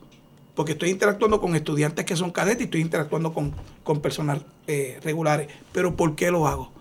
[0.55, 4.99] Porque estoy interactuando con estudiantes que son cadetes y estoy interactuando con, con personas eh,
[5.03, 5.49] regulares.
[5.73, 6.73] Pero ¿por qué lo hago?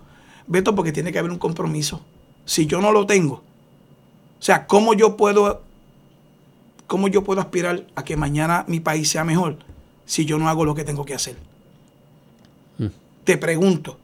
[0.48, 2.02] Beto, porque tiene que haber un compromiso.
[2.46, 5.62] Si yo no lo tengo, o sea, ¿cómo yo puedo,
[6.88, 9.58] cómo yo puedo aspirar a que mañana mi país sea mejor?
[10.08, 11.36] si yo no hago lo que tengo que hacer?
[12.80, 12.88] Mm.
[13.24, 14.00] Te pregunto,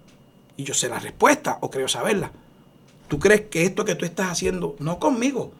[0.55, 2.31] y yo sé la respuesta o creo saberla.
[3.07, 5.53] ¿Tú crees que esto que tú estás haciendo, no conmigo,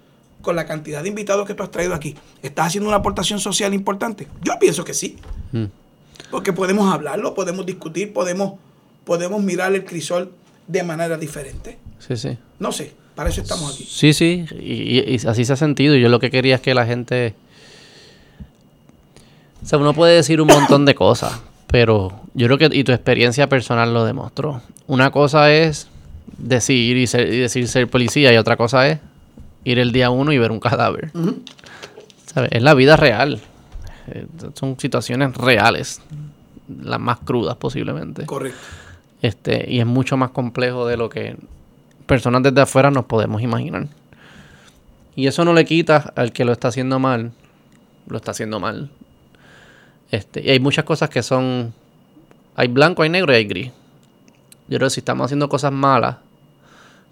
[0.44, 3.74] con la cantidad de invitados que tú has traído aquí, estás haciendo una aportación social
[3.74, 4.28] importante?
[4.44, 5.18] Yo pienso que sí.
[5.54, 5.66] Mm.
[6.30, 8.60] Porque podemos hablarlo, podemos discutir, podemos,
[9.06, 10.32] podemos mirar el crisol
[10.68, 11.80] de manera diferente.
[11.98, 12.38] Sí, sí.
[12.60, 13.88] No sé, para eso estamos aquí.
[13.90, 15.96] Sí, sí, y, así se ha sentido.
[15.96, 17.34] Yo lo que quería es que la gente...
[19.64, 22.92] O sea, uno puede decir un montón de cosas, pero yo creo que, y tu
[22.92, 24.62] experiencia personal lo demostró.
[24.88, 25.88] Una cosa es
[26.38, 29.00] decir y, ser, y decir ser policía y otra cosa es
[29.64, 31.12] ir el día uno y ver un cadáver.
[32.50, 33.40] Es la vida real.
[34.08, 36.02] Eh, son situaciones reales,
[36.68, 38.26] las más crudas posiblemente.
[38.26, 38.60] Correcto.
[39.22, 41.38] Este, y es mucho más complejo de lo que
[42.06, 43.88] personas desde afuera nos podemos imaginar.
[45.16, 47.32] Y eso no le quita al que lo está haciendo mal,
[48.08, 48.90] lo está haciendo mal.
[50.12, 51.74] Este, y hay muchas cosas que son.
[52.56, 53.72] Hay blanco, hay negro y hay gris.
[54.68, 56.18] Yo creo que si estamos haciendo cosas malas,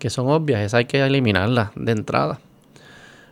[0.02, 2.40] que son obvias, esas hay que eliminarlas de entrada.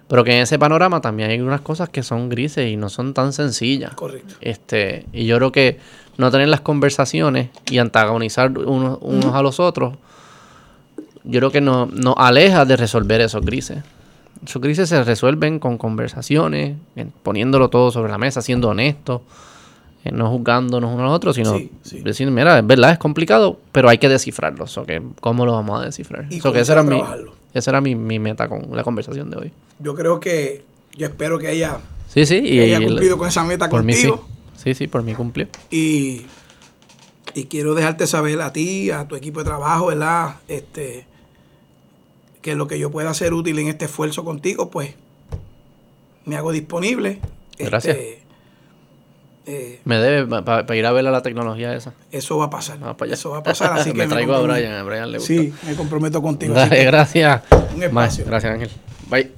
[0.08, 3.16] Pero que en ese panorama también hay unas cosas que son grises y no son
[3.16, 3.96] tan sencillas.
[3.96, 4.36] Correcto.
[4.40, 5.80] Este, y yo creo que
[6.18, 9.96] no tener las conversaciones y antagonizar unos, unos a los otros,
[11.24, 13.84] yo creo que nos no aleja de resolver esos grises.
[14.46, 16.76] Esos grises se resuelven con conversaciones,
[17.24, 19.22] poniéndolo todo sobre la mesa, siendo honestos,
[20.04, 21.60] eh, no juzgándonos unos a los otros, sino
[22.04, 24.66] decir, mira, es verdad, es complicado, pero hay que descifrarlo.
[25.20, 26.26] ¿Cómo lo vamos a descifrar?
[26.30, 27.02] Y que ese era mi,
[27.54, 29.52] esa era mi, meta con la conversación de hoy.
[29.80, 30.64] Yo creo que,
[30.96, 34.16] yo espero que haya, sí, sí, y, haya cumplido con esa meta por contigo.
[34.16, 34.74] Mí sí.
[34.74, 35.48] sí, por mí cumplió.
[35.70, 36.26] Y,
[37.34, 40.36] y quiero dejarte saber a ti, a tu equipo de trabajo, ¿verdad?
[40.48, 41.06] Este,
[42.42, 44.96] que lo que yo pueda hacer útil en este esfuerzo contigo, pues
[46.24, 47.20] me hago disponible.
[47.58, 47.98] Gracias.
[47.98, 48.29] Este,
[49.46, 51.94] eh, me debe para pa ir a ver la tecnología esa.
[52.12, 52.78] Eso va a pasar.
[53.10, 53.74] Eso va a pasar.
[53.74, 55.34] Así me que traigo me a Brian, a Brian le gusta.
[55.34, 56.54] Sí, me comprometo contigo.
[56.54, 57.42] Dale, gracias.
[57.76, 58.26] Un espacio.
[58.26, 58.70] Gracias, Ángel.
[59.10, 59.32] Bye.